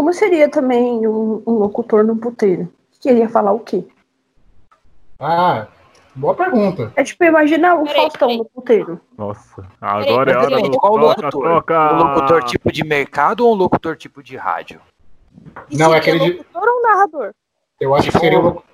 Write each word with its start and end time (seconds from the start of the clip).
como 0.00 0.14
seria 0.14 0.48
também 0.48 1.06
um, 1.06 1.42
um 1.46 1.52
locutor 1.58 2.02
no 2.02 2.16
puteiro? 2.16 2.72
Queria 3.02 3.28
falar 3.28 3.52
o 3.52 3.60
quê? 3.60 3.84
Ah, 5.18 5.66
boa 6.14 6.34
pergunta. 6.34 6.90
É 6.96 7.04
tipo, 7.04 7.22
imagina 7.22 7.74
o 7.74 7.84
Peraí, 7.84 7.96
Faustão 8.00 8.28
peraí. 8.28 8.38
no 8.38 8.44
puteiro. 8.46 9.00
Nossa, 9.18 9.62
agora 9.78 10.30
é 10.30 10.34
peraí, 10.34 10.36
hora 10.46 10.56
peraí, 10.56 10.70
do 10.70 10.78
Qual 10.78 10.94
toca, 10.94 11.06
locutor? 11.26 11.42
toca. 11.54 11.92
Um 11.92 11.98
locutor 11.98 12.44
tipo 12.44 12.72
de 12.72 12.82
mercado 12.82 13.46
ou 13.46 13.52
um 13.52 13.56
locutor 13.58 13.94
tipo 13.94 14.22
de 14.22 14.38
rádio? 14.38 14.80
E 15.68 15.76
Não, 15.76 15.88
é 15.88 15.88
ele 15.90 15.96
aquele 15.98 16.18
de- 16.18 16.38
locutor 16.38 16.66
ou 16.66 16.82
narrador? 16.82 17.34
Eu 17.78 17.94
acho 17.94 18.10
que 18.10 18.18
seria 18.18 18.38
o 18.38 18.42
locu- 18.42 18.64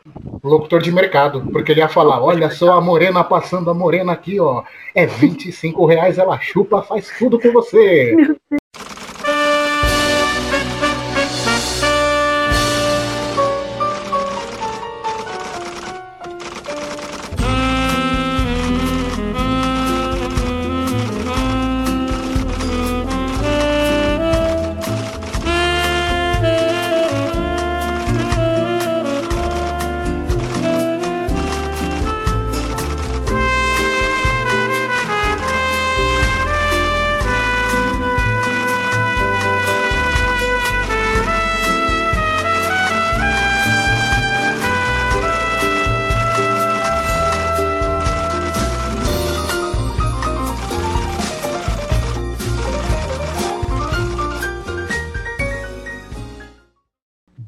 locutor 0.45 0.81
de 0.81 0.93
mercado, 0.93 1.41
porque 1.53 1.73
ele 1.73 1.81
ia 1.81 1.89
falar: 1.89 2.23
olha 2.23 2.51
só 2.51 2.75
a 2.75 2.81
morena 2.81 3.25
passando, 3.25 3.69
a 3.69 3.75
morena 3.75 4.13
aqui, 4.13 4.39
ó. 4.39 4.63
É 4.95 5.07
25 5.07 5.85
reais, 5.87 6.19
ela 6.19 6.39
chupa, 6.39 6.83
faz 6.83 7.09
tudo 7.19 7.41
com 7.41 7.51
você. 7.51 8.15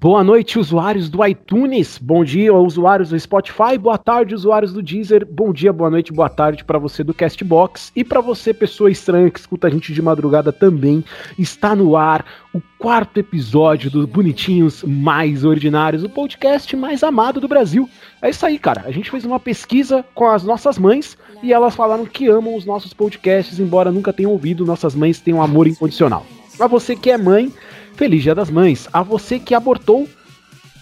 Boa 0.09 0.25
noite, 0.25 0.59
usuários 0.59 1.11
do 1.11 1.23
iTunes. 1.23 1.99
Bom 1.99 2.25
dia, 2.25 2.55
usuários 2.55 3.11
do 3.11 3.21
Spotify. 3.21 3.77
Boa 3.79 3.99
tarde, 3.99 4.35
usuários 4.35 4.73
do 4.73 4.83
Deezer. 4.83 5.27
Bom 5.31 5.53
dia, 5.53 5.71
boa 5.71 5.91
noite, 5.91 6.15
boa 6.15 6.31
tarde 6.31 6.65
para 6.65 6.79
você 6.79 7.05
do 7.05 7.13
Castbox. 7.13 7.93
E 7.95 8.03
para 8.03 8.23
você, 8.23 8.55
pessoa 8.55 8.91
estranha 8.91 9.31
que 9.31 9.39
escuta 9.39 9.67
a 9.67 9.71
gente 9.71 9.93
de 9.93 10.01
madrugada 10.01 10.51
também, 10.51 11.05
está 11.39 11.77
no 11.77 11.95
ar 11.95 12.25
o 12.55 12.61
quarto 12.79 13.21
episódio 13.21 13.91
dos 13.91 14.07
Bonitinhos 14.07 14.83
Mais 14.83 15.45
Ordinários, 15.45 16.03
o 16.03 16.09
podcast 16.09 16.75
mais 16.75 17.03
amado 17.03 17.39
do 17.39 17.47
Brasil. 17.47 17.87
É 18.23 18.31
isso 18.31 18.47
aí, 18.47 18.59
cara. 18.59 18.85
A 18.87 18.91
gente 18.91 19.11
fez 19.11 19.27
uma 19.27 19.39
pesquisa 19.39 20.03
com 20.15 20.27
as 20.27 20.43
nossas 20.43 20.79
mães 20.79 21.19
e 21.43 21.53
elas 21.53 21.77
falaram 21.77 22.07
que 22.07 22.29
amam 22.29 22.57
os 22.57 22.65
nossos 22.65 22.95
podcasts, 22.95 23.61
embora 23.61 23.93
nunca 23.93 24.11
tenham 24.11 24.33
ouvido. 24.33 24.65
Nossas 24.65 24.95
mães 24.95 25.21
têm 25.21 25.35
um 25.35 25.43
amor 25.43 25.67
incondicional. 25.67 26.25
A 26.59 26.67
você 26.67 26.97
que 26.97 27.11
é 27.11 27.19
mãe, 27.19 27.53
Feliz 27.99 28.23
Dia 28.23 28.33
das 28.33 28.49
Mães. 28.49 28.89
A 28.93 29.03
você 29.03 29.41
que 29.41 29.57
abortou, 29.57 30.09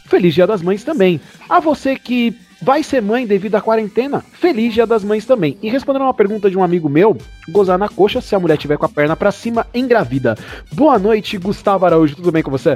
Feliz 0.04 0.34
Dia 0.34 0.46
das 0.46 0.60
Mães 0.60 0.84
também. 0.84 1.18
A 1.48 1.58
você 1.58 1.96
que 1.96 2.36
vai 2.60 2.82
ser 2.82 3.00
mãe 3.00 3.26
devido 3.26 3.54
à 3.54 3.60
quarentena, 3.62 4.22
Feliz 4.34 4.74
Dia 4.74 4.86
das 4.86 5.02
Mães 5.02 5.24
também. 5.24 5.56
E 5.62 5.70
respondendo 5.70 6.02
uma 6.02 6.12
pergunta 6.12 6.50
de 6.50 6.58
um 6.58 6.62
amigo 6.62 6.90
meu, 6.90 7.16
gozar 7.48 7.78
na 7.78 7.88
coxa 7.88 8.20
se 8.20 8.34
a 8.34 8.38
mulher 8.38 8.58
tiver 8.58 8.76
com 8.76 8.84
a 8.84 8.88
perna 8.90 9.16
pra 9.16 9.32
cima, 9.32 9.66
engravida. 9.72 10.36
Boa 10.70 10.98
noite, 10.98 11.38
Gustavo 11.38 11.86
Araújo, 11.86 12.16
tudo 12.16 12.30
bem 12.30 12.42
com 12.42 12.50
você? 12.50 12.74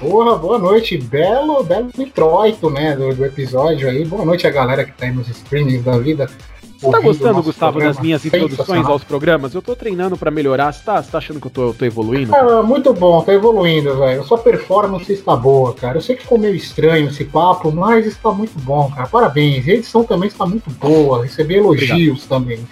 Porra, 0.00 0.36
boa 0.36 0.58
noite. 0.58 0.98
Belo, 0.98 1.62
belo 1.62 1.90
introito, 1.96 2.70
né, 2.70 2.96
do, 2.96 3.14
do 3.14 3.24
episódio 3.24 3.88
aí. 3.88 4.04
Boa 4.04 4.24
noite 4.24 4.48
a 4.48 4.50
galera 4.50 4.84
que 4.84 4.92
tá 4.92 5.06
aí 5.06 5.12
nos 5.12 5.28
streamings 5.28 5.84
da 5.84 5.96
vida. 5.96 6.28
Você 6.80 6.90
tá 6.90 7.00
gostando, 7.00 7.42
Gustavo, 7.42 7.72
programa. 7.72 7.94
das 7.94 8.02
minhas 8.02 8.24
introduções 8.24 8.86
aos 8.86 9.04
programas? 9.04 9.54
Eu 9.54 9.60
tô 9.60 9.76
treinando 9.76 10.16
pra 10.16 10.30
melhorar. 10.30 10.72
Você 10.72 10.82
tá, 10.82 11.02
você 11.02 11.10
tá 11.10 11.18
achando 11.18 11.38
que 11.38 11.46
eu 11.46 11.50
tô, 11.50 11.62
eu 11.68 11.74
tô 11.74 11.84
evoluindo? 11.84 12.34
Ah, 12.34 12.62
muito 12.62 12.94
bom, 12.94 13.20
tá 13.20 13.34
evoluindo, 13.34 13.98
velho. 13.98 14.24
Sua 14.24 14.38
performance 14.38 15.12
está 15.12 15.36
boa, 15.36 15.74
cara. 15.74 15.98
Eu 15.98 16.00
sei 16.00 16.16
que 16.16 16.22
ficou 16.22 16.38
meio 16.38 16.54
estranho 16.54 17.08
esse 17.08 17.24
papo, 17.26 17.70
mas 17.70 18.06
está 18.06 18.30
muito 18.32 18.58
bom, 18.60 18.90
cara. 18.90 19.06
Parabéns. 19.06 19.66
E 19.66 19.72
a 19.72 19.74
edição 19.74 20.04
também 20.04 20.28
está 20.28 20.46
muito 20.46 20.70
boa. 20.70 21.22
Recebi 21.22 21.56
elogios 21.56 22.24
também. 22.26 22.56
Muito 22.58 22.68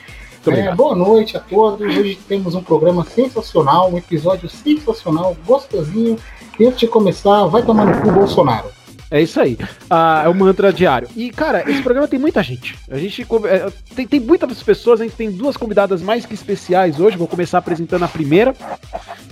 É, 0.47 0.49
obrigado. 0.51 0.77
boa 0.77 0.95
noite 0.97 1.37
a 1.37 1.41
todos. 1.41 1.81
Hoje 1.87 2.19
temos 2.27 2.55
um 2.55 2.63
programa 2.63 3.05
sensacional, 3.05 3.93
um 3.93 3.99
episódio 3.99 4.49
sensacional, 4.49 5.37
gostosinho. 5.47 6.17
E 6.59 6.65
antes 6.67 6.81
de 6.81 6.87
começar, 6.87 7.45
vai 7.47 7.63
tomar 7.63 7.85
no 7.85 8.01
cu 8.01 8.11
Bolsonaro. 8.11 8.78
É 9.11 9.23
isso 9.23 9.41
aí. 9.41 9.57
Ah, 9.89 10.23
é 10.25 10.29
o 10.29 10.35
mantra 10.35 10.71
diário. 10.71 11.09
E, 11.17 11.31
cara, 11.31 11.69
esse 11.69 11.83
programa 11.83 12.07
tem 12.07 12.19
muita 12.19 12.43
gente. 12.43 12.79
A 12.91 12.99
gente 12.99 13.23
é, 13.23 13.73
tem, 13.95 14.07
tem 14.07 14.21
muitas 14.21 14.63
pessoas, 14.63 15.01
a 15.01 15.05
gente 15.05 15.17
tem 15.17 15.31
duas 15.31 15.57
convidadas 15.57 16.03
mais 16.03 16.27
que 16.27 16.35
especiais 16.35 17.01
hoje. 17.01 17.17
Vou 17.17 17.27
começar 17.27 17.59
apresentando 17.59 18.05
a 18.05 18.09
primeira. 18.09 18.55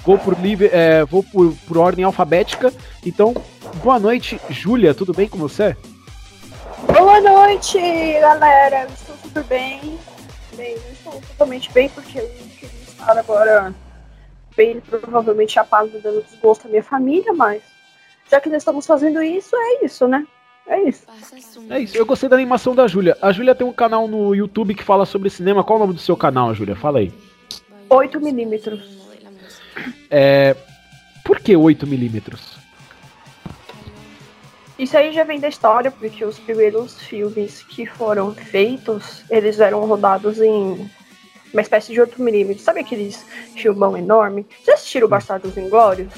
Vou 0.04 0.18
por 0.18 0.38
livre, 0.40 0.70
é, 0.72 1.04
vou 1.04 1.22
por, 1.22 1.54
por 1.68 1.76
ordem 1.76 2.04
alfabética. 2.04 2.72
Então, 3.04 3.34
boa 3.82 3.98
noite, 3.98 4.40
Júlia. 4.48 4.94
Tudo 4.94 5.12
bem 5.12 5.28
com 5.28 5.36
você? 5.36 5.76
Boa 6.86 7.20
noite, 7.20 7.78
galera. 8.18 8.86
Estou 8.86 9.16
super 9.22 9.44
bem. 9.44 9.98
Bem, 10.56 10.74
estou 10.90 11.20
totalmente 11.20 11.70
bem 11.72 11.90
porque 11.90 12.18
eu 12.18 12.26
queria 12.58 12.70
estar 12.88 13.18
agora 13.18 13.74
bem, 14.56 14.80
provavelmente 14.80 15.58
apagando 15.58 16.00
dando 16.00 16.24
desgosto 16.24 16.66
à 16.66 16.70
minha 16.70 16.82
família, 16.82 17.34
mas 17.34 17.60
já 18.30 18.40
que 18.40 18.48
nós 18.48 18.58
estamos 18.58 18.86
fazendo 18.86 19.22
isso, 19.22 19.54
é 19.54 19.84
isso, 19.84 20.06
né? 20.08 20.26
É 20.66 20.82
isso. 20.82 21.06
É 21.70 21.80
isso. 21.80 21.96
Eu 21.96 22.04
gostei 22.04 22.28
da 22.28 22.34
animação 22.36 22.74
da 22.74 22.88
Júlia. 22.88 23.16
A 23.22 23.30
Júlia 23.30 23.54
tem 23.54 23.66
um 23.66 23.72
canal 23.72 24.08
no 24.08 24.34
YouTube 24.34 24.74
que 24.74 24.82
fala 24.82 25.06
sobre 25.06 25.30
cinema. 25.30 25.62
Qual 25.62 25.78
é 25.78 25.82
o 25.82 25.84
nome 25.86 25.94
do 25.94 26.00
seu 26.00 26.16
canal, 26.16 26.52
Júlia? 26.54 26.74
Fala 26.74 26.98
aí. 26.98 27.12
8 27.88 28.20
milímetros. 28.20 28.80
É. 30.10 30.56
Por 31.24 31.38
que 31.38 31.52
8mm? 31.52 32.56
Isso 34.78 34.96
aí 34.96 35.12
já 35.12 35.24
vem 35.24 35.40
da 35.40 35.48
história, 35.48 35.90
porque 35.90 36.24
os 36.24 36.38
primeiros 36.38 37.00
filmes 37.00 37.62
que 37.62 37.86
foram 37.86 38.34
feitos, 38.34 39.24
eles 39.30 39.58
eram 39.58 39.86
rodados 39.86 40.40
em 40.40 40.90
uma 41.52 41.62
espécie 41.62 41.92
de 41.92 42.00
8mm. 42.00 42.58
Sabe 42.58 42.80
aqueles 42.80 43.24
filmão 43.54 43.96
enorme? 43.96 44.44
Já 44.66 44.74
assistiram 44.74 45.08
Bastardos 45.08 45.56
Inglórios? 45.56 46.12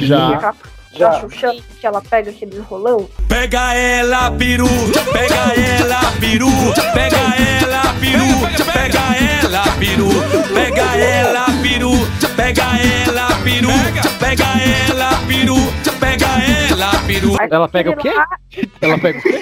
Já. 0.00 0.54
Capa 0.92 0.98
Da 0.98 1.20
Xuxa, 1.20 1.54
que 1.80 1.86
ela 1.86 2.00
pega 2.00 2.30
aquele 2.30 2.58
rolão? 2.60 3.08
Pega 3.28 3.74
ela, 3.74 4.30
peru, 4.32 4.66
pega 5.12 5.54
ela, 5.54 6.00
peru, 6.18 6.50
pega 6.94 7.16
ela, 7.36 7.82
peru, 8.00 8.26
pega 8.72 8.98
ela, 9.16 9.62
peru, 9.78 10.08
pega 10.54 10.96
ela, 10.96 11.44
peru, 11.62 11.90
pega 12.34 12.62
ela, 12.80 13.26
peru, 13.42 13.70
pega 14.18 14.44
ela, 14.88 15.08
peru, 15.26 15.56
pega 15.98 16.26
ela, 16.70 16.90
peru. 17.06 17.36
Ela 17.50 17.68
pega 17.68 17.90
o 17.90 17.96
quê? 17.96 18.08
Aquele 18.08 18.70
Ela 18.80 18.98
pega 18.98 19.18
o 19.18 19.22
quê? 19.22 19.38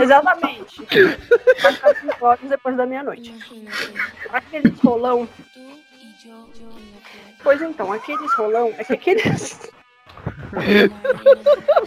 Exatamente. 0.00 0.86
Bastardos 1.62 2.02
Inglórios 2.04 2.48
depois 2.48 2.76
da 2.76 2.86
meia-noite. 2.86 3.34
Aqueles 4.32 4.78
rolão. 4.80 5.28
Pois 7.42 7.60
então, 7.62 7.92
aqueles 7.92 8.32
rolão. 8.34 8.72
É 8.78 8.84
que 8.84 8.92
aqueles. 8.92 9.70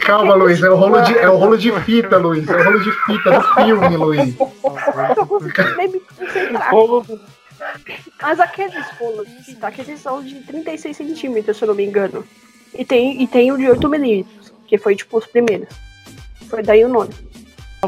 Calma, 0.00 0.34
Luiz, 0.34 0.62
é 0.62 0.70
o 0.70 0.76
rolo 0.76 1.00
de, 1.02 1.18
é 1.18 1.28
o 1.28 1.36
rolo 1.36 1.56
de 1.56 1.70
fita, 1.80 2.16
Luiz. 2.16 2.48
É 2.48 2.56
o 2.56 2.64
rolo 2.64 2.80
de 2.80 2.90
fita 2.90 3.30
do 3.30 3.42
filme, 3.54 3.96
Luiz. 3.96 4.38
Eu 4.38 5.16
não 5.16 5.26
consigo 5.26 5.76
nem 5.76 5.88
me 5.88 6.00
concentrar. 6.00 6.70
Mas 8.20 8.40
aqueles 8.40 8.90
rolos 8.98 9.28
de 9.28 9.44
fita, 9.44 9.68
aqueles 9.68 10.00
são 10.00 10.22
de 10.22 10.40
36 10.40 10.96
centímetros, 10.96 11.56
se 11.56 11.64
eu 11.64 11.68
não 11.68 11.74
me 11.74 11.84
engano. 11.84 12.24
E 12.76 12.84
tem, 12.84 13.22
e 13.22 13.26
tem 13.26 13.52
o 13.52 13.56
de 13.56 13.68
8 13.68 13.88
milímetros, 13.88 14.52
que 14.66 14.76
foi 14.76 14.96
tipo 14.96 15.18
os 15.18 15.26
primeiros. 15.26 15.68
Foi 16.48 16.62
daí 16.62 16.84
o 16.84 16.88
nome. 16.88 17.14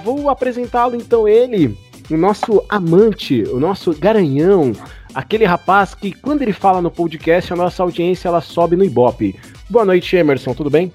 Vou 0.03 0.29
apresentá-lo 0.29 0.95
então 0.95 1.27
ele, 1.27 1.77
o 2.11 2.17
nosso 2.17 2.65
amante, 2.69 3.43
o 3.45 3.59
nosso 3.59 3.93
garanhão, 3.99 4.73
aquele 5.17 5.47
rapaz 5.47 5.95
que 5.95 6.13
quando 6.13 6.43
ele 6.43 6.53
fala 6.53 6.83
no 6.83 6.91
podcast 6.91 7.51
a 7.51 7.57
nossa 7.57 7.83
audiência 7.83 8.29
ela 8.29 8.43
sobe 8.43 8.77
no 8.77 8.85
Ibope. 8.85 9.35
Boa 9.71 9.85
noite, 9.85 10.15
Emerson, 10.15 10.53
tudo 10.53 10.69
bem? 10.69 10.93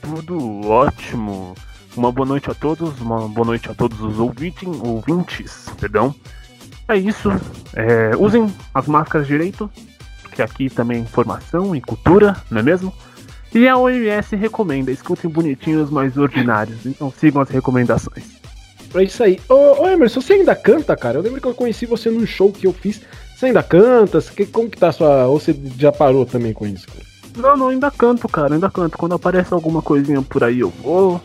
Tudo 0.00 0.66
ótimo. 0.66 1.54
Uma 1.94 2.10
boa 2.10 2.26
noite 2.26 2.50
a 2.50 2.54
todos, 2.54 2.98
uma 3.00 3.28
boa 3.28 3.46
noite 3.46 3.70
a 3.70 3.74
todos 3.74 4.00
os 4.00 4.18
ouvintes, 4.18 4.66
ouvintes, 4.82 5.66
perdão. 5.78 6.14
É 6.88 6.96
isso. 6.96 7.28
É, 7.74 8.16
usem 8.16 8.50
as 8.72 8.86
máscaras 8.86 9.26
direito, 9.26 9.70
porque 10.22 10.40
aqui 10.40 10.70
também 10.70 10.98
é 10.98 11.00
informação 11.00 11.76
e 11.76 11.82
cultura, 11.82 12.36
não 12.50 12.60
é 12.60 12.62
mesmo? 12.62 12.92
E 13.54 13.68
a 13.68 13.76
OMS 13.76 14.36
recomenda, 14.36 14.90
escutem 14.90 15.30
bonitinhos 15.30 15.90
mais 15.90 16.16
ordinários, 16.16 16.86
então 16.86 17.12
sigam 17.14 17.42
as 17.42 17.48
recomendações. 17.50 18.45
É 18.96 19.02
isso 19.02 19.22
aí. 19.22 19.38
Ô, 19.48 19.82
ô, 19.82 19.88
Emerson, 19.88 20.20
você 20.20 20.34
ainda 20.34 20.54
canta, 20.54 20.96
cara? 20.96 21.18
Eu 21.18 21.22
lembro 21.22 21.40
que 21.40 21.46
eu 21.46 21.54
conheci 21.54 21.86
você 21.86 22.10
num 22.10 22.26
show 22.26 22.52
que 22.52 22.66
eu 22.66 22.72
fiz 22.72 23.00
Você 23.36 23.46
ainda 23.46 23.62
canta? 23.62 24.20
Você- 24.20 24.32
que- 24.32 24.46
como 24.46 24.70
que 24.70 24.78
tá 24.78 24.88
a 24.88 24.92
sua. 24.92 25.26
Ou 25.26 25.38
você 25.38 25.54
já 25.78 25.92
parou 25.92 26.24
também 26.24 26.52
com 26.54 26.66
isso, 26.66 26.86
cara? 26.86 27.04
Não, 27.36 27.56
não, 27.56 27.68
ainda 27.68 27.90
canto, 27.90 28.26
cara, 28.28 28.54
ainda 28.54 28.70
canto. 28.70 28.96
Quando 28.96 29.14
aparece 29.14 29.52
alguma 29.52 29.82
coisinha 29.82 30.22
por 30.22 30.42
aí, 30.42 30.60
eu 30.60 30.70
vou. 30.70 31.20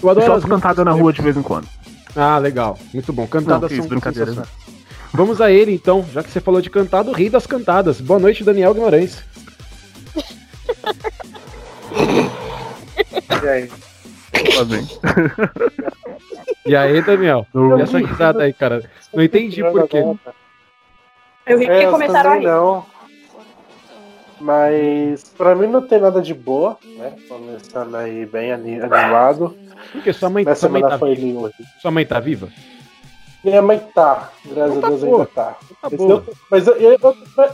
Eu 0.00 0.04
Eu 0.04 0.10
adoro 0.10 0.32
as 0.34 0.42
solto 0.42 0.48
cantada 0.54 0.84
na 0.84 0.92
rua 0.92 1.12
de 1.12 1.20
vez 1.20 1.36
em 1.36 1.42
quando. 1.42 1.66
Ah, 2.14 2.38
legal. 2.38 2.78
Muito 2.92 3.12
bom. 3.12 3.22
Não, 3.22 3.28
Cantadas 3.28 3.70
que 3.70 3.76
são 3.76 3.88
brincadeira, 3.88 4.30
né? 4.32 4.42
Vamos 5.12 5.40
a 5.40 5.50
ele 5.50 5.72
então, 5.74 6.04
já 6.12 6.22
que 6.22 6.30
você 6.30 6.40
falou 6.40 6.60
de 6.60 6.70
cantado, 6.70 7.10
o 7.10 7.14
rei 7.14 7.28
das 7.28 7.46
cantadas. 7.46 8.00
Boa 8.00 8.20
noite, 8.20 8.44
Daniel 8.44 8.72
Guimarães. 8.74 9.18
E 13.42 13.48
aí? 13.48 13.70
Tá 14.56 14.64
bem. 14.64 14.86
E 16.66 16.74
aí, 16.76 17.00
Daniel? 17.02 17.46
Eu- 17.54 17.78
E 17.78 17.82
essa 17.82 17.98
risada 17.98 18.42
aí, 18.42 18.52
cara? 18.52 18.82
Não 19.12 19.22
entendi 19.22 19.62
por 19.62 19.86
quê. 19.88 20.02
Eu 21.46 21.58
ri 21.58 21.66
É, 21.66 21.80
que 21.80 21.84
eu 21.86 21.90
começaram 21.92 22.30
a 22.30 22.34
também 22.34 22.40
rir. 22.40 22.46
não. 22.54 22.86
Mas 24.40 25.24
pra 25.36 25.54
mim 25.54 25.66
não 25.68 25.82
tem 25.82 26.00
nada 26.00 26.20
de 26.20 26.34
boa, 26.34 26.76
né? 26.98 27.12
Começando 27.28 27.94
aí 27.94 28.26
bem 28.26 28.52
ani- 28.52 28.80
animado. 28.80 29.56
Porque 29.92 30.12
sua 30.12 30.28
mãe, 30.28 30.44
sua 30.54 30.68
mãe, 30.68 30.82
tá, 30.82 30.98
foi 30.98 31.14
linda 31.14 31.40
hoje. 31.40 31.54
sua 31.80 31.90
mãe 31.90 32.04
tá 32.04 32.18
viva? 32.20 32.48
Minha 33.44 33.60
mãe 33.62 33.78
tá, 33.94 34.30
graças 34.46 34.76
Então 34.76 34.86
a 34.86 34.88
Deus 34.88 35.00
tá 35.00 35.06
ainda 35.06 35.16
boa. 35.16 35.26
tá. 35.34 35.44
Tá 35.82 35.88
Mas, 35.90 35.92
boa. 35.98 36.10
eu, 36.26 36.34
mas 36.50 36.66
eu, 36.66 36.74
eu, 36.76 36.98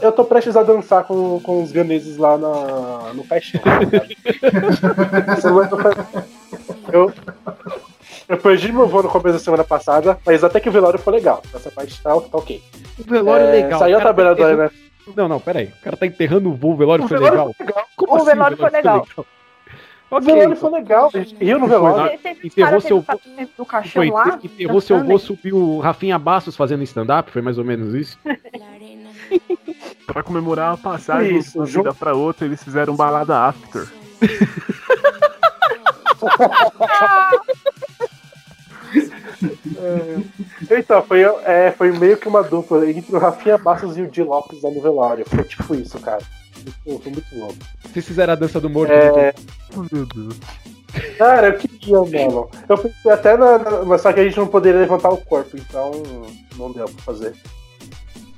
eu, 0.01 0.11
tô 0.13 0.23
prestes 0.23 0.55
a 0.55 0.63
dançar 0.63 1.03
com, 1.03 1.39
com 1.41 1.61
os 1.61 1.71
ganeses 1.71 2.15
lá 2.17 2.37
na, 2.37 3.13
no 3.13 3.25
caixão. 3.25 3.59
tá 3.61 3.79
ligado? 3.79 5.41
Semana 5.41 5.69
foi- 5.69 6.23
eu, 6.91 7.13
eu 8.29 8.37
perdi 8.37 8.71
meu 8.71 8.87
voo 8.87 9.03
no 9.03 9.09
começo 9.09 9.33
da 9.37 9.43
semana 9.43 9.63
passada, 9.63 10.17
mas 10.25 10.43
até 10.43 10.59
que 10.59 10.69
o 10.69 10.71
velório 10.71 10.99
foi 10.99 11.13
legal. 11.13 11.41
Essa 11.53 11.71
parte 11.71 12.01
tá, 12.01 12.09
tá 12.11 12.37
ok. 12.37 12.61
O 12.99 13.03
velório 13.03 13.45
É, 13.47 13.51
legal. 13.51 13.79
Saiu 13.79 13.97
o 13.97 13.99
a 13.99 14.03
tabela 14.03 14.35
tá 14.35 14.43
do 14.53 14.61
NF. 14.61 14.91
Não, 15.15 15.27
não, 15.27 15.39
peraí. 15.39 15.65
O 15.65 15.83
cara 15.83 15.97
tá 15.97 16.05
enterrando 16.05 16.49
o 16.49 16.53
voo, 16.53 16.73
o 16.73 16.77
velório 16.77 17.05
O 17.05 17.07
foi 17.07 17.17
velório 17.17 17.37
legal? 17.39 17.53
foi 17.57 17.65
legal. 17.65 17.85
Como 17.95 18.11
O 18.11 18.15
assim 18.15 18.25
velório 18.25 18.57
foi 18.57 18.69
legal. 18.69 19.07
O 19.17 19.25
Ok, 20.17 20.25
velório 20.33 20.55
foi 20.57 20.69
legal. 20.71 21.09
A 21.13 21.17
gente 21.17 21.35
riu 21.35 21.57
no 21.59 21.67
velório. 21.67 22.19
enterrou 22.43 22.81
seu 22.81 22.97
o 22.97 23.05
do 23.57 23.65
caixão 23.65 23.91
Foi, 23.93 24.09
lá. 24.11 24.39
enterrou 24.43 24.81
seu 24.81 25.01
vô, 25.03 25.17
subiu 25.17 25.55
o 25.57 25.79
Rafinha 25.79 26.19
Bastos 26.19 26.55
fazendo 26.55 26.83
stand-up, 26.83 27.31
foi 27.31 27.41
mais 27.41 27.57
ou 27.57 27.63
menos 27.63 27.93
isso? 27.93 28.17
Pra 30.05 30.21
comemorar 30.21 30.73
a 30.73 30.77
passagem 30.77 31.37
Isso, 31.37 31.51
de 31.53 31.57
uma 31.57 31.65
vida 31.65 31.93
pra 31.93 32.13
outra, 32.13 32.45
eles 32.45 32.61
fizeram 32.61 32.93
balada 32.95 33.37
after. 33.47 33.87
Então, 40.69 41.01
foi, 41.03 41.21
é, 41.21 41.71
foi 41.71 41.91
meio 41.91 42.17
que 42.17 42.27
uma 42.27 42.43
dupla 42.43 42.89
entre 42.89 43.15
o 43.15 43.19
Rafinha 43.19 43.57
Bastos 43.57 43.97
e 43.97 44.01
o 44.03 44.07
Di 44.09 44.23
Lopes 44.23 44.61
lá 44.61 44.69
no 44.69 44.81
velório. 44.81 45.25
Foi 45.27 45.43
tipo 45.43 45.73
isso, 45.75 45.99
cara. 45.99 46.21
Foi, 46.83 46.97
foi 46.99 47.11
muito 47.11 47.35
louco. 47.35 47.55
Vocês 47.91 48.05
fizeram 48.05 48.33
a 48.33 48.35
dança 48.35 48.59
do 48.59 48.69
morto. 48.69 48.91
É, 48.91 49.33
Oh, 49.75 49.85
meu 49.91 50.05
Deus. 50.05 50.35
cara, 51.17 51.47
eu 51.47 51.57
queria, 51.57 51.97
mano. 51.99 52.49
Eu 52.67 52.77
pensei 52.77 53.11
até 53.11 53.37
na, 53.37 53.57
na- 53.85 53.97
só 53.97 54.11
que 54.13 54.19
a 54.19 54.23
gente 54.23 54.37
não 54.37 54.47
poderia 54.47 54.81
levantar 54.81 55.09
o 55.09 55.17
corpo, 55.17 55.57
então 55.57 55.91
não 56.57 56.71
deu 56.71 56.85
pra 56.85 57.03
fazer. 57.03 57.33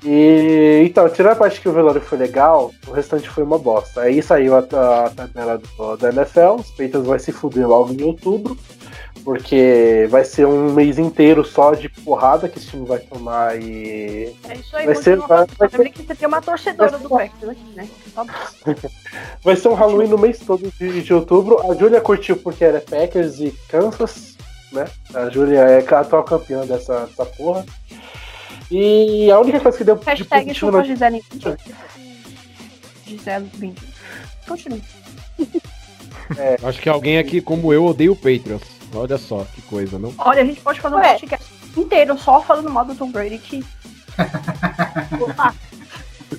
E 0.04 0.82
então, 0.86 1.08
tirando 1.08 1.32
a 1.32 1.36
parte 1.36 1.60
que 1.60 1.68
o 1.68 1.72
velório 1.72 2.00
foi 2.00 2.18
legal, 2.18 2.70
o 2.86 2.92
restante 2.92 3.28
foi 3.28 3.42
uma 3.42 3.58
bosta. 3.58 4.02
Aí 4.02 4.22
saiu 4.22 4.54
a, 4.54 4.58
a 4.58 5.10
tabela 5.10 5.58
do, 5.58 5.96
da 5.96 6.10
NFL, 6.10 6.56
os 6.60 6.70
Patriots 6.70 7.06
vai 7.06 7.18
se 7.18 7.32
fuder 7.32 7.66
logo 7.66 7.92
em 7.92 8.02
outubro, 8.02 8.56
porque 9.24 10.06
vai 10.10 10.22
ser 10.24 10.46
um 10.46 10.72
mês 10.74 10.98
inteiro 10.98 11.42
só 11.44 11.72
de 11.74 11.88
porrada 11.88 12.48
que 12.50 12.58
esse 12.58 12.66
time 12.68 12.86
vai 12.86 12.98
tomar 12.98 13.56
e 13.58 14.34
É 14.48 14.54
isso 14.56 14.76
aí, 14.76 14.84
Vai 14.86 14.94
ser- 14.96 15.16
vai- 15.20 15.46
vai 15.58 15.68
lembrei 15.72 15.90
que 15.92 16.02
você 16.02 16.14
tem 16.14 16.28
uma 16.28 16.42
torcedora 16.42 16.90
ser- 16.90 16.98
do 16.98 17.08
Packers 17.08 17.48
aqui, 17.52 17.64
né? 17.74 17.88
Só- 18.14 18.26
Vai 19.42 19.56
ser 19.56 19.68
um 19.68 19.74
Halloween 19.74 20.08
no 20.08 20.18
mês 20.18 20.38
todo 20.38 20.70
de, 20.78 21.02
de 21.02 21.14
outubro. 21.14 21.60
A 21.70 21.74
Júlia 21.74 22.00
curtiu 22.00 22.36
porque 22.36 22.64
era 22.64 22.80
Packers 22.80 23.38
e 23.40 23.50
Kansas, 23.68 24.36
né? 24.72 24.84
A 25.14 25.28
Júlia 25.30 25.60
é 25.60 25.94
a 25.94 26.00
atual 26.00 26.24
campeã 26.24 26.66
dessa, 26.66 27.06
dessa 27.06 27.24
porra. 27.24 27.64
E 28.70 29.30
a 29.30 29.38
única 29.40 29.60
coisa 29.60 29.76
que 29.78 29.84
deu 29.84 29.96
de 29.96 30.04
Hashtag 30.04 30.28
positivo 30.28 30.54
chupa 30.54 30.78
na 30.78 30.84
Gisele 30.84 31.22
20. 31.32 31.56
Gisele 33.06 33.50
20. 33.54 33.82
Continua. 34.48 34.80
Acho 36.66 36.80
que 36.80 36.88
alguém 36.88 37.18
aqui, 37.18 37.40
como 37.40 37.72
eu, 37.72 37.84
odeia 37.84 38.10
o 38.10 38.16
Patriots. 38.16 38.68
Olha 38.94 39.18
só, 39.18 39.44
que 39.54 39.62
coisa, 39.62 39.98
não? 39.98 40.14
Olha, 40.18 40.42
a 40.42 40.44
gente 40.44 40.60
pode 40.60 40.80
fazer 40.80 40.94
um 40.94 40.98
Ué. 40.98 41.12
podcast 41.12 41.46
inteiro 41.76 42.16
só 42.18 42.40
falando 42.40 42.70
mal 42.70 42.84
do 42.84 42.94
Tom 42.94 43.10
Brady 43.10 43.38
que. 43.38 43.64
Ah, 45.36 45.52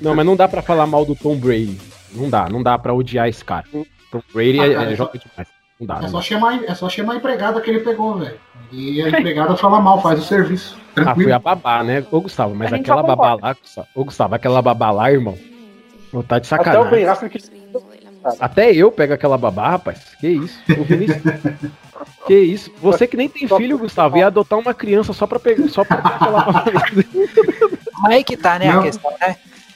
Não, 0.02 0.16
mas 0.16 0.26
não 0.26 0.36
dá 0.36 0.48
pra 0.48 0.62
falar 0.62 0.88
mal 0.88 1.06
do 1.06 1.16
Tom 1.16 1.38
Brady. 1.38 1.80
Não 2.14 2.30
dá, 2.30 2.50
não 2.50 2.64
dá 2.64 2.78
pra 2.80 2.94
odiar 2.94 3.28
esse 3.28 3.44
cara. 3.44 3.66
Tom 4.12 4.22
Brady 4.34 4.60
Ah, 4.60 4.68
é, 4.68 4.74
é 4.90 4.94
é 4.94 4.96
joga 4.96 5.20
demais. 5.20 5.48
Não 5.80 5.88
dá, 5.88 5.98
É 5.98 6.02
não 6.02 6.10
só, 6.10 6.18
dá. 6.18 6.24
chamar, 6.24 6.64
é 6.64 6.74
só 6.76 6.90
chamar 6.90 7.14
a 7.14 7.16
empregada 7.18 7.60
que 7.62 7.70
ele 7.70 7.80
pegou, 7.82 8.18
velho. 8.18 8.38
E 8.72 9.02
a 9.02 9.10
empregada 9.10 9.56
fala 9.58 9.80
mal, 9.82 10.02
faz 10.02 10.20
o 10.20 10.24
serviço. 10.24 10.78
Ah, 10.78 10.94
foi 10.96 11.04
Tranquilo. 11.04 11.34
a 11.36 11.40
babá, 11.40 11.84
né? 11.84 12.06
Ô, 12.12 12.22
Gustavo, 12.22 12.56
mas 12.56 12.72
aquela 12.72 13.04
babá 13.04 13.36
lá, 13.42 13.54
Gustavo, 13.54 13.88
ô, 13.94 14.04
Gustavo, 14.06 14.36
aquela 14.36 14.62
babá 14.62 14.92
lá, 14.92 15.12
irmão. 15.12 15.38
Ô, 16.14 16.24
tá 16.24 16.40
de 16.40 16.48
Até 16.54 16.56
o 16.56 16.84
sacanagem. 16.84 17.08
Affleck. 17.10 17.44
Até 18.40 18.74
eu 18.74 18.92
pego 18.92 19.14
aquela 19.14 19.38
babá, 19.38 19.72
rapaz. 19.72 20.00
Que 20.20 20.28
isso? 20.30 20.58
O 20.70 20.86
Que 22.26 22.40
isso? 22.40 22.72
Você 22.82 23.06
que 23.08 23.16
nem 23.18 23.30
tem 23.30 23.48
filho, 23.48 23.78
Gustavo, 23.78 24.18
ia 24.18 24.28
adotar 24.28 24.58
uma 24.58 24.74
criança 24.74 25.14
só 25.14 25.28
pra 25.28 25.40
pegar, 25.40 25.68
só 25.70 25.84
pra 25.84 25.98
pegar 25.98 26.16
aquela 26.16 26.42
babá. 26.46 26.64
Aí 28.08 28.24
que 28.24 28.36
tá, 28.36 28.58
né, 28.58 28.72
Não. 28.72 28.80
a 28.80 28.84
questão, 28.84 29.12
né? 29.20 29.36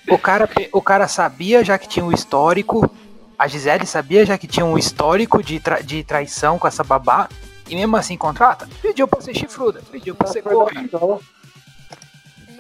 O 0.10 0.18
cara, 0.18 0.50
o 0.74 0.82
cara 0.82 1.08
sabia 1.08 1.64
já 1.64 1.78
que 1.78 1.88
tinha 1.88 2.04
um 2.04 2.12
histórico, 2.12 2.90
a 3.40 3.48
Gisele 3.48 3.86
sabia 3.86 4.26
já 4.26 4.38
que 4.38 4.46
tinha 4.46 4.66
um 4.66 4.78
histórico 4.78 5.42
de, 5.42 5.60
tra- 5.60 5.80
de 5.82 6.04
traição 6.04 6.60
com 6.60 6.68
essa 6.68 6.84
babá, 6.84 7.28
e 7.70 7.76
mesmo 7.76 7.96
assim 7.96 8.18
contrata? 8.18 8.68
Pediu 8.82 9.08
pra 9.08 9.22
ser 9.22 9.34
chifruda, 9.34 9.82
pediu 9.92 10.14
pra 10.14 10.28
Na 10.28 10.34
ser 10.34 10.42
corra. 10.44 10.66
verdade, 10.66 10.90
não. 10.92 11.20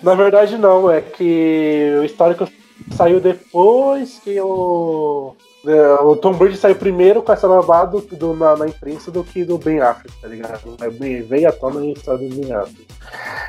Na 0.01 0.15
verdade, 0.15 0.57
não. 0.57 0.89
É 0.89 1.01
que 1.01 1.97
o 1.99 2.03
histórico 2.05 2.47
saiu 2.95 3.19
depois 3.19 4.19
que 4.23 4.39
o. 4.39 5.35
é, 5.65 5.93
O 6.03 6.15
Tom 6.15 6.33
Brady 6.33 6.55
saiu 6.57 6.75
primeiro 6.75 7.21
com 7.21 7.33
essa 7.33 7.47
babada 7.47 7.99
do, 7.99 8.15
do- 8.15 8.33
na, 8.35 8.55
na 8.55 8.67
imprensa 8.67 9.11
do 9.11 9.23
que 9.23 9.43
do 9.43 9.57
Ben 9.57 9.81
Affleck, 9.81 10.15
tá 10.21 10.27
ligado? 10.27 10.77
É 10.79 10.89
bem- 10.89 11.21
Veio 11.23 11.49
à 11.49 11.51
tona 11.51 11.81
a 11.81 11.85
história 11.87 12.27
do 12.29 12.35
Ben 12.35 12.53
Affleck. 12.53 12.87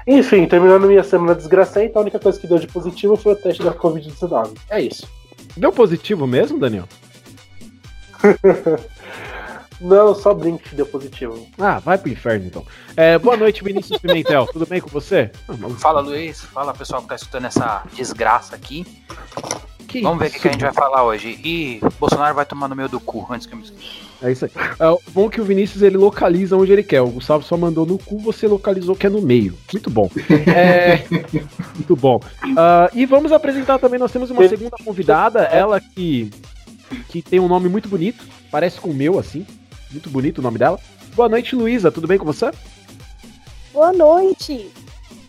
Enfim, 0.06 0.46
terminando 0.46 0.86
minha 0.88 1.04
semana 1.04 1.34
desgracenta, 1.34 1.98
a 1.98 2.02
única 2.02 2.18
coisa 2.18 2.40
que 2.40 2.46
deu 2.46 2.58
de 2.58 2.66
positivo 2.66 3.16
foi 3.16 3.34
o 3.34 3.36
teste 3.36 3.62
da 3.62 3.72
Covid-19. 3.72 4.56
É 4.70 4.80
isso. 4.80 5.06
Deu 5.56 5.70
positivo 5.72 6.26
mesmo, 6.26 6.58
Daniel? 6.58 6.88
Não, 9.80 10.14
só 10.14 10.34
brinco 10.34 10.62
que 10.62 10.74
deu 10.74 10.84
positivo. 10.84 11.46
Ah, 11.58 11.78
vai 11.78 11.96
pro 11.96 12.10
inferno 12.10 12.46
então. 12.46 12.66
É, 12.94 13.18
boa 13.18 13.36
noite, 13.36 13.64
Vinícius 13.64 13.98
Pimentel. 13.98 14.46
Tudo 14.52 14.66
bem 14.66 14.80
com 14.80 14.90
você? 14.90 15.30
Fala, 15.78 16.00
Luiz. 16.02 16.42
Fala, 16.42 16.74
pessoal 16.74 17.00
que 17.00 17.08
tá 17.08 17.14
escutando 17.14 17.46
essa 17.46 17.82
desgraça 17.94 18.54
aqui. 18.54 18.84
que 19.88 20.02
Vamos 20.02 20.18
ver 20.18 20.28
o 20.28 20.30
que, 20.32 20.38
que 20.38 20.48
a 20.48 20.52
gente 20.52 20.60
vai 20.60 20.72
falar 20.74 21.02
hoje. 21.04 21.40
E 21.42 21.80
Bolsonaro 21.98 22.34
vai 22.34 22.44
tomar 22.44 22.68
no 22.68 22.76
meio 22.76 22.90
do 22.90 23.00
cu, 23.00 23.26
antes 23.30 23.46
que 23.46 23.54
eu 23.54 23.58
me 23.58 23.64
esqueça. 23.64 24.10
É 24.22 24.30
isso 24.30 24.44
aí. 24.44 24.50
É, 24.78 24.86
o 24.86 25.00
bom 25.12 25.26
é 25.26 25.30
que 25.30 25.40
o 25.40 25.44
Vinícius 25.44 25.82
ele 25.82 25.96
localiza 25.96 26.56
onde 26.56 26.72
ele 26.72 26.82
quer. 26.82 27.00
O 27.00 27.08
Gustavo 27.08 27.42
só 27.42 27.56
mandou 27.56 27.86
no 27.86 27.98
cu, 27.98 28.18
você 28.18 28.46
localizou 28.46 28.94
que 28.94 29.06
é 29.06 29.10
no 29.10 29.22
meio. 29.22 29.56
Muito 29.72 29.88
bom. 29.88 30.10
É, 30.54 31.04
muito 31.74 31.96
bom. 31.96 32.20
Ah, 32.56 32.90
e 32.92 33.06
vamos 33.06 33.32
apresentar 33.32 33.78
também, 33.78 33.98
nós 33.98 34.12
temos 34.12 34.30
uma 34.30 34.46
segunda 34.46 34.76
convidada, 34.84 35.44
ela 35.44 35.80
que, 35.80 36.30
que 37.08 37.22
tem 37.22 37.40
um 37.40 37.48
nome 37.48 37.68
muito 37.68 37.88
bonito, 37.88 38.26
parece 38.50 38.80
com 38.80 38.90
o 38.90 38.94
meu, 38.94 39.18
assim. 39.18 39.46
Muito 39.90 40.10
bonito 40.10 40.38
o 40.38 40.42
nome 40.42 40.58
dela. 40.58 40.78
Boa 41.14 41.28
noite, 41.28 41.56
Luísa. 41.56 41.90
Tudo 41.90 42.06
bem 42.06 42.18
com 42.18 42.24
você? 42.24 42.50
Boa 43.72 43.92
noite. 43.92 44.70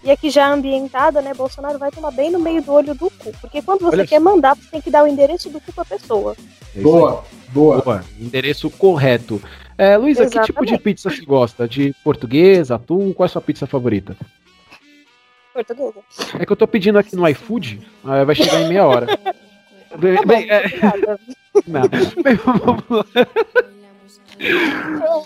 E 0.04 0.10
aqui 0.10 0.30
já 0.30 0.52
ambientada, 0.52 1.22
né? 1.22 1.34
Bolsonaro 1.34 1.78
vai 1.78 1.92
tomar 1.92 2.12
bem 2.12 2.32
no 2.32 2.40
meio 2.40 2.62
do 2.62 2.72
olho 2.72 2.96
do 2.96 3.10
cu. 3.10 3.32
Porque 3.40 3.62
quando 3.62 3.82
você 3.82 3.98
Olha 3.98 4.08
quer 4.08 4.20
mandar, 4.20 4.56
você 4.56 4.68
tem 4.72 4.82
que 4.82 4.90
dar 4.90 5.04
o 5.04 5.08
endereço 5.08 5.50
do 5.50 5.60
cu 5.60 5.72
pra 5.72 5.86
pessoa. 5.86 6.36
É 6.76 6.82
Boa, 6.82 7.24
boa. 7.50 7.82
Boa. 7.82 8.06
Endereço 8.20 8.70
correto. 8.70 9.42
É, 9.78 9.98
Luísa, 9.98 10.28
que 10.28 10.40
tipo 10.42 10.66
de 10.66 10.78
pizza 10.78 11.10
você 11.10 11.24
gosta? 11.24 11.68
De 11.68 11.94
português, 12.04 12.72
atum? 12.72 13.14
Qual 13.14 13.26
é 13.26 13.30
a 13.30 13.32
sua 13.32 13.42
pizza 13.42 13.68
favorita? 13.68 14.16
Portuguesa. 15.54 16.00
É 16.40 16.46
que 16.46 16.52
eu 16.52 16.56
tô 16.56 16.68
pedindo 16.68 16.98
aqui 16.98 17.16
no 17.16 17.28
iFood, 17.28 17.82
ah, 18.04 18.24
vai 18.24 18.36
chegar 18.36 18.62
em 18.62 18.70
meia 18.70 18.86
hora. 18.86 19.08
Bem, 20.00 20.26
bem, 20.26 20.50
é, 20.50 20.66
Obrigada. 20.68 21.20
Não. 21.68 21.82
Bem, 22.24 22.36
vamos 22.36 22.84
lá. 22.90 23.06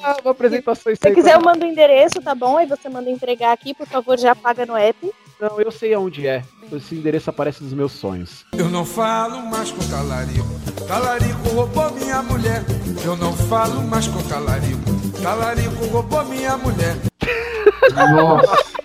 Ah, 0.03 0.17
uma 0.21 0.31
apresentação 0.31 0.93
Se 0.93 0.99
você 1.01 1.13
quiser, 1.13 1.35
eu 1.35 1.41
mando 1.41 1.65
o 1.65 1.69
endereço, 1.69 2.21
tá 2.21 2.35
bom? 2.35 2.57
Aí 2.57 2.65
você 2.65 2.89
manda 2.89 3.09
entregar 3.09 3.53
aqui, 3.53 3.73
por 3.73 3.87
favor, 3.87 4.17
já 4.17 4.35
paga 4.35 4.65
no 4.65 4.75
app. 4.75 5.11
Não, 5.39 5.59
eu 5.59 5.71
sei 5.71 5.93
aonde 5.93 6.27
é. 6.27 6.43
Esse 6.71 6.95
endereço 6.95 7.29
aparece 7.29 7.63
nos 7.63 7.73
meus 7.73 7.91
sonhos. 7.91 8.45
Eu 8.53 8.69
não 8.69 8.85
falo 8.85 9.45
mais 9.49 9.71
com 9.71 9.79
talarico. 9.89 10.45
Talarico 10.87 11.49
roubou 11.49 11.91
minha 11.91 12.21
mulher. 12.23 12.63
Eu 13.03 13.15
não 13.17 13.33
falo 13.33 13.81
mais 13.83 14.07
com 14.07 14.21
talarico. 14.23 14.81
Talarico 15.21 15.85
roubou 15.85 16.23
minha 16.25 16.57
mulher. 16.57 16.95
Nossa. 17.93 18.84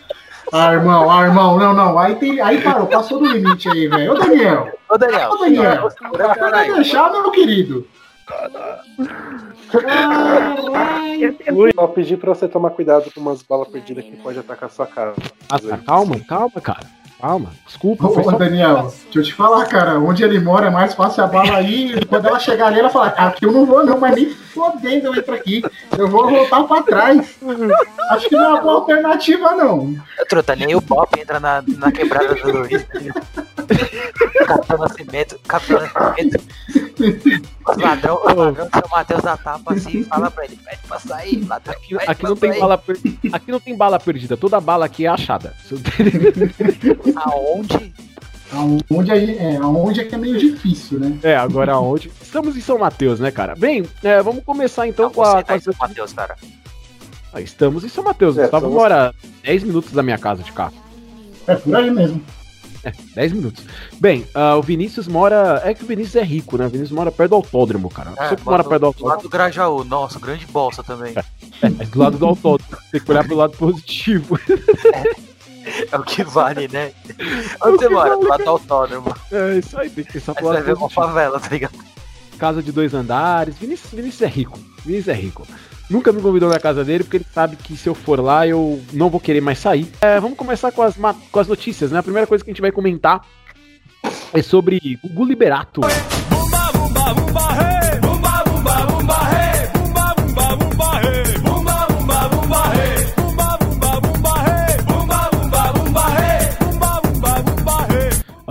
Ah, 0.53 0.73
irmão, 0.75 1.11
ah, 1.11 1.23
irmão, 1.23 1.57
não, 1.59 1.73
não. 1.73 1.99
Aí, 1.99 2.15
tem, 2.17 2.41
aí 2.41 2.61
parou, 2.61 2.87
passou 2.87 3.19
do 3.19 3.27
limite 3.27 3.69
aí, 3.69 3.87
velho. 3.89 4.13
Ô, 4.13 4.15
Daniel. 4.15 4.79
Ô, 4.89 4.99
Daniel. 4.99 5.31
Ô, 5.31 5.37
Daniel. 5.39 5.89
Vai 6.13 6.35
caralho. 6.35 6.75
deixar, 6.75 7.11
meu 7.13 7.31
querido. 7.31 7.87
Só 11.75 11.87
pedir 11.89 12.17
pra 12.17 12.35
você 12.35 12.49
tomar 12.49 12.71
cuidado 12.71 13.11
com 13.13 13.21
umas 13.21 13.43
balas 13.43 13.69
perdidas 13.69 14.05
que 14.05 14.17
pode 14.17 14.39
atacar 14.39 14.69
a 14.69 14.73
sua 14.73 14.87
casa. 14.87 15.17
Ah, 15.49 15.59
tá, 15.59 15.79
calma, 15.79 16.19
calma, 16.21 16.61
cara. 16.61 17.00
Calma. 17.21 17.51
Desculpa. 17.67 18.07
Ô, 18.07 18.23
só- 18.23 18.31
Daniel, 18.33 18.93
deixa 19.05 19.19
eu 19.19 19.23
te 19.23 19.35
falar, 19.35 19.67
cara. 19.67 19.99
Onde 19.99 20.25
ele 20.25 20.41
mora 20.41 20.69
é 20.69 20.71
mais 20.71 20.95
fácil 20.95 21.23
a 21.25 21.27
bala 21.27 21.57
aí. 21.57 22.05
Quando 22.07 22.27
ela 22.27 22.39
chegar 22.39 22.67
ali, 22.69 22.81
ela 22.81 22.91
fala: 22.91 23.09
Aqui 23.09 23.45
eu 23.45 23.53
não 23.53 23.67
vou, 23.67 23.85
não, 23.85 23.99
mas 23.99 24.15
nem 24.15 24.31
fodendo 24.31 25.09
eu 25.09 25.15
entro 25.15 25.35
aqui. 25.35 25.63
Eu 25.97 26.09
vou 26.09 26.29
voltar 26.29 26.65
pra 26.65 26.83
trás. 26.83 27.37
Acho 28.11 28.29
que 28.29 28.35
não 28.37 28.45
é 28.45 28.49
uma 28.49 28.61
boa 28.61 28.75
alternativa, 28.75 29.53
não. 29.55 29.95
Truta, 30.29 30.57
nem 30.57 30.75
o 30.75 30.81
Bop 30.81 31.19
entra 31.21 31.39
na, 31.39 31.63
na 31.67 31.93
quebrada 31.93 32.35
do 32.35 32.59
Luiz. 32.59 32.85
Capitão 34.47 34.79
Nascimento, 34.79 35.39
Capitão 35.47 35.81
Nascimento. 35.81 36.41
Os 37.69 37.77
ladrão, 37.77 38.17
os 38.17 38.35
ladrão 38.35 38.67
do 38.67 38.71
seu 38.73 38.89
Matheus 38.91 39.23
da 39.23 39.37
tapa 39.37 39.75
assim 39.75 40.01
e 40.01 40.05
fala 40.05 40.31
pra 40.31 40.45
ele, 40.45 40.57
pede 40.57 40.81
pra 40.89 40.99
sair, 40.99 41.45
ladrão. 41.47 41.75
Aqui, 41.75 41.97
aqui 42.07 42.25
não 42.25 42.37
tem 42.37 42.51
sair." 42.51 42.61
bala 42.61 42.79
per... 42.79 42.97
aqui 43.33 43.53
não 43.53 43.61
tem 43.61 43.77
bala 43.77 44.01
perdida. 44.01 44.37
Toda 44.37 44.61
bala 44.61 44.85
aqui 44.87 45.07
é 45.07 45.09
achada. 45.09 45.55
Aonde? 47.17 47.93
Aonde 48.53 49.13
aí, 49.13 49.37
é, 49.39 49.57
aonde 49.57 50.01
é 50.01 50.05
que 50.05 50.15
é 50.15 50.19
meio 50.19 50.39
difícil, 50.39 50.99
né? 50.99 51.17
É, 51.23 51.37
agora 51.37 51.79
onde? 51.79 52.11
Estamos 52.21 52.57
em 52.57 52.61
São 52.61 52.79
Mateus, 52.79 53.21
né, 53.21 53.31
cara? 53.31 53.55
Bem, 53.55 53.85
é, 54.03 54.21
vamos 54.23 54.43
começar 54.45 54.89
então 54.89 55.07
Não, 55.07 55.13
com 55.13 55.23
a. 55.23 55.43
tá 55.43 55.57
em 55.57 55.61
São 55.61 55.73
Matheus, 55.81 56.13
cara. 56.13 56.37
Ah, 57.33 57.41
estamos 57.41 57.85
em 57.85 57.89
São 57.89 58.03
Mateus. 58.03 58.37
É, 58.37 58.43
Gustavo 58.43 58.67
estamos- 58.67 58.83
mora 58.83 59.15
10 59.45 59.63
minutos 59.63 59.93
da 59.93 60.03
minha 60.03 60.19
casa 60.19 60.43
de 60.43 60.51
carro. 60.53 60.75
É 61.47 61.55
por 61.55 61.77
aí 61.77 61.91
mesmo. 61.91 62.21
10 63.15 63.33
minutos. 63.33 63.63
Bem, 64.01 64.27
ah, 64.35 64.57
o 64.57 64.63
Vinícius 64.63 65.07
mora. 65.07 65.61
É 65.65 65.73
que 65.75 65.85
o 65.85 65.87
Vinícius 65.87 66.17
é 66.17 66.25
rico, 66.25 66.57
né? 66.59 66.67
O 66.67 66.71
Vinícius 66.71 66.97
mora 66.97 67.13
perto 67.13 67.31
do 67.31 67.35
autódromo, 67.37 67.89
cara. 67.89 68.11
Pessoa 68.13 68.37
que 68.37 68.45
mora 68.45 68.63
do, 68.65 68.69
perto 68.69 68.81
do 68.81 68.83
do 68.83 68.87
autódromo. 68.87 69.11
lado 69.11 69.23
do 69.23 69.29
Grajaú, 69.29 69.85
nossa, 69.85 70.19
grande 70.19 70.47
bolsa 70.47 70.83
também. 70.83 71.15
É, 71.63 71.67
é 71.67 71.87
do 71.87 71.99
lado 71.99 72.19
do 72.19 72.27
autódromo. 72.27 72.77
Tem 72.91 73.01
que 73.01 73.11
olhar 73.11 73.25
pro 73.25 73.37
lado 73.37 73.57
positivo. 73.57 74.37
É 74.93 75.30
o 75.93 76.03
que 76.03 76.25
vale, 76.25 76.69
né? 76.69 76.93
Onde 77.63 77.79
você 77.79 77.89
mora? 77.89 78.17
Do 78.17 78.29
lado 78.29 78.45
do 78.45 78.51
autódromo. 78.51 79.15
É 79.31 79.59
isso 79.59 79.79
aí, 79.79 79.91
tem 79.91 80.05
que 80.05 80.13
pensar 80.15 80.35
pro 80.35 80.45
você 80.45 80.55
vai 80.55 80.63
ver 80.63 80.73
uma 80.73 80.89
positivo. 80.89 81.07
favela, 81.07 81.41
tá 81.41 81.49
ligado? 81.49 81.79
Casa 82.39 82.63
de 82.63 82.73
dois 82.73 82.95
andares. 82.95 83.57
Vinícius, 83.59 83.93
Vinícius 83.93 84.23
é 84.23 84.27
rico. 84.27 84.59
Vinícius 84.85 85.09
é 85.09 85.21
rico. 85.21 85.47
Nunca 85.91 86.13
me 86.13 86.23
convidou 86.23 86.49
na 86.49 86.61
casa 86.61 86.85
dele, 86.85 87.05
porque 87.05 87.17
ele 87.19 87.27
sabe 87.33 87.57
que 87.57 87.77
se 87.77 87.89
eu 87.89 87.95
for 87.95 88.21
lá, 88.21 88.47
eu 88.47 88.81
não 88.93 89.11
vou 89.11 89.21
querer 89.21 89.41
mais 89.41 89.59
sair. 89.59 89.91
É, 90.01 90.21
vamos 90.21 90.39
começar 90.39 90.71
com 90.71 90.83
as, 90.83 90.95
com 91.33 91.41
as 91.41 91.49
notícias, 91.49 91.91
né? 91.91 91.99
A 91.99 92.03
primeira 92.03 92.27
coisa 92.27 92.45
que 92.45 92.51
a 92.51 92.53
gente 92.53 92.63
vai 92.63 92.71
comentar 92.71 93.23
é 94.33 94.41
sobre 94.41 94.99
Gugu 95.03 95.25
Liberato. 95.25 95.81
Bumba, 95.81 96.73
bumba, 96.73 97.15
bumba, 97.15 97.41
hey. 97.61 97.70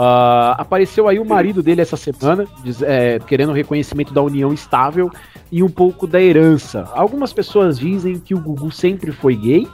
Ah, 0.01 0.56
apareceu 0.58 1.10
aí 1.10 1.20
o 1.20 1.25
marido 1.25 1.62
dele 1.62 1.82
essa 1.82 1.98
semana, 1.98 2.46
diz- 2.63 2.82
é, 2.82 3.20
querendo 3.20 3.51
reconhecimento 3.51 4.13
da 4.13 4.22
união 4.22 4.53
estável 4.53 5.12
e 5.51 5.62
um 5.62 5.68
pouco 5.70 6.08
da 6.08 6.22
herança. 6.22 6.88
Algumas 6.94 7.34
pessoas 7.34 7.77
dizem 7.77 8.18
que 8.18 8.34
o 8.34 8.39
Gugu 8.39 8.72
sempre 8.72 9.12
foi 9.12 9.36
gay, 9.36 9.68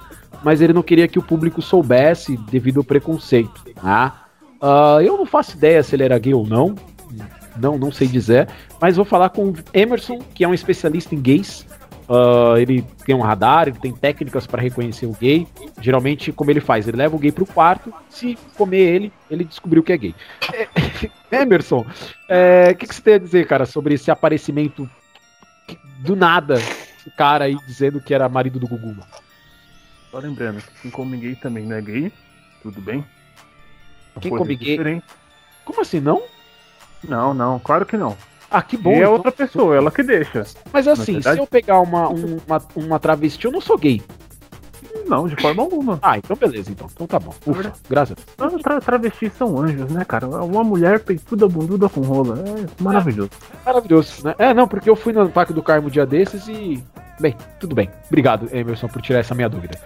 mas 0.44 0.62
ele 0.62 0.74
não 0.74 0.82
queria 0.82 1.08
que 1.08 1.20
o 1.20 1.22
público 1.22 1.62
soubesse 1.62 2.36
devido 2.50 2.78
ao 2.80 2.84
preconceito. 2.84 3.64
Tá? 3.76 4.24
Ah, 4.60 4.98
eu 5.04 5.16
não 5.16 5.28
faço 5.28 5.58
ideia 5.58 5.84
se 5.84 5.96
ele 5.96 6.04
era 6.04 6.18
gay 6.18 6.34
ou 6.34 6.48
não, 6.48 6.74
não, 7.56 7.78
não 7.78 7.92
sei 7.92 8.08
dizer, 8.08 8.50
mas 8.82 8.96
vou 8.96 9.06
falar 9.06 9.30
com 9.30 9.50
o 9.50 9.54
Emerson, 9.74 10.18
que 10.34 10.44
é 10.44 10.48
um 10.48 10.56
especialista 10.56 11.14
em 11.14 11.22
gays. 11.22 11.68
Ah, 12.08 12.56
ele 12.60 12.84
tem 13.06 13.16
um 13.16 13.22
radar, 13.22 13.68
ele 13.68 13.80
tem 13.80 13.94
técnicas 13.94 14.46
para 14.46 14.62
reconhecer 14.62 15.06
o 15.06 15.14
gay. 15.14 15.48
Geralmente, 15.82 16.32
como 16.32 16.52
ele 16.52 16.62
faz? 16.62 16.88
Ele 16.88 16.98
leva 16.98 17.16
o 17.16 17.20
gay 17.20 17.32
pro 17.32 17.46
quarto, 17.46 17.94
se 18.10 18.38
comer 18.56 18.78
ele, 18.96 19.14
ele 19.30 19.44
descobriu 19.44 19.82
que 19.84 19.92
é 19.92 19.98
gay. 19.98 20.16
Emerson, 21.32 21.80
o 21.82 22.76
que, 22.78 22.88
que 22.88 22.96
você 22.96 23.02
tem 23.02 23.14
a 23.16 23.20
dizer, 23.20 23.48
cara, 23.48 23.66
sobre 23.66 23.96
esse 23.96 24.12
aparecimento 24.12 24.90
do 26.00 26.16
nada, 26.16 26.56
o 27.06 27.12
cara 27.12 27.46
aí 27.46 27.56
dizendo 27.66 28.00
que 28.00 28.14
era 28.14 28.30
marido 28.30 28.60
do 28.60 28.68
Gugu? 28.68 28.96
Só 30.12 30.20
lembrando, 30.20 30.64
quem 30.82 30.92
come 30.92 31.18
gay 31.18 31.36
também 31.36 31.66
não 31.66 31.76
é 31.76 31.82
gay, 31.82 32.12
tudo 32.62 32.80
bem? 32.80 33.04
Quem 34.22 34.32
come 34.32 34.56
gay- 34.56 34.72
diferentes. 34.72 35.10
Como 35.66 35.82
assim, 35.82 36.00
não? 36.00 36.24
Não, 37.04 37.34
não, 37.34 37.60
claro 37.60 37.86
que 37.86 37.98
não. 37.98 38.16
Ah, 38.58 38.62
que 38.62 38.78
bom. 38.78 38.92
e 38.92 38.96
é 38.96 38.98
então. 39.00 39.14
outra 39.14 39.32
pessoa, 39.32 39.76
ela 39.76 39.92
que 39.92 40.02
deixa. 40.04 40.44
Mas 40.72 40.88
assim, 40.88 41.22
se 41.22 41.38
eu 41.38 41.46
pegar 41.48 41.80
uma, 41.82 42.10
um- 42.10 42.38
uma, 42.48 42.62
uma 42.76 43.00
travesti, 43.00 43.46
eu 43.46 43.52
não 43.52 43.62
sou 43.62 43.78
gay. 43.78 44.02
Não, 45.08 45.28
de 45.28 45.36
forma 45.40 45.62
alguma. 45.62 46.00
Ah, 46.02 46.18
então 46.18 46.36
beleza, 46.36 46.72
então. 46.72 46.88
Então 46.92 47.06
tá 47.06 47.20
bom. 47.20 47.34
Ufa, 47.46 47.72
graças. 47.90 48.18
Ah, 48.40 48.50
Tra 48.64 48.80
travestis 48.82 49.34
são 49.34 49.60
anjos, 49.60 49.92
né, 49.92 50.04
cara? 50.04 50.26
Uma 50.28 50.64
mulher 50.64 51.00
peituda, 51.02 51.48
bunduda 51.48 51.88
com 51.90 52.02
rola. 52.02 52.40
É 52.40 52.84
maravilhoso. 52.84 53.30
Maravilhoso, 53.66 54.26
né? 54.26 54.34
É, 54.40 54.54
não, 54.54 54.68
porque 54.68 54.90
eu 54.90 54.96
fui 54.96 55.14
no 55.14 55.30
Parque 55.30 55.54
do 55.54 55.62
Carmo 55.62 55.88
um 55.88 55.92
dia 55.92 56.06
desses 56.08 56.48
e. 56.48 56.84
Bem, 57.20 57.36
tudo 57.60 57.76
bem. 57.76 57.90
Obrigado, 58.08 58.50
Emerson, 58.52 58.88
por 58.88 59.02
tirar 59.02 59.20
essa 59.20 59.36
minha 59.36 59.48
dúvida. 59.50 59.78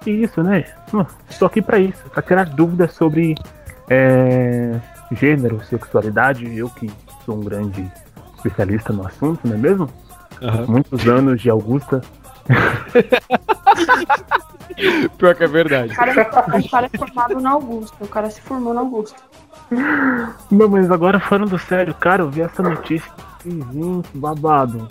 Que 0.00 0.10
isso, 0.10 0.42
né? 0.42 0.64
Hum, 0.92 1.04
Estou 1.28 1.46
aqui 1.46 1.60
pra 1.60 1.78
isso, 1.78 2.02
pra 2.10 2.22
tirar 2.22 2.46
dúvidas 2.46 2.92
sobre 2.94 3.34
é, 3.90 4.80
gênero, 5.12 5.62
sexualidade. 5.64 6.56
Eu 6.56 6.70
que 6.70 6.90
sou 7.24 7.36
um 7.36 7.40
grande 7.40 7.90
especialista 8.36 8.92
no 8.92 9.06
assunto, 9.06 9.46
não 9.46 9.54
é 9.54 9.58
mesmo? 9.58 9.88
Muitos 10.68 11.06
anos 11.06 11.40
de 11.40 11.50
Augusta. 11.50 12.00
Pior 15.18 15.34
que 15.34 15.44
é 15.44 15.46
verdade. 15.46 15.92
O 15.92 15.96
cara, 15.96 16.30
o 16.58 16.68
cara 16.68 16.90
é 16.92 16.98
formado 16.98 17.40
na 17.40 17.50
Augusta. 17.50 18.04
O 18.04 18.08
cara 18.08 18.30
se 18.30 18.40
formou 18.40 18.74
na 18.74 18.80
Augusta. 18.80 19.16
Não, 20.50 20.68
mas 20.68 20.90
agora 20.90 21.20
falando 21.20 21.58
sério, 21.58 21.94
cara, 21.94 22.22
eu 22.22 22.30
vi 22.30 22.42
essa 22.42 22.62
notícia 22.62 23.10
e, 23.44 23.50
gente, 23.50 24.08
babado. 24.14 24.88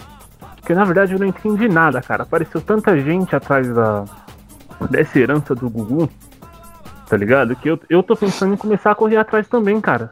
Porque 0.56 0.74
na 0.74 0.86
verdade 0.86 1.14
eu 1.14 1.20
não 1.20 1.28
entendi 1.28 1.68
nada, 1.68 2.02
cara. 2.02 2.24
Apareceu 2.24 2.62
tanta 2.62 2.98
gente 3.00 3.36
atrás 3.36 3.68
da 3.74 4.06
dessa 4.90 5.20
herança 5.20 5.56
do 5.56 5.70
Gugu, 5.70 6.10
tá 7.08 7.16
ligado? 7.16 7.56
Que 7.56 7.70
eu, 7.70 7.80
eu 7.90 8.04
tô 8.04 8.16
pensando 8.16 8.54
em 8.54 8.58
começar 8.58 8.92
a 8.92 8.96
correr 8.96 9.18
atrás 9.18 9.48
também, 9.48 9.80
cara. 9.80 10.12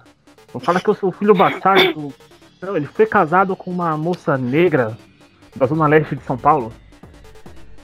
Fala 0.60 0.80
que 0.80 0.90
eu 0.90 0.94
sou 0.94 1.10
o 1.10 1.12
filho 1.12 1.34
bastardo. 1.34 1.94
do- 1.94 2.14
Não, 2.62 2.76
ele 2.78 2.86
foi 2.86 3.06
casado 3.06 3.56
com 3.56 3.72
uma 3.72 3.98
moça 3.98 4.38
negra 4.38 4.98
da 5.56 5.66
zona 5.66 5.88
leste 5.88 6.16
de 6.16 6.24
São 6.24 6.38
Paulo. 6.38 6.72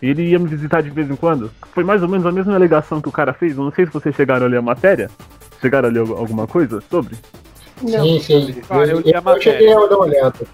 E 0.01 0.09
ele 0.09 0.29
ia 0.29 0.37
me 0.37 0.47
visitar 0.47 0.81
de 0.81 0.89
vez 0.91 1.09
em 1.09 1.15
quando. 1.15 1.49
Foi 1.73 1.83
mais 1.83 2.03
ou 2.03 2.07
menos 2.07 2.25
a 2.25 2.31
mesma 2.31 2.53
alegação 2.53 3.01
que 3.01 3.09
o 3.09 3.11
cara 3.11 3.33
fez. 3.33 3.57
Eu 3.57 3.63
não 3.63 3.71
sei 3.71 3.85
se 3.87 3.91
vocês 3.91 4.15
chegaram 4.15 4.45
a 4.45 4.49
ler 4.49 4.57
a 4.57 4.61
matéria. 4.61 5.09
Chegaram 5.59 5.89
a 5.89 5.91
ler 5.91 5.99
alguma 6.01 6.45
coisa 6.45 6.81
sobre? 6.89 7.15
Não. 7.81 8.03
Sim, 8.03 8.19
sim. 8.19 8.61
Ah, 8.69 8.77
eu 8.85 8.99
li 8.99 9.13
a 9.15 9.21
eu 9.25 9.41
cheguei 9.41 9.73
a 9.73 9.75
dar 9.79 9.85
uma 9.95 9.99
olhada. 10.05 10.45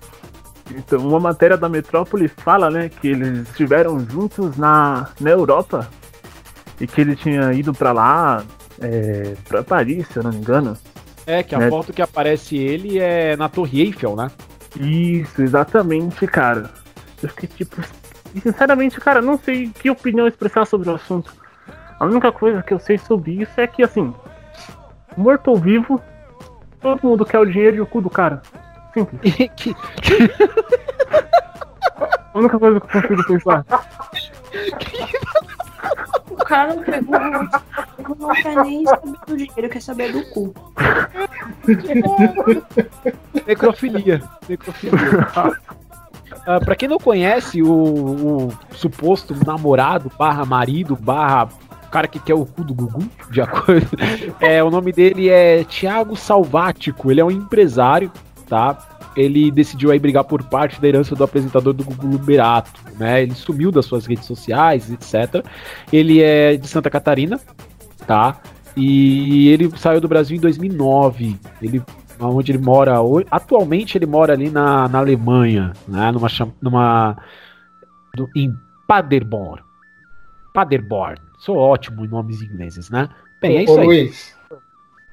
Então, 0.72 1.00
uma 1.06 1.20
matéria 1.20 1.58
da 1.58 1.68
Metrópolis 1.68 2.32
fala, 2.38 2.70
né, 2.72 2.88
que 2.90 3.10
eles 3.10 3.40
estiveram 3.50 4.00
juntos 4.10 4.56
na, 4.58 5.10
na 5.20 5.30
Europa 5.30 5.90
e 6.80 6.88
que 6.88 7.02
ele 7.02 7.16
tinha 7.16 7.52
ido 7.54 7.74
pra 7.74 7.92
lá, 7.92 8.44
é, 8.82 9.36
pra 9.48 9.62
Paris, 9.62 10.08
se 10.08 10.18
eu 10.18 10.24
não 10.24 10.32
me 10.32 10.38
engano. 10.38 10.78
É, 11.26 11.42
que 11.44 11.56
a 11.56 11.60
É. 11.62 11.70
foto 11.70 11.94
que 11.94 12.02
aparece 12.02 12.58
ele 12.58 13.00
é 13.00 13.36
na 13.38 13.48
Torre 13.50 13.82
Eiffel, 13.82 14.16
né? 14.16 14.30
Isso, 14.80 15.42
exatamente, 15.42 16.26
cara. 16.28 16.70
Eu 17.22 17.30
fiquei 17.30 17.48
tipo. 17.50 17.82
E 18.36 18.42
sinceramente, 18.42 19.00
cara, 19.00 19.22
não 19.22 19.38
sei 19.38 19.70
que 19.70 19.90
opinião 19.90 20.28
expressar 20.28 20.66
sobre 20.66 20.90
o 20.90 20.96
assunto. 20.96 21.34
A 22.00 22.06
única 22.06 22.32
coisa 22.32 22.62
que 22.64 22.74
eu 22.74 22.80
sei 22.80 22.98
sobre 22.98 23.42
isso 23.42 23.52
é 23.62 23.68
que, 23.68 23.84
assim, 23.84 24.14
morto 25.16 25.50
ou 25.52 25.58
vivo, 25.58 26.02
todo 26.82 27.08
mundo 27.08 27.26
quer 27.26 27.40
o 27.40 27.46
dinheiro 27.46 27.78
e 27.78 27.82
o 27.82 27.86
cu 27.86 28.02
do 28.02 28.10
cara. 28.10 28.42
Simples. 28.94 29.22
que, 29.56 29.76
A 32.34 32.40
única 32.40 32.60
coisa 32.60 32.80
que 32.82 32.98
eu 32.98 33.02
consigo 33.02 33.24
pensar. 33.28 33.66
O 36.30 36.36
cara 36.38 36.74
não 36.74 36.84
pegou. 36.84 37.16
Não 38.20 38.34
quer 38.34 38.56
nem 38.64 38.86
saber 38.86 39.18
do 39.28 39.38
dinheiro, 39.38 39.70
quer 39.70 39.82
saber 39.82 40.12
do 40.12 40.26
cu. 40.32 40.54
necrofilia. 43.48 44.22
Necrofilia. 44.48 45.00
Ah, 46.46 46.60
pra 46.60 46.76
quem 46.76 46.90
não 46.90 46.98
conhece 46.98 47.62
o, 47.62 47.72
o 47.72 48.52
suposto 48.74 49.34
namorado, 49.46 50.12
barra 50.18 50.44
marido, 50.44 50.96
barra 50.96 51.48
cara 51.94 52.08
que 52.08 52.20
quer 52.20 52.34
o 52.34 52.44
cu 52.44 52.64
do 52.64 52.74
Gugu, 52.74 53.08
de 53.30 53.40
acordo. 53.40 53.88
É, 54.42 54.64
o 54.64 54.72
nome 54.72 54.92
dele 54.92 55.30
é 55.30 55.64
Thiago 55.64 56.16
Salvático, 56.16 57.12
ele 57.12 57.22
é 57.22 57.26
um 57.26 57.30
empresário, 57.30 58.12
tá? 58.50 58.76
Ele 59.16 59.52
decidiu 59.52 59.92
aí 59.92 60.00
brigar 60.00 60.24
por 60.24 60.42
parte 60.44 60.82
da 60.82 60.88
herança 60.88 61.16
do 61.16 61.24
apresentador 61.24 61.72
do 61.72 61.84
Gugu 61.84 62.08
Liberato, 62.08 62.82
né? 62.98 63.22
Ele 63.22 63.36
sumiu 63.36 63.72
das 63.72 63.86
suas 63.86 64.08
redes 64.08 64.26
sociais, 64.26 64.92
etc. 64.92 65.46
Ele 65.92 66.20
é 66.20 66.58
de 66.58 66.68
Santa 66.68 66.90
Catarina, 66.90 67.40
tá? 68.04 68.40
E 68.76 69.50
ele 69.50 69.70
saiu 69.78 70.02
do 70.02 70.08
Brasil 70.08 70.36
em 70.38 70.40
2009. 70.40 71.38
Ele, 71.62 71.82
onde 72.20 72.52
ele 72.52 72.58
mora 72.60 73.00
hoje. 73.02 73.26
Atualmente 73.30 73.98
ele 73.98 74.06
mora 74.06 74.34
ali 74.34 74.50
na, 74.50 74.88
na 74.88 75.00
Alemanha, 75.00 75.74
né? 75.88 76.12
Numa, 76.12 76.28
numa 76.62 77.18
do- 78.16 78.30
em 78.36 78.54
Paderborn. 78.88 79.62
Paderborn. 80.54 81.18
Sou 81.40 81.58
ótimo 81.58 82.06
em 82.06 82.08
nomes 82.08 82.42
ingleses, 82.42 82.90
né? 82.90 83.10
Bem, 83.42 83.58
é 83.58 83.60
Ô, 83.60 83.64
isso 83.64 83.80
aí. 83.80 83.86
Luiz. 83.86 84.36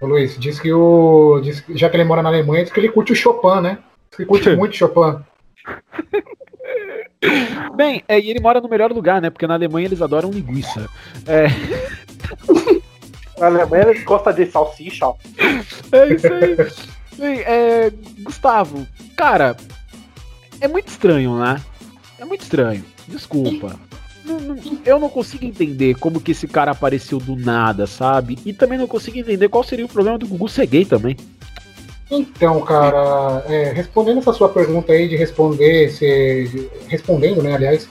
Ô, 0.00 0.06
Luiz, 0.06 0.38
diz 0.38 0.58
que 0.60 0.72
o. 0.72 1.40
diz 1.42 1.64
já 1.70 1.90
que 1.90 1.96
ele 1.96 2.04
mora 2.04 2.22
na 2.22 2.28
Alemanha, 2.30 2.64
diz 2.64 2.72
que 2.72 2.80
ele 2.80 2.88
curte 2.88 3.12
o 3.12 3.16
Chopin, 3.16 3.60
né? 3.60 3.78
Diz 4.10 4.16
que 4.16 4.24
curte 4.24 4.48
muito 4.56 4.76
Chopin. 4.76 5.22
Bem, 7.76 8.02
é, 8.08 8.18
e 8.18 8.30
ele 8.30 8.40
mora 8.40 8.60
no 8.60 8.68
melhor 8.68 8.92
lugar, 8.92 9.20
né? 9.20 9.28
Porque 9.28 9.46
na 9.46 9.54
Alemanha 9.54 9.86
eles 9.86 10.00
adoram 10.00 10.30
linguiça. 10.30 10.88
É, 11.26 11.46
Na 13.40 13.46
Alemanha 13.46 14.04
gosta 14.04 14.32
de 14.32 14.46
salsicha, 14.46 15.06
ó. 15.06 15.14
é 15.92 16.14
isso 16.14 16.26
aí. 16.32 16.56
Bem, 17.18 17.40
é, 17.40 17.90
Gustavo, 18.20 18.86
cara, 19.16 19.56
é 20.60 20.68
muito 20.68 20.88
estranho, 20.88 21.38
né? 21.38 21.60
É 22.18 22.24
muito 22.24 22.42
estranho. 22.42 22.84
Desculpa. 23.08 23.76
Não- 24.24 24.38
não- 24.38 24.58
eu 24.84 25.00
não 25.00 25.08
consigo 25.08 25.44
entender 25.44 25.94
como 25.96 26.20
que 26.20 26.32
esse 26.32 26.46
cara 26.46 26.70
apareceu 26.72 27.18
do 27.18 27.34
nada, 27.34 27.86
sabe? 27.86 28.38
E 28.44 28.52
também 28.52 28.78
não 28.78 28.86
consigo 28.86 29.18
entender 29.18 29.48
qual 29.48 29.64
seria 29.64 29.84
o 29.86 29.88
problema 29.88 30.18
do 30.18 30.26
Gugu 30.28 30.48
ser 30.48 30.66
gay 30.66 30.84
também. 30.84 31.16
Então, 32.10 32.60
cara, 32.62 33.44
é, 33.48 33.72
respondendo 33.72 34.18
essa 34.18 34.32
sua 34.32 34.48
pergunta 34.48 34.92
aí 34.92 35.08
de 35.08 35.16
responder, 35.16 35.90
se, 35.90 36.68
respondendo, 36.88 37.42
né, 37.42 37.54
aliás, 37.54 37.88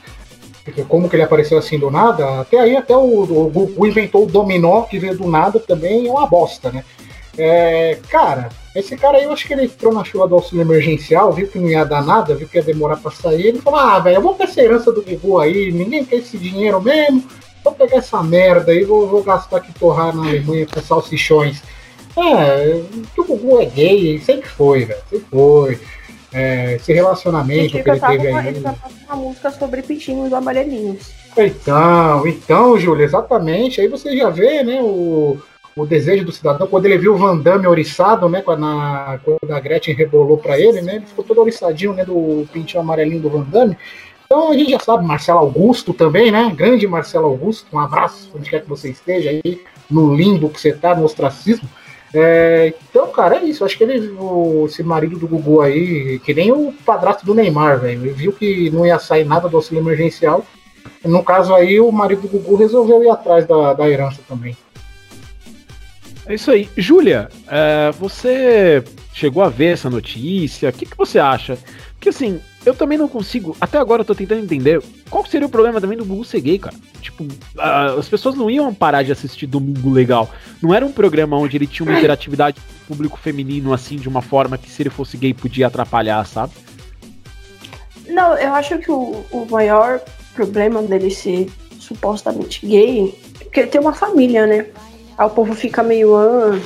porque 0.63 0.83
como 0.83 1.09
que 1.09 1.15
ele 1.15 1.23
apareceu 1.23 1.57
assim 1.57 1.79
do 1.79 1.89
nada, 1.89 2.41
até 2.41 2.59
aí 2.59 2.75
até 2.75 2.95
o, 2.95 3.21
o 3.21 3.49
Gugu 3.49 3.87
inventou 3.87 4.23
o 4.23 4.27
dominó 4.27 4.83
que 4.83 4.99
veio 4.99 5.17
do 5.17 5.27
nada 5.27 5.59
também 5.59 6.07
é 6.07 6.11
uma 6.11 6.27
bosta, 6.27 6.71
né? 6.71 6.83
É, 7.37 7.97
cara, 8.09 8.49
esse 8.75 8.97
cara 8.97 9.17
aí 9.17 9.23
eu 9.23 9.31
acho 9.31 9.47
que 9.47 9.53
ele 9.53 9.63
entrou 9.63 9.93
na 9.93 10.03
chuva 10.03 10.27
do 10.27 10.35
auxílio 10.35 10.61
emergencial, 10.61 11.31
viu 11.31 11.47
que 11.47 11.57
não 11.57 11.69
ia 11.69 11.85
dar 11.85 12.03
nada, 12.03 12.35
viu 12.35 12.47
que 12.47 12.57
ia 12.57 12.63
demorar 12.63 12.97
pra 12.97 13.11
sair, 13.11 13.47
ele 13.47 13.61
falou, 13.61 13.79
ah, 13.79 13.99
velho, 13.99 14.17
eu 14.17 14.21
vou 14.21 14.35
pegar 14.35 14.51
essa 14.51 14.61
herança 14.61 14.91
do 14.91 15.01
Gugu 15.01 15.39
aí, 15.39 15.71
ninguém 15.71 16.03
quer 16.03 16.17
esse 16.17 16.37
dinheiro 16.37 16.81
mesmo, 16.81 17.23
vou 17.63 17.73
pegar 17.73 17.97
essa 17.97 18.21
merda 18.21 18.73
aí, 18.73 18.83
vou, 18.83 19.07
vou 19.07 19.23
gastar 19.23 19.57
aqui 19.57 19.71
torrar 19.73 20.13
na 20.13 20.23
Alemanha 20.27 20.67
com 20.67 20.81
salsichões. 20.81 21.61
É, 22.17 22.81
o 23.17 23.23
Gugu 23.23 23.61
é 23.61 23.65
gay, 23.65 24.19
sempre 24.19 24.49
foi, 24.49 24.83
velho, 24.83 25.01
sempre 25.09 25.27
foi. 25.31 25.79
É, 26.31 26.75
esse 26.75 26.93
relacionamento 26.93 27.71
que 27.71 27.89
ele 27.89 27.99
teve 27.99 28.27
uma, 28.27 28.39
aí. 28.39 28.47
ele 28.49 28.61
cantava 28.61 28.93
uma 29.07 29.15
música 29.15 29.49
sobre 29.51 29.81
pintinhos 29.81 30.31
amarelinhos. 30.31 31.11
Então, 31.35 32.27
então, 32.27 32.77
Júlio, 32.77 33.03
exatamente. 33.03 33.81
Aí 33.81 33.87
você 33.87 34.15
já 34.15 34.29
vê, 34.29 34.63
né, 34.63 34.79
o, 34.81 35.37
o 35.75 35.85
desejo 35.85 36.25
do 36.25 36.31
cidadão, 36.31 36.67
quando 36.67 36.85
ele 36.85 36.97
viu 36.97 37.15
o 37.15 37.17
Van 37.17 37.37
Damme 37.37 37.67
oriçado, 37.67 38.29
né, 38.29 38.41
quando 38.41 38.65
a, 38.65 39.19
quando 39.23 39.51
a 39.51 39.59
Gretchen 39.59 39.95
rebolou 39.95 40.37
pra 40.37 40.59
ele, 40.59 40.81
né, 40.81 40.97
ele 40.97 41.05
ficou 41.05 41.23
todo 41.23 41.41
oriçadinho, 41.41 41.93
né, 41.93 42.05
do 42.05 42.47
pintinho 42.53 42.81
amarelinho 42.81 43.21
do 43.21 43.29
Van 43.29 43.43
Damme. 43.43 43.77
Então 44.25 44.51
a 44.51 44.53
gente 44.53 44.69
já 44.71 44.79
sabe, 44.79 45.03
Marcelo 45.05 45.39
Augusto 45.39 45.93
também, 45.93 46.31
né, 46.31 46.53
grande 46.55 46.85
Marcelo 46.85 47.25
Augusto, 47.25 47.65
um 47.73 47.79
abraço, 47.79 48.29
onde 48.35 48.49
quer 48.49 48.61
que 48.61 48.69
você 48.69 48.89
esteja 48.91 49.31
aí, 49.31 49.61
no 49.89 50.13
limbo 50.13 50.49
que 50.49 50.61
você 50.61 50.71
tá, 50.71 50.93
no 50.93 51.03
ostracismo. 51.03 51.67
É, 52.13 52.73
então, 52.89 53.11
cara, 53.11 53.37
é 53.37 53.45
isso. 53.45 53.63
Acho 53.63 53.77
que 53.77 53.83
ele, 53.83 54.09
o, 54.19 54.65
esse 54.65 54.83
marido 54.83 55.17
do 55.17 55.27
Gugu 55.27 55.61
aí, 55.61 56.19
que 56.19 56.33
nem 56.33 56.51
o 56.51 56.73
padrasto 56.85 57.25
do 57.25 57.35
Neymar, 57.35 57.79
velho. 57.79 58.13
Viu 58.13 58.33
que 58.33 58.69
não 58.71 58.85
ia 58.85 58.99
sair 58.99 59.25
nada 59.25 59.47
do 59.47 59.57
auxílio 59.57 59.81
emergencial. 59.81 60.45
No 61.05 61.23
caso 61.23 61.53
aí, 61.53 61.79
o 61.79 61.91
marido 61.91 62.23
do 62.23 62.27
Gugu 62.27 62.55
resolveu 62.55 63.03
ir 63.03 63.09
atrás 63.09 63.45
da, 63.45 63.73
da 63.73 63.89
herança 63.89 64.19
também. 64.27 64.57
É 66.25 66.33
isso 66.35 66.51
aí. 66.51 66.69
Júlia, 66.77 67.29
é, 67.47 67.91
você 67.91 68.83
chegou 69.13 69.43
a 69.43 69.49
ver 69.49 69.73
essa 69.73 69.89
notícia? 69.89 70.69
O 70.69 70.73
que, 70.73 70.85
que 70.85 70.97
você 70.97 71.19
acha? 71.19 71.57
Porque 71.93 72.09
assim, 72.09 72.39
eu 72.65 72.73
também 72.73 72.97
não 72.97 73.07
consigo. 73.07 73.55
Até 73.59 73.77
agora 73.77 74.01
eu 74.01 74.05
tô 74.05 74.13
tentando 74.13 74.43
entender 74.43 74.81
qual 75.09 75.25
seria 75.25 75.47
o 75.47 75.49
problema 75.49 75.79
também 75.79 75.97
do 75.97 76.05
Gugu 76.05 76.25
ser 76.25 76.41
gay, 76.41 76.59
cara. 76.59 76.75
Tipo, 77.01 77.25
ah, 77.57 77.95
as 77.97 78.09
pessoas 78.09 78.35
não 78.35 78.49
iam 78.49 78.73
parar 78.73 79.03
de 79.03 79.11
assistir 79.11 79.47
Domingo 79.47 79.89
Legal. 79.89 80.29
Não 80.61 80.73
era 80.73 80.85
um 80.85 80.91
programa 80.91 81.37
onde 81.37 81.55
ele 81.55 81.67
tinha 81.67 81.87
uma 81.87 81.97
interatividade 81.97 82.59
com 82.59 82.83
o 82.83 82.87
público 82.87 83.17
feminino, 83.17 83.73
assim, 83.73 83.95
de 83.95 84.09
uma 84.09 84.21
forma 84.21 84.57
que 84.57 84.69
se 84.69 84.81
ele 84.81 84.89
fosse 84.89 85.15
gay 85.17 85.33
podia 85.33 85.67
atrapalhar, 85.67 86.25
sabe? 86.25 86.53
Não, 88.07 88.37
eu 88.37 88.53
acho 88.53 88.77
que 88.79 88.91
o, 88.91 89.23
o 89.31 89.47
maior 89.49 90.01
problema 90.33 90.81
dele 90.81 91.11
ser 91.11 91.49
supostamente 91.79 92.65
gay 92.65 93.15
é 93.39 93.43
porque 93.43 93.61
ele 93.61 93.69
tem 93.69 93.79
uma 93.79 93.93
família, 93.93 94.45
né? 94.45 94.65
Aí 95.17 95.25
o 95.25 95.29
povo 95.29 95.53
fica 95.53 95.81
meio, 95.81 96.15
ah, 96.15 96.59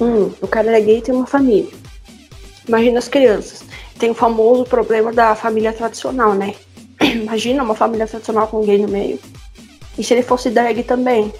hum, 0.00 0.30
o 0.40 0.46
cara 0.48 0.76
é 0.76 0.80
gay 0.80 0.98
e 0.98 1.02
tem 1.02 1.14
uma 1.14 1.26
família. 1.26 1.70
Imagina 2.66 2.98
as 2.98 3.08
crianças. 3.08 3.64
Tem 3.98 4.10
o 4.10 4.14
famoso 4.14 4.64
problema 4.64 5.12
da 5.12 5.34
família 5.34 5.72
tradicional, 5.72 6.34
né? 6.34 6.54
Imagina 7.00 7.62
uma 7.62 7.74
família 7.74 8.06
tradicional 8.06 8.46
com 8.48 8.60
gay 8.64 8.78
no 8.78 8.88
meio. 8.88 9.18
E 9.98 10.04
se 10.04 10.12
ele 10.12 10.22
fosse 10.22 10.50
drag 10.50 10.82
também? 10.82 11.32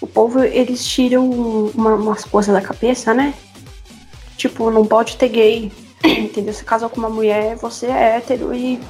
O 0.00 0.06
povo, 0.06 0.42
eles 0.42 0.84
tiram 0.86 1.28
uma- 1.30 1.94
umas 1.94 2.24
coisas 2.24 2.54
da 2.54 2.60
cabeça, 2.60 3.12
né? 3.12 3.34
Tipo, 4.36 4.70
não 4.70 4.86
pode 4.86 5.16
ter 5.16 5.28
gay. 5.28 5.72
Entendeu? 6.04 6.52
Você 6.54 6.64
casou 6.64 6.88
com 6.88 6.98
uma 6.98 7.10
mulher, 7.10 7.56
você 7.56 7.86
é 7.86 8.16
hétero 8.16 8.54
e. 8.54 8.80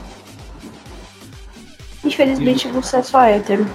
Infelizmente 2.05 2.69
você 2.69 2.99
é 2.99 3.03
só 3.03 3.21
hétero. 3.23 3.67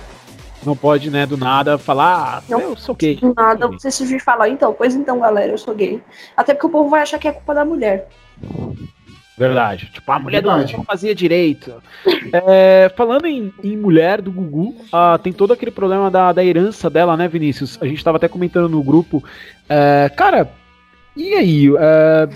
Não 0.65 0.75
pode, 0.75 1.09
né, 1.09 1.25
do 1.25 1.37
nada 1.37 1.77
falar, 1.77 2.37
ah, 2.37 2.43
Não. 2.49 2.59
eu 2.59 2.75
sou 2.75 2.93
gay. 2.93 3.15
Do 3.15 3.33
nada 3.33 3.67
você 3.67 3.89
surgir 3.89 4.17
e 4.17 4.19
falar, 4.19 4.49
então, 4.49 4.73
pois 4.73 4.93
então, 4.93 5.19
galera, 5.19 5.51
eu 5.51 5.57
sou 5.57 5.73
gay. 5.73 6.01
Até 6.35 6.53
porque 6.53 6.67
o 6.67 6.69
povo 6.69 6.89
vai 6.89 7.01
achar 7.01 7.17
que 7.17 7.27
é 7.27 7.31
culpa 7.31 7.53
da 7.53 7.63
mulher. 7.63 8.07
Verdade. 9.37 9.89
Tipo, 9.93 10.11
a 10.11 10.19
mulher 10.19 10.43
Verdade. 10.43 10.75
não 10.75 10.83
fazia 10.83 11.15
direito. 11.15 11.81
É, 12.33 12.91
falando 12.97 13.25
em, 13.25 13.53
em 13.63 13.77
mulher 13.77 14.21
do 14.21 14.33
Gugu, 14.33 14.75
ah, 14.91 15.17
tem 15.17 15.31
todo 15.31 15.53
aquele 15.53 15.71
problema 15.71 16.11
da, 16.11 16.33
da 16.33 16.43
herança 16.43 16.89
dela, 16.89 17.15
né, 17.15 17.25
Vinícius? 17.29 17.77
A 17.81 17.85
gente 17.85 18.03
tava 18.03 18.17
até 18.17 18.27
comentando 18.27 18.67
no 18.67 18.83
grupo. 18.83 19.23
É, 19.69 20.11
cara, 20.13 20.51
e 21.15 21.33
aí? 21.35 21.67
É, 21.77 22.27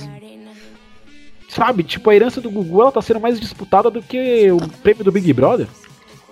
sabe, 1.49 1.83
tipo, 1.83 2.09
a 2.09 2.15
herança 2.15 2.39
do 2.39 2.49
Gugu 2.49 2.81
ela 2.81 2.91
tá 2.91 3.01
sendo 3.01 3.19
mais 3.19 3.37
disputada 3.37 3.91
do 3.91 4.01
que 4.01 4.49
o 4.49 4.57
prêmio 4.81 5.03
do 5.03 5.11
Big 5.11 5.31
Brother? 5.33 5.67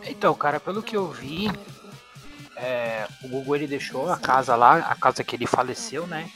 Então, 0.08 0.34
cara, 0.34 0.60
pelo 0.60 0.82
que 0.82 0.96
eu 0.96 1.08
vi, 1.10 1.52
é, 2.62 3.08
o 3.24 3.28
Gugu 3.28 3.56
ele 3.56 3.68
deixou 3.68 4.12
a 4.12 4.18
casa 4.18 4.56
lá, 4.56 4.78
a 4.78 4.96
casa 4.96 5.24
que 5.24 5.36
ele 5.36 5.48
faleceu, 5.48 6.06
né? 6.06 6.30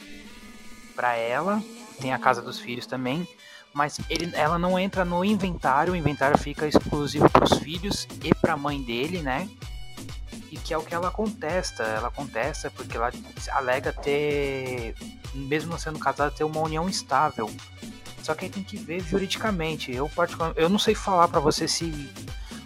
Pra 0.96 1.16
ela. 1.16 1.62
Tem 2.02 2.14
a 2.14 2.20
casa 2.20 2.42
dos 2.42 2.60
filhos 2.60 2.86
também. 2.86 3.28
Mas 3.74 4.00
ele, 4.10 4.32
ela 4.36 4.58
não 4.58 4.80
entra 4.80 5.06
no 5.06 5.24
inventário, 5.24 5.94
o 5.94 5.96
inventário 5.96 6.38
fica 6.38 6.68
exclusivo 6.68 7.30
pros 7.30 7.60
filhos 7.60 8.08
e 8.24 8.34
pra 8.34 8.58
mãe 8.58 8.82
dele, 8.82 9.20
né? 9.20 9.50
E 10.50 10.58
que 10.58 10.74
é 10.74 10.78
o 10.78 10.84
que 10.84 10.96
ela 10.96 11.12
contesta. 11.12 11.84
Ela 11.84 12.10
contesta 12.10 12.72
porque 12.72 12.98
ela 12.98 13.12
alega 13.52 13.94
ter, 13.94 14.96
mesmo 15.34 15.78
sendo 15.78 16.00
casada, 16.00 16.32
ter 16.32 16.44
uma 16.44 16.62
união 16.62 16.90
estável. 16.90 17.54
Só 18.24 18.34
que 18.34 18.46
aí 18.46 18.52
tem 18.52 18.64
que 18.64 18.78
ver 18.78 19.02
juridicamente. 19.02 19.94
Eu, 19.94 20.10
particularmente, 20.10 20.60
eu 20.60 20.70
não 20.70 20.80
sei 20.80 20.96
falar 20.96 21.28
pra 21.28 21.40
você 21.40 21.68
se 21.68 22.10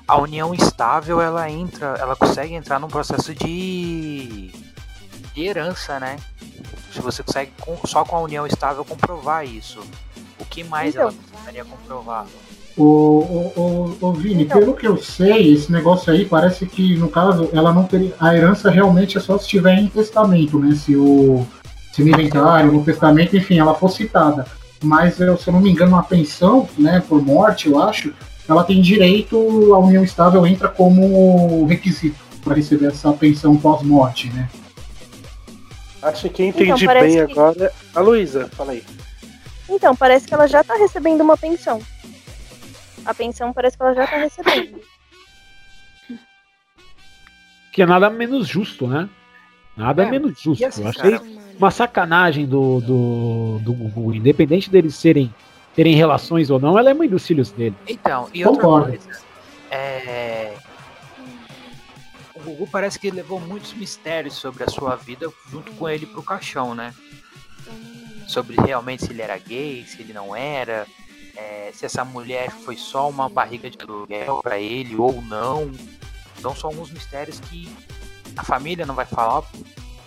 a 0.09 0.17
união 0.19 0.53
estável 0.53 1.21
ela 1.21 1.49
entra, 1.49 1.95
ela 1.99 2.15
consegue 2.15 2.53
entrar 2.55 2.79
num 2.79 2.87
processo 2.87 3.33
de, 3.35 4.51
de 5.33 5.41
herança, 5.45 5.99
né? 5.99 6.17
Se 6.91 6.99
você 6.99 7.21
consegue 7.21 7.51
com- 7.61 7.77
só 7.85 8.03
com 8.03 8.15
a 8.15 8.21
união 8.21 8.47
estável 8.47 8.83
comprovar 8.83 9.45
isso. 9.45 9.79
O 10.39 10.45
que 10.45 10.63
mais 10.63 10.95
Então. 10.95 11.03
ela 11.03 11.13
precisaria 11.13 11.65
comprovar? 11.65 12.25
O, 12.75 12.83
o, 12.83 13.97
o, 14.01 14.07
o 14.07 14.13
Vini, 14.13 14.45
pelo 14.45 14.73
que 14.73 14.87
eu 14.87 14.97
sei, 14.97 15.53
esse 15.53 15.71
negócio 15.71 16.11
aí 16.11 16.25
parece 16.25 16.65
que, 16.65 16.95
no 16.95 17.09
caso, 17.09 17.49
ela 17.53 17.73
não 17.73 17.83
teria. 17.83 18.15
A 18.19 18.35
herança 18.35 18.69
realmente 18.69 19.17
é 19.17 19.21
só 19.21 19.37
se 19.37 19.43
estiver 19.43 19.77
em 19.77 19.87
testamento, 19.87 20.57
né? 20.57 20.73
Se 20.75 20.95
o. 20.95 21.45
Se 21.91 22.03
no 22.03 22.09
inventário, 22.09 22.71
no 22.71 22.83
testamento, 22.83 23.35
enfim, 23.35 23.59
ela 23.59 23.75
for 23.75 23.89
citada. 23.89 24.45
Mas 24.81 25.19
eu, 25.19 25.37
se 25.37 25.47
eu 25.49 25.53
não 25.53 25.59
me 25.59 25.69
engano, 25.69 25.91
uma 25.91 26.03
pensão, 26.03 26.69
né, 26.77 27.03
por 27.07 27.21
morte, 27.21 27.67
eu 27.67 27.81
acho, 27.83 28.13
ela 28.49 28.63
tem 28.63 28.81
direito, 28.81 29.37
a 29.73 29.79
união 29.79 30.03
estável 30.03 30.45
entra 30.45 30.67
como 30.67 31.65
requisito 31.67 32.17
para 32.43 32.55
receber 32.55 32.87
essa 32.87 33.11
pensão 33.13 33.55
pós-morte, 33.55 34.27
né? 34.29 34.49
Acho 36.01 36.29
que 36.29 36.43
entendi 36.45 36.83
Então, 36.85 36.93
bem 37.01 37.13
que- 37.13 37.31
agora. 37.33 37.71
A 37.93 37.99
Luísa, 37.99 38.49
fala 38.53 38.71
aí. 38.71 38.83
Então, 39.69 39.95
parece 39.95 40.25
que 40.27 40.33
ela 40.33 40.47
já 40.47 40.63
tá 40.63 40.75
recebendo 40.75 41.21
uma 41.21 41.37
pensão. 41.37 41.79
A 43.05 43.13
pensão 43.13 43.53
parece 43.53 43.77
que 43.77 43.83
ela 43.83 43.93
já 43.93 44.07
tá 44.07 44.17
recebendo. 44.17 44.79
Que 47.71 47.81
é 47.83 47.85
nada 47.85 48.09
menos 48.09 48.47
justo, 48.47 48.87
né? 48.87 49.07
Nada 49.77 50.03
É, 50.03 50.09
menos 50.09 50.39
justo. 50.41 50.65
Assim, 50.65 50.81
eu 50.81 50.87
achei 50.89 51.11
cara, 51.11 51.23
uma 51.57 51.71
sacanagem 51.71 52.45
do, 52.45 52.81
do, 52.81 53.59
do 53.61 53.73
Gugu. 53.73 54.13
Independente 54.15 54.69
deles 54.69 54.95
serem 54.95 55.33
terem 55.75 55.95
relações 55.95 56.49
ou 56.49 56.59
não, 56.59 56.77
ela 56.77 56.89
é 56.89 56.93
mãe 56.93 57.07
dos 57.07 57.25
filhos 57.25 57.51
dele. 57.51 57.75
então, 57.87 58.29
e 58.33 58.45
outra 58.45 58.61
Concordo. 58.61 58.87
coisa, 58.87 59.21
é, 59.71 60.55
o 62.35 62.39
Gugu 62.41 62.67
parece 62.67 62.97
que 62.97 63.07
ele 63.07 63.17
levou 63.17 63.39
muitos 63.39 63.73
mistérios 63.73 64.35
sobre 64.35 64.63
a 64.63 64.67
sua 64.67 64.95
vida 64.95 65.31
junto 65.49 65.71
com 65.73 65.87
ele 65.87 66.05
pro 66.05 66.23
caixão, 66.23 66.73
né? 66.73 66.93
Sobre 68.27 68.55
realmente 68.55 69.05
se 69.05 69.11
ele 69.11 69.21
era 69.21 69.37
gay, 69.37 69.85
se 69.85 70.01
ele 70.01 70.13
não 70.13 70.35
era, 70.35 70.87
é, 71.35 71.71
se 71.73 71.85
essa 71.85 72.05
mulher 72.05 72.51
foi 72.51 72.77
só 72.77 73.09
uma 73.09 73.27
barriga 73.27 73.69
de 73.69 73.77
aluguel 73.81 74.41
pra 74.41 74.59
ele 74.59 74.95
ou 74.95 75.21
não. 75.21 75.71
Então 76.37 76.55
são 76.55 76.69
alguns 76.69 76.91
mistérios 76.91 77.39
que 77.39 77.69
a 78.37 78.43
família 78.43 78.85
não 78.85 78.95
vai 78.95 79.05
falar, 79.05 79.43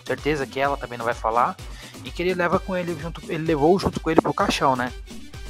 certeza 0.05 0.47
que 0.47 0.59
ela 0.59 0.77
também 0.77 0.97
não 0.97 1.05
vai 1.05 1.13
falar, 1.13 1.55
e 2.03 2.11
que 2.11 2.21
ele 2.21 2.33
leva 2.33 2.59
com 2.59 2.75
ele 2.75 2.97
junto, 2.99 3.21
ele 3.29 3.43
levou 3.43 3.77
junto 3.77 3.99
com 3.99 4.09
ele 4.09 4.21
pro 4.21 4.33
caixão, 4.33 4.75
né? 4.75 4.91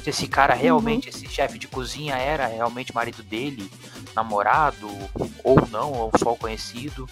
Se 0.04 0.10
esse 0.10 0.28
cara 0.28 0.52
realmente, 0.52 1.08
esse 1.08 1.26
chefe 1.26 1.58
de 1.58 1.66
cozinha 1.66 2.14
era 2.14 2.46
realmente 2.46 2.94
marido 2.94 3.22
dele, 3.22 3.70
namorado, 4.14 4.86
ou 5.42 5.66
não, 5.70 5.92
ou 5.92 6.10
só 6.18 6.34
conhecido. 6.34 7.08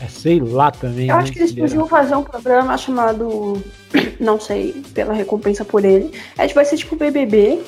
É, 0.00 0.08
sei 0.08 0.40
lá 0.40 0.70
também. 0.70 1.10
Eu 1.10 1.16
né, 1.16 1.22
acho 1.22 1.32
que 1.32 1.40
eles 1.40 1.52
podiam 1.52 1.86
fazer 1.86 2.14
um 2.16 2.22
programa 2.22 2.78
chamado. 2.78 3.62
Não 4.18 4.40
sei, 4.40 4.72
pela 4.94 5.12
recompensa 5.12 5.66
por 5.66 5.84
ele. 5.84 6.18
É, 6.38 6.46
tipo, 6.46 6.54
vai 6.54 6.64
ser 6.64 6.78
tipo 6.78 6.96
BBB, 6.96 7.62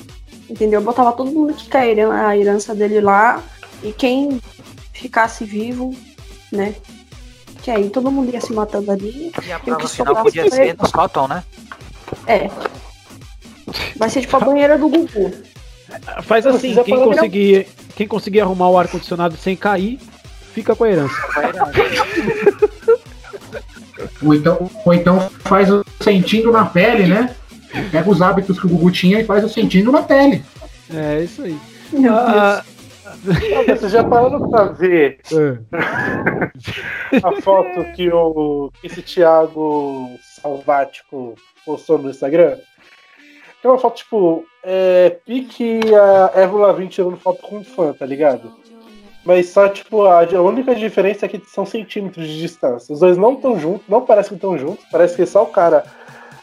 entendeu? 0.48 0.80
Botava 0.80 1.12
todo 1.12 1.30
mundo 1.30 1.52
que 1.52 1.68
quer 1.68 1.80
a 1.80 1.86
heran- 1.86 2.12
a 2.28 2.34
herança 2.34 2.74
dele 2.74 3.02
lá. 3.02 3.42
E 3.82 3.92
quem 3.92 4.40
ficasse 4.94 5.44
vivo, 5.44 5.94
né? 6.50 6.74
Que 7.62 7.70
aí 7.70 7.90
todo 7.90 8.10
mundo 8.10 8.32
ia 8.32 8.40
se 8.40 8.54
matando 8.54 8.90
ali. 8.90 9.30
E 9.46 9.52
a 9.52 9.58
prova 9.60 9.86
final 9.86 10.22
podia 10.22 10.48
ser 10.50 10.68
ele. 10.68 10.78
no 10.80 10.88
sótão, 10.88 11.28
né? 11.28 11.44
É. 12.26 12.50
Vai 13.96 14.10
ser 14.10 14.20
tipo 14.22 14.36
a 14.36 14.40
banheira 14.40 14.78
do 14.78 14.88
Gugu. 14.88 15.32
Faz 16.22 16.46
assim, 16.46 16.74
quem 16.84 16.96
conseguir, 16.96 17.66
quem 17.96 18.06
conseguir 18.06 18.40
arrumar 18.40 18.68
o 18.68 18.78
ar-condicionado 18.78 19.36
sem 19.36 19.56
cair, 19.56 19.98
fica 20.52 20.74
com 20.74 20.84
a 20.84 20.90
herança. 20.90 21.14
Ou 24.22 24.34
então, 24.34 24.70
ou 24.84 24.94
então 24.94 25.30
faz 25.40 25.70
o 25.70 25.84
sentindo 26.00 26.50
na 26.50 26.64
pele, 26.64 27.06
né? 27.06 27.34
Pega 27.90 28.10
os 28.10 28.22
hábitos 28.22 28.58
que 28.58 28.66
o 28.66 28.68
Gugu 28.68 28.90
tinha 28.90 29.20
e 29.20 29.24
faz 29.24 29.44
o 29.44 29.48
sentindo 29.48 29.92
na 29.92 30.02
pele. 30.02 30.42
É 30.92 31.22
isso 31.22 31.42
aí. 31.42 31.58
Meu 31.92 32.14
Ah, 32.14 32.64
Você 33.68 33.88
já 33.88 34.04
parou 34.04 34.48
pra 34.48 34.64
ver 34.64 35.20
é. 35.32 35.58
a 37.22 37.42
foto 37.42 37.84
que, 37.94 38.08
o, 38.10 38.70
que 38.80 38.86
esse 38.86 39.02
Thiago 39.02 40.10
Salvático 40.40 41.34
postou 41.70 41.98
no 41.98 42.10
Instagram? 42.10 42.58
É 43.62 43.68
uma 43.68 43.78
foto, 43.78 43.98
tipo, 43.98 44.44
é, 44.64 45.10
pique 45.24 45.80
a 45.94 46.40
Evo 46.40 46.58
Lavin 46.58 46.88
tirando 46.88 47.16
foto 47.16 47.42
com 47.42 47.58
um 47.58 47.64
fã, 47.64 47.92
tá 47.92 48.06
ligado? 48.06 48.52
Mas 49.24 49.50
só, 49.50 49.68
tipo, 49.68 50.06
a, 50.06 50.24
a 50.24 50.42
única 50.42 50.74
diferença 50.74 51.26
é 51.26 51.28
que 51.28 51.40
são 51.46 51.66
centímetros 51.66 52.26
de 52.26 52.40
distância. 52.40 52.92
Os 52.92 53.00
dois 53.00 53.16
não 53.18 53.34
estão 53.34 53.60
juntos, 53.60 53.86
não 53.86 54.00
parecem 54.00 54.30
que 54.30 54.34
estão 54.36 54.58
juntos, 54.58 54.84
parece 54.90 55.14
que 55.14 55.26
só 55.26 55.42
o 55.44 55.46
cara. 55.46 55.84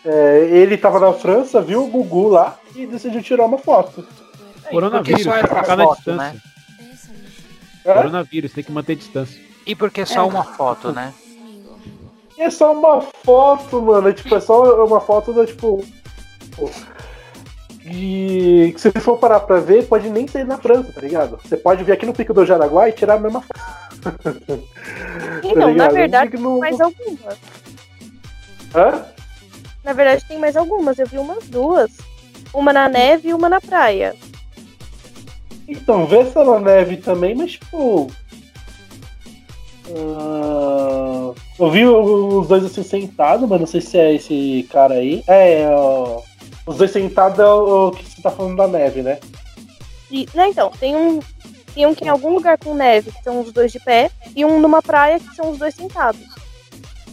é, 0.05 0.47
ele 0.51 0.77
tava 0.77 0.99
na 0.99 1.11
França, 1.11 1.59
viu 1.59 1.83
o 1.83 1.87
Gugu 1.87 2.29
lá 2.29 2.57
e 2.75 2.85
decidiu 2.85 3.21
tirar 3.23 3.45
uma 3.45 3.57
foto. 3.57 4.07
Coronavírus, 4.69 5.23
só 5.23 5.31
tem 5.31 5.39
era 5.39 5.47
ficar 5.47 5.75
na 5.75 5.83
foto, 5.83 5.95
distância. 5.95 6.33
né? 6.33 6.41
É? 7.83 7.93
Coronavírus, 7.93 8.53
tem 8.53 8.63
que 8.63 8.71
manter 8.71 8.95
distância. 8.95 9.41
E 9.65 9.75
porque 9.75 10.01
é 10.01 10.05
só 10.05 10.27
uma 10.27 10.43
foto, 10.43 10.93
né? 10.93 11.13
É 12.37 12.49
só 12.49 12.71
uma 12.73 13.01
foto, 13.01 13.81
mano. 13.81 14.09
É, 14.09 14.13
tipo, 14.13 14.33
é 14.35 14.39
só 14.39 14.85
uma 14.85 15.01
foto 15.01 15.33
da, 15.33 15.45
tipo. 15.45 15.83
E 17.85 18.73
se 18.77 18.91
você 18.91 18.99
for 18.99 19.17
parar 19.17 19.39
pra 19.41 19.59
ver, 19.59 19.87
pode 19.87 20.09
nem 20.09 20.27
ser 20.27 20.45
na 20.45 20.57
França, 20.57 20.91
tá 20.93 21.01
ligado? 21.01 21.39
Você 21.43 21.55
pode 21.55 21.83
vir 21.83 21.93
aqui 21.93 22.05
no 22.05 22.13
Pico 22.13 22.33
do 22.33 22.45
Jaraguá 22.45 22.89
e 22.89 22.93
tirar 22.93 23.15
a 23.15 23.19
mesma 23.19 23.41
foto. 23.41 23.59
Então, 25.43 25.55
na 25.67 25.67
ligado? 25.71 25.93
verdade, 25.93 26.31
Fica 26.31 26.43
no- 26.43 26.59
mais 26.59 26.79
algumas. 26.79 27.37
Hã? 28.75 29.05
Na 29.83 29.93
verdade, 29.93 30.25
tem 30.27 30.37
mais 30.37 30.55
algumas. 30.57 30.97
Eu 30.99 31.07
vi 31.07 31.17
umas 31.17 31.47
duas. 31.47 31.91
Uma 32.53 32.71
na 32.73 32.87
neve 32.89 33.29
e 33.29 33.33
uma 33.33 33.47
na 33.49 33.59
praia. 33.61 34.15
Então, 35.67 36.05
vê 36.05 36.17
essa 36.19 36.43
na 36.43 36.59
neve 36.59 36.97
também, 36.97 37.35
mas 37.35 37.53
tipo. 37.53 38.07
Ah, 39.95 41.33
eu 41.59 41.71
vi 41.71 41.85
os 41.85 42.47
dois 42.47 42.65
assim 42.65 42.83
sentados, 42.83 43.47
mas 43.47 43.59
não 43.59 43.67
sei 43.67 43.81
se 43.81 43.97
é 43.97 44.13
esse 44.15 44.67
cara 44.71 44.95
aí. 44.95 45.23
É, 45.27 45.67
ó, 45.69 46.21
os 46.65 46.77
dois 46.77 46.91
sentados 46.91 47.39
é 47.39 47.45
o, 47.45 47.87
o 47.87 47.91
que 47.91 48.03
você 48.03 48.21
tá 48.21 48.31
falando 48.31 48.57
da 48.57 48.67
neve, 48.67 49.01
né? 49.01 49.19
E, 50.11 50.27
não, 50.33 50.45
então, 50.45 50.71
tem 50.79 50.95
um, 50.95 51.19
tem 51.73 51.85
um 51.85 51.93
que 51.93 52.05
em 52.05 52.09
algum 52.09 52.33
lugar 52.33 52.57
com 52.57 52.73
neve, 52.73 53.11
que 53.11 53.23
são 53.23 53.41
os 53.41 53.51
dois 53.51 53.71
de 53.71 53.79
pé, 53.79 54.09
e 54.35 54.43
um 54.45 54.59
numa 54.59 54.81
praia, 54.81 55.19
que 55.19 55.35
são 55.35 55.51
os 55.51 55.57
dois 55.57 55.75
sentados. 55.75 56.21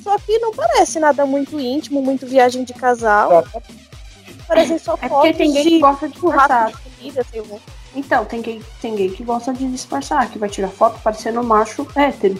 Só 0.02 0.18
que 0.18 0.38
não 0.38 0.52
parece 0.52 1.00
nada 1.00 1.24
muito 1.24 1.58
íntimo, 1.58 2.02
muito 2.02 2.26
viagem 2.26 2.64
de 2.64 2.74
casal. 2.74 3.42
Tá. 3.42 3.62
Parecem 4.46 4.78
só 4.78 4.94
É 4.94 4.96
porque 4.96 5.08
fotos 5.08 5.36
tem 5.36 5.52
gay 5.52 5.62
de 5.62 5.70
que 5.70 5.78
gosta 5.78 6.08
de 6.08 6.18
churrasco 6.18 6.66
de 6.66 6.96
família, 6.96 7.24
sei 7.30 7.40
lá. 7.40 7.58
Então, 7.96 8.24
tem 8.24 8.42
gay, 8.42 8.62
tem 8.82 8.94
gay 8.94 9.10
que 9.10 9.24
gosta 9.24 9.52
de 9.52 9.66
disfarçar, 9.70 10.30
que 10.30 10.38
vai 10.38 10.48
tirar 10.48 10.68
foto 10.68 11.00
parecendo 11.02 11.40
um 11.40 11.44
macho 11.44 11.86
hétero. 11.96 12.38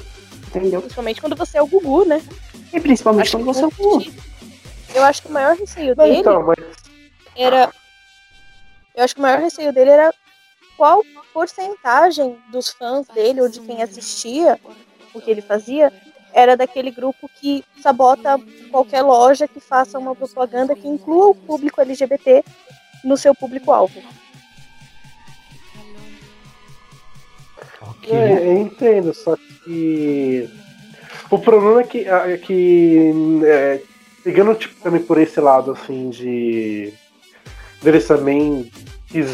Entendeu? 0.54 0.80
Principalmente 0.80 1.20
quando 1.20 1.36
você 1.36 1.58
é 1.58 1.62
o 1.62 1.66
Gugu, 1.66 2.04
né? 2.04 2.22
E 2.72 2.80
principalmente 2.80 3.26
Acho 3.26 3.36
quando 3.38 3.44
você 3.46 3.64
é 3.64 3.66
o 3.66 3.70
Gugu. 3.70 4.04
Eu 4.94 5.02
acho 5.02 5.22
que 5.22 5.28
o 5.28 5.32
maior 5.32 5.56
receio 5.56 5.96
dele 5.96 6.16
então, 6.18 6.42
mas 6.42 6.58
era. 7.36 7.72
Eu 8.94 9.04
acho 9.04 9.14
que 9.14 9.20
o 9.20 9.22
maior 9.22 9.40
receio 9.40 9.72
dele 9.72 9.90
era 9.90 10.14
qual 10.76 11.02
porcentagem 11.32 12.38
dos 12.52 12.70
fãs 12.70 13.08
dele 13.08 13.40
ou 13.40 13.48
de 13.48 13.60
quem 13.60 13.82
assistia 13.82 14.58
o 15.12 15.20
que 15.20 15.30
ele 15.30 15.42
fazia 15.42 15.92
era 16.32 16.56
daquele 16.56 16.90
grupo 16.90 17.28
que 17.40 17.64
sabota 17.80 18.40
qualquer 18.70 19.02
loja 19.02 19.46
que 19.48 19.60
faça 19.60 19.98
uma 19.98 20.14
propaganda 20.14 20.74
que 20.74 20.86
inclua 20.86 21.28
o 21.28 21.34
público 21.34 21.80
LGBT 21.80 22.44
no 23.04 23.16
seu 23.16 23.34
público-alvo. 23.34 24.02
Ok. 28.04 28.16
É, 28.16 28.46
eu 28.48 28.58
entendo, 28.58 29.14
só 29.14 29.36
que 29.64 30.48
o 31.30 31.38
problema 31.38 31.80
é 31.80 31.84
que, 31.84 32.06
é 32.06 32.36
que 32.36 33.12
é, 33.44 33.80
pegando 34.22 34.54
tipo, 34.54 34.74
também 34.82 35.00
por 35.00 35.18
esse 35.18 35.40
lado 35.40 35.72
assim 35.72 36.10
de 36.10 36.92
deles 37.82 38.06
também 38.06 38.70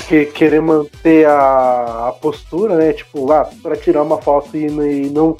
que- 0.09 0.27
querer 0.27 0.61
manter 0.61 1.27
a, 1.27 2.09
a 2.09 2.13
postura, 2.13 2.77
né? 2.77 2.93
Tipo, 2.93 3.31
ah, 3.33 3.49
para 3.63 3.77
tirar 3.77 4.03
uma 4.03 4.21
foto 4.21 4.57
e, 4.57 4.67
e 4.67 5.11
não 5.11 5.37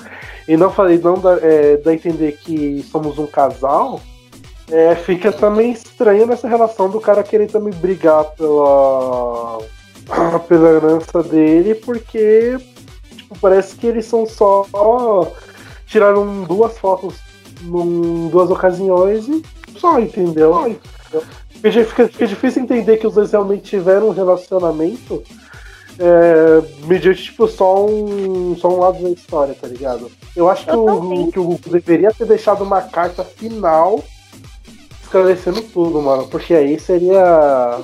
e 0.49 0.57
não 0.57 0.71
falei 0.73 0.99
não 0.99 1.19
dá, 1.19 1.39
é, 1.43 1.77
dá 1.77 1.91
a 1.91 1.95
entender 1.95 2.33
que 2.33 2.85
somos 2.91 3.19
um 3.19 3.27
casal. 3.27 4.01
É, 4.71 4.95
fica 4.95 5.33
também 5.33 5.73
estranho 5.73 6.27
nessa 6.27 6.49
relação 6.49 6.89
do 6.89 7.01
cara 7.01 7.25
querer 7.25 7.49
também 7.49 7.73
brigar 7.75 8.25
pela 8.37 9.59
pela 10.49 10.69
herança 10.71 11.23
dele, 11.23 11.75
porque 11.75 12.57
tipo, 13.31 13.39
parece 13.41 13.77
que 13.77 13.87
eles 13.87 14.05
são 14.07 14.27
só 14.27 14.67
tiraram 15.87 16.43
duas 16.45 16.77
fotos 16.79 17.15
em 17.63 18.29
duas 18.29 18.51
ocasiões 18.51 19.29
e 19.29 19.43
só, 19.79 19.99
entendeu? 20.01 20.77
Fica, 21.51 21.71
di- 21.71 21.85
fica- 21.85 22.09
fica 22.09 22.27
difícil 22.27 22.63
entender 22.63 22.97
que 22.97 23.07
os 23.07 23.15
dois 23.15 23.31
realmente 23.33 23.63
tiveram 23.71 24.09
um 24.09 24.13
relacionamento 24.13 25.23
é, 25.99 26.63
mediante 26.87 27.25
tipo, 27.25 27.47
só 27.47 27.85
um, 27.87 28.57
só 28.57 28.69
um 28.69 28.79
lado 28.81 29.03
da 29.03 29.11
história, 29.11 29.55
tá 29.61 29.67
ligado? 29.69 30.11
Eu 30.35 30.49
acho 30.49 30.65
que 30.65 30.71
o, 30.75 30.87
Totalmente. 30.87 31.33
que 31.33 31.39
o 31.41 31.59
deveria 31.67 32.11
ter 32.13 32.27
deixado 32.27 32.65
uma 32.65 32.81
carta 32.81 33.23
final 33.25 34.03
esclarecendo 35.03 35.61
tudo, 35.63 36.01
mano, 36.01 36.27
porque 36.29 36.55
aí 36.55 36.79
seria. 36.81 37.81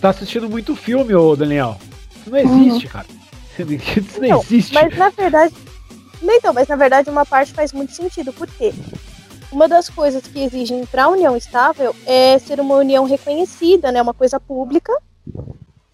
Tá 0.00 0.10
assistindo 0.10 0.48
muito 0.48 0.74
filme, 0.76 1.14
ô 1.14 1.34
Daniel. 1.36 1.76
Isso 2.24 2.30
não 2.30 2.38
existe, 2.38 2.88
cara. 2.88 3.06
Isso 3.58 4.20
não 4.20 4.28
Não, 4.28 4.40
existe. 4.40 4.74
Mas 4.74 4.96
na 4.96 5.10
verdade. 5.10 5.54
Não, 6.22 6.34
Então, 6.34 6.54
mas 6.54 6.68
na 6.68 6.76
verdade 6.76 7.10
uma 7.10 7.26
parte 7.26 7.52
faz 7.52 7.72
muito 7.72 7.92
sentido. 7.92 8.32
Por 8.32 8.48
quê? 8.48 8.72
Uma 9.52 9.68
das 9.68 9.88
coisas 9.88 10.26
que 10.26 10.40
exigem 10.42 10.84
para 10.86 11.04
a 11.04 11.08
união 11.08 11.36
estável 11.36 11.94
é 12.06 12.38
ser 12.38 12.58
uma 12.58 12.74
união 12.76 13.04
reconhecida, 13.04 13.92
né? 13.92 14.02
Uma 14.02 14.14
coisa 14.14 14.40
pública 14.40 14.92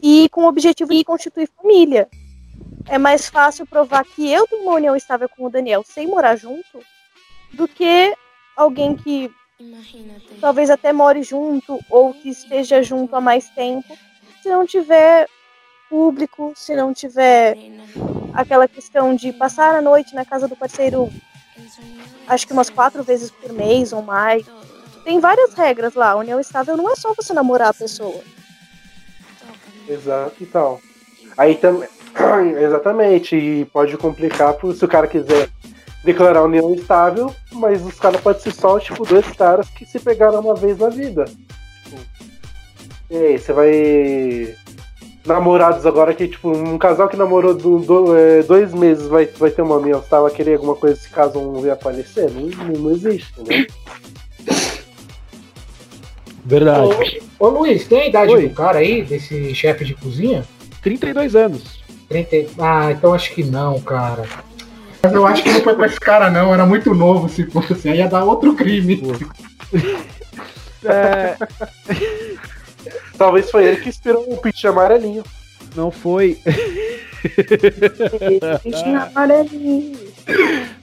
e 0.02 0.28
com 0.30 0.44
o 0.44 0.48
objetivo 0.48 0.94
de 0.94 1.04
constituir 1.04 1.48
família. 1.56 2.08
É 2.86 2.96
mais 2.96 3.28
fácil 3.28 3.66
provar 3.66 4.04
que 4.04 4.30
eu 4.30 4.46
tenho 4.46 4.62
uma 4.62 4.74
união 4.74 4.96
estável 4.96 5.28
com 5.28 5.44
o 5.44 5.50
Daniel 5.50 5.82
sem 5.84 6.06
morar 6.06 6.36
junto 6.36 6.80
do 7.52 7.68
que 7.68 8.14
alguém 8.56 8.96
que 8.96 9.30
talvez 10.40 10.70
até 10.70 10.92
more 10.92 11.22
junto 11.22 11.78
ou 11.90 12.14
que 12.14 12.30
esteja 12.30 12.82
junto 12.82 13.14
há 13.14 13.20
mais 13.20 13.48
tempo, 13.50 13.96
se 14.42 14.48
não 14.48 14.66
tiver 14.66 15.28
público, 15.90 16.53
se 16.55 16.76
não 16.76 16.94
tiver 16.94 17.59
aquela 18.33 18.68
questão 18.68 19.14
de 19.14 19.33
passar 19.33 19.74
a 19.74 19.83
noite 19.83 20.14
na 20.14 20.24
casa 20.24 20.46
do 20.46 20.55
parceiro, 20.55 21.11
acho 22.29 22.46
que 22.46 22.53
umas 22.53 22.70
quatro 22.70 23.03
vezes 23.03 23.31
por 23.31 23.53
mês 23.53 23.92
ou 23.92 24.00
mais. 24.00 24.46
Tem 25.05 25.18
várias 25.18 25.53
regras 25.55 25.94
lá. 25.94 26.14
União 26.14 26.38
estável 26.38 26.76
não 26.76 26.88
é 26.88 26.94
só 26.94 27.12
você 27.12 27.33
namorar 27.33 27.68
a 27.68 27.74
pessoa. 27.74 28.20
Exato 29.88 30.37
e 30.40 30.46
tal. 30.46 30.81
Aí 31.37 31.57
também. 31.57 31.88
Exatamente, 32.61 33.37
e 33.37 33.64
pode 33.66 33.96
complicar 33.96 34.55
se 34.74 34.85
o 34.85 34.88
cara 34.88 35.07
quiser 35.07 35.48
declarar 36.05 36.42
união 36.42 36.74
estável, 36.74 37.35
mas 37.53 37.85
os 37.85 37.98
caras 37.98 38.20
podem 38.20 38.42
ser 38.42 38.53
só, 38.53 38.79
tipo, 38.79 39.05
dois 39.07 39.26
caras 39.33 39.68
que 39.70 39.85
se 39.85 39.98
pegaram 39.98 40.40
uma 40.40 40.55
vez 40.55 40.79
na 40.79 40.88
vida. 40.88 41.24
Tipo, 41.85 41.98
e 43.11 43.16
aí, 43.16 43.38
você 43.38 43.53
vai. 43.53 44.57
Namorados 45.34 45.86
agora 45.86 46.12
que, 46.14 46.26
tipo, 46.28 46.50
um 46.50 46.76
casal 46.76 47.08
que 47.08 47.16
namorou 47.16 47.54
do- 47.54 47.78
do- 47.78 48.16
é, 48.16 48.42
dois 48.42 48.72
meses 48.74 49.06
vai, 49.06 49.26
vai 49.26 49.50
ter 49.50 49.62
uma 49.62 49.76
união 49.76 50.00
estável, 50.00 50.26
vai 50.26 50.34
querer 50.34 50.54
alguma 50.54 50.74
coisa 50.74 50.96
se 50.96 51.08
caso 51.08 51.38
um 51.38 51.60
vier 51.60 51.72
aparecer? 51.74 52.30
Não, 52.30 52.42
não, 52.42 52.80
não 52.80 52.90
existe, 52.90 53.32
entendeu? 53.38 53.66
Verdade. 56.44 57.22
Ô, 57.38 57.46
ô 57.46 57.48
Luiz, 57.50 57.86
tem 57.86 58.00
a 58.02 58.06
idade 58.08 58.32
Oi. 58.32 58.48
do 58.48 58.54
cara 58.54 58.78
aí, 58.78 59.02
desse 59.02 59.54
chefe 59.54 59.84
de 59.84 59.94
cozinha? 59.94 60.44
32 60.82 61.36
anos. 61.36 61.80
30... 62.08 62.36
e- 62.36 62.48
Ah, 62.58 62.90
então 62.90 63.12
acho 63.14 63.32
que 63.34 63.44
não, 63.44 63.80
cara. 63.80 64.24
Mas 65.02 65.12
eu 65.12 65.26
acho 65.26 65.42
que 65.42 65.50
não 65.52 65.60
foi 65.62 65.74
com 65.76 65.84
esse 65.84 66.00
cara, 66.00 66.30
não. 66.30 66.52
Era 66.52 66.66
muito 66.66 66.94
novo 66.94 67.28
se 67.28 67.44
fosse. 67.46 67.88
Aí 67.88 67.98
ia 67.98 68.08
dar 68.08 68.24
outro 68.24 68.54
crime. 68.54 69.00
É, 70.82 71.36
Talvez 73.20 73.50
foi 73.50 73.66
ele 73.66 73.76
que 73.83 73.90
inspirou 73.90 74.24
o 74.33 74.38
pitch 74.38 74.64
amarelinho. 74.64 75.22
não 75.76 75.90
foi. 75.90 76.38
Bichinho 78.64 78.98
amarelinho. 78.98 79.98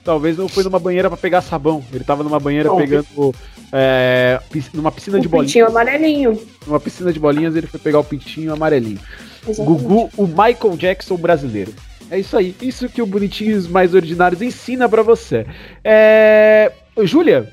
Talvez 0.04 0.36
não 0.38 0.46
foi 0.48 0.62
numa 0.62 0.78
banheira 0.78 1.08
pra 1.08 1.16
pegar 1.16 1.40
sabão. 1.42 1.84
Ele 1.92 2.04
tava 2.04 2.22
numa 2.22 2.38
banheira 2.38 2.68
Não, 2.68 2.76
pegando. 2.76 3.34
é, 3.72 4.40
numa 4.72 4.92
piscina 4.92 5.18
de 5.18 5.26
O 5.26 5.30
bolinhas. 5.30 5.50
pintinho 5.50 5.66
amarelinho. 5.66 6.40
Numa 6.64 6.78
piscina 6.78 7.12
de 7.12 7.18
bolinhas 7.18 7.56
ele 7.56 7.66
foi 7.66 7.80
pegar 7.80 7.98
o 7.98 8.04
pintinho 8.04 8.52
amarelinho. 8.52 9.00
Exatamente. 9.48 9.82
Gugu, 9.82 10.08
o 10.16 10.26
Michael 10.28 10.76
Jackson 10.76 11.16
brasileiro. 11.16 11.74
É 12.08 12.20
isso 12.20 12.36
aí. 12.36 12.54
Isso 12.62 12.88
que 12.88 13.02
o 13.02 13.06
Bonitinhos 13.06 13.66
Mais 13.66 13.94
Ordinários 13.94 14.40
ensina 14.40 14.88
pra 14.88 15.02
você. 15.02 15.44
É... 15.82 16.70
Júlia, 17.02 17.52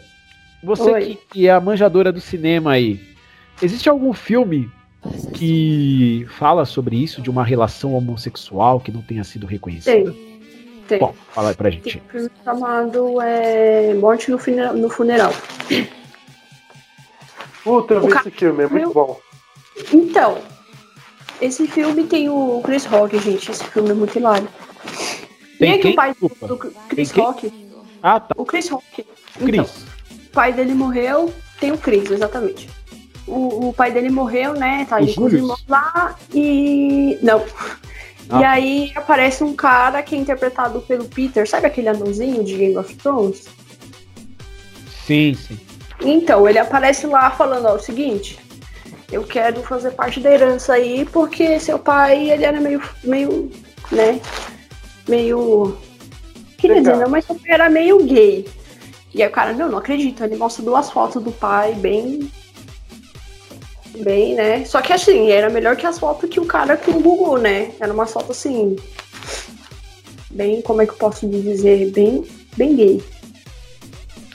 você 0.64 0.92
Oi. 0.92 1.18
que 1.32 1.48
é 1.48 1.52
a 1.52 1.60
manjadora 1.60 2.12
do 2.12 2.22
cinema 2.22 2.74
aí, 2.74 3.00
existe 3.62 3.90
algum 3.90 4.14
filme 4.14 4.70
que 5.34 6.26
fala 6.38 6.66
sobre 6.66 6.96
isso, 7.02 7.22
de 7.22 7.30
uma 7.30 7.44
relação 7.44 7.94
homossexual 7.94 8.80
que 8.80 8.92
não 8.92 9.02
tenha 9.02 9.24
sido 9.24 9.46
reconhecida? 9.46 10.12
Tem. 10.12 10.36
Tem. 10.88 11.00
Bom, 11.00 11.16
fala 11.34 11.50
aí 11.50 11.56
pra 11.56 11.70
Tem 11.72 11.82
gente. 11.82 11.98
um 12.06 12.10
filme 12.10 12.30
chamado 12.44 13.22
é, 13.22 13.94
Morte 13.96 14.30
no, 14.30 14.38
Fune- 14.38 14.72
no 14.80 14.90
Funeral. 14.90 15.34
Puta, 17.64 17.96
eu 17.96 18.02
vi 18.02 18.14
esse 18.14 18.32
filme, 18.32 18.64
é 18.64 18.68
muito 18.68 18.94
bom. 18.94 19.20
Então, 19.92 20.38
esse 21.42 21.68
filme 21.68 22.04
tem 22.06 22.30
o 22.30 22.62
Chris 22.64 22.86
Rock, 22.86 23.18
gente. 23.20 23.50
Esse 23.52 23.64
filme 23.66 23.90
é 23.90 23.94
muito 23.94 24.16
hilário. 24.18 24.48
Tem 25.58 25.72
Quem 25.72 25.72
é 25.72 25.78
que 25.80 25.88
o 25.90 25.96
pai 25.96 26.10
Desculpa. 26.12 26.48
do 26.48 26.58
Chris? 26.90 27.12
Rock? 27.12 27.54
Ah, 28.04 28.20
tá. 28.20 28.36
O 28.38 28.46
Chris 28.46 28.70
Rock. 28.70 29.06
Então, 29.42 29.66
Cris. 29.66 29.86
o 30.28 30.30
pai 30.32 30.54
dele 30.54 30.76
morreu, 30.76 31.34
tem 31.60 31.72
o 31.72 31.78
Chris, 31.78 32.12
exatamente. 32.12 32.70
O, 33.28 33.70
o 33.70 33.74
pai 33.74 33.92
dele 33.92 34.10
morreu, 34.10 34.54
né? 34.54 34.86
Tá 34.88 34.96
O 34.96 35.00
ali 35.00 35.14
com 35.16 35.26
os 35.26 35.34
irmãos 35.34 35.66
lá 35.68 36.16
e. 36.34 37.18
Não. 37.22 37.40
E 37.40 38.44
Ah. 38.44 38.52
aí 38.52 38.92
aparece 38.96 39.44
um 39.44 39.54
cara 39.56 40.02
que 40.02 40.16
é 40.16 40.18
interpretado 40.18 40.82
pelo 40.82 41.06
Peter, 41.06 41.48
sabe 41.48 41.68
aquele 41.68 41.90
anãozinho 41.90 42.44
de 42.44 42.56
Game 42.56 42.78
of 42.78 42.94
Thrones? 42.96 43.46
Sim, 45.06 45.36
sim. 45.36 45.60
Então, 46.02 46.48
ele 46.50 46.58
aparece 46.60 47.06
lá 47.08 47.30
falando, 47.32 47.68
ó, 47.68 47.76
o 47.76 47.80
seguinte, 47.80 48.40
eu 49.12 49.24
quero 49.24 49.62
fazer 49.64 49.92
parte 49.92 50.20
da 50.20 50.32
herança 50.32 50.74
aí, 50.74 51.06
porque 51.06 51.60
seu 51.60 51.78
pai, 51.80 52.30
ele 52.32 52.44
era 52.44 52.60
meio, 52.60 52.82
meio, 53.04 53.52
né, 53.92 54.20
meio, 55.08 55.78
queria 56.58 56.78
Legal. 56.78 56.94
dizer, 56.94 57.04
não, 57.06 57.12
mas 57.12 57.26
seu 57.26 57.36
pai 57.36 57.52
era 57.52 57.70
meio 57.70 58.04
gay. 58.04 58.48
E 59.14 59.22
aí 59.24 59.30
o 59.30 59.32
cara, 59.32 59.54
não, 59.54 59.70
não 59.70 59.78
acredito, 59.78 60.24
ele 60.24 60.36
mostra 60.36 60.64
duas 60.66 60.90
fotos 60.92 61.24
do 61.24 61.32
pai, 61.32 61.74
bem, 61.76 62.30
bem, 63.98 64.36
né, 64.36 64.66
só 64.66 64.82
que 64.82 64.94
assim, 64.94 65.30
era 65.30 65.50
melhor 65.50 65.76
que 65.76 65.86
as 65.86 66.00
fotos 66.00 66.30
que 66.30 66.40
o 66.40 66.46
cara 66.46 66.78
com 66.78 66.92
o 66.92 67.02
Google, 67.02 67.38
né, 67.38 67.72
era 67.80 67.94
uma 67.94 68.06
foto 68.06 68.32
assim, 68.32 68.76
bem, 70.32 70.62
como 70.62 70.82
é 70.82 70.86
que 70.86 70.92
eu 70.92 70.98
posso 70.98 71.28
dizer, 71.28 71.92
bem, 71.92 72.26
bem 72.58 72.76
gay. 72.76 73.04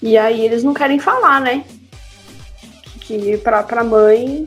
E 0.02 0.16
aí 0.16 0.44
eles 0.44 0.64
não 0.64 0.72
querem 0.72 0.98
falar, 0.98 1.40
né? 1.40 1.62
Que 3.00 3.36
pra, 3.38 3.62
pra 3.62 3.84
mãe, 3.84 4.46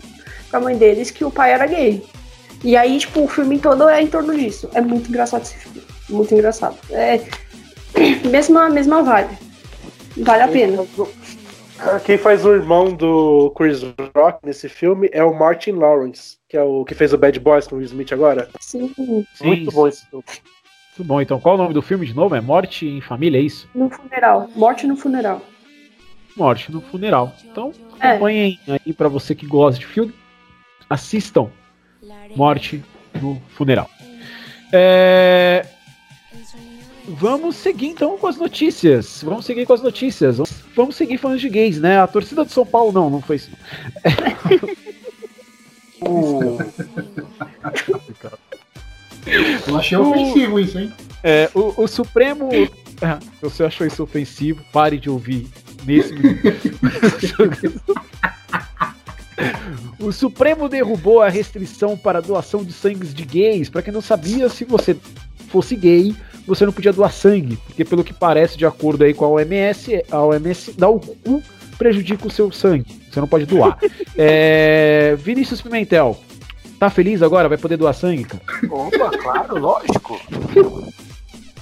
pra 0.49 0.59
mãe 0.59 0.75
deles, 0.75 1.11
que 1.11 1.23
o 1.23 1.31
pai 1.31 1.51
era 1.51 1.67
gay. 1.67 2.03
E 2.63 2.75
aí, 2.75 2.97
tipo, 2.97 3.23
o 3.23 3.27
filme 3.27 3.59
todo 3.59 3.87
é 3.87 4.01
em 4.01 4.07
torno 4.07 4.33
disso. 4.35 4.69
É 4.73 4.81
muito 4.81 5.09
engraçado 5.09 5.43
esse 5.43 5.57
filme. 5.57 5.83
Muito 6.09 6.33
engraçado. 6.33 6.77
É 6.89 7.21
mesma, 8.29 8.69
mesma 8.69 9.03
vibe. 9.03 9.37
Vale 10.17 10.43
a 10.43 10.47
pena. 10.47 10.85
Quem 12.05 12.17
faz 12.17 12.45
o 12.45 12.53
irmão 12.53 12.93
do 12.93 13.51
Chris 13.55 13.81
Rock 14.15 14.39
nesse 14.45 14.67
filme 14.69 15.09
é 15.11 15.23
o 15.23 15.33
Martin 15.37 15.71
Lawrence, 15.71 16.37
que 16.47 16.55
é 16.57 16.61
o 16.63 16.83
que 16.85 16.95
fez 16.95 17.13
o 17.13 17.17
Bad 17.17 17.39
Boys 17.39 17.67
com 17.67 17.75
o 17.75 17.77
Will 17.79 17.85
Smith 17.85 18.11
agora. 18.13 18.49
Sim, 18.59 18.91
Muito 18.97 19.27
Sim, 19.35 19.65
bom 19.71 19.87
esse 19.87 20.05
filme. 20.07 20.23
Muito 20.97 21.07
bom. 21.07 21.21
Então, 21.21 21.39
qual 21.39 21.55
o 21.55 21.57
nome 21.57 21.73
do 21.73 21.81
filme 21.81 22.05
de 22.05 22.13
novo? 22.15 22.35
É 22.35 22.41
Morte 22.41 22.85
em 22.87 23.01
Família, 23.01 23.37
é 23.37 23.41
isso? 23.41 23.67
no 23.75 23.89
funeral. 23.89 24.49
Morte 24.55 24.87
no 24.87 24.95
funeral. 24.95 25.41
Morte 26.35 26.71
no 26.71 26.81
Funeral. 26.81 27.31
Então, 27.45 27.71
É. 27.99 28.09
acompanhem 28.11 28.59
aí 28.67 28.91
pra 28.91 29.07
você 29.07 29.35
que 29.35 29.45
gosta 29.45 29.79
de 29.79 29.85
filme. 29.85 30.11
Assistam 30.89 31.47
Morte 32.35 32.83
no 33.21 33.39
Funeral. 33.49 33.87
É, 34.71 35.63
Vamos 37.07 37.57
seguir 37.57 37.87
então 37.87 38.17
com 38.17 38.27
as 38.27 38.37
notícias. 38.37 39.21
Vamos 39.23 39.45
seguir 39.45 39.65
com 39.65 39.73
as 39.73 39.81
notícias. 39.81 40.37
Vamos- 40.75 40.95
seguir 40.95 41.17
falando 41.17 41.39
de 41.39 41.49
gays, 41.49 41.79
né? 41.79 41.99
A 41.99 42.07
torcida 42.07 42.45
do 42.45 42.51
São 42.51 42.65
Paulo 42.65 42.91
não, 42.91 43.09
não 43.09 43.21
foi 43.21 43.35
isso. 43.37 43.49
O- 46.05 46.57
Eu 49.65 49.77
achei 49.77 49.97
ofensivo 49.97 50.59
isso, 50.59 50.77
hein? 50.77 50.91
É, 51.23 51.49
o, 51.55 51.83
o 51.83 51.87
Supremo. 51.87 52.49
Ah, 53.01 53.19
você 53.41 53.63
achou 53.63 53.87
isso 53.87 54.03
ofensivo, 54.03 54.61
pare 54.73 54.97
de 54.99 55.09
ouvir 55.09 55.47
nesse. 55.85 56.13
O 59.99 60.11
Supremo 60.11 60.67
derrubou 60.69 61.21
a 61.21 61.29
restrição 61.29 61.97
para 61.97 62.19
a 62.19 62.21
doação 62.21 62.63
de 62.63 62.73
sangues 62.73 63.13
de 63.13 63.23
gays. 63.25 63.69
Para 63.69 63.81
quem 63.81 63.93
não 63.93 64.01
sabia, 64.01 64.47
se 64.49 64.63
você 64.65 64.95
fosse 65.47 65.75
gay, 65.75 66.13
você 66.45 66.65
não 66.65 66.73
podia 66.73 66.93
doar 66.93 67.11
sangue, 67.11 67.57
porque 67.57 67.85
pelo 67.85 68.03
que 68.03 68.13
parece, 68.13 68.57
de 68.57 68.65
acordo 68.65 69.03
aí 69.03 69.13
com 69.13 69.25
a 69.25 69.29
OMS, 69.29 70.03
a 70.11 70.19
OMS 70.21 70.73
dá 70.73 70.89
o 70.89 70.99
cu 70.99 71.41
prejudica 71.77 72.27
o 72.27 72.31
seu 72.31 72.51
sangue. 72.51 73.01
Você 73.11 73.19
não 73.19 73.27
pode 73.27 73.45
doar. 73.45 73.77
É, 74.15 75.15
Vinícius 75.17 75.59
Pimentel, 75.59 76.15
tá 76.79 76.87
feliz 76.87 77.23
agora? 77.23 77.49
Vai 77.49 77.57
poder 77.57 77.77
doar 77.77 77.95
sangue, 77.95 78.25
cara? 78.25 78.43
Opa, 78.69 79.09
claro, 79.17 79.57
lógico. 79.59 80.19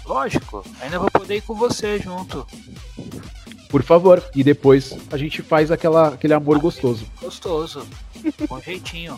Lógico. 0.06 0.66
Ainda 0.82 1.00
vou 1.00 1.10
poder 1.10 1.38
ir 1.38 1.42
com 1.42 1.54
você 1.56 1.98
junto. 1.98 2.46
Por 3.70 3.84
favor. 3.84 4.22
E 4.36 4.44
depois 4.44 4.98
a 5.10 5.16
gente 5.16 5.42
faz 5.42 5.72
aquela, 5.72 6.10
aquele 6.10 6.34
amor 6.34 6.60
gostoso. 6.60 7.06
Gostoso. 7.22 7.88
Com 8.50 8.60
jeitinho. 8.60 9.18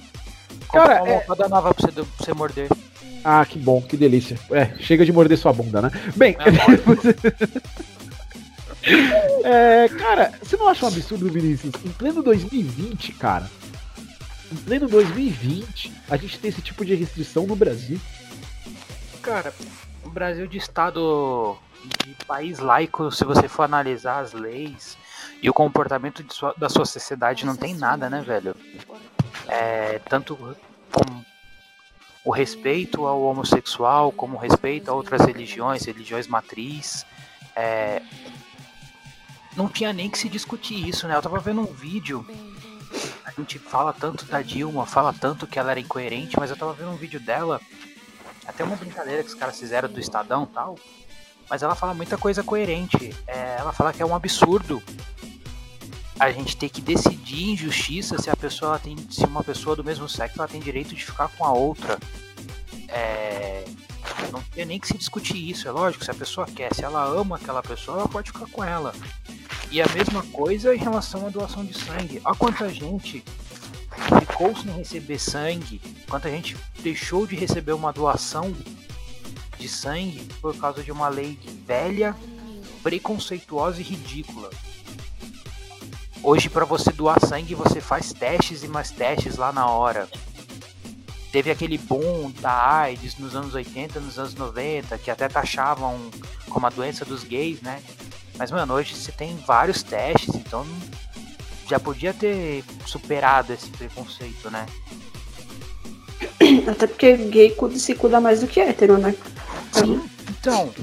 Cara, 0.71 1.01
uma 1.03 1.45
é- 1.45 1.49
nova 1.49 1.73
pra 1.73 1.87
você, 1.87 1.91
pra 1.91 2.05
você 2.19 2.33
morder. 2.33 2.69
Ah, 3.23 3.45
que 3.45 3.57
bom, 3.57 3.81
que 3.81 3.95
delícia. 3.95 4.37
É, 4.51 4.73
chega 4.79 5.05
de 5.05 5.13
morder 5.13 5.37
sua 5.37 5.53
bunda, 5.53 5.81
né? 5.81 5.91
Bem, 6.15 6.35
é, 9.43 9.87
cara, 9.97 10.31
você 10.41 10.57
não 10.57 10.67
acha 10.67 10.85
um 10.85 10.89
absurdo, 10.89 11.29
Vinícius? 11.31 11.73
Em 11.85 11.89
pleno 11.89 12.21
2020, 12.21 13.13
cara. 13.13 13.49
Em 14.51 14.55
pleno 14.57 14.87
2020, 14.87 15.91
a 16.09 16.17
gente 16.17 16.37
tem 16.39 16.49
esse 16.49 16.61
tipo 16.61 16.85
de 16.85 16.93
restrição 16.95 17.47
no 17.47 17.55
Brasil. 17.55 17.99
Cara, 19.21 19.53
o 20.03 20.09
Brasil 20.09 20.45
de 20.47 20.57
estado 20.57 21.57
de 22.05 22.13
país 22.25 22.59
laico, 22.59 23.09
se 23.11 23.23
você 23.23 23.47
for 23.47 23.63
analisar 23.63 24.19
as 24.19 24.33
leis 24.33 24.97
e 25.41 25.49
o 25.49 25.53
comportamento 25.53 26.23
sua- 26.33 26.53
da 26.57 26.67
sua 26.69 26.85
sociedade, 26.85 27.45
não 27.45 27.55
tem 27.55 27.73
nada, 27.73 28.09
né, 28.09 28.21
velho? 28.21 28.55
É, 29.47 29.99
tanto 30.09 30.37
com 30.91 31.23
o 32.25 32.31
respeito 32.31 33.05
ao 33.05 33.23
homossexual, 33.23 34.11
como 34.11 34.37
o 34.37 34.39
respeito 34.39 34.89
a 34.89 34.93
outras 34.93 35.25
religiões, 35.25 35.85
religiões 35.85 36.27
matriz. 36.27 37.05
é, 37.55 38.01
não 39.55 39.69
tinha 39.69 39.93
nem 39.93 40.09
que 40.09 40.17
se 40.17 40.27
discutir 40.27 40.87
isso, 40.87 41.07
né? 41.07 41.15
Eu 41.15 41.21
tava 41.21 41.39
vendo 41.39 41.61
um 41.61 41.65
vídeo. 41.65 42.25
A 43.25 43.31
gente 43.31 43.59
fala 43.59 43.93
tanto 43.93 44.25
da 44.25 44.41
Dilma, 44.41 44.85
fala 44.85 45.13
tanto 45.13 45.47
que 45.47 45.57
ela 45.59 45.71
era 45.71 45.79
incoerente, 45.79 46.39
mas 46.39 46.49
eu 46.49 46.57
tava 46.57 46.73
vendo 46.73 46.91
um 46.91 46.95
vídeo 46.95 47.19
dela 47.19 47.61
até 48.45 48.63
uma 48.63 48.75
brincadeira 48.75 49.23
que 49.23 49.29
os 49.29 49.35
caras 49.35 49.59
fizeram 49.59 49.89
do 49.89 49.99
Estadão 49.99 50.45
tal. 50.45 50.77
Mas 51.49 51.61
ela 51.61 51.75
fala 51.75 51.93
muita 51.93 52.17
coisa 52.17 52.43
coerente. 52.43 53.15
É, 53.27 53.57
ela 53.59 53.71
fala 53.71 53.93
que 53.93 54.01
é 54.01 54.05
um 54.05 54.15
absurdo 54.15 54.81
a 56.19 56.31
gente 56.31 56.55
ter 56.55 56.69
que 56.69 56.81
decidir 56.81 57.49
em 57.49 57.57
justiça 57.57 58.17
se 58.21 58.29
a 58.29 58.35
pessoa 58.35 58.79
tem. 58.79 58.95
se 59.09 59.25
uma 59.25 59.43
pessoa 59.43 59.75
do 59.75 59.83
mesmo 59.83 60.07
sexo 60.07 60.39
ela 60.39 60.47
tem 60.47 60.61
direito 60.61 60.93
de 60.93 61.03
ficar 61.03 61.27
com 61.29 61.45
a 61.45 61.51
outra. 61.51 61.99
é, 62.87 63.65
não 64.31 64.41
tem 64.41 64.65
nem 64.65 64.79
que 64.79 64.87
se 64.87 64.97
discutir 64.97 65.37
isso, 65.37 65.67
é 65.67 65.71
lógico, 65.71 66.03
se 66.03 66.11
a 66.11 66.13
pessoa 66.13 66.47
quer, 66.47 66.73
se 66.73 66.83
ela 66.83 67.03
ama 67.03 67.35
aquela 67.35 67.61
pessoa, 67.61 67.99
ela 67.99 68.07
pode 68.07 68.31
ficar 68.31 68.47
com 68.47 68.63
ela. 68.63 68.93
E 69.71 69.81
a 69.81 69.87
mesma 69.89 70.23
coisa 70.23 70.75
em 70.75 70.77
relação 70.77 71.27
à 71.27 71.29
doação 71.29 71.65
de 71.65 71.73
sangue. 71.73 72.21
Olha 72.23 72.35
quanta 72.35 72.69
gente 72.69 73.23
ficou 74.19 74.55
sem 74.55 74.71
receber 74.71 75.19
sangue, 75.19 75.81
quanta 76.09 76.29
gente 76.29 76.55
deixou 76.81 77.25
de 77.25 77.35
receber 77.35 77.73
uma 77.73 77.91
doação 77.91 78.53
de 79.57 79.69
sangue 79.69 80.27
por 80.41 80.55
causa 80.57 80.83
de 80.83 80.91
uma 80.91 81.07
lei 81.09 81.37
velha, 81.65 82.15
preconceituosa 82.81 83.79
e 83.79 83.83
ridícula. 83.83 84.49
Hoje, 86.23 86.49
para 86.49 86.63
você 86.63 86.89
doar 86.89 87.19
sangue, 87.19 87.53
você 87.53 87.81
faz 87.81 88.13
testes 88.13 88.63
e 88.63 88.67
mais 88.69 88.89
testes 88.89 89.35
lá 89.35 89.51
na 89.51 89.67
hora. 89.67 90.07
Teve 91.33 91.51
aquele 91.51 91.77
boom 91.77 92.31
da 92.39 92.77
AIDS 92.77 93.17
nos 93.17 93.35
anos 93.35 93.53
80, 93.53 93.99
nos 93.99 94.17
anos 94.17 94.33
90, 94.33 94.97
que 94.99 95.11
até 95.11 95.27
taxavam 95.27 95.99
como 96.47 96.65
a 96.65 96.69
doença 96.69 97.03
dos 97.03 97.25
gays, 97.25 97.61
né? 97.61 97.83
Mas, 98.37 98.51
mano, 98.51 98.73
hoje 98.73 98.95
você 98.95 99.11
tem 99.11 99.35
vários 99.45 99.83
testes, 99.83 100.33
então 100.33 100.65
já 101.67 101.77
podia 101.77 102.13
ter 102.13 102.63
superado 102.85 103.51
esse 103.51 103.69
preconceito, 103.71 104.49
né? 104.49 104.65
Até 106.71 106.87
porque 106.87 107.17
gay 107.17 107.53
se 107.75 107.95
cuida 107.95 108.21
mais 108.21 108.39
do 108.39 108.47
que 108.47 108.61
hétero, 108.61 108.97
né? 108.97 109.13
Sim, 109.73 110.01
então, 110.29 110.73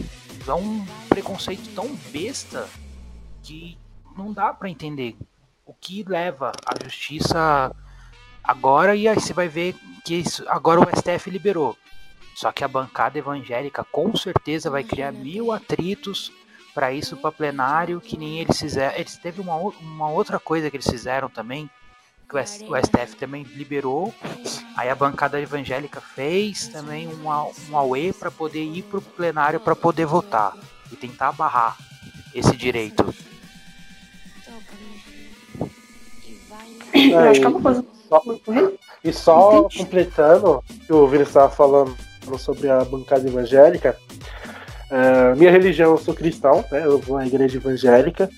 é 0.47 0.53
um 0.53 0.85
preconceito 1.09 1.67
tão 1.75 1.89
besta 2.13 2.69
que 3.43 3.79
não 4.15 4.35
dá 4.35 4.53
pra 4.53 4.69
entender 4.69 5.17
que 5.81 6.05
leva 6.07 6.53
a 6.67 6.85
justiça 6.85 7.75
agora 8.43 8.95
e 8.95 9.09
aí 9.09 9.15
você 9.15 9.33
vai 9.33 9.49
ver 9.49 9.75
que 10.05 10.15
isso, 10.15 10.45
agora 10.49 10.81
o 10.81 10.89
STF 10.97 11.31
liberou. 11.31 11.77
Só 12.35 12.53
que 12.53 12.65
a 12.65 12.69
bancada 12.69 13.19
evangélica 13.19 13.85
com 13.85 14.17
certeza 14.17 14.71
vai 14.71 14.83
criar 14.85 15.13
mil 15.13 15.53
atritos 15.53 16.33
para 16.75 16.93
isso 16.93 17.17
para 17.17 17.33
plenário 17.33 18.01
que 18.01 18.17
nem 18.17 18.41
eles 18.41 18.59
fizeram. 18.59 18.95
Eles 18.97 19.17
teve 19.19 19.41
uma, 19.41 19.57
uma 19.57 20.09
outra 20.11 20.39
coisa 20.39 20.71
que 20.71 20.77
eles 20.77 20.89
fizeram 20.89 21.29
também 21.29 21.69
que 22.29 22.37
o, 22.37 22.39
o 22.39 22.77
STF 22.77 23.17
também 23.17 23.43
liberou. 23.43 24.15
Aí 24.77 24.89
a 24.89 24.95
bancada 24.95 25.41
evangélica 25.41 26.01
fez 26.01 26.69
também 26.69 27.09
um, 27.09 27.31
au- 27.31 27.53
um 27.69 27.77
auê 27.77 28.13
para 28.13 28.31
poder 28.31 28.63
ir 28.63 28.83
pro 28.85 29.03
plenário 29.03 29.59
para 29.61 29.75
poder 29.75 30.07
votar 30.07 30.55
e 30.93 30.97
tentar 30.97 31.33
barrar 31.33 31.77
esse 32.33 32.57
direito. 32.57 33.05
Eu 36.95 37.19
acho 37.19 37.41
que 37.41 37.47
é 37.47 37.49
uma 37.49 37.61
coisa 37.61 37.85
Só- 38.09 38.23
muito. 38.27 38.79
E 39.03 39.13
só 39.13 39.69
completando, 39.75 40.63
que 40.87 40.93
o 40.93 41.07
Vini 41.09 41.23
estava 41.23 41.49
falando 41.49 41.97
sobre 42.39 42.69
a 42.69 42.85
bancada 42.85 43.27
evangélica, 43.27 43.97
é, 44.91 45.35
minha 45.37 45.51
religião, 45.51 45.93
eu 45.93 45.99
sou 45.99 46.13
cristão, 46.13 46.65
né? 46.71 46.85
Eu 46.85 46.99
vou 46.99 47.17
à 47.17 47.27
igreja 47.27 47.57
evangélica. 47.57 48.29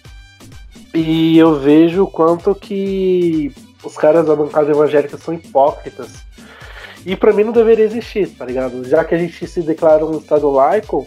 E 0.94 1.38
eu 1.38 1.58
vejo 1.58 2.04
o 2.04 2.06
quanto 2.06 2.54
que 2.54 3.50
os 3.82 3.96
caras 3.96 4.26
da 4.26 4.36
bancada 4.36 4.70
evangélica 4.70 5.16
são 5.16 5.32
hipócritas. 5.34 6.10
E 7.04 7.16
pra 7.16 7.32
mim 7.32 7.44
não 7.44 7.52
deveria 7.52 7.84
existir, 7.84 8.28
tá 8.28 8.44
ligado? 8.44 8.84
Já 8.86 9.02
que 9.04 9.14
a 9.14 9.18
gente 9.18 9.46
se 9.46 9.62
declara 9.62 10.04
um 10.04 10.18
estado 10.18 10.48
laico, 10.50 11.06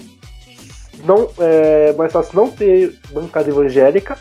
não, 1.05 1.29
é 1.39 1.93
mais 1.93 2.11
fácil 2.11 2.35
não 2.35 2.49
ter 2.49 2.99
bancada 3.11 3.49
evangélica, 3.49 4.17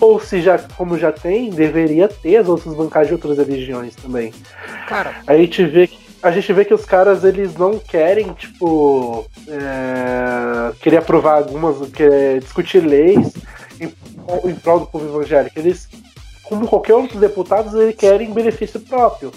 ou 0.00 0.20
se 0.20 0.40
já, 0.40 0.58
como 0.58 0.98
já 0.98 1.12
tem, 1.12 1.50
deveria 1.50 2.08
ter 2.08 2.36
as 2.36 2.48
outras 2.48 2.74
bancadas 2.74 3.08
de 3.08 3.14
outras 3.14 3.38
religiões 3.38 3.94
também. 3.94 4.32
Cara, 4.86 5.14
A 5.26 5.36
gente 5.36 5.64
vê 5.64 5.86
que 5.86 6.06
a 6.22 6.30
gente 6.30 6.52
vê 6.52 6.64
que 6.64 6.74
os 6.74 6.84
caras 6.84 7.22
eles 7.22 7.54
não 7.56 7.78
querem 7.78 8.32
tipo 8.32 9.26
é, 9.46 10.72
querer 10.80 10.96
aprovar 10.96 11.36
algumas, 11.36 11.88
querer 11.90 12.40
discutir 12.40 12.80
leis 12.80 13.32
em, 13.80 13.92
em 14.48 14.54
prol 14.56 14.80
do 14.80 14.86
povo 14.86 15.06
evangélico. 15.06 15.56
Eles, 15.56 15.88
como 16.42 16.66
qualquer 16.66 16.94
outro 16.94 17.20
deputado, 17.20 17.80
eles 17.80 17.94
querem 17.94 18.32
benefício 18.32 18.80
próprio. 18.80 19.30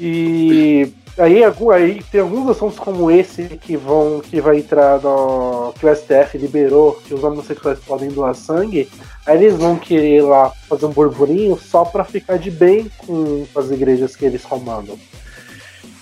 E 0.00 0.92
aí, 1.18 1.42
aí 1.44 2.02
tem 2.10 2.20
alguns 2.20 2.50
assuntos 2.50 2.78
como 2.78 3.10
esse 3.10 3.44
que 3.58 3.76
vão 3.76 4.20
que 4.20 4.40
vai 4.40 4.58
entrar 4.58 5.00
no 5.00 5.72
que 5.78 5.86
o 5.86 5.94
STF 5.94 6.36
liberou 6.36 7.00
que 7.06 7.14
os 7.14 7.22
homossexuais 7.22 7.78
podem 7.80 8.10
doar 8.10 8.34
sangue. 8.34 8.90
Aí 9.26 9.36
eles 9.36 9.56
vão 9.56 9.76
querer 9.76 10.22
lá 10.22 10.50
fazer 10.68 10.86
um 10.86 10.90
burburinho 10.90 11.58
só 11.58 11.84
pra 11.84 12.04
ficar 12.04 12.38
de 12.38 12.50
bem 12.50 12.90
com 12.98 13.46
as 13.56 13.70
igrejas 13.70 14.16
que 14.16 14.24
eles 14.24 14.44
comandam. 14.44 14.98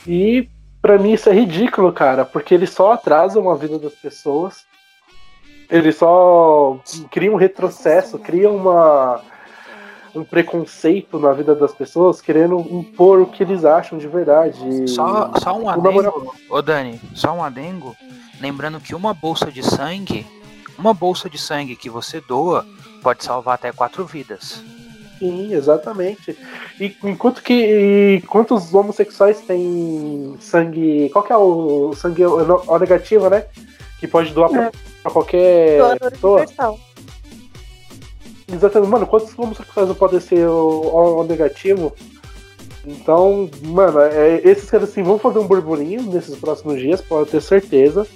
E 0.06 0.48
pra 0.80 0.98
mim 0.98 1.12
isso 1.12 1.28
é 1.28 1.32
ridículo, 1.32 1.92
cara, 1.92 2.24
porque 2.24 2.54
eles 2.54 2.70
só 2.70 2.92
atrasam 2.92 3.50
a 3.50 3.54
vida 3.54 3.78
das 3.78 3.94
pessoas. 3.94 4.64
Eles 5.70 5.96
só 5.96 6.78
criam 7.10 7.34
um 7.34 7.38
retrocesso, 7.38 8.18
criam 8.18 8.56
uma 8.56 9.22
um 10.14 10.24
preconceito 10.24 11.18
na 11.18 11.32
vida 11.32 11.54
das 11.54 11.72
pessoas, 11.72 12.20
querendo 12.20 12.58
impor 12.70 13.20
o 13.20 13.26
que 13.26 13.42
eles 13.42 13.64
acham 13.64 13.98
de 13.98 14.06
verdade. 14.06 14.88
Só, 14.88 15.32
só 15.38 15.54
um 15.56 15.62
o 15.62 15.64
namorado- 15.64 16.08
adengo, 16.16 16.34
ô 16.50 16.60
Dani, 16.62 17.00
só 17.14 17.32
um 17.32 17.42
adengo, 17.42 17.96
lembrando 18.40 18.78
que 18.80 18.94
uma 18.94 19.14
bolsa 19.14 19.50
de 19.50 19.62
sangue, 19.62 20.26
uma 20.78 20.92
bolsa 20.92 21.30
de 21.30 21.38
sangue 21.38 21.76
que 21.76 21.88
você 21.88 22.20
doa 22.20 22.66
pode 23.02 23.24
salvar 23.24 23.54
até 23.54 23.72
quatro 23.72 24.04
vidas. 24.04 24.62
Sim, 25.18 25.54
exatamente. 25.54 26.36
E 26.80 26.96
enquanto 27.04 27.42
que 27.42 27.54
e 27.54 28.22
quantos 28.26 28.74
homossexuais 28.74 29.40
têm 29.42 30.36
sangue. 30.40 31.08
Qual 31.12 31.24
que 31.24 31.32
é 31.32 31.36
o 31.36 31.94
sangue 31.94 32.24
O 32.26 32.78
negativo, 32.78 33.30
né? 33.30 33.44
Que 34.00 34.08
pode 34.08 34.32
doar 34.32 34.50
pra, 34.50 34.62
É. 34.64 34.70
pra 35.00 35.12
qualquer 35.12 35.78
Doador 35.78 36.10
pessoa. 36.10 36.36
universal. 36.38 36.78
Exatamente, 38.52 38.90
mano, 38.90 39.06
quantos 39.06 39.36
homossexuais 39.38 39.88
não 39.88 39.94
podem 39.94 40.20
ser 40.20 40.46
o, 40.46 41.20
o 41.20 41.24
negativo? 41.24 41.92
Então, 42.86 43.48
mano, 43.62 44.00
é, 44.00 44.40
esses 44.44 44.68
caras 44.68 44.90
assim 44.90 45.02
vão 45.02 45.18
fazer 45.18 45.38
um 45.38 45.46
burburinho 45.46 46.02
nesses 46.02 46.36
próximos 46.36 46.78
dias, 46.78 47.00
pode 47.00 47.30
ter 47.30 47.40
certeza. 47.40 48.06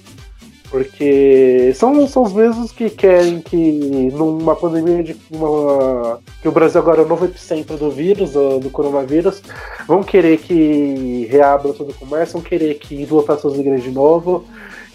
Porque 0.69 1.71
são, 1.75 2.05
são 2.07 2.23
os 2.23 2.33
mesmos 2.33 2.73
que 2.73 2.89
querem 2.89 3.39
que 3.39 4.11
numa 4.11 4.53
pandemia 4.53 5.01
de 5.01 5.15
uma, 5.31 6.19
que 6.41 6.47
o 6.47 6.51
Brasil 6.51 6.81
agora 6.81 7.01
é 7.01 7.05
o 7.05 7.07
novo 7.07 7.23
epicentro 7.23 7.77
do 7.77 7.89
vírus, 7.89 8.31
do, 8.31 8.59
do 8.59 8.69
coronavírus, 8.69 9.41
vão 9.87 10.03
querer 10.03 10.39
que 10.39 11.25
reabra 11.31 11.71
todo 11.71 11.91
o 11.91 11.93
comércio, 11.93 12.33
vão 12.33 12.41
querer 12.41 12.73
que 12.75 13.05
lotar 13.05 13.39
suas 13.39 13.57
igrejas 13.57 13.83
de 13.83 13.91
novo. 13.91 14.43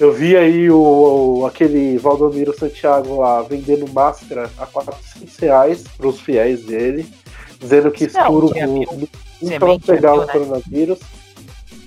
Eu 0.02 0.12
vi 0.12 0.36
aí 0.36 0.68
o, 0.68 0.78
o- 1.40 1.46
aquele 1.46 1.96
Valdomiro 1.96 2.52
Santiago 2.58 3.20
lá 3.20 3.40
vendendo 3.42 3.86
máscara 3.92 4.50
a 4.58 4.66
400 4.66 5.36
reais 5.36 5.84
para 5.96 6.08
os 6.08 6.20
fiéis 6.20 6.64
dele, 6.64 7.06
dizendo 7.60 7.88
que 7.90 8.12
Não, 8.12 8.20
escuro 8.20 8.48
vai 8.48 9.08
Semente, 9.48 9.86
pegar 9.86 10.14
o 10.14 10.26
coronavírus. 10.26 10.98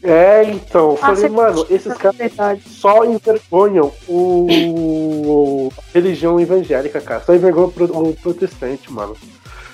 É, 0.02 0.44
então, 0.46 0.92
eu 0.92 0.98
falei, 0.98 1.28
mano, 1.30 1.66
esses 1.70 1.94
caras 1.96 2.16
Verdade. 2.18 2.62
só 2.70 3.04
envergonham 3.04 3.92
o 4.08 5.70
a 5.78 5.82
religião 5.94 6.40
evangélica, 6.40 7.02
cara. 7.02 7.22
Só 7.26 7.34
envergonham 7.36 7.72
pro- 7.72 7.86
o 8.10 8.14
protestante, 8.16 8.92
mano. 8.94 9.18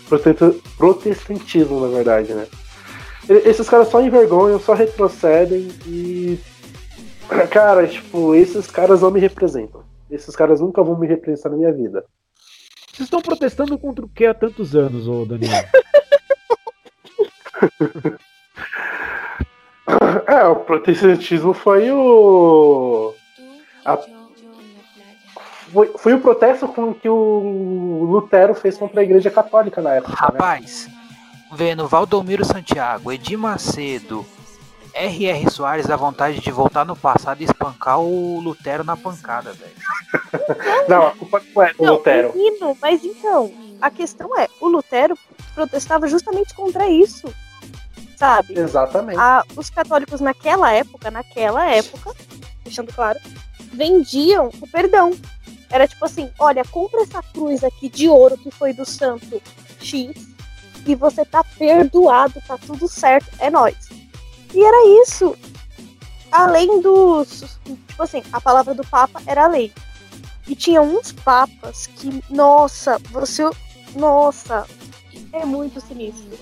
Protesta- 0.10 0.56
Protestantismo, 0.78 1.80
na 1.82 1.88
verdade, 1.96 2.34
né? 2.34 2.48
Esses 3.30 3.70
caras 3.70 3.90
só 3.90 4.02
envergonham, 4.02 4.60
só 4.60 4.74
retrocedem 4.74 5.68
e. 5.86 6.40
Cara, 7.52 7.88
tipo, 7.88 8.36
esses 8.36 8.68
caras 8.68 9.02
não 9.02 9.12
me 9.12 9.20
representam. 9.20 9.84
Esses 10.10 10.36
caras 10.36 10.60
nunca 10.60 10.84
vão 10.84 10.98
me 10.98 11.08
representar 11.08 11.50
na 11.50 11.58
minha 11.58 11.72
vida. 11.74 12.04
Vocês 12.92 13.08
estão 13.08 13.22
protestando 13.22 13.78
contra 13.80 14.06
o 14.06 14.10
que 14.10 14.26
há 14.26 14.34
tantos 14.34 14.76
anos, 14.76 15.08
ô 15.08 15.26
Daniel? 15.26 15.64
É, 20.28 20.44
o 20.46 20.56
protestantismo 20.58 21.54
foi 21.54 21.92
o. 21.92 23.14
a- 23.86 23.98
Foi, 25.72 25.88
foi 25.98 26.14
o 26.14 26.22
protesto 26.22 26.68
com 26.68 26.94
que 26.94 27.10
o 27.10 28.06
Lutero 28.10 28.54
fez 28.54 28.78
contra 28.78 29.02
a 29.02 29.04
Igreja 29.04 29.30
Católica 29.32 29.82
na 29.82 29.96
época. 29.96 30.12
né? 30.12 30.18
Rapaz, 30.20 30.90
vendo 31.54 31.88
Valdomiro 31.88 32.44
Santiago, 32.46 33.12
Edir 33.12 33.38
Macedo, 33.38 34.26
R.R. 34.94 35.50
Soares 35.50 35.86
dá 35.88 35.96
vontade 35.96 36.40
de 36.40 36.52
voltar 36.52 36.86
no 36.86 36.96
passado 36.96 37.42
e 37.42 37.46
espancar 37.46 38.00
o 38.00 38.40
Lutero 38.40 38.84
na 38.84 38.96
pancada, 38.98 39.54
velho. 39.54 39.72
Não, 40.88 41.08
a 41.08 41.12
culpa 41.12 41.42
não 41.56 41.64
é 41.64 41.74
do 41.74 41.84
Não, 41.84 41.94
Lutero. 41.94 42.34
menino, 42.36 42.78
mas 42.82 43.04
então, 43.04 43.52
a 43.82 43.90
questão 43.90 44.38
é, 44.38 44.48
o 44.60 44.68
Lutero 44.68 45.18
protestava 45.56 46.08
justamente 46.08 46.54
contra 46.54 46.88
isso. 46.90 47.34
Sabe? 48.18 48.58
Exatamente. 48.60 49.18
A- 49.20 49.44
os 49.56 49.70
católicos 49.70 50.22
naquela 50.22 50.72
época, 50.72 51.10
naquela 51.10 51.66
época, 51.66 52.14
deixando 52.64 52.94
claro, 52.94 53.20
vendiam 53.74 54.50
o 54.62 54.68
perdão. 54.68 55.12
Era 55.70 55.88
tipo 55.88 56.04
assim, 56.06 56.30
olha, 56.38 56.64
compra 56.66 57.02
essa 57.02 57.24
cruz 57.24 57.64
aqui 57.64 57.90
de 57.90 58.08
ouro 58.10 58.38
que 58.38 58.52
foi 58.52 58.74
do 58.74 58.86
santo 58.86 59.42
X 59.80 60.12
e 60.86 60.94
você 60.96 61.24
tá 61.26 61.44
perdoado, 61.58 62.42
tá 62.46 62.58
tudo 62.58 62.88
certo, 62.88 63.28
é 63.40 63.50
nóis. 63.50 63.78
E 64.54 64.64
era 64.64 65.04
isso. 65.04 65.36
além 66.32 66.82
dos. 66.82 67.60
Tipo 67.64 68.04
assim, 68.04 68.24
a 68.32 68.40
palavra 68.40 68.74
do 68.74 68.86
Papa 68.88 69.22
era 69.26 69.46
a 69.46 69.48
lei. 69.48 69.72
E 70.48 70.56
tinha 70.56 70.82
uns 70.82 71.12
papas 71.12 71.88
que, 71.88 72.24
nossa, 72.30 72.98
você. 73.12 73.44
Nossa, 73.96 74.66
é 75.34 75.46
muito 75.46 75.82
sinistro. 75.82 76.40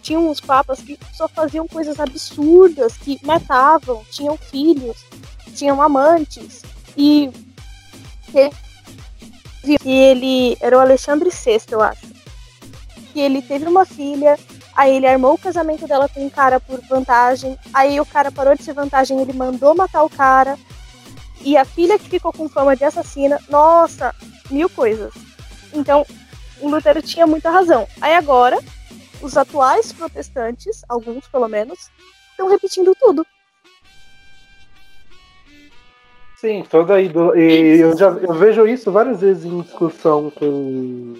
Tinha 0.00 0.18
uns 0.18 0.40
papas 0.40 0.80
que 0.80 0.98
só 1.14 1.28
faziam 1.28 1.68
coisas 1.68 2.00
absurdas, 2.00 2.96
que 2.96 3.20
matavam, 3.24 4.04
tinham 4.10 4.36
filhos, 4.36 5.04
tinham 5.54 5.80
amantes. 5.80 6.62
E. 6.96 7.30
E 9.64 9.90
ele. 9.90 10.56
Era 10.60 10.76
o 10.76 10.80
Alexandre 10.80 11.30
VI, 11.30 11.62
eu 11.70 11.80
acho. 11.80 12.06
Que 13.12 13.20
ele 13.20 13.42
teve 13.42 13.66
uma 13.66 13.84
filha, 13.84 14.38
Aí 14.74 14.96
ele 14.96 15.06
armou 15.06 15.34
o 15.34 15.38
casamento 15.38 15.86
dela 15.86 16.08
com 16.08 16.24
um 16.24 16.30
cara 16.30 16.58
por 16.58 16.80
vantagem. 16.88 17.58
Aí 17.74 18.00
o 18.00 18.06
cara 18.06 18.32
parou 18.32 18.56
de 18.56 18.62
ser 18.62 18.72
vantagem, 18.72 19.20
ele 19.20 19.32
mandou 19.32 19.74
matar 19.74 20.02
o 20.02 20.10
cara. 20.10 20.56
E 21.44 21.56
a 21.56 21.64
filha 21.64 21.98
que 21.98 22.08
ficou 22.08 22.32
com 22.32 22.48
fama 22.48 22.74
de 22.74 22.84
assassina, 22.84 23.38
nossa, 23.48 24.14
mil 24.50 24.70
coisas. 24.70 25.12
Então, 25.74 26.06
o 26.60 26.68
Lutero 26.68 27.02
tinha 27.02 27.26
muita 27.26 27.50
razão. 27.50 27.86
Aí 28.00 28.14
agora, 28.14 28.58
os 29.20 29.36
atuais 29.36 29.92
protestantes, 29.92 30.82
alguns 30.88 31.26
pelo 31.28 31.48
menos, 31.48 31.90
estão 32.30 32.48
repetindo 32.48 32.94
tudo. 32.98 33.26
Sim, 36.36 36.64
toda 36.68 36.94
aí. 36.94 37.08
Do, 37.08 37.36
e 37.36 37.80
eu, 37.80 37.96
já, 37.96 38.08
eu 38.08 38.34
vejo 38.34 38.66
isso 38.66 38.90
várias 38.90 39.20
vezes 39.20 39.44
em 39.44 39.60
discussão 39.60 40.30
com 40.30 41.14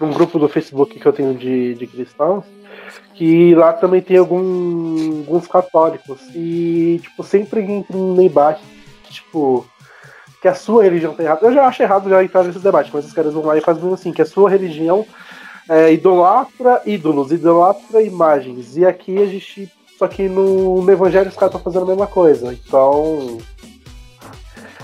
num 0.00 0.12
grupo 0.12 0.38
do 0.38 0.48
Facebook 0.48 0.98
que 0.98 1.06
eu 1.06 1.12
tenho 1.12 1.34
de, 1.34 1.74
de 1.74 1.86
cristãos 1.86 2.44
que 3.14 3.54
lá 3.54 3.72
também 3.72 4.00
tem 4.00 4.16
algum, 4.16 5.18
alguns 5.20 5.46
católicos 5.46 6.20
e 6.34 7.00
tipo 7.02 7.22
sempre 7.24 7.60
entra 7.62 7.96
um 7.96 8.14
debate 8.14 8.62
tipo 9.10 9.66
que 10.40 10.48
a 10.48 10.54
sua 10.54 10.84
religião 10.84 11.14
tá 11.14 11.24
errada. 11.24 11.46
Eu 11.46 11.52
já 11.52 11.66
acho 11.66 11.82
errado 11.82 12.08
já 12.08 12.22
entrar 12.22 12.44
nesses 12.44 12.62
debates, 12.62 12.92
mas 12.92 13.04
os 13.04 13.12
caras 13.12 13.34
vão 13.34 13.44
lá 13.44 13.56
e 13.56 13.60
fazem 13.60 13.92
assim 13.92 14.12
que 14.12 14.22
a 14.22 14.26
sua 14.26 14.48
religião 14.48 15.04
é, 15.68 15.92
idolatra 15.92 16.80
ídolos, 16.86 17.32
idolatra 17.32 18.00
imagens 18.02 18.76
e 18.76 18.86
aqui 18.86 19.20
a 19.20 19.26
gente 19.26 19.70
só 19.98 20.06
que 20.06 20.28
no, 20.28 20.80
no 20.80 20.92
evangelho 20.92 21.28
os 21.28 21.34
caras 21.34 21.54
estão 21.54 21.60
fazendo 21.60 21.82
a 21.82 21.88
mesma 21.88 22.06
coisa. 22.06 22.52
Então 22.52 23.38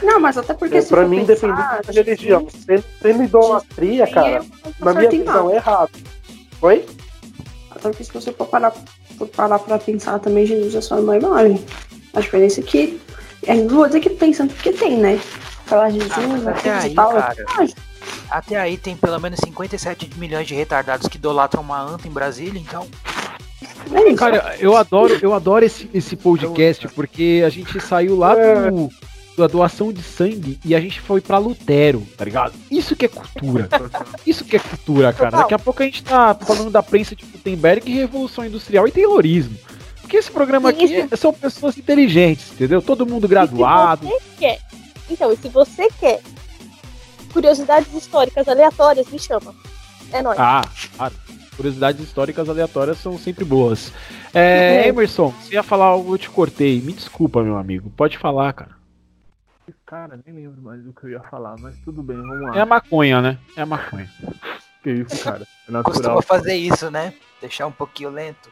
Não, 0.02 0.18
mas 0.18 0.36
até 0.36 0.52
porque 0.54 0.78
é, 0.78 0.80
se 0.80 0.88
pra 0.88 1.06
mim, 1.06 1.24
pensar, 1.24 1.46
dependendo 1.46 1.82
da 1.86 1.92
religião, 1.92 2.48
sendo, 2.50 2.84
sendo 3.00 3.22
idolatria, 3.22 4.06
cara, 4.08 4.38
é 4.38 4.84
na 4.84 4.92
minha 4.92 5.08
visão 5.08 5.50
é 5.50 5.54
errado. 5.54 5.92
Oi? 6.60 6.84
Até 7.84 7.90
porque 7.90 8.04
se 8.04 8.12
você 8.12 8.32
for 8.32 8.46
parar, 8.46 8.72
for 9.18 9.28
parar 9.28 9.58
pra 9.58 9.78
pensar 9.78 10.18
também, 10.18 10.46
Jesus 10.46 10.74
é 10.74 10.80
só 10.80 10.98
uma 10.98 11.16
imagem. 11.16 11.62
A 12.14 12.20
diferença 12.20 12.60
é 12.60 12.62
que. 12.62 12.98
É, 13.46 13.54
não 13.54 13.68
vou 13.68 13.86
dizer 13.86 14.00
que 14.00 14.10
tem 14.10 14.32
santo 14.32 14.54
porque 14.54 14.72
tem, 14.72 14.96
né? 14.96 15.20
Falar 15.66 15.90
Jesus, 15.90 16.46
Ah, 16.46 16.50
até 16.50 16.68
e 16.68 16.72
aí, 16.72 16.94
tal, 16.94 17.18
é 17.18 17.20
cara. 17.20 17.68
Até 18.30 18.56
aí 18.56 18.76
tem 18.78 18.96
pelo 18.96 19.20
menos 19.20 19.38
57 19.44 20.10
milhões 20.16 20.46
de 20.46 20.54
retardados 20.54 21.08
que 21.08 21.18
idolatram 21.18 21.62
uma 21.62 21.80
anta 21.80 22.08
em 22.08 22.10
Brasília, 22.10 22.58
então. 22.58 22.86
É. 23.92 24.14
Cara, 24.14 24.56
eu 24.58 24.76
adoro, 24.76 25.18
eu 25.20 25.34
adoro 25.34 25.64
esse, 25.64 25.90
esse 25.92 26.16
podcast 26.16 26.88
porque 26.88 27.42
a 27.44 27.50
gente 27.50 27.78
saiu 27.80 28.16
lá 28.16 28.34
do, 28.34 28.88
da 29.36 29.46
doação 29.46 29.92
de 29.92 30.02
sangue 30.02 30.58
e 30.64 30.74
a 30.74 30.80
gente 30.80 31.00
foi 31.00 31.20
pra 31.20 31.38
Lutero, 31.38 32.06
tá 32.16 32.24
ligado? 32.24 32.54
Isso 32.70 32.94
que 32.94 33.06
é 33.06 33.08
cultura. 33.08 33.68
Isso 34.26 34.44
que 34.44 34.56
é 34.56 34.58
cultura, 34.58 35.12
cara. 35.12 35.38
Daqui 35.38 35.54
a 35.54 35.58
pouco 35.58 35.82
a 35.82 35.86
gente 35.86 36.02
tá 36.04 36.34
falando 36.34 36.70
da 36.70 36.82
prensa 36.82 37.16
de 37.16 37.24
Gutenberg, 37.24 37.90
Revolução 37.92 38.44
Industrial 38.46 38.86
e 38.86 38.92
Taylorismo. 38.92 39.56
Porque 40.00 40.16
esse 40.18 40.30
programa 40.30 40.68
aqui 40.68 40.94
é- 40.94 41.16
são 41.16 41.32
pessoas 41.32 41.76
inteligentes, 41.78 42.52
entendeu? 42.52 42.80
Todo 42.82 43.06
mundo 43.06 43.26
graduado. 43.26 44.08
Quer. 44.38 44.58
Então, 45.10 45.32
e 45.32 45.36
se 45.36 45.48
você 45.48 45.88
quer 45.98 46.20
curiosidades 47.32 47.92
históricas 47.92 48.46
aleatórias, 48.48 49.08
me 49.08 49.18
chama. 49.18 49.54
É 50.12 50.22
nóis. 50.22 50.38
Ah, 50.38 50.62
claro. 50.96 51.14
Curiosidades 51.56 52.00
históricas 52.04 52.48
aleatórias 52.48 52.98
são 52.98 53.16
sempre 53.18 53.44
boas. 53.44 53.92
É, 54.32 54.82
É. 54.84 54.88
Emerson, 54.88 55.32
você 55.42 55.54
ia 55.54 55.62
falar 55.62 55.86
algo, 55.86 56.14
eu 56.14 56.18
te 56.18 56.28
cortei. 56.30 56.80
Me 56.80 56.92
desculpa, 56.92 57.42
meu 57.42 57.56
amigo. 57.56 57.90
Pode 57.96 58.18
falar, 58.18 58.52
cara. 58.52 58.70
Cara, 59.86 60.18
nem 60.26 60.34
lembro 60.34 60.62
mais 60.62 60.82
do 60.82 60.92
que 60.94 61.04
eu 61.04 61.10
ia 61.10 61.20
falar, 61.20 61.56
mas 61.58 61.76
tudo 61.84 62.02
bem, 62.02 62.16
vamos 62.16 62.40
lá. 62.40 62.56
É 62.56 62.60
a 62.60 62.66
maconha, 62.66 63.20
né? 63.20 63.38
É 63.56 63.62
a 63.62 63.66
maconha. 63.66 64.08
Que 64.82 64.90
isso, 64.90 65.22
cara. 65.22 65.42
É 65.42 65.82
Costuma 65.82 66.14
natural. 66.14 66.22
fazer 66.22 66.54
isso, 66.54 66.90
né? 66.90 67.12
Deixar 67.40 67.66
um 67.66 67.72
pouquinho 67.72 68.08
lento. 68.10 68.50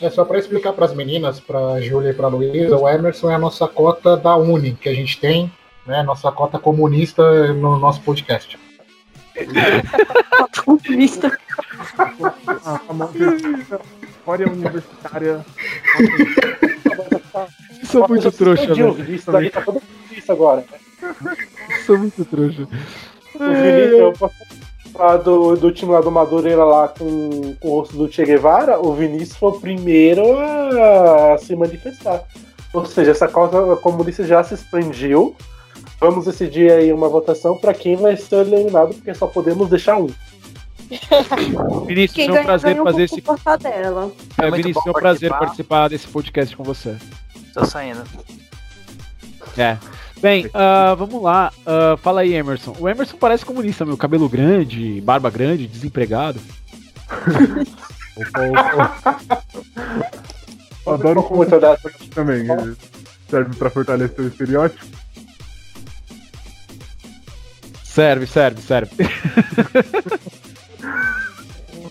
É 0.00 0.08
só 0.08 0.24
pra 0.24 0.38
explicar 0.38 0.72
pras 0.72 0.94
meninas, 0.94 1.40
pra 1.40 1.80
Júlia 1.80 2.10
e 2.10 2.14
pra 2.14 2.28
Luísa, 2.28 2.76
o 2.76 2.88
Emerson 2.88 3.30
é 3.30 3.34
a 3.34 3.38
nossa 3.38 3.66
cota 3.66 4.16
da 4.16 4.36
Uni 4.36 4.74
que 4.74 4.88
a 4.88 4.94
gente 4.94 5.18
tem, 5.20 5.52
né? 5.84 6.04
Nossa 6.04 6.30
cota 6.30 6.58
comunista 6.60 7.52
no 7.52 7.76
nosso 7.78 8.00
podcast. 8.02 8.56
Comunista. 10.64 11.36
A 12.64 12.78
famosa 12.78 13.18
história 14.08 14.46
universitária. 14.46 15.44
Sou 17.84 18.08
muito 18.08 18.30
trouxa, 18.32 18.74
velho. 18.74 19.14
Isso 19.14 19.30
daí 19.30 19.50
tá 19.50 19.60
todo 19.60 19.74
mundo 19.74 19.84
isso 20.16 20.32
agora. 20.32 20.64
Sou 21.86 21.98
muito 21.98 22.24
trouxa. 22.24 22.66
Do, 25.24 25.56
do 25.56 25.72
time 25.72 25.92
lá 25.92 26.00
do 26.00 26.10
Madureira 26.10 26.64
lá 26.64 26.88
com, 26.88 27.54
com 27.60 27.68
o 27.68 27.80
rosto 27.80 27.96
do 27.96 28.10
Che 28.10 28.24
Guevara, 28.24 28.78
o 28.78 28.94
Vinícius 28.94 29.36
foi 29.36 29.50
o 29.50 29.60
primeiro 29.60 30.38
a 30.38 31.36
se 31.38 31.56
manifestar. 31.56 32.22
Ou 32.72 32.84
seja, 32.86 33.10
essa 33.10 33.28
causa 33.28 33.76
comunista 33.76 34.24
já 34.24 34.42
se 34.42 34.54
expandiu. 34.54 35.36
Vamos 36.00 36.26
decidir 36.26 36.70
aí 36.70 36.92
uma 36.92 37.08
votação 37.08 37.56
para 37.58 37.74
quem 37.74 37.96
vai 37.96 38.16
ser 38.16 38.46
eliminado, 38.46 38.94
porque 38.94 39.14
só 39.14 39.26
podemos 39.26 39.68
deixar 39.68 39.98
um. 39.98 40.08
Vinícius, 41.86 42.12
Quem 42.12 42.28
é 42.28 42.30
um 42.30 42.34
ganha, 42.34 42.44
prazer 42.44 42.70
ganha 42.70 42.82
um 42.82 42.84
fazer 42.84 43.02
esse. 43.04 43.22
dela. 43.62 44.12
É, 44.38 44.50
Vinícius, 44.50 44.86
é 44.86 44.90
um 44.90 44.92
prazer 44.92 45.30
participar 45.30 45.88
desse 45.88 46.06
podcast 46.06 46.56
com 46.56 46.62
você. 46.62 46.96
Tô 47.54 47.64
saindo. 47.64 48.02
É. 49.56 49.78
Bem, 50.20 50.50
ah, 50.52 50.94
vamos 50.94 51.22
lá. 51.22 51.52
Ah, 51.64 51.96
fala 52.02 52.22
aí, 52.22 52.34
Emerson. 52.34 52.74
O 52.78 52.88
Emerson 52.88 53.16
parece 53.16 53.44
comunista, 53.44 53.84
meu. 53.84 53.96
Cabelo 53.96 54.28
grande, 54.28 55.00
barba 55.00 55.30
grande, 55.30 55.68
desempregado. 55.68 56.40
Opa, 58.16 58.42
opa. 60.84 60.86
Adoro 60.86 61.22
com 61.22 61.36
muita 61.36 61.60
dessa. 61.60 61.90
também. 62.14 62.46
Serve 63.28 63.54
pra 63.56 63.70
fortalecer 63.70 64.24
o 64.24 64.28
estereótipo. 64.28 64.84
Serve, 67.84 68.26
serve, 68.26 68.60
serve. 68.60 68.90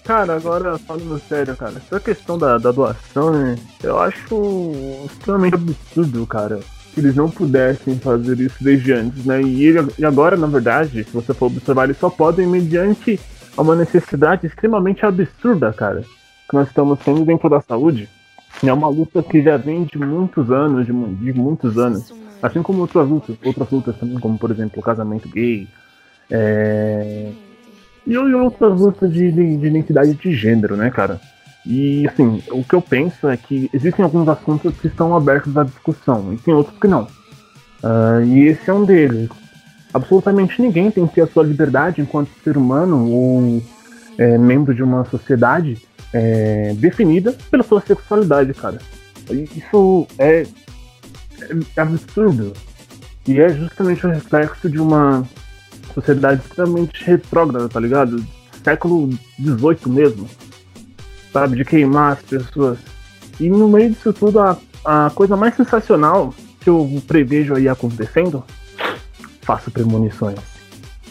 Cara, 0.04 0.36
agora 0.36 0.78
falando 0.80 1.18
sério, 1.30 1.56
cara, 1.56 1.76
essa 1.78 2.00
questão 2.00 2.38
da, 2.38 2.58
da 2.58 2.72
doação, 2.72 3.32
né? 3.32 3.56
Eu 3.82 4.00
acho 4.00 4.72
extremamente 5.06 5.56
absurdo, 5.56 6.28
cara. 6.28 6.60
Que 6.94 7.00
eles 7.00 7.16
não 7.16 7.30
pudessem 7.30 7.98
fazer 7.98 8.38
isso 8.40 8.62
desde 8.62 8.92
antes, 8.92 9.26
né? 9.26 9.42
E, 9.42 9.64
ele- 9.66 9.92
e 9.98 10.06
agora, 10.06 10.36
na 10.36 10.46
verdade, 10.48 11.04
se 11.06 11.12
você 11.12 11.34
for 11.34 11.46
observar, 11.48 11.86
eles 11.86 11.98
só 11.98 12.10
podem 12.10 12.46
mediante 12.46 13.20
uma 13.58 13.76
necessidade 13.76 14.46
extremamente 14.46 15.06
absurda, 15.06 15.72
cara. 15.72 16.02
Que 16.50 16.54
nós 16.56 16.68
estamos 16.68 17.00
tendo 17.00 17.24
dentro 17.24 17.50
da 17.50 17.62
saúde. 17.62 18.10
É 18.64 18.72
uma 18.74 18.90
luta 18.90 19.24
que 19.24 19.42
já 19.42 19.56
vem 19.58 19.86
de 19.86 19.98
muitos 19.98 20.52
anos, 20.52 20.86
de, 20.86 20.92
de 20.92 21.34
muitos 21.34 21.78
anos. 21.78 22.14
Assim 22.42 22.62
como 22.62 22.82
outras 22.82 23.08
lutas, 23.08 23.38
outras 23.44 23.70
lutas 23.72 23.96
também, 23.98 24.20
como 24.20 24.38
por 24.38 24.52
exemplo 24.52 24.80
o 24.80 24.84
casamento 24.84 25.30
gay. 25.30 25.68
É... 26.30 27.32
E, 28.06 28.18
outras 28.18 28.80
lutas 28.80 29.14
de, 29.14 29.32
de, 29.32 29.58
de 29.58 29.68
identidade 29.68 30.14
de 30.14 30.34
gênero, 30.34 30.76
né, 30.76 30.90
cara? 30.90 31.20
E 31.66 32.06
assim, 32.08 32.44
o 32.52 32.64
que 32.64 32.76
eu 32.76 32.82
penso 32.82 33.28
é 33.30 33.38
que 33.38 33.70
existem 33.74 34.04
alguns 34.04 34.28
assuntos 34.28 34.76
que 34.78 34.88
estão 34.88 35.16
abertos 35.16 35.56
à 35.56 35.64
discussão, 35.64 36.34
e 36.34 36.38
tem 36.38 36.54
outros 36.54 36.78
que 36.78 36.88
não. 36.88 37.08
Ah, 37.82 38.22
e 38.24 38.48
esse 38.48 38.70
é 38.70 38.74
um 38.74 38.86
deles. 38.86 39.30
Absolutamente 39.94 40.62
ninguém 40.62 40.90
tem 40.90 41.06
que 41.06 41.16
ter 41.16 41.22
a 41.22 41.28
sua 41.28 41.44
liberdade 41.44 42.02
enquanto 42.02 42.30
ser 42.44 42.58
humano 42.58 43.10
ou 43.10 43.62
é, 44.18 44.38
membro 44.38 44.74
de 44.74 44.82
uma 44.82 45.06
sociedade 45.06 45.78
é, 46.12 46.74
definida 46.78 47.36
pela 47.52 47.64
sua 47.64 47.82
sexualidade, 47.82 48.54
cara. 48.54 48.80
Isso 49.30 50.08
é, 50.18 50.46
é 51.76 51.82
absurdo. 51.82 52.54
E 53.28 53.40
é 53.40 53.50
justamente 53.50 54.06
o 54.06 54.10
reflexo 54.10 54.70
de 54.70 54.80
uma 54.80 55.26
sociedade 55.94 56.42
extremamente 56.42 57.04
retrógrada, 57.04 57.70
tá 57.70 57.80
ligado? 57.80 58.24
Século 58.64 59.10
XVIII 59.40 59.88
mesmo. 59.88 60.30
Sabe? 61.32 61.58
De 61.58 61.66
queimar 61.66 62.14
as 62.14 62.22
pessoas. 62.22 62.78
E 63.40 63.50
no 63.50 63.68
meio 63.68 63.92
disso 63.92 64.14
tudo, 64.14 64.40
a, 64.40 64.58
a 64.86 65.12
coisa 65.14 65.36
mais 65.36 65.56
sensacional 65.56 66.34
que 66.60 66.70
eu 66.70 67.02
prevejo 67.08 67.56
aí 67.56 67.68
acontecendo, 67.68 68.44
faço 69.42 69.72
premonições. 69.72 70.40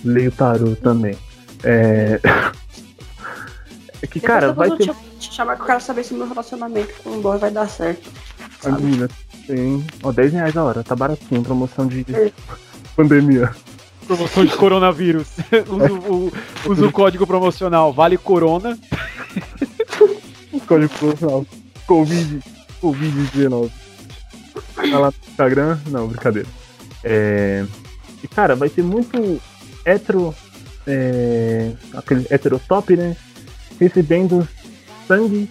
Leio 0.04 0.32
tarô 0.32 0.74
também. 0.76 1.16
É. 1.62 2.20
É 4.02 4.06
que, 4.08 4.18
cara, 4.18 4.52
vai 4.52 4.68
ter. 4.76 4.92
te, 5.20 5.32
chamar 5.32 5.54
que 5.54 5.62
eu 5.62 5.66
quero 5.66 5.80
saber 5.80 6.02
se 6.02 6.12
meu 6.12 6.26
relacionamento 6.26 6.92
com 7.04 7.10
o 7.10 7.22
boy 7.22 7.38
vai 7.38 7.52
dar 7.52 7.68
certo. 7.68 8.10
A 8.64 8.70
menina, 8.70 9.08
Tem, 9.46 9.86
ó, 10.02 10.10
10 10.10 10.32
reais 10.32 10.56
a 10.56 10.64
hora, 10.64 10.82
tá 10.82 10.96
baratinho, 10.96 11.40
promoção 11.40 11.86
de 11.86 12.04
pandemia. 12.96 13.54
Promoção 14.06 14.44
de 14.44 14.56
coronavírus. 14.56 15.28
usa, 15.68 15.92
o, 15.92 16.32
usa 16.68 16.86
o 16.86 16.92
código 16.92 17.26
promocional 17.26 17.92
Vale 17.92 18.18
Corona. 18.18 18.78
Código 20.66 20.92
promocional. 20.98 21.46
Covid, 21.86 22.40
Covid-19. 22.80 23.70
Tá 24.74 24.98
lá 24.98 25.08
no 25.08 25.14
Instagram? 25.28 25.78
Não, 25.88 26.08
brincadeira. 26.08 26.48
É... 27.04 27.64
E 28.22 28.28
cara, 28.28 28.54
vai 28.54 28.68
ter 28.68 28.82
muito 28.82 29.40
hetero. 29.84 30.34
É... 30.86 31.72
Aquele 31.94 32.26
heterotop, 32.30 32.96
né? 32.96 33.16
Recebendo 33.78 34.46
sangue 35.06 35.48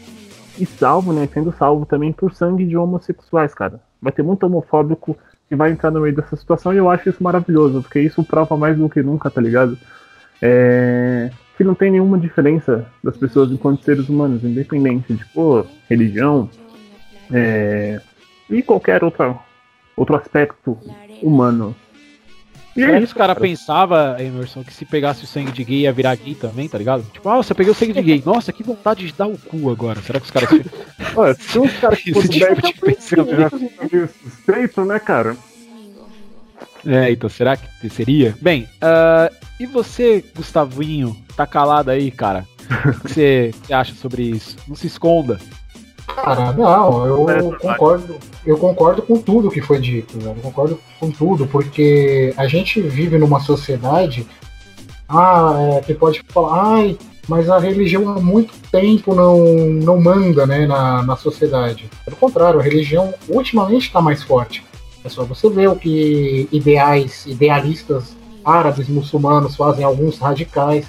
e 0.58 0.66
salvo, 0.66 1.14
né? 1.14 1.28
Sendo 1.34 1.54
salvo 1.58 1.86
também 1.86 2.12
por 2.12 2.34
sangue 2.34 2.66
de 2.66 2.78
homossexuais, 2.78 3.54
cara. 3.54 3.80
Vai 4.02 4.12
ter 4.12 4.24
muito 4.24 4.46
homofóbico 4.46 5.18
que 5.52 5.56
vai 5.58 5.70
entrar 5.70 5.92
no 5.92 6.00
meio 6.00 6.16
dessa 6.16 6.38
situação 6.38 6.74
e 6.74 6.78
eu 6.78 6.90
acho 6.90 7.10
isso 7.10 7.22
maravilhoso, 7.22 7.82
porque 7.82 8.00
isso 8.00 8.24
prova 8.24 8.56
mais 8.56 8.78
do 8.78 8.88
que 8.88 9.04
nunca, 9.04 9.30
tá 9.30 9.42
ligado? 9.42 9.78
É... 10.42 11.30
Que 11.58 11.64
não 11.66 11.76
tem 11.76 11.92
nenhuma 11.92 12.18
diferença 12.18 12.88
das 13.04 13.18
pessoas 13.18 13.52
enquanto 13.52 13.84
seres 13.84 14.08
humanos, 14.08 14.46
independente 14.46 15.14
de 15.14 15.26
pô, 15.26 15.66
religião 15.90 16.50
é... 17.30 18.00
e 18.50 18.64
qualquer 18.64 19.04
outra, 19.04 19.38
outro 19.98 20.16
aspecto 20.16 20.78
humano. 21.22 21.76
E 22.76 22.80
Será 22.80 22.94
é 22.94 22.98
que 22.98 23.04
isso, 23.04 23.14
os 23.14 23.18
caras 23.18 23.38
pensavam, 23.38 24.18
Emerson, 24.18 24.64
que 24.64 24.74
se 24.74 24.86
pegasse 24.86 25.24
o 25.24 25.28
sangue 25.28 25.52
de 25.52 25.64
gay 25.64 25.80
ia 25.80 25.92
virar 25.92 26.16
gay 26.16 26.36
também, 26.36 26.70
tá 26.70 26.78
ligado? 26.78 27.04
Tipo, 27.12 27.28
ah, 27.28 27.38
você 27.38 27.54
peguei 27.54 27.72
o 27.72 27.76
sangue 27.76 27.94
de 27.94 28.02
gay. 28.02 28.24
Nossa, 28.26 28.54
que 28.54 28.64
vontade 28.64 29.06
de 29.06 29.14
dar 29.14 29.28
o 29.28 29.38
cu 29.38 29.70
agora. 29.70 30.02
Será 30.02 30.20
que 30.20 30.26
os 30.26 30.32
caras. 30.32 30.50
Olha, 31.16 31.34
se 31.34 31.60
uns 31.60 31.74
caras 31.80 32.00
que 32.02 32.14
fossem 32.14 32.30
tipo 32.30 33.36
já 33.36 33.50
suspeito, 34.08 34.86
né, 34.86 35.00
cara? 35.00 35.36
É, 36.86 37.12
então 37.12 37.30
será 37.30 37.58
que 37.58 37.90
seria? 37.90 38.36
Bem, 38.42 38.68
ah, 38.82 39.30
e 39.60 39.66
você, 39.66 40.24
Gustavinho, 40.36 41.16
tá 41.36 41.46
calado 41.46 41.92
aí, 41.92 42.10
cara? 42.10 42.48
O 42.86 43.02
que 43.02 43.10
você, 43.10 43.52
você 43.64 43.74
acha 43.74 43.94
sobre 43.94 44.24
isso? 44.24 44.56
Não 44.68 44.76
se 44.76 44.88
esconda. 44.88 45.40
Cara, 46.08 46.52
não, 46.52 47.06
eu 47.06 47.58
concordo, 47.60 48.16
eu 48.46 48.58
concordo 48.58 49.02
com 49.02 49.18
tudo 49.18 49.50
que 49.50 49.62
foi 49.62 49.80
dito, 49.80 50.18
velho. 50.20 50.36
Eu 50.38 50.42
concordo 50.42 50.80
com 51.00 51.10
tudo, 51.10 51.48
porque 51.48 52.34
a 52.38 52.48
gente 52.48 52.82
vive 52.82 53.18
numa 53.18 53.40
sociedade 53.40 54.28
ah, 55.08 55.54
é, 55.58 55.82
que 55.82 55.94
pode 55.94 56.24
falar, 56.30 56.76
ai, 56.76 56.98
mas 57.28 57.50
a 57.50 57.60
religião 57.60 58.10
há 58.10 58.20
muito 58.20 58.54
tempo 58.72 59.14
não, 59.14 59.38
não 59.46 60.02
manda 60.02 60.46
né, 60.46 60.66
na, 60.66 61.04
na 61.04 61.16
sociedade. 61.16 61.90
Pelo 62.06 62.18
contrário, 62.18 62.60
a 62.60 62.64
religião 62.64 63.14
ultimamente 63.30 63.88
está 63.88 64.02
mais 64.02 64.24
forte. 64.24 64.64
É 65.04 65.10
só 65.10 65.24
você 65.24 65.50
ver 65.50 65.70
o 65.70 65.76
que 65.76 66.48
ideais, 66.52 67.26
idealistas 67.26 68.16
árabes, 68.44 68.88
muçulmanos 68.88 69.56
fazem, 69.56 69.84
alguns 69.84 70.18
radicais, 70.18 70.86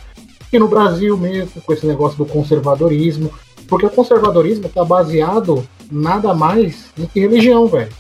e 0.52 0.58
no 0.58 0.68
Brasil 0.68 1.16
mesmo, 1.16 1.60
com 1.62 1.72
esse 1.72 1.86
negócio 1.86 2.18
do 2.18 2.26
conservadorismo. 2.26 3.30
Porque 3.72 3.86
o 3.86 3.90
conservadorismo 3.90 4.66
está 4.66 4.84
baseado 4.84 5.66
nada 5.90 6.34
mais 6.34 6.90
do 6.94 7.06
que 7.06 7.20
religião, 7.20 7.66
velho. 7.66 7.90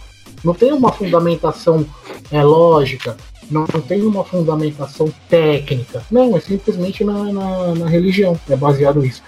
Não 0.44 0.52
tem 0.52 0.70
uma 0.70 0.92
fundamentação 0.92 1.86
é, 2.30 2.44
lógica, 2.44 3.16
não, 3.50 3.64
tem 3.66 4.02
uma 4.02 4.22
fundamentação 4.22 5.10
técnica. 5.30 6.04
Não, 6.10 6.36
é 6.36 6.40
simplesmente 6.40 7.02
na, 7.02 7.32
na, 7.32 7.74
na 7.74 7.88
religião. 7.88 8.38
É 8.50 8.54
baseado 8.54 9.00
nisso. 9.00 9.22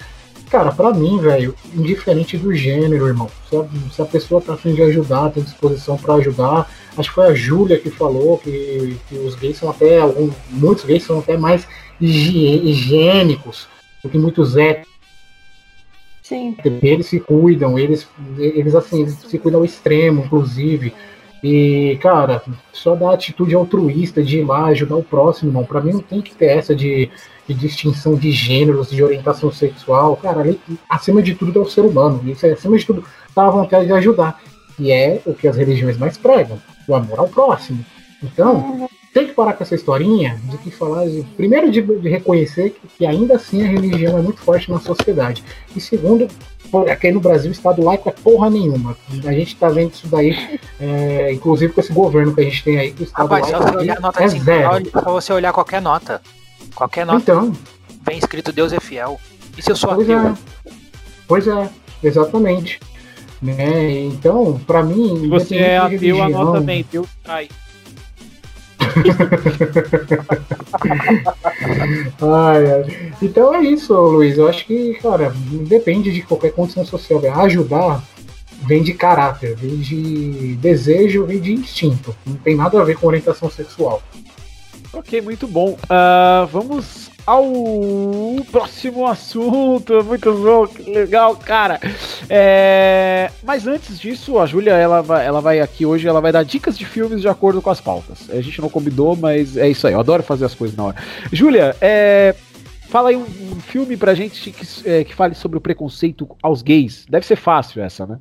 Cara, 0.51 0.71
pra 0.71 0.93
mim, 0.93 1.19
velho, 1.19 1.55
indiferente 1.75 2.37
do 2.37 2.53
gênero, 2.53 3.07
irmão. 3.07 3.31
Se 3.49 3.57
a, 3.57 3.65
se 3.91 4.03
a 4.03 4.05
pessoa 4.05 4.43
tá 4.43 4.53
afim 4.53 4.75
de 4.75 4.83
ajudar, 4.83 5.31
tem 5.31 5.43
disposição 5.43 5.97
pra 5.97 6.17
ajudar. 6.17 6.71
Acho 6.95 7.09
que 7.09 7.15
foi 7.15 7.27
a 7.27 7.35
Júlia 7.35 7.79
que 7.79 7.89
falou 7.89 8.37
que, 8.37 8.99
que 9.09 9.17
os 9.17 9.35
gays 9.35 9.57
são 9.57 9.71
até. 9.71 9.99
Algum, 9.99 10.31
muitos 10.51 10.85
gays 10.85 11.05
são 11.05 11.21
até 11.21 11.39
mais 11.39 11.67
higiênicos 11.99 13.67
do 14.03 14.11
que 14.11 14.19
muitos 14.19 14.59
héteros. 14.59 14.93
Sim. 16.25 16.57
Eles 16.83 17.07
se 17.07 17.21
cuidam, 17.21 17.79
eles, 17.79 18.09
eles 18.39 18.75
assim, 18.75 19.03
eles 19.03 19.15
se 19.15 19.39
cuidam 19.39 19.61
ao 19.61 19.65
extremo, 19.65 20.25
inclusive. 20.25 20.95
E, 21.43 21.99
cara, 22.01 22.43
só 22.73 22.97
da 22.97 23.13
atitude 23.13 23.55
altruísta 23.55 24.23
de 24.23 24.39
ir 24.39 24.45
lá 24.45 24.65
ajudar 24.69 24.97
o 24.97 25.05
próximo, 25.05 25.51
irmão. 25.51 25.67
Pra 25.67 25.83
mim 25.83 25.93
não 25.93 26.01
tem 26.01 26.23
que 26.23 26.35
ter 26.35 26.47
essa 26.47 26.75
de, 26.75 27.11
de 27.47 27.53
distinção 27.53 28.15
de 28.15 28.33
gêneros, 28.33 28.89
de 28.89 29.05
orientação 29.05 29.53
sexual. 29.53 30.17
Cara, 30.17 30.41
ali, 30.41 30.59
acima 30.89 31.23
de 31.23 31.35
tudo 31.35 31.59
é 31.59 31.63
o 31.63 31.69
ser 31.69 31.83
humano. 31.83 32.23
Isso 32.25 32.47
é, 32.47 32.53
acima 32.53 32.79
de 32.79 32.87
tudo, 32.87 33.05
tá 33.35 33.47
a 33.47 33.51
vontade 33.51 33.85
de 33.85 33.93
ajudar. 33.93 34.41
E 34.79 34.91
é 34.91 35.21
o 35.27 35.35
que 35.35 35.47
as 35.47 35.59
religiões 35.59 35.99
mais 35.99 36.17
pregam: 36.17 36.59
o 36.89 36.95
amor 36.95 37.19
ao 37.19 37.29
próximo. 37.29 37.85
Então, 38.23 38.89
tem 39.15 39.29
que 39.29 39.33
parar 39.33 39.53
com 39.55 39.63
essa 39.63 39.77
historinha 39.77 40.39
de 40.51 40.59
que 40.59 40.71
falar. 40.73 41.07
De, 41.07 41.23
primeiro, 41.37 41.71
de, 41.71 41.81
de 41.81 42.09
reconhecer 42.09 42.71
que, 42.71 42.89
que 42.99 43.07
ainda 43.07 43.37
assim 43.37 43.63
a 43.63 43.67
religião 43.69 44.19
é 44.19 44.21
muito 44.21 44.41
forte 44.43 44.69
na 44.71 44.81
sociedade. 44.81 45.43
E 45.75 45.81
segundo, 45.81 46.27
aqui 46.91 47.13
no 47.13 47.21
Brasil, 47.21 47.49
o 47.49 47.53
Estado 47.53 47.83
laico 47.83 48.09
é 48.09 48.13
porra 48.13 48.51
nenhuma. 48.51 48.97
A 49.25 49.33
gente 49.33 49.55
tá 49.55 49.69
vendo 49.69 49.93
isso 49.93 50.09
daí, 50.09 50.59
é, 50.81 51.33
inclusive 51.33 51.73
com 51.73 51.81
esse 51.81 51.93
governo 51.93 52.35
que 52.35 52.41
a 52.41 52.45
gente 52.45 52.65
tem 52.65 52.77
aí, 52.77 52.93
que 52.93 53.03
o 53.03 53.05
Estado 53.05 53.29
Rapaz, 53.31 53.47
só 53.47 53.59
laico 53.59 53.71
você 53.73 53.79
olhar 53.79 53.97
a 53.97 54.01
nota 54.01 54.21
é 54.23 54.27
de 54.27 54.33
5 54.33 54.45
zero. 54.45 54.91
só 54.93 55.01
você 55.13 55.33
olhar 55.33 55.53
qualquer 55.53 55.81
nota. 55.81 56.21
Qualquer 56.75 57.07
nota 57.07 57.19
Então, 57.21 57.53
vem 58.05 58.19
escrito 58.19 58.53
Deus 58.53 58.73
é 58.73 58.81
fiel. 58.81 59.21
E 59.57 59.63
se 59.63 59.71
eu 59.71 59.77
sou 59.77 59.95
pois 59.95 60.11
ateu? 60.11 60.29
é. 60.29 60.35
Pois 61.29 61.47
é, 61.47 61.71
exatamente. 62.03 62.81
Né? 63.41 64.07
Então, 64.07 64.61
pra 64.67 64.83
mim. 64.83 65.21
Se 65.21 65.29
você 65.29 65.57
é 65.57 65.77
ateu, 65.79 65.91
religião- 66.17 66.25
anota 66.27 66.61
bem. 66.61 66.85
Deus 66.91 67.07
trai. 67.23 67.49
Ai, 72.21 72.73
ai. 72.73 73.13
Então 73.23 73.55
é 73.55 73.63
isso, 73.63 73.95
Luiz. 73.95 74.37
Eu 74.39 74.49
acho 74.49 74.67
que, 74.67 74.95
cara, 74.95 75.33
depende 75.69 76.13
de 76.13 76.23
qualquer 76.23 76.53
condição 76.53 76.85
social. 76.85 77.21
velho. 77.21 77.39
Ajudar 77.41 78.03
vem 78.67 78.83
de 78.83 78.95
caráter, 78.95 79.55
vem 79.57 79.77
de 79.77 80.57
desejo, 80.57 81.27
vem 81.27 81.41
de 81.41 81.53
instinto. 81.53 82.15
Não 82.27 82.37
tem 82.37 82.57
nada 82.57 82.81
a 82.81 82.85
ver 82.85 82.97
com 82.97 83.07
orientação 83.07 83.51
sexual. 83.51 84.03
Ok, 84.93 85.21
muito 85.21 85.47
bom. 85.47 85.77
Ah, 85.89 86.49
vamos 86.51 87.11
ao 87.27 87.45
próximo 88.51 89.07
assunto. 89.07 90.05
Muito 90.05 90.33
bom, 90.33 90.67
que 90.67 90.91
legal, 90.91 91.37
cara. 91.37 91.81
É, 92.29 93.31
Mas 93.43 93.67
antes 93.67 93.99
disso, 93.99 94.39
a 94.39 94.47
Júlia, 94.47 94.73
ela 94.73 95.03
vai, 95.03 95.27
ela 95.27 95.41
vai 95.41 95.61
aqui 95.61 95.87
hoje, 95.87 96.07
ela 96.07 96.21
vai 96.21 96.33
dar 96.33 96.43
dicas 96.45 96.77
de 96.77 96.85
filmes 96.85 97.21
de 97.21 97.29
acordo 97.29 97.63
com 97.63 97.71
as 97.71 97.81
pautas. 97.81 98.29
A 98.31 98.41
gente 98.41 98.61
não 98.61 98.69
combinou, 98.69 99.17
mas 99.17 99.57
é 99.57 99.69
isso 99.69 99.87
aí. 99.87 99.95
Eu 99.95 100.01
adoro 100.01 100.23
fazer 100.23 100.45
as 100.45 100.55
coisas 100.55 100.77
na 100.77 100.85
hora. 100.85 100.97
Júlia, 101.33 101.77
é, 101.81 102.35
fala 102.89 103.11
aí 103.11 103.17
um, 103.17 103.23
um 103.23 103.61
filme 103.61 103.97
pra 103.97 104.15
gente 104.15 104.51
que, 104.51 104.89
é, 104.89 105.05
que 105.05 105.15
fale 105.15 105.35
sobre 105.35 105.59
o 105.59 105.61
preconceito 105.61 106.29
aos 106.43 106.63
gays. 106.63 107.07
Deve 107.09 107.27
ser 107.27 107.37
fácil 107.37 107.83
essa, 107.83 108.07
né? 108.07 108.19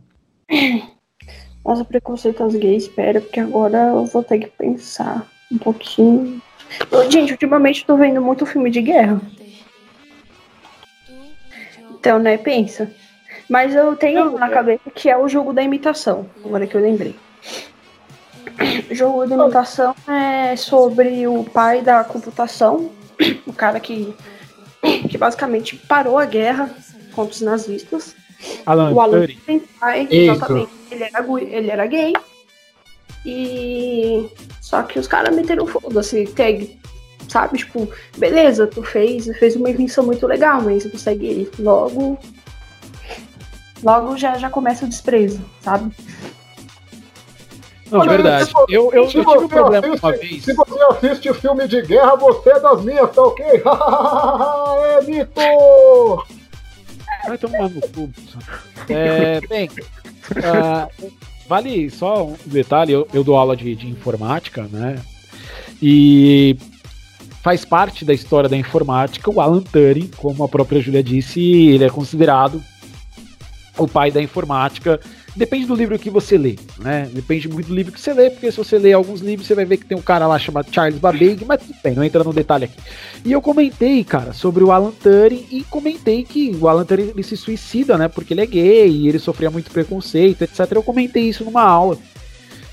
Nossa, 1.65 1.85
preconceito 1.85 2.43
aos 2.43 2.55
gays, 2.55 2.83
espera, 2.83 3.21
porque 3.21 3.39
agora 3.39 3.77
eu 3.89 4.05
vou 4.05 4.23
ter 4.23 4.39
que 4.39 4.47
pensar 4.47 5.25
um 5.51 5.57
pouquinho. 5.57 6.41
Gente, 7.09 7.31
ultimamente 7.31 7.81
eu 7.81 7.87
tô 7.87 7.97
vendo 7.97 8.21
muito 8.21 8.45
filme 8.45 8.69
de 8.69 8.81
guerra. 8.81 9.21
Então, 11.91 12.19
né, 12.19 12.37
pensa. 12.37 12.91
Mas 13.49 13.75
eu 13.75 13.95
tenho 13.95 14.31
na 14.37 14.49
cabeça 14.49 14.89
que 14.93 15.09
é 15.09 15.17
o 15.17 15.27
jogo 15.27 15.53
da 15.53 15.61
imitação, 15.61 16.25
agora 16.43 16.65
que 16.65 16.75
eu 16.75 16.81
lembrei. 16.81 17.15
O 18.89 18.95
jogo 18.95 19.25
da 19.25 19.35
imitação 19.35 19.95
é 20.07 20.55
sobre 20.55 21.27
o 21.27 21.43
pai 21.43 21.81
da 21.81 22.03
computação, 22.03 22.91
o 23.45 23.53
cara 23.53 23.79
que, 23.79 24.13
que 25.09 25.17
basicamente 25.17 25.75
parou 25.75 26.17
a 26.17 26.25
guerra 26.25 26.69
contra 27.13 27.33
os 27.33 27.41
nazistas. 27.41 28.15
Alan, 28.65 28.91
O 28.91 28.99
Alan 28.99 29.21
Turing. 29.21 29.39
Ele 30.91 31.03
era, 31.03 31.25
ele 31.41 31.71
era 31.71 31.85
gay. 31.87 32.13
E. 33.25 34.29
Só 34.73 34.81
que 34.81 34.97
os 34.97 35.05
caras 35.05 35.35
meteram 35.35 35.67
foda-se. 35.67 36.25
Tag, 36.25 36.79
sabe? 37.29 37.59
Tipo, 37.59 37.87
beleza, 38.17 38.65
tu 38.65 38.81
fez, 38.81 39.27
fez 39.37 39.55
uma 39.55 39.69
invenção 39.69 40.03
muito 40.03 40.25
legal, 40.25 40.63
mas 40.63 40.83
você 40.91 41.11
é 41.11 41.15
gay. 41.15 41.51
Logo. 41.59 42.17
Logo 43.83 44.17
já, 44.17 44.35
já 44.39 44.49
começa 44.49 44.83
o 44.83 44.89
desprezo, 44.89 45.39
sabe? 45.61 45.91
Não, 47.91 47.99
de 48.01 48.09
Olha, 48.09 48.17
verdade. 48.23 48.45
você- 48.51 48.75
Eu, 48.75 48.91
eu, 48.91 48.93
eu 48.93 49.05
se 49.05 49.11
tive 49.11 49.29
um 49.29 49.47
problema 49.47 49.87
assiste- 49.89 50.03
uma 50.03 50.11
vez. 50.13 50.43
Se 50.43 50.53
você 50.53 50.79
assiste 50.89 51.33
filme 51.35 51.67
de 51.67 51.81
guerra, 51.83 52.15
você 52.15 52.49
é 52.49 52.59
das 52.59 52.83
minhas, 52.83 53.11
tá 53.11 53.21
ok? 53.21 53.45
é 54.97 55.01
mito! 55.03 56.25
Vai 57.27 57.37
tomar 57.37 57.69
no 57.69 57.79
cu. 57.79 58.09
É, 58.89 59.39
bem, 59.41 59.69
ah, 60.43 60.87
vale 61.53 61.87
só 61.91 62.25
um 62.25 62.35
detalhe, 62.47 62.93
eu, 62.93 63.07
eu 63.13 63.23
dou 63.23 63.37
aula 63.37 63.55
de, 63.55 63.75
de 63.75 63.87
informática, 63.87 64.67
né? 64.71 64.95
E 65.79 66.57
faz 67.43 67.63
parte 67.63 68.03
da 68.03 68.11
história 68.11 68.49
da 68.49 68.57
informática 68.57 69.29
o 69.29 69.39
Alan 69.39 69.61
Turing, 69.61 70.09
como 70.17 70.43
a 70.43 70.47
própria 70.47 70.81
Julia 70.81 71.03
disse, 71.03 71.39
ele 71.41 71.83
é 71.83 71.89
considerado 71.91 72.59
o 73.77 73.87
pai 73.87 74.09
da 74.09 74.19
informática 74.19 74.99
Depende 75.35 75.65
do 75.65 75.73
livro 75.73 75.97
que 75.97 76.11
você 76.11 76.37
lê, 76.37 76.57
né? 76.79 77.09
Depende 77.11 77.49
muito 77.49 77.67
do 77.67 77.73
livro 77.73 77.91
que 77.91 77.99
você 77.99 78.13
lê, 78.13 78.29
porque 78.29 78.51
se 78.51 78.57
você 78.57 78.77
lê 78.77 78.93
alguns 78.93 79.19
livros, 79.19 79.47
você 79.47 79.55
vai 79.55 79.65
ver 79.65 79.77
que 79.77 79.85
tem 79.85 79.97
um 79.97 80.01
cara 80.01 80.27
lá 80.27 80.37
chamado 80.37 80.71
Charles 80.71 80.99
Babbage, 80.99 81.43
mas 81.43 81.59
tudo 81.59 81.75
bem, 81.83 81.95
não 81.95 82.03
entra 82.03 82.23
no 82.23 82.31
detalhe 82.31 82.65
aqui. 82.65 82.77
E 83.25 83.31
eu 83.31 83.41
comentei, 83.41 84.03
cara, 84.03 84.31
sobre 84.31 84.63
o 84.63 84.71
Alan 84.71 84.91
Turing 84.91 85.47
e 85.51 85.63
comentei 85.63 86.23
que 86.23 86.55
o 86.61 86.67
Alan 86.67 86.85
Turing 86.85 87.09
ele 87.09 87.23
se 87.23 87.35
suicida, 87.35 87.97
né? 87.97 88.07
Porque 88.07 88.33
ele 88.33 88.41
é 88.41 88.45
gay 88.45 88.89
e 88.91 89.07
ele 89.07 89.17
sofria 89.17 89.49
muito 89.49 89.71
preconceito, 89.71 90.43
etc. 90.43 90.71
Eu 90.71 90.83
comentei 90.83 91.23
isso 91.23 91.43
numa 91.43 91.63
aula. 91.63 91.97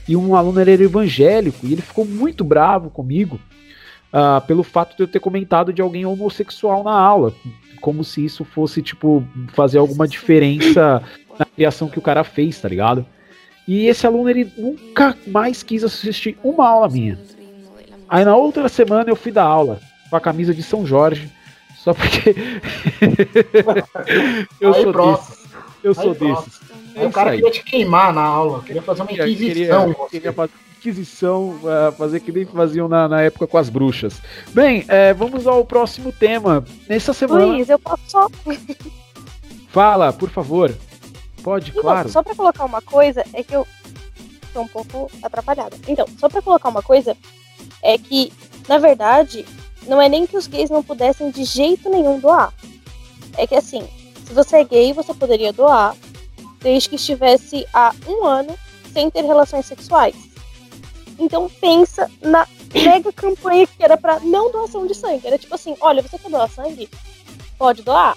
E 0.07 0.15
um 0.15 0.35
aluno 0.35 0.61
era 0.61 0.71
evangélico 0.71 1.67
e 1.67 1.73
ele 1.73 1.83
ficou 1.83 2.05
muito 2.05 2.45
bravo 2.45 2.91
comigo 2.91 3.41
ah, 4.13 4.43
pelo 4.47 4.63
fato 4.63 4.97
de 4.97 5.03
eu 5.03 5.09
ter 5.09 5.21
comentado 5.21 5.73
de 5.73 5.81
alguém 5.81 6.05
homossexual 6.05 6.85
na 6.85 6.93
aula. 6.93 7.33
Como 7.81 8.05
se 8.05 8.23
isso 8.23 8.45
fosse, 8.45 8.83
tipo, 8.83 9.25
fazer 9.55 9.79
alguma 9.79 10.07
diferença 10.07 11.03
criação 11.61 11.91
que 11.91 11.99
o 11.99 12.03
cara 12.03 12.25
fez, 12.25 12.59
tá 12.59 12.67
ligado? 12.67 13.05
E 13.69 13.87
esse 13.87 14.07
aluno, 14.07 14.31
ele 14.31 14.51
nunca 14.57 15.15
mais 15.27 15.63
quis 15.63 15.85
assistir 15.85 16.39
uma 16.43 16.67
aula 16.67 16.89
minha. 16.89 17.19
Aí 18.09 18.25
na 18.25 18.35
outra 18.35 18.67
semana 18.67 19.11
eu 19.11 19.15
fui 19.15 19.31
dar 19.31 19.45
aula 19.45 19.79
com 20.09 20.17
a 20.17 20.21
camisa 20.21 20.55
de 20.55 20.63
São 20.63 20.87
Jorge, 20.87 21.31
só 21.77 21.93
porque 21.93 22.35
eu 24.59 24.73
Aí 24.73 24.83
sou 24.83 24.93
desses. 24.93 25.39
Eu 25.85 25.95
sou 25.95 26.15
desses. 26.15 26.61
É 26.95 27.07
o 27.07 27.13
cara 27.13 27.33
aí. 27.33 27.37
queria 27.37 27.53
te 27.53 27.63
queimar 27.63 28.15
na 28.15 28.23
aula, 28.23 28.63
queria 28.63 28.81
fazer 28.81 29.03
uma 29.03 29.13
inquisição. 29.13 29.93
queria, 29.93 30.09
queria 30.11 30.33
fazer 30.33 30.53
inquisição, 30.79 31.61
ah, 31.67 31.93
fazer 31.93 32.21
que 32.21 32.33
nem 32.33 32.47
faziam 32.47 32.89
na, 32.89 33.07
na 33.07 33.21
época 33.21 33.47
com 33.47 33.59
as 33.59 33.69
bruxas. 33.69 34.21
Bem, 34.55 34.83
é, 34.89 35.13
vamos 35.13 35.47
ao 35.47 35.63
próximo 35.63 36.11
tema. 36.11 36.65
Nessa 36.89 37.13
semana. 37.13 37.45
Luiz, 37.45 37.69
eu 37.69 37.79
posso 37.79 38.03
só. 38.09 38.29
Fala, 39.69 40.11
por 40.11 40.31
favor. 40.31 40.75
Pode, 41.43 41.71
Então, 41.71 41.83
claro. 41.83 42.09
só 42.09 42.23
pra 42.23 42.35
colocar 42.35 42.65
uma 42.65 42.83
coisa, 42.83 43.25
é 43.33 43.43
que 43.43 43.55
eu 43.55 43.67
tô 44.53 44.63
um 44.63 44.69
pouco 44.69 45.11
atrapalhada. 45.23 45.77
Então, 45.87 46.07
só 46.19 46.29
pra 46.29 46.43
colocar 46.43 46.69
uma 46.69 46.83
coisa, 46.83 47.17
é 47.83 47.97
que, 47.97 48.33
na 48.69 48.79
verdade, 48.79 49.47
não 49.87 50.01
é 50.01 50.09
nem 50.09 50.27
que 50.27 50.37
os 50.37 50.47
gays 50.47 50.71
não 50.71 50.83
pudessem 50.83 51.31
de 51.31 51.45
jeito 51.45 51.89
nenhum 51.89 52.19
doar. 52.19 52.53
É 53.37 53.47
que 53.47 53.55
assim, 53.55 53.87
se 54.27 54.33
você 54.33 54.59
é 54.59 54.65
gay, 54.65 54.93
você 54.93 55.15
poderia 55.15 55.53
doar, 55.53 55.97
desde 56.61 56.89
que 56.89 56.97
estivesse 56.97 57.67
há 57.73 57.95
um 58.07 58.25
ano 58.25 58.55
sem 58.93 59.11
ter 59.11 59.23
relações 59.25 59.67
sexuais. 59.67 60.15
Então 61.19 61.51
pensa 61.61 62.11
na 62.21 62.47
mega 62.73 63.13
campanha 63.13 63.67
que 63.67 63.83
era 63.83 63.97
pra 63.97 64.21
não 64.21 64.51
doação 64.51 64.87
de 64.87 64.95
sangue. 64.95 65.27
Era 65.27 65.39
tipo 65.39 65.55
assim, 65.55 65.77
olha, 65.81 66.03
você 66.03 66.19
quer 66.19 66.31
doar 66.31 66.51
sangue? 66.51 66.89
Pode 67.59 67.83
doar. 67.83 68.17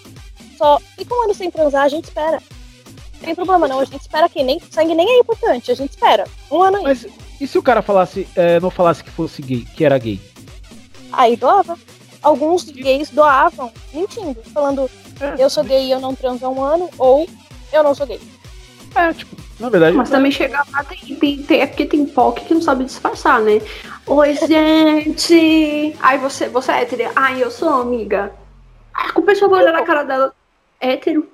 Só 0.57 0.80
fica 0.95 1.13
um 1.13 1.24
ano 1.24 1.34
sem 1.34 1.49
transar, 1.49 1.84
a 1.84 1.89
gente 1.89 2.05
espera. 2.05 2.41
Não 3.24 3.28
tem 3.28 3.36
problema 3.36 3.69
não, 3.69 3.80
a 3.80 3.86
gente 3.86 4.01
espera 4.01 4.28
que 4.28 4.43
nem 4.43 4.59
sangue 4.59 4.93
nem 4.93 5.09
é 5.09 5.19
importante, 5.19 5.71
a 5.71 5.76
gente 5.76 5.91
espera. 5.91 6.26
Um 6.51 6.61
ano 6.61 6.78
aí. 6.78 6.84
Mas 6.84 7.07
e 7.39 7.47
se 7.47 7.57
o 7.57 7.63
cara 7.63 7.82
falasse, 7.82 8.28
é, 8.36 8.59
não 8.59 8.69
falasse 8.69 9.03
que 9.03 9.09
fosse 9.09 9.41
gay, 9.41 9.65
que 9.76 9.86
era 9.86 9.97
gay? 9.97 10.19
Aí 11.11 11.38
doava. 11.38 11.78
Alguns 12.21 12.65
gays 12.65 13.09
doavam, 13.09 13.71
mentindo, 13.93 14.41
falando 14.53 14.89
eu 15.38 15.49
sou 15.49 15.63
gay 15.63 15.86
e 15.86 15.91
eu 15.91 15.99
não 15.99 16.15
transo 16.15 16.45
há 16.45 16.49
um 16.49 16.61
ano, 16.61 16.89
ou 16.97 17.28
eu 17.71 17.84
não 17.84 17.95
sou 17.95 18.05
gay. 18.05 18.19
É, 18.95 19.13
tipo, 19.13 19.36
na 19.59 19.69
verdade. 19.69 19.95
Mas 19.95 20.09
também 20.09 20.32
chega 20.32 20.63
lá, 20.71 20.84
tem, 20.84 21.15
tem, 21.15 21.43
tem, 21.43 21.61
é 21.61 21.67
porque 21.67 21.86
tem 21.86 22.05
POC 22.05 22.41
que 22.41 22.53
não 22.53 22.61
sabe 22.61 22.84
disfarçar, 22.84 23.41
né? 23.41 23.61
Oi, 24.05 24.36
gente! 24.47 25.95
Aí 26.01 26.17
você, 26.17 26.49
você 26.49 26.71
é 26.71 26.82
hétero. 26.82 27.11
Ai, 27.15 27.41
eu 27.41 27.49
sou 27.49 27.69
amiga. 27.69 28.34
Aí 28.93 29.09
a 29.15 29.21
pessoa 29.21 29.49
vai 29.49 29.63
olhar 29.63 29.74
na 29.74 29.84
cara 29.84 30.03
dela. 30.03 30.34
Hétero? 30.80 31.28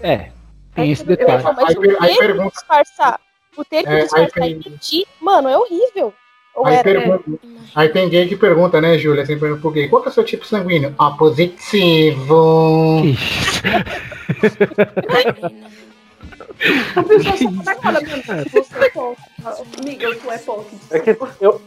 É, 0.00 0.30
tem 0.74 0.90
esse 0.92 1.02
Eu 1.02 1.06
detalhe. 1.06 1.42
falo, 1.42 1.56
mas 1.56 1.68
Aí 1.70 1.74
o 1.76 1.80
per- 1.80 1.96
aí 2.00 2.08
ter 2.08 2.14
que 2.14 2.18
pergunta- 2.26 2.50
disfarçar, 2.50 3.20
o 3.56 3.64
ter 3.64 3.82
que 3.82 3.88
É, 3.88 3.92
aí 3.92 4.02
disfarçar 4.02 4.48
e 4.48 4.54
tem- 4.54 4.72
mentir, 4.72 5.06
mano, 5.20 5.48
é 5.48 5.56
horrível. 5.58 6.12
Ou 6.54 6.66
Aí, 6.66 6.74
era, 6.74 6.84
pergunta- 6.84 7.24
aí 7.74 7.88
tem 7.88 8.08
gay 8.08 8.28
que 8.28 8.36
pergunta, 8.36 8.80
né, 8.80 8.96
Júlia? 8.96 9.26
Sempre 9.26 9.40
pergunta 9.40 9.60
pro 9.60 9.70
gay, 9.72 9.88
qual 9.88 10.00
que 10.02 10.08
é 10.08 10.10
o 10.10 10.14
seu 10.14 10.22
tipo 10.24 10.46
sanguíneo? 10.46 10.94
Ah, 10.98 11.10
positivo. 11.10 13.02
A 16.96 17.02
pessoa 17.02 17.36
só 17.36 17.44
tá 17.50 17.62
na 17.64 17.74
cara, 17.74 18.00
mano. 18.00 18.44
Você 18.50 18.84
é 18.84 18.90
POC. 18.90 19.16
Amiga, 19.80 20.14
tu 20.16 20.30
é 20.30 20.38
POC. 20.38 20.76
É 20.90 20.98
que 21.00 21.16
eu, 21.40 21.60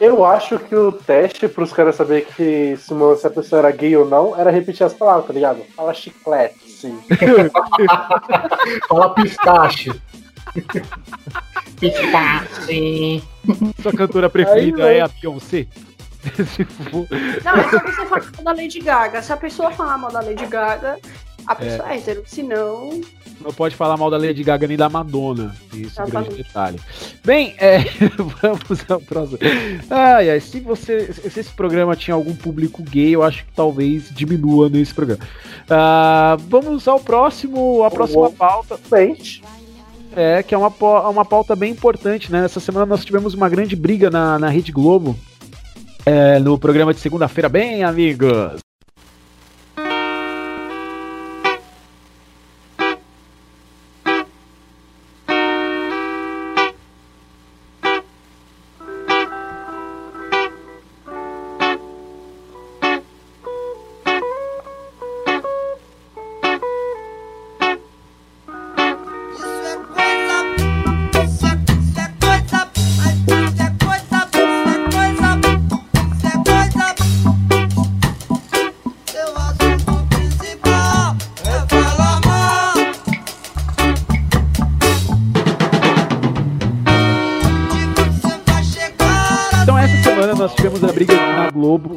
eu 0.00 0.24
acho 0.24 0.58
que 0.58 0.74
o 0.74 0.92
teste 0.92 1.48
pros 1.48 1.72
caras 1.72 1.94
saberem 1.96 2.24
que 2.24 2.76
se, 2.76 2.92
uma- 2.92 3.16
se 3.16 3.26
a 3.26 3.30
pessoa 3.30 3.60
era 3.60 3.70
gay 3.70 3.96
ou 3.96 4.06
não 4.08 4.38
era 4.38 4.50
repetir 4.50 4.84
as 4.84 4.92
palavras, 4.94 5.26
tá 5.26 5.32
ligado? 5.32 5.60
Fala 5.76 5.94
chiclete, 5.94 6.58
sim. 6.70 6.98
Fala 8.88 9.14
pistache. 9.14 9.92
pistache. 11.80 13.22
Sua 13.82 13.92
cantora 13.92 14.28
preferida 14.30 14.86
Aí, 14.86 14.98
é 14.98 15.00
a 15.02 15.08
Beyoncé? 15.08 15.66
Se 16.24 16.64
for- 16.64 17.06
Não, 17.44 17.54
é 17.54 17.70
só 17.70 17.78
você 17.80 18.06
falar 18.06 18.22
mal 18.36 18.44
da 18.44 18.52
Lady 18.52 18.80
Gaga. 18.80 19.22
Se 19.22 19.32
a 19.32 19.36
pessoa 19.36 19.70
falar 19.72 19.98
mal 19.98 20.10
da 20.10 20.20
Lady 20.22 20.46
Gaga, 20.46 20.98
a 21.46 21.54
pessoa 21.54 21.92
é, 21.92 21.96
hétero. 21.96 22.22
Se 22.26 22.42
não, 22.42 23.00
não 23.40 23.52
pode 23.52 23.74
falar 23.76 23.96
mal 23.96 24.10
da 24.10 24.16
Lady 24.16 24.42
Gaga 24.42 24.66
nem 24.66 24.76
da 24.76 24.88
Madonna. 24.88 25.54
Isso 25.72 26.00
é 26.00 26.04
um 26.04 26.08
grande 26.08 26.34
detalhe. 26.34 26.80
Bem, 27.24 27.54
é, 27.58 27.78
vamos 28.40 28.90
ao 28.90 29.00
próximo. 29.00 29.38
Ai, 29.90 30.30
ai, 30.30 30.40
se 30.40 30.60
você. 30.60 31.12
Se 31.12 31.40
esse 31.40 31.50
programa 31.52 31.94
tinha 31.96 32.14
algum 32.14 32.34
público 32.34 32.82
gay, 32.82 33.14
eu 33.14 33.22
acho 33.22 33.44
que 33.44 33.52
talvez 33.52 34.08
diminua 34.10 34.68
nesse 34.68 34.94
programa. 34.94 35.22
Ah, 35.68 36.36
vamos 36.48 36.88
ao 36.88 37.00
próximo. 37.00 37.82
A 37.84 37.90
próxima 37.90 38.30
pauta. 38.30 38.78
Gente, 38.96 39.42
É, 40.16 40.42
que 40.42 40.54
é 40.54 40.58
uma, 40.58 40.68
uma 41.08 41.24
pauta 41.24 41.56
bem 41.56 41.72
importante, 41.72 42.30
né? 42.30 42.44
Essa 42.44 42.60
semana 42.60 42.86
nós 42.86 43.04
tivemos 43.04 43.34
uma 43.34 43.48
grande 43.48 43.74
briga 43.74 44.10
na, 44.10 44.38
na 44.38 44.48
Rede 44.48 44.70
Globo. 44.72 45.16
é, 46.06 46.38
no 46.38 46.58
programa 46.58 46.94
de 46.94 47.00
segunda-feira, 47.00 47.48
bem, 47.48 47.82
amigos. 47.82 48.63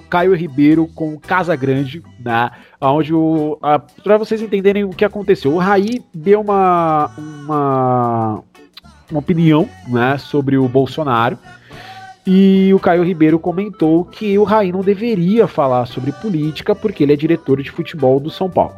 Caio 0.10 0.36
Ribeiro 0.36 0.88
com 0.88 1.14
o 1.14 1.20
Casa 1.20 1.56
Grande, 1.56 2.02
né? 2.20 2.52
Onde 2.80 3.14
o. 3.14 3.58
A, 3.62 3.80
pra 3.80 4.18
vocês 4.18 4.42
entenderem 4.42 4.84
o 4.84 4.90
que 4.90 5.06
aconteceu, 5.06 5.54
o 5.54 5.58
Raí 5.58 6.02
deu 6.14 6.42
uma. 6.42 7.12
uma. 7.18 8.44
uma 9.10 9.20
opinião, 9.20 9.68
né, 9.88 10.18
sobre 10.18 10.58
o 10.58 10.68
Bolsonaro. 10.68 11.38
E 12.26 12.74
o 12.74 12.80
Caio 12.80 13.04
Ribeiro 13.04 13.40
comentou 13.40 14.04
que 14.04 14.38
o 14.38 14.44
Raí 14.44 14.70
não 14.72 14.82
deveria 14.82 15.48
falar 15.48 15.86
sobre 15.86 16.12
política 16.12 16.76
porque 16.76 17.04
ele 17.04 17.14
é 17.14 17.16
diretor 17.16 17.64
de 17.64 17.72
futebol 17.72 18.20
do 18.20 18.30
São 18.30 18.50
Paulo. 18.50 18.76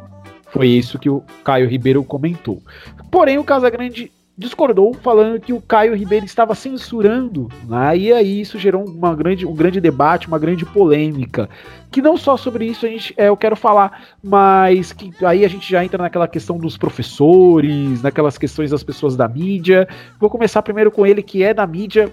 Foi 0.52 0.68
isso 0.68 0.98
que 0.98 1.10
o 1.10 1.22
Caio 1.42 1.68
Ribeiro 1.68 2.04
comentou. 2.04 2.62
Porém, 3.10 3.38
o 3.38 3.44
Casagrande 3.44 4.12
discordou, 4.40 4.94
falando 4.94 5.38
que 5.38 5.52
o 5.52 5.60
Caio 5.60 5.94
Ribeiro 5.94 6.24
estava 6.24 6.54
censurando, 6.54 7.48
né? 7.68 7.96
e 7.96 8.10
aí 8.10 8.40
isso 8.40 8.58
gerou 8.58 8.88
uma 8.88 9.14
grande, 9.14 9.46
um 9.46 9.54
grande 9.54 9.80
debate, 9.80 10.26
uma 10.26 10.38
grande 10.38 10.64
polêmica. 10.64 11.48
Que 11.90 12.00
não 12.00 12.16
só 12.16 12.36
sobre 12.38 12.64
isso 12.64 12.86
a 12.86 12.88
gente, 12.88 13.12
é, 13.18 13.28
eu 13.28 13.36
quero 13.36 13.54
falar, 13.54 14.02
mas 14.22 14.92
que 14.92 15.12
aí 15.24 15.44
a 15.44 15.48
gente 15.48 15.70
já 15.70 15.84
entra 15.84 16.02
naquela 16.02 16.26
questão 16.26 16.56
dos 16.56 16.78
professores, 16.78 18.02
naquelas 18.02 18.38
questões 18.38 18.70
das 18.70 18.82
pessoas 18.82 19.14
da 19.14 19.28
mídia. 19.28 19.86
Vou 20.18 20.30
começar 20.30 20.62
primeiro 20.62 20.90
com 20.90 21.04
ele, 21.04 21.22
que 21.22 21.42
é 21.42 21.52
da 21.52 21.66
mídia, 21.66 22.10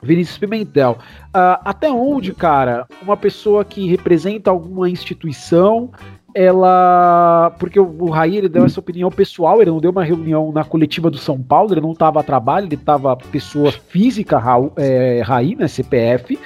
Vinícius 0.00 0.38
Pimentel. 0.38 0.98
Ah, 1.34 1.60
até 1.64 1.90
onde, 1.90 2.32
cara, 2.32 2.86
uma 3.02 3.16
pessoa 3.16 3.64
que 3.64 3.88
representa 3.88 4.50
alguma 4.50 4.88
instituição, 4.88 5.90
ela. 6.38 7.52
Porque 7.58 7.80
o, 7.80 8.10
Raí 8.10 8.36
ele 8.36 8.48
deu 8.48 8.64
essa 8.64 8.78
opinião 8.78 9.10
pessoal, 9.10 9.60
ele 9.60 9.70
não 9.70 9.80
deu 9.80 9.90
uma 9.90 10.04
reunião 10.04 10.52
na 10.52 10.62
coletiva 10.62 11.10
do 11.10 11.18
São 11.18 11.42
Paulo, 11.42 11.72
ele 11.72 11.80
não 11.80 11.92
estava 11.92 12.20
a 12.20 12.22
trabalho, 12.22 12.66
ele 12.66 12.76
estava 12.76 13.16
pessoa 13.16 13.72
física, 13.72 14.38
Raul, 14.38 14.72
é, 14.76 15.20
Raí, 15.24 15.56
né, 15.56 15.66
CPF. 15.66 16.38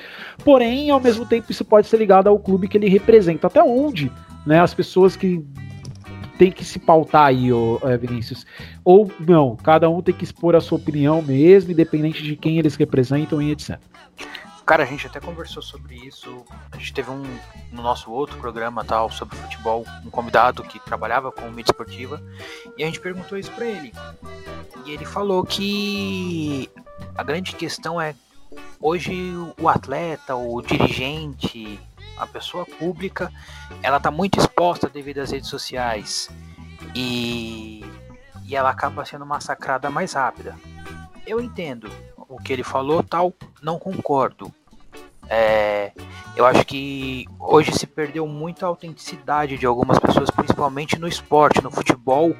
Porém, 0.43 0.91
ao 0.91 0.99
mesmo 0.99 1.27
tempo, 1.27 1.51
isso 1.51 1.65
pode 1.65 1.87
ser 1.87 1.99
ligado 1.99 2.29
ao 2.29 2.39
clube 2.39 2.69
que 2.69 2.79
ele 2.79 2.89
representa. 2.89 3.49
Até 3.49 3.63
onde, 3.63 4.11
né, 4.47 4.61
as 4.61 4.73
pessoas 4.73 5.15
que 5.15 5.45
tem 6.39 6.51
que 6.51 6.65
se 6.65 6.79
pautar 6.79 7.27
aí, 7.27 7.53
ô, 7.53 7.79
é, 7.83 7.97
Vinícius. 7.99 8.47
Ou 8.83 9.11
não, 9.21 9.57
cada 9.57 9.91
um 9.91 10.01
tem 10.01 10.15
que 10.15 10.25
expor 10.25 10.57
a 10.57 10.61
sua 10.61 10.79
opinião 10.79 11.21
mesmo, 11.21 11.71
independente 11.71 12.23
de 12.23 12.35
quem 12.35 12.59
eles 12.59 12.77
representam 12.77 13.43
e 13.43 13.51
etc. 13.53 13.79
Cara, 14.73 14.85
a 14.85 14.87
gente 14.87 15.07
até 15.07 15.21
conversou 15.21 15.63
sobre 15.63 15.97
isso. 15.97 16.47
A 16.71 16.79
gente 16.79 16.95
teve 16.95 17.11
um 17.11 17.23
no 17.71 17.83
nosso 17.83 18.11
outro 18.11 18.39
programa 18.39 18.83
tal 18.83 19.11
sobre 19.11 19.37
futebol, 19.37 19.85
um 20.03 20.09
convidado 20.09 20.63
que 20.63 20.81
trabalhava 20.81 21.31
com 21.31 21.51
mídia 21.51 21.73
esportiva, 21.73 22.23
e 22.79 22.83
a 22.83 22.87
gente 22.87 22.99
perguntou 22.99 23.37
isso 23.37 23.51
pra 23.51 23.67
ele. 23.67 23.93
E 24.87 24.93
ele 24.93 25.05
falou 25.05 25.45
que 25.45 26.71
a 27.15 27.23
grande 27.23 27.55
questão 27.55 28.01
é 28.01 28.15
hoje 28.81 29.35
o 29.61 29.69
atleta, 29.69 30.37
o 30.37 30.63
dirigente, 30.63 31.79
a 32.17 32.27
pessoa 32.27 32.65
pública, 32.65 33.31
ela 33.83 34.01
tá 34.01 34.11
muito 34.11 34.39
exposta 34.39 34.89
devido 34.89 35.19
às 35.19 35.33
redes 35.33 35.51
sociais 35.51 36.31
e, 36.95 37.85
e 38.47 38.57
ela 38.57 38.71
acaba 38.71 39.05
sendo 39.05 39.27
massacrada 39.27 39.91
mais 39.91 40.15
rápida. 40.15 40.57
Eu 41.27 41.43
entendo 41.43 41.91
o 42.17 42.39
que 42.39 42.55
ele 42.55 42.65
falou, 42.65 43.03
tal, 43.03 43.35
não 43.61 43.79
concordo. 43.79 44.51
É, 45.35 45.93
eu 46.37 46.45
acho 46.45 46.63
que 46.67 47.27
hoje 47.41 47.73
se 47.73 47.87
perdeu 47.87 48.27
muito 48.27 48.67
a 48.67 48.69
autenticidade 48.69 49.57
de 49.57 49.65
algumas 49.65 49.99
pessoas, 49.99 50.29
principalmente 50.29 50.99
no 50.99 51.09
esporte, 51.09 51.63
no 51.63 51.71
futebol. 51.71 52.37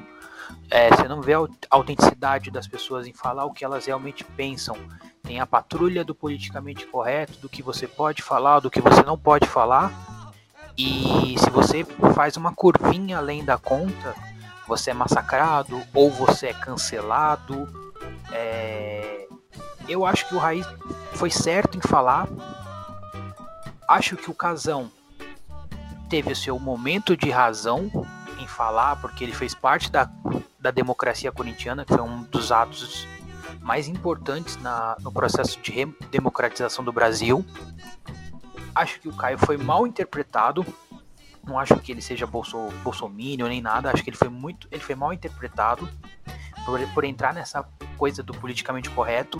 É, 0.69 0.89
você 0.89 1.07
não 1.07 1.19
vê 1.19 1.33
a 1.33 1.47
autenticidade 1.71 2.51
das 2.51 2.67
pessoas 2.67 3.07
em 3.07 3.13
falar 3.13 3.45
o 3.45 3.51
que 3.51 3.65
elas 3.65 3.87
realmente 3.87 4.23
pensam. 4.23 4.77
Tem 5.23 5.39
a 5.39 5.47
patrulha 5.47 6.05
do 6.05 6.13
politicamente 6.13 6.85
correto, 6.85 7.39
do 7.39 7.49
que 7.49 7.63
você 7.63 7.87
pode 7.87 8.21
falar, 8.21 8.59
do 8.59 8.69
que 8.69 8.79
você 8.79 9.01
não 9.01 9.17
pode 9.17 9.47
falar. 9.47 9.91
E 10.77 11.35
se 11.39 11.49
você 11.49 11.83
faz 12.13 12.37
uma 12.37 12.53
curvinha 12.53 13.17
além 13.17 13.43
da 13.43 13.57
conta, 13.57 14.13
você 14.67 14.91
é 14.91 14.93
massacrado 14.93 15.81
ou 15.95 16.11
você 16.11 16.47
é 16.47 16.53
cancelado. 16.53 17.67
É, 18.31 19.27
eu 19.89 20.05
acho 20.05 20.27
que 20.27 20.35
o 20.35 20.39
Raiz 20.39 20.67
foi 21.13 21.31
certo 21.31 21.75
em 21.75 21.81
falar. 21.81 22.27
Acho 23.93 24.17
que 24.17 24.31
o 24.31 24.33
Casão 24.33 24.91
teve 26.09 26.31
o 26.31 26.35
seu 26.35 26.57
momento 26.57 27.15
de 27.15 27.29
razão 27.29 27.91
em 28.39 28.47
falar, 28.47 28.95
porque 28.95 29.23
ele 29.23 29.35
fez 29.35 29.53
parte 29.53 29.91
da, 29.91 30.09
da 30.59 30.71
democracia 30.71 31.31
corintiana, 31.31 31.85
que 31.85 31.93
foi 31.93 32.01
um 32.01 32.23
dos 32.23 32.51
atos 32.51 33.07
mais 33.61 33.87
importantes 33.87 34.57
na, 34.57 34.97
no 34.99 35.11
processo 35.11 35.61
de 35.61 35.85
democratização 36.09 36.83
do 36.83 36.91
Brasil. 36.91 37.45
Acho 38.73 38.99
que 38.99 39.07
o 39.07 39.13
Caio 39.13 39.37
foi 39.37 39.57
mal 39.57 39.85
interpretado. 39.85 40.65
Não 41.45 41.59
acho 41.59 41.77
que 41.77 41.91
ele 41.91 42.01
seja 42.01 42.25
bolso, 42.25 42.57
nem 43.47 43.61
nada. 43.61 43.91
Acho 43.91 44.03
que 44.03 44.09
ele 44.09 44.17
foi 44.17 44.29
muito, 44.29 44.67
ele 44.71 44.81
foi 44.81 44.95
mal 44.95 45.13
interpretado 45.13 45.87
por, 46.65 46.79
por 46.95 47.03
entrar 47.03 47.31
nessa 47.31 47.63
coisa 47.95 48.23
do 48.23 48.33
politicamente 48.33 48.89
correto 48.89 49.39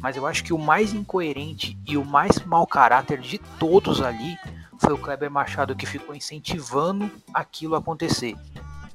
mas 0.00 0.16
eu 0.16 0.26
acho 0.26 0.44
que 0.44 0.52
o 0.52 0.58
mais 0.58 0.92
incoerente 0.92 1.76
e 1.86 1.96
o 1.96 2.04
mais 2.04 2.38
mau 2.44 2.66
caráter 2.66 3.20
de 3.20 3.38
todos 3.58 4.00
ali 4.00 4.36
foi 4.78 4.92
o 4.92 4.98
Kleber 4.98 5.30
Machado 5.30 5.74
que 5.74 5.86
ficou 5.86 6.14
incentivando 6.14 7.10
aquilo 7.34 7.74
a 7.74 7.78
acontecer. 7.78 8.36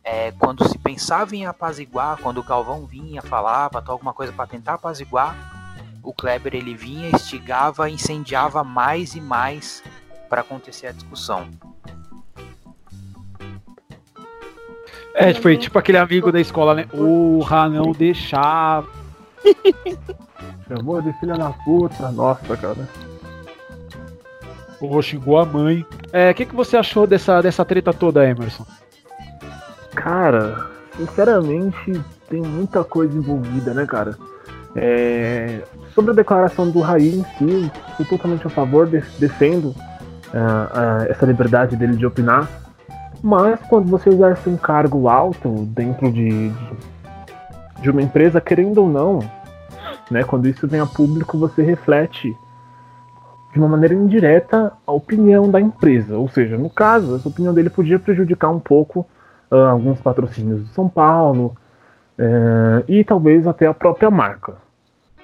É, 0.03 0.31
quando 0.33 0.67
se 0.67 0.77
pensava 0.77 1.35
em 1.35 1.45
apaziguar, 1.45 2.17
quando 2.21 2.39
o 2.39 2.43
Galvão 2.43 2.85
vinha, 2.85 3.21
falava 3.21 3.81
tal, 3.81 3.93
alguma 3.93 4.13
coisa 4.13 4.33
para 4.33 4.47
tentar 4.47 4.73
apaziguar, 4.73 5.35
o 6.01 6.13
Kleber 6.13 6.55
ele 6.55 6.75
vinha, 6.75 7.09
instigava, 7.09 7.89
incendiava 7.89 8.63
mais 8.63 9.15
e 9.15 9.21
mais 9.21 9.83
para 10.29 10.41
acontecer 10.41 10.87
a 10.87 10.91
discussão. 10.91 11.47
É, 15.15 15.33
foi 15.33 15.57
tipo 15.57 15.77
aquele 15.77 15.97
amigo 15.97 16.31
da 16.31 16.41
escola, 16.41 16.73
né? 16.73 16.85
Porra, 16.85 17.69
não 17.69 17.91
deixava. 17.91 18.89
Chamou 20.67 21.01
de 21.01 21.13
filha 21.13 21.35
da 21.35 21.49
puta. 21.49 22.11
Nossa, 22.11 22.55
cara. 22.57 22.87
Pô, 24.79 25.01
xingou 25.01 25.39
a 25.39 25.45
mãe. 25.45 25.85
É, 26.11 26.31
o 26.31 26.33
que, 26.33 26.45
que 26.45 26.55
você 26.55 26.77
achou 26.77 27.07
dessa, 27.07 27.41
dessa 27.41 27.63
treta 27.63 27.93
toda, 27.93 28.27
Emerson? 28.27 28.65
Cara, 29.95 30.67
sinceramente, 30.97 32.01
tem 32.29 32.41
muita 32.41 32.83
coisa 32.83 33.17
envolvida, 33.17 33.73
né, 33.73 33.85
cara? 33.85 34.17
É, 34.75 35.61
sobre 35.93 36.11
a 36.11 36.15
declaração 36.15 36.69
do 36.69 36.81
Raí 36.81 37.19
em 37.19 37.23
si, 37.37 37.71
sou 37.95 38.05
totalmente 38.05 38.45
a 38.45 38.49
favor, 38.49 38.87
de, 38.87 39.01
defendo 39.19 39.65
uh, 39.65 39.73
uh, 39.73 41.09
essa 41.09 41.25
liberdade 41.25 41.75
dele 41.75 41.95
de 41.95 42.05
opinar. 42.05 42.49
Mas 43.21 43.59
quando 43.69 43.87
você 43.87 44.09
exerce 44.09 44.49
um 44.49 44.57
cargo 44.57 45.07
alto 45.07 45.49
dentro 45.67 46.11
de, 46.11 46.49
de, 46.49 46.53
de 47.81 47.89
uma 47.89 48.01
empresa, 48.01 48.41
querendo 48.41 48.79
ou 48.79 48.89
não, 48.89 49.19
né? 50.09 50.23
Quando 50.23 50.47
isso 50.47 50.67
vem 50.67 50.79
a 50.79 50.85
público, 50.85 51.37
você 51.37 51.61
reflete 51.61 52.35
de 53.53 53.59
uma 53.59 53.67
maneira 53.67 53.93
indireta 53.93 54.73
a 54.85 54.91
opinião 54.91 55.49
da 55.49 55.61
empresa. 55.61 56.17
Ou 56.17 56.27
seja, 56.27 56.57
no 56.57 56.69
caso, 56.69 57.15
essa 57.15 57.29
opinião 57.29 57.53
dele 57.53 57.69
podia 57.69 57.99
prejudicar 57.99 58.49
um 58.49 58.59
pouco 58.59 59.07
uh, 59.51 59.55
alguns 59.55 60.01
patrocínios 60.01 60.67
de 60.67 60.73
São 60.73 60.89
Paulo 60.89 61.55
uh, 62.17 62.83
e 62.87 63.03
talvez 63.03 63.45
até 63.45 63.67
a 63.67 63.73
própria 63.73 64.09
marca. 64.09 64.57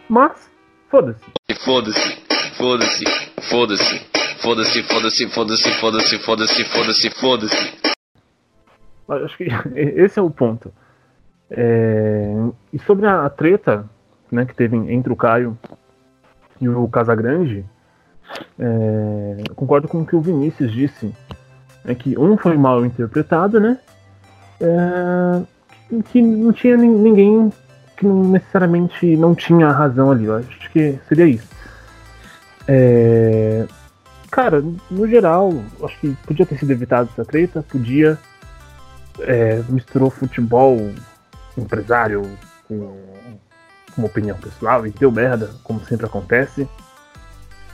Mas, 0.08 0.50
foda-se. 0.90 1.26
Foda-se, 1.66 2.18
foda-se, 2.58 3.06
foda-se, 3.50 4.00
foda-se, 4.42 4.84
foda-se, 4.84 5.28
foda-se, 5.28 5.74
foda-se, 5.80 6.20
foda-se, 6.20 6.64
foda-se, 6.66 7.10
foda-se. 7.10 7.80
Acho 9.10 9.38
que 9.38 9.48
esse 9.76 10.20
é 10.20 10.22
o 10.22 10.30
ponto. 10.30 10.72
É... 11.50 12.32
E 12.72 12.78
sobre 12.80 13.08
a 13.08 13.28
treta 13.30 13.90
né, 14.32 14.46
que 14.46 14.56
teve 14.56 14.76
entre 14.76 15.12
o 15.12 15.16
Caio 15.16 15.58
e 16.62 16.68
o 16.68 16.88
Casagrande, 16.88 17.66
é, 18.58 19.44
concordo 19.56 19.88
com 19.88 20.02
o 20.02 20.06
que 20.06 20.16
o 20.16 20.22
Vinícius 20.22 20.72
disse, 20.72 21.14
é 21.86 21.96
que 21.96 22.18
um 22.18 22.38
foi 22.38 22.58
mal 22.58 22.86
interpretado, 22.86 23.60
né? 23.60 23.78
É, 24.62 25.42
que 26.12 26.22
não 26.22 26.52
tinha 26.52 26.78
ninguém 26.78 27.52
que 27.98 28.06
necessariamente 28.06 29.18
não 29.18 29.34
tinha 29.34 29.72
razão 29.72 30.12
ali. 30.12 30.26
Eu 30.26 30.38
acho 30.38 30.72
que 30.72 31.00
seria 31.08 31.26
isso. 31.26 31.48
É, 32.68 33.66
cara, 34.30 34.64
no 34.92 35.08
geral, 35.08 35.52
acho 35.84 36.00
que 36.00 36.16
podia 36.26 36.46
ter 36.46 36.58
sido 36.58 36.72
evitado 36.72 37.10
essa 37.12 37.26
treta, 37.26 37.64
podia. 37.68 38.18
É, 39.22 39.62
misturou 39.68 40.10
futebol, 40.10 40.78
empresário 41.58 42.22
com 42.70 42.96
uma 43.98 44.08
opinião 44.08 44.38
pessoal 44.38 44.86
e 44.86 44.92
deu 44.92 45.12
merda, 45.12 45.52
como 45.64 45.84
sempre 45.86 46.06
acontece. 46.06 46.68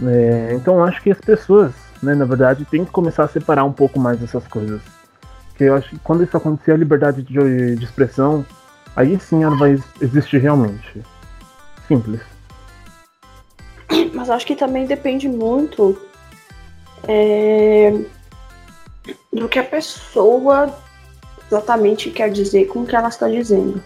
É, 0.04 0.54
então 0.54 0.84
acho 0.84 1.02
que 1.02 1.12
as 1.12 1.20
pessoas, 1.20 1.74
né, 2.02 2.14
na 2.14 2.26
verdade, 2.26 2.66
tem 2.66 2.84
que 2.84 2.92
começar 2.92 3.24
a 3.24 3.28
separar 3.28 3.64
um 3.64 3.74
pouco 3.74 4.00
mais 4.00 4.22
essas 4.22 4.46
coisas. 4.48 4.82
Porque 5.50 5.64
eu 5.64 5.76
acho 5.76 5.90
que 5.90 6.00
quando 6.00 6.24
isso 6.24 6.36
acontecer, 6.36 6.74
a 6.74 6.78
liberdade 6.78 7.24
de, 7.24 7.76
de 7.76 7.84
expressão, 7.84 8.46
aí 8.96 9.18
sim 9.20 9.44
ela 9.44 9.56
vai 9.56 9.82
existir 10.02 10.40
realmente. 10.40 11.02
Simples. 11.88 12.20
Mas 14.14 14.30
acho 14.30 14.46
que 14.46 14.56
também 14.56 14.86
depende 14.86 15.30
muito 15.30 15.98
é, 17.08 17.94
do 19.32 19.48
que 19.48 19.60
a 19.60 19.64
pessoa 19.64 20.76
exatamente 21.48 22.10
quer 22.10 22.32
dizer 22.32 22.66
com 22.66 22.80
o 22.80 22.86
que 22.86 22.96
ela 22.96 23.10
está 23.10 23.28
dizendo. 23.28 23.82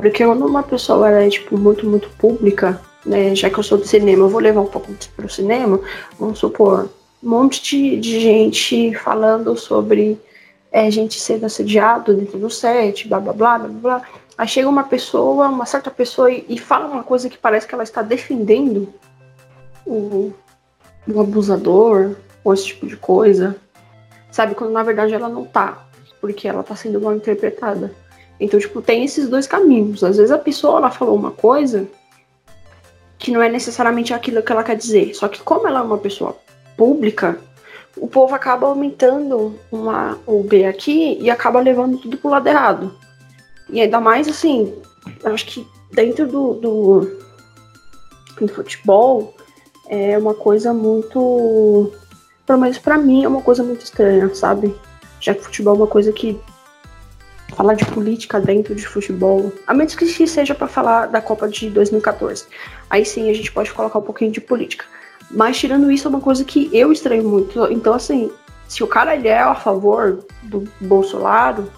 Porque 0.00 0.24
quando 0.24 0.46
uma 0.46 0.62
pessoa 0.62 1.10
é, 1.10 1.28
tipo, 1.28 1.58
muito, 1.58 1.86
muito 1.86 2.08
pública, 2.10 2.80
né? 3.04 3.34
Já 3.34 3.50
que 3.50 3.58
eu 3.58 3.62
sou 3.62 3.78
do 3.78 3.86
cinema, 3.86 4.24
eu 4.24 4.28
vou 4.28 4.40
levar 4.40 4.60
um 4.60 4.66
pouco 4.66 4.92
pro 5.16 5.28
cinema, 5.28 5.80
vamos 6.18 6.38
supor, 6.38 6.88
um 7.22 7.28
monte 7.28 7.62
de, 7.62 8.00
de 8.00 8.20
gente 8.20 8.94
falando 8.94 9.56
sobre 9.56 10.18
é, 10.72 10.90
gente 10.90 11.20
sendo 11.20 11.46
assediado 11.46 12.14
dentro 12.14 12.38
do 12.38 12.50
set, 12.50 13.08
blá 13.08 13.20
blá 13.20 13.32
blá 13.32 13.58
blá 13.58 13.68
blá. 13.68 14.02
Aí 14.38 14.48
chega 14.48 14.68
uma 14.68 14.84
pessoa, 14.84 15.48
uma 15.48 15.66
certa 15.66 15.90
pessoa, 15.90 16.30
e, 16.30 16.46
e 16.48 16.58
fala 16.58 16.86
uma 16.86 17.02
coisa 17.02 17.28
que 17.28 17.36
parece 17.36 17.66
que 17.66 17.74
ela 17.74 17.84
está 17.84 18.00
defendendo 18.00 18.88
o, 19.86 20.32
o 21.06 21.20
abusador, 21.20 22.16
ou 22.42 22.54
esse 22.54 22.66
tipo 22.66 22.86
de 22.86 22.96
coisa. 22.96 23.56
Sabe? 24.30 24.54
Quando 24.54 24.72
na 24.72 24.82
verdade 24.82 25.12
ela 25.12 25.28
não 25.28 25.44
tá. 25.44 25.86
Porque 26.20 26.46
ela 26.48 26.62
tá 26.62 26.76
sendo 26.76 27.00
mal 27.00 27.14
interpretada. 27.14 27.92
Então, 28.40 28.58
tipo, 28.58 28.80
tem 28.80 29.04
esses 29.04 29.28
dois 29.28 29.46
caminhos. 29.46 30.02
Às 30.02 30.16
vezes 30.16 30.30
a 30.30 30.38
pessoa 30.38 30.78
ela 30.78 30.90
falou 30.90 31.14
uma 31.14 31.30
coisa 31.30 31.86
que 33.18 33.30
não 33.30 33.42
é 33.42 33.50
necessariamente 33.50 34.14
aquilo 34.14 34.42
que 34.42 34.50
ela 34.50 34.64
quer 34.64 34.76
dizer. 34.76 35.14
Só 35.14 35.28
que 35.28 35.42
como 35.42 35.68
ela 35.68 35.80
é 35.80 35.82
uma 35.82 35.98
pessoa 35.98 36.34
pública, 36.76 37.38
o 37.96 38.08
povo 38.08 38.34
acaba 38.34 38.66
aumentando 38.66 39.58
uma, 39.70 40.18
o 40.26 40.42
B 40.42 40.64
aqui 40.64 41.18
e 41.20 41.30
acaba 41.30 41.60
levando 41.60 41.98
tudo 41.98 42.16
pro 42.16 42.30
lado 42.30 42.48
errado. 42.48 42.96
E 43.68 43.80
ainda 43.80 44.00
mais 44.00 44.26
assim, 44.26 44.74
acho 45.22 45.46
que 45.46 45.66
dentro 45.92 46.26
do, 46.26 46.54
do, 46.54 47.18
do 48.40 48.48
futebol 48.48 49.34
é 49.86 50.16
uma 50.16 50.34
coisa 50.34 50.72
muito. 50.72 51.92
Pelo 52.46 52.60
menos 52.60 52.78
pra 52.78 52.96
mim 52.96 53.22
é 53.22 53.28
uma 53.28 53.42
coisa 53.42 53.62
muito 53.62 53.84
estranha, 53.84 54.34
sabe? 54.34 54.74
Já 55.20 55.34
que 55.34 55.44
futebol 55.44 55.74
é 55.74 55.78
uma 55.78 55.86
coisa 55.86 56.10
que 56.10 56.40
falar 57.54 57.74
de 57.74 57.84
política 57.86 58.40
dentro 58.40 58.74
de 58.74 58.86
futebol, 58.86 59.52
a 59.66 59.74
menos 59.74 59.94
que 59.94 60.06
seja 60.26 60.54
para 60.54 60.66
falar 60.66 61.06
da 61.06 61.20
Copa 61.20 61.48
de 61.48 61.70
2014. 61.70 62.44
Aí 62.88 63.04
sim 63.04 63.30
a 63.30 63.34
gente 63.34 63.52
pode 63.52 63.72
colocar 63.72 63.98
um 63.98 64.02
pouquinho 64.02 64.30
de 64.30 64.40
política. 64.40 64.84
Mas 65.30 65.58
tirando 65.58 65.90
isso 65.90 66.06
é 66.06 66.10
uma 66.10 66.20
coisa 66.20 66.44
que 66.44 66.70
eu 66.72 66.92
estranho 66.92 67.28
muito. 67.28 67.70
Então 67.72 67.94
assim, 67.94 68.30
se 68.68 68.82
o 68.82 68.86
cara 68.86 69.14
ele 69.14 69.28
é 69.28 69.38
a 69.38 69.54
favor 69.54 70.24
do 70.42 70.68
Bolsonaro, 70.80 71.70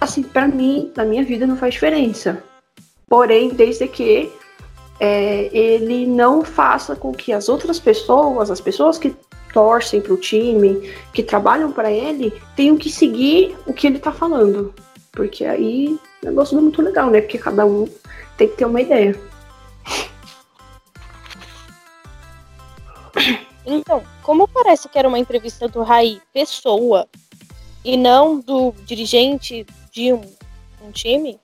assim, 0.00 0.22
para 0.22 0.48
mim, 0.48 0.92
na 0.96 1.04
minha 1.04 1.24
vida 1.24 1.46
não 1.46 1.56
faz 1.56 1.74
diferença. 1.74 2.42
Porém, 3.08 3.50
desde 3.50 3.86
que 3.86 4.32
é, 4.98 5.48
ele 5.56 6.06
não 6.06 6.42
faça 6.42 6.96
com 6.96 7.12
que 7.12 7.32
as 7.32 7.48
outras 7.48 7.78
pessoas, 7.78 8.50
as 8.50 8.60
pessoas 8.60 8.98
que 8.98 9.14
torcem 9.56 10.02
para 10.02 10.12
o 10.12 10.18
time, 10.18 10.92
que 11.14 11.22
trabalham 11.22 11.72
para 11.72 11.90
ele, 11.90 12.30
tenham 12.54 12.76
que 12.76 12.90
seguir 12.90 13.56
o 13.66 13.72
que 13.72 13.86
ele 13.86 13.98
tá 13.98 14.12
falando. 14.12 14.74
Porque 15.10 15.46
aí 15.46 15.98
o 16.22 16.26
negócio 16.26 16.54
não 16.54 16.60
é 16.60 16.64
muito 16.64 16.82
legal, 16.82 17.08
né? 17.08 17.22
Porque 17.22 17.38
cada 17.38 17.64
um 17.64 17.88
tem 18.36 18.48
que 18.48 18.56
ter 18.56 18.66
uma 18.66 18.82
ideia. 18.82 19.18
Então, 23.64 24.04
como 24.22 24.46
parece 24.46 24.90
que 24.90 24.98
era 24.98 25.08
uma 25.08 25.18
entrevista 25.18 25.66
do 25.66 25.82
Raí 25.82 26.20
pessoa 26.34 27.08
e 27.82 27.96
não 27.96 28.38
do 28.38 28.74
dirigente 28.84 29.64
de 29.90 30.12
um, 30.12 30.20
um 30.84 30.90
time, 30.92 31.40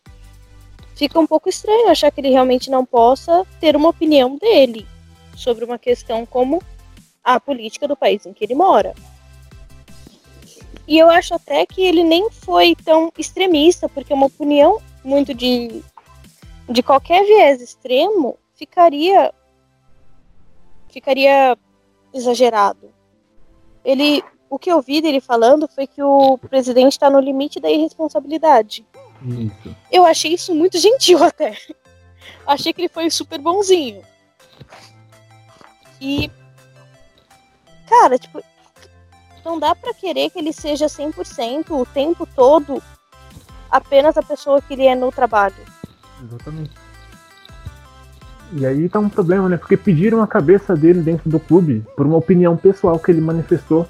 fica 0.94 1.18
um 1.18 1.26
pouco 1.26 1.48
estranho 1.48 1.88
achar 1.88 2.10
que 2.10 2.20
ele 2.20 2.28
realmente 2.28 2.70
não 2.70 2.84
possa 2.84 3.46
ter 3.58 3.74
uma 3.74 3.88
opinião 3.88 4.36
dele 4.36 4.86
sobre 5.34 5.64
uma 5.64 5.78
questão 5.78 6.26
como 6.26 6.62
a 7.22 7.38
política 7.38 7.86
do 7.86 7.96
país 7.96 8.26
em 8.26 8.32
que 8.32 8.44
ele 8.44 8.54
mora. 8.54 8.94
E 10.86 10.98
eu 10.98 11.08
acho 11.08 11.34
até 11.34 11.64
que 11.64 11.82
ele 11.82 12.02
nem 12.02 12.30
foi 12.30 12.74
tão 12.74 13.12
extremista, 13.16 13.88
porque 13.88 14.12
uma 14.12 14.26
opinião 14.26 14.80
muito 15.04 15.32
de, 15.32 15.82
de 16.68 16.82
qualquer 16.82 17.24
viés 17.24 17.60
extremo 17.60 18.38
ficaria 18.54 19.32
ficaria 20.90 21.56
exagerado. 22.12 22.92
Ele, 23.84 24.22
o 24.50 24.58
que 24.58 24.70
eu 24.70 24.82
vi 24.82 25.00
dele 25.00 25.20
falando 25.20 25.66
foi 25.66 25.86
que 25.86 26.02
o 26.02 26.36
presidente 26.36 26.92
está 26.92 27.08
no 27.08 27.18
limite 27.18 27.58
da 27.58 27.70
irresponsabilidade. 27.70 28.86
Isso. 29.26 29.76
Eu 29.90 30.04
achei 30.04 30.34
isso 30.34 30.54
muito 30.54 30.78
gentil 30.78 31.22
até. 31.24 31.56
Achei 32.46 32.72
que 32.72 32.82
ele 32.82 32.88
foi 32.88 33.08
super 33.08 33.40
bonzinho. 33.40 34.02
E 36.00 36.30
cara, 37.88 38.18
tipo, 38.18 38.42
não 39.44 39.58
dá 39.58 39.74
pra 39.74 39.92
querer 39.94 40.30
que 40.30 40.38
ele 40.38 40.52
seja 40.52 40.86
100% 40.86 41.70
o 41.70 41.84
tempo 41.86 42.26
todo 42.26 42.82
apenas 43.70 44.16
a 44.16 44.22
pessoa 44.22 44.60
que 44.60 44.74
ele 44.74 44.86
é 44.86 44.94
no 44.94 45.10
trabalho. 45.10 45.54
Exatamente. 46.22 46.70
E 48.54 48.66
aí 48.66 48.88
tá 48.88 48.98
um 48.98 49.08
problema, 49.08 49.48
né? 49.48 49.56
Porque 49.56 49.76
pediram 49.76 50.22
a 50.22 50.26
cabeça 50.26 50.76
dele 50.76 51.00
dentro 51.00 51.28
do 51.30 51.40
clube 51.40 51.84
por 51.96 52.06
uma 52.06 52.18
opinião 52.18 52.54
pessoal 52.56 52.98
que 52.98 53.10
ele 53.10 53.20
manifestou. 53.20 53.88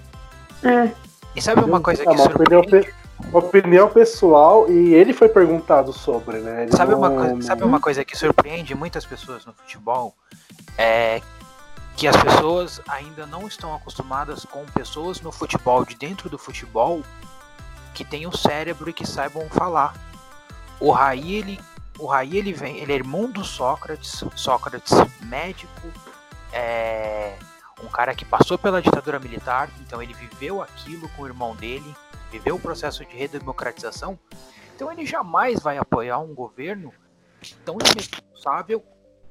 É. 0.62 0.90
E 1.34 1.42
sabe 1.42 1.62
uma 1.64 1.80
coisa 1.80 2.02
É 2.02 2.06
que 2.06 2.10
uma 2.12 2.24
opinião, 2.26 2.62
surpreende? 2.62 2.94
uma 3.28 3.38
opinião 3.40 3.88
pessoal 3.88 4.70
e 4.70 4.94
ele 4.94 5.12
foi 5.12 5.28
perguntado 5.28 5.92
sobre, 5.92 6.38
né? 6.38 6.62
Ele 6.62 6.76
Sabe 6.76 6.94
uma, 6.94 7.08
não- 7.10 7.16
coisa, 7.16 7.42
sabe 7.42 7.64
uma 7.64 7.80
coisa 7.80 8.04
que 8.04 8.16
surpreende 8.16 8.72
muitas 8.74 9.04
pessoas 9.04 9.44
no 9.44 9.52
futebol? 9.52 10.14
É 10.78 11.20
que 11.96 12.08
as 12.08 12.16
pessoas 12.16 12.80
ainda 12.88 13.26
não 13.26 13.46
estão 13.46 13.74
acostumadas 13.74 14.44
com 14.44 14.64
pessoas 14.66 15.20
no 15.20 15.30
futebol, 15.30 15.84
de 15.84 15.94
dentro 15.94 16.28
do 16.28 16.38
futebol, 16.38 17.02
que 17.94 18.04
tenham 18.04 18.32
cérebro 18.32 18.88
e 18.90 18.92
que 18.92 19.06
saibam 19.06 19.48
falar. 19.50 19.94
O 20.80 20.90
Raí, 20.90 21.34
ele, 21.34 21.60
o 21.98 22.06
Raí, 22.06 22.36
ele 22.36 22.52
vem, 22.52 22.78
ele 22.78 22.92
é 22.92 22.96
irmão 22.96 23.30
do 23.30 23.44
Sócrates, 23.44 24.24
Sócrates 24.34 24.92
médico, 25.22 25.92
é 26.52 27.36
um 27.82 27.88
cara 27.88 28.14
que 28.14 28.24
passou 28.24 28.56
pela 28.58 28.80
ditadura 28.80 29.18
militar, 29.18 29.68
então 29.80 30.02
ele 30.02 30.14
viveu 30.14 30.62
aquilo 30.62 31.08
com 31.10 31.22
o 31.22 31.26
irmão 31.26 31.54
dele, 31.54 31.94
viveu 32.30 32.56
o 32.56 32.60
processo 32.60 33.04
de 33.04 33.14
redemocratização, 33.16 34.18
então 34.74 34.90
ele 34.90 35.04
jamais 35.04 35.60
vai 35.60 35.78
apoiar 35.78 36.18
um 36.18 36.34
governo 36.34 36.92
tão 37.64 37.76
irresponsável 37.80 38.84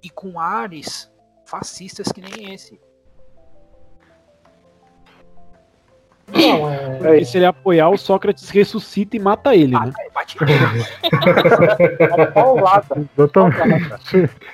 e 0.04 0.10
com 0.10 0.40
ares 0.40 1.11
fascistas 1.52 2.08
que 2.12 2.22
nem 2.22 2.54
esse. 2.54 2.80
Não, 6.34 6.72
é. 6.72 6.96
Porque 6.98 7.26
se 7.26 7.38
ele 7.38 7.46
apoiar, 7.46 7.90
o 7.90 7.98
Sócrates 7.98 8.50
ressuscita 8.50 9.18
e 9.18 9.20
mata 9.20 9.54
ele, 9.54 9.78
né? 9.78 9.92
Bate 10.14 10.38
paulada. 12.34 13.06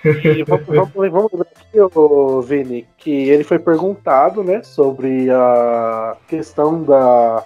E 0.03 0.43
vamos, 0.43 0.65
vamos, 0.65 0.91
vamos 0.93 1.31
lembrar 1.31 1.47
aqui, 1.55 1.79
ô, 1.79 2.41
Vini, 2.41 2.87
que 2.97 3.11
ele 3.29 3.43
foi 3.43 3.59
perguntado, 3.59 4.43
né, 4.43 4.63
sobre 4.63 5.29
a 5.29 6.17
questão 6.27 6.81
da 6.83 7.43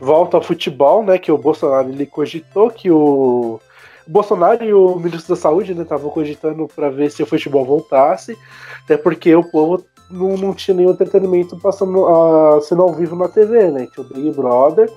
volta 0.00 0.36
ao 0.36 0.42
futebol, 0.42 1.04
né, 1.04 1.18
que 1.18 1.32
o 1.32 1.38
Bolsonaro 1.38 1.88
ele 1.88 2.06
cogitou 2.06 2.70
que 2.70 2.90
o, 2.90 3.60
Bolsonaro 4.06 4.64
e 4.64 4.72
o 4.74 4.96
ministro 4.96 5.34
da 5.34 5.40
Saúde 5.40 5.74
né, 5.74 5.82
estavam 5.82 6.10
cogitando 6.10 6.66
para 6.74 6.90
ver 6.90 7.10
se 7.10 7.22
o 7.22 7.26
futebol 7.26 7.64
voltasse, 7.64 8.36
até 8.84 8.96
porque 8.96 9.34
o 9.34 9.44
povo 9.44 9.84
não, 10.10 10.36
não 10.36 10.52
tinha 10.54 10.76
nenhum 10.76 10.90
entretenimento 10.90 11.56
passando 11.58 12.06
a 12.06 12.60
sendo 12.62 12.82
ao 12.82 12.92
vivo 12.92 13.16
na 13.16 13.28
TV, 13.28 13.70
né? 13.70 13.86
Tinha 13.92 14.04
o 14.04 14.08
Big 14.08 14.30
Brother. 14.32 14.90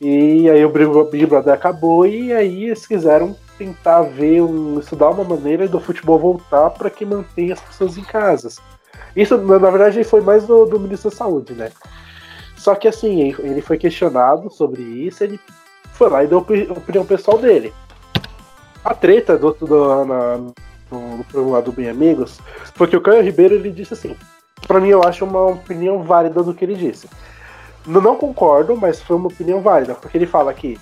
E 0.00 0.48
aí 0.50 0.64
o 0.64 0.68
Big 1.04 1.26
Brother 1.26 1.54
acabou 1.54 2.06
e 2.06 2.32
aí 2.32 2.64
eles 2.64 2.86
quiseram 2.86 3.34
tentar 3.56 4.02
ver, 4.02 4.42
um, 4.42 4.78
estudar 4.80 5.10
uma 5.10 5.24
maneira 5.24 5.66
do 5.68 5.80
futebol 5.80 6.18
voltar 6.18 6.70
para 6.70 6.90
que 6.90 7.04
mantenha 7.06 7.54
as 7.54 7.60
pessoas 7.60 7.96
em 7.96 8.02
casas. 8.02 8.58
Isso, 9.16 9.38
na 9.38 9.58
na 9.58 9.70
verdade, 9.70 10.02
foi 10.04 10.20
mais 10.20 10.44
do, 10.44 10.66
do 10.66 10.78
ministro 10.80 11.10
da 11.10 11.16
Saúde, 11.16 11.54
né? 11.54 11.70
Só 12.56 12.74
que 12.74 12.88
assim, 12.88 13.32
ele- 13.38 13.60
foi 13.62 13.78
questionado 13.78 14.50
sobre 14.50 14.82
isso, 14.82 15.22
ele 15.22 15.38
foi 15.92 16.08
lá 16.10 16.24
e 16.24 16.26
deu 16.26 16.38
a 16.38 16.40
opi- 16.40 16.68
opinião 16.70 17.04
pessoal 17.06 17.38
dele. 17.38 17.72
A 18.84 18.94
treta 18.94 19.38
do, 19.38 19.52
do, 19.52 20.04
na, 20.04 20.36
no, 20.90 21.24
programa 21.24 21.62
do 21.62 21.72
Bem 21.72 21.88
Amigos 21.88 22.38
foi 22.74 22.86
que 22.86 22.96
o 22.96 23.00
Caio 23.00 23.22
Ribeiro 23.22 23.54
ele 23.54 23.70
disse 23.70 23.94
assim: 23.94 24.16
Pra 24.66 24.80
mim, 24.80 24.88
eu 24.88 25.02
acho 25.02 25.24
uma 25.24 25.46
opinião 25.46 26.02
válida 26.02 26.42
do 26.42 26.52
que 26.54 26.64
ele 26.64 26.74
disse. 26.74 27.08
Não, 27.86 28.00
não 28.00 28.16
concordo, 28.16 28.76
mas 28.76 29.00
foi 29.00 29.16
uma 29.16 29.28
opinião 29.28 29.60
válida, 29.60 29.94
porque 29.94 30.18
ele 30.18 30.26
fala 30.26 30.52
que 30.52 30.78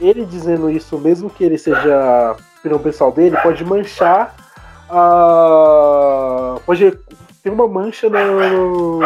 ele 0.00 0.24
dizendo 0.24 0.70
isso, 0.70 0.98
mesmo 0.98 1.30
que 1.30 1.44
ele 1.44 1.56
seja 1.58 2.36
opinião 2.58 2.78
pessoal 2.78 3.12
dele, 3.12 3.36
pode 3.42 3.64
manchar 3.64 4.34
a. 4.90 6.56
Pode 6.64 6.98
ter 7.42 7.50
uma 7.50 7.68
mancha 7.68 8.08
no, 8.10 9.00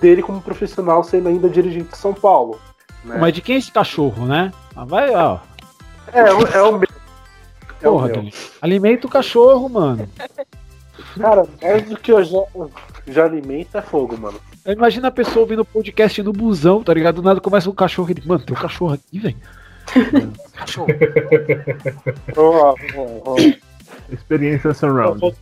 dele 0.00 0.22
como 0.22 0.40
profissional 0.40 1.02
sendo 1.04 1.28
ainda 1.28 1.48
dirigente 1.48 1.90
de 1.90 1.96
São 1.96 2.12
Paulo. 2.12 2.58
né? 3.04 3.16
Mas 3.20 3.32
de 3.34 3.40
quem 3.40 3.54
é 3.54 3.58
esse 3.58 3.70
cachorro, 3.70 4.26
né? 4.26 4.52
Ah, 4.74 4.84
vai, 4.84 5.14
ó. 5.14 5.38
É, 6.12 6.20
é 6.20 6.32
o- 6.32 6.46
é 6.46 6.62
É 7.86 7.90
Porra. 7.90 8.08
Dani. 8.08 8.34
Alimenta 8.60 9.06
o 9.06 9.10
cachorro, 9.10 9.68
mano. 9.68 10.08
Cara, 11.18 11.46
mais 11.62 11.82
do 11.88 11.96
que 11.96 12.12
eu 12.12 12.22
já, 12.24 12.38
já 13.06 13.24
alimento 13.24 13.76
é 13.76 13.82
fogo, 13.82 14.18
mano. 14.18 14.38
Imagina 14.66 15.08
a 15.08 15.12
pessoa 15.12 15.40
ouvindo 15.40 15.60
o 15.60 15.64
podcast 15.64 16.22
no 16.22 16.32
busão, 16.32 16.82
tá 16.82 16.92
ligado? 16.92 17.16
Do 17.16 17.22
nada 17.22 17.40
começa 17.40 17.70
um 17.70 17.74
cachorro 17.74 18.10
e 18.10 18.26
mano, 18.26 18.44
tem 18.44 18.56
um 18.56 18.60
cachorro 18.60 18.94
aqui, 18.94 19.18
velho. 19.18 19.36
Cachorro. 20.54 20.88
Ó, 22.36 22.74
ó, 22.96 23.06
ó. 23.24 23.36
Experiência 24.10 24.74
surround. 24.74 25.34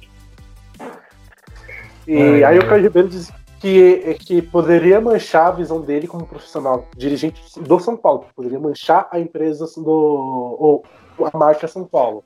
E 2.07 2.45
aí 2.45 2.59
o 2.59 2.69
Caio 2.69 2.83
Ribeiro 2.83 3.09
diz 3.09 3.33
que, 3.61 4.17
que 4.21 4.43
poderia 4.43 5.01
manchar 5.01 5.47
a 5.47 5.53
visão 5.53 5.81
dele 5.81 6.07
como 6.07 6.27
profissional, 6.27 6.87
dirigente 6.95 7.41
do 7.59 7.81
São 7.81 7.97
Paulo, 7.97 8.27
poderia 8.37 8.59
manchar 8.59 9.09
a 9.11 9.19
empresa 9.19 9.67
do. 9.77 10.83
A 11.23 11.37
marca 11.37 11.69
São 11.69 11.85
Paulo. 11.85 12.25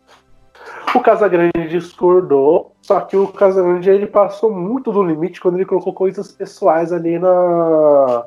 O 0.95 1.01
Casagrande 1.01 1.69
discordou, 1.69 2.73
só 2.83 3.01
que 3.01 3.17
o 3.17 3.29
Casagrande 3.29 3.89
ele 3.91 4.07
passou 4.07 4.51
muito 4.51 4.93
do 4.93 5.03
limite 5.03 5.41
quando 5.41 5.55
ele 5.57 5.65
colocou 5.65 5.93
coisas 5.93 6.33
pessoais 6.33 6.93
ali 6.93 7.19
na 7.19 8.25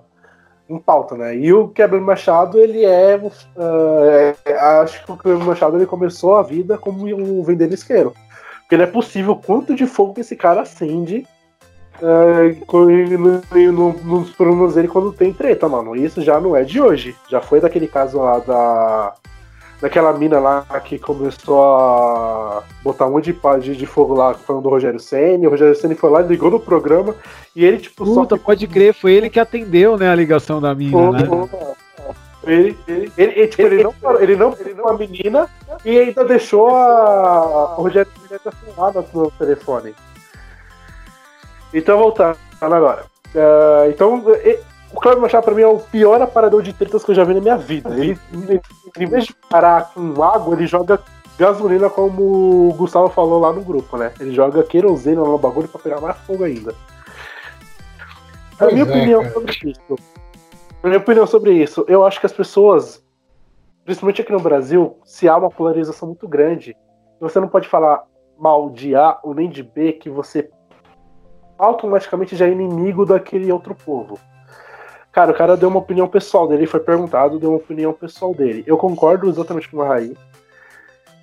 em 0.69 0.79
pauta, 0.79 1.15
né? 1.17 1.35
E 1.35 1.51
o 1.51 1.67
Quebra 1.67 1.99
Machado, 1.99 2.57
ele 2.57 2.85
é, 2.85 3.19
ah, 3.57 4.33
é- 4.45 4.57
acho 4.81 5.03
que 5.05 5.11
o 5.11 5.17
Quebra 5.17 5.43
Machado 5.43 5.75
ele 5.75 5.85
começou 5.85 6.37
a 6.37 6.43
vida 6.43 6.77
como 6.77 7.05
um 7.05 7.43
vendenisqueiro. 7.43 8.13
Porque 8.61 8.77
não 8.77 8.85
é 8.85 8.87
possível 8.87 9.35
quanto 9.35 9.75
de 9.75 9.85
fogo 9.85 10.13
que 10.13 10.21
esse 10.21 10.35
cara 10.35 10.61
acende 10.61 11.27
co- 12.67 12.85
no- 12.85 13.71
no- 13.71 13.93
nos 14.03 14.29
programas 14.31 14.75
dele 14.75 14.87
quando 14.87 15.11
tem 15.11 15.33
treta, 15.33 15.67
mano. 15.67 15.95
Isso 15.95 16.21
já 16.21 16.39
não 16.39 16.55
é 16.55 16.63
de 16.63 16.81
hoje. 16.81 17.15
Já 17.29 17.41
foi 17.41 17.59
daquele 17.59 17.87
caso 17.87 18.19
lá 18.19 18.39
da. 18.39 19.13
Daquela 19.81 20.13
mina 20.13 20.39
lá 20.39 20.61
que 20.83 20.99
começou 20.99 21.63
a 21.63 22.63
botar 22.83 23.07
um 23.07 23.11
monte 23.13 23.33
de, 23.33 23.59
de, 23.61 23.75
de 23.75 23.85
fogo 23.87 24.13
lá 24.13 24.35
falando 24.35 24.61
do 24.63 24.69
Rogério 24.69 24.99
Senna. 24.99 25.47
O 25.47 25.49
Rogério 25.51 25.75
Senna 25.75 25.95
foi 25.95 26.09
lá, 26.11 26.21
ligou 26.21 26.51
no 26.51 26.59
programa 26.59 27.15
e 27.55 27.65
ele, 27.65 27.77
tipo, 27.79 28.05
só 28.05 28.21
Puta, 28.21 28.37
pode 28.37 28.67
crer, 28.67 28.93
foi 28.93 29.13
ele 29.13 29.29
que 29.29 29.39
atendeu, 29.39 29.97
né, 29.97 30.07
a 30.09 30.15
ligação 30.15 30.61
da 30.61 30.75
mina, 30.75 31.11
né? 31.11 31.19
ficou- 31.23 31.49
Ele, 32.43 32.77
ele, 32.87 33.11
ele, 33.17 33.31
ele, 33.39 33.47
tipo, 33.47 33.61
ele 33.63 33.83
não 33.83 33.93
parou, 33.93 34.21
ele 34.21 34.35
não 34.35 34.55
ele 34.59 34.73
não 34.73 34.87
a 34.87 34.93
menina 34.93 35.49
e 35.83 35.97
ainda 35.99 36.25
deixou 36.25 36.75
a, 36.75 37.75
o 37.77 37.81
Rogério 37.81 38.11
filmada 38.63 39.03
no 39.13 39.31
telefone. 39.31 39.95
Então, 41.73 41.97
voltando 41.97 42.37
agora. 42.61 43.05
Ah, 43.35 43.87
então, 43.89 44.23
o 44.93 44.99
Cláudio 44.99 45.21
Machado 45.21 45.43
pra 45.43 45.53
mim 45.53 45.61
é 45.61 45.67
o 45.67 45.79
pior 45.79 46.21
aparador 46.21 46.61
de 46.61 46.73
tretas 46.73 47.03
que 47.03 47.11
eu 47.11 47.15
já 47.15 47.23
vi 47.23 47.33
na 47.33 47.41
minha 47.41 47.57
vida. 47.57 47.89
Ele, 47.91 48.17
ele- 48.33 48.61
em 48.99 49.05
vez 49.05 49.25
de 49.25 49.33
parar 49.49 49.93
com 49.93 50.21
água, 50.23 50.55
ele 50.55 50.67
joga 50.67 50.99
gasolina, 51.37 51.89
como 51.89 52.69
o 52.69 52.73
Gustavo 52.73 53.09
falou 53.09 53.39
lá 53.39 53.51
no 53.51 53.61
grupo, 53.61 53.97
né? 53.97 54.11
Ele 54.19 54.31
joga 54.33 54.63
querosene 54.63 55.15
no 55.15 55.37
bagulho 55.37 55.67
pra 55.67 55.81
pegar 55.81 56.01
mais 56.01 56.17
fogo 56.19 56.43
ainda. 56.43 56.75
A 58.59 58.67
minha 58.67 58.81
é, 58.81 58.83
opinião 58.83 59.21
cara. 59.21 59.33
sobre 59.33 59.51
isso. 59.65 59.95
A 60.83 60.87
minha 60.87 60.99
opinião 60.99 61.27
sobre 61.27 61.53
isso, 61.53 61.85
eu 61.87 62.05
acho 62.05 62.19
que 62.19 62.25
as 62.25 62.31
pessoas, 62.33 63.03
principalmente 63.85 64.21
aqui 64.21 64.31
no 64.31 64.39
Brasil, 64.39 64.97
se 65.03 65.27
há 65.27 65.37
uma 65.37 65.49
polarização 65.49 66.09
muito 66.09 66.27
grande, 66.27 66.75
você 67.19 67.39
não 67.39 67.47
pode 67.47 67.67
falar 67.67 68.03
mal 68.37 68.69
de 68.69 68.95
A 68.95 69.19
ou 69.23 69.33
nem 69.33 69.49
de 69.49 69.63
B 69.63 69.93
que 69.93 70.09
você 70.09 70.49
automaticamente 71.57 72.35
já 72.35 72.47
é 72.47 72.51
inimigo 72.51 73.05
daquele 73.05 73.51
outro 73.51 73.75
povo. 73.75 74.19
Cara, 75.11 75.31
o 75.31 75.35
cara 75.35 75.57
deu 75.57 75.67
uma 75.67 75.79
opinião 75.79 76.07
pessoal 76.07 76.47
dele, 76.47 76.65
foi 76.65 76.79
perguntado, 76.79 77.37
deu 77.37 77.49
uma 77.49 77.57
opinião 77.57 77.91
pessoal 77.91 78.33
dele. 78.33 78.63
Eu 78.65 78.77
concordo 78.77 79.27
exatamente 79.29 79.69
com 79.69 79.81
a 79.81 79.87
Raí. 79.87 80.15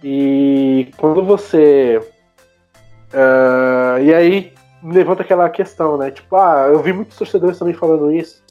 E 0.03 0.91
quando 0.97 1.24
você. 1.24 2.01
ah, 3.12 3.99
e 4.01 4.12
aí 4.12 4.53
levanta 4.82 5.22
aquela 5.22 5.49
questão, 5.49 5.97
né? 5.97 6.11
Tipo, 6.11 6.36
ah, 6.36 6.68
eu 6.70 6.80
vi 6.80 6.93
muitos 6.93 7.16
torcedores 7.16 7.59
também 7.59 7.74
falando 7.74 8.12
isso. 8.12 8.43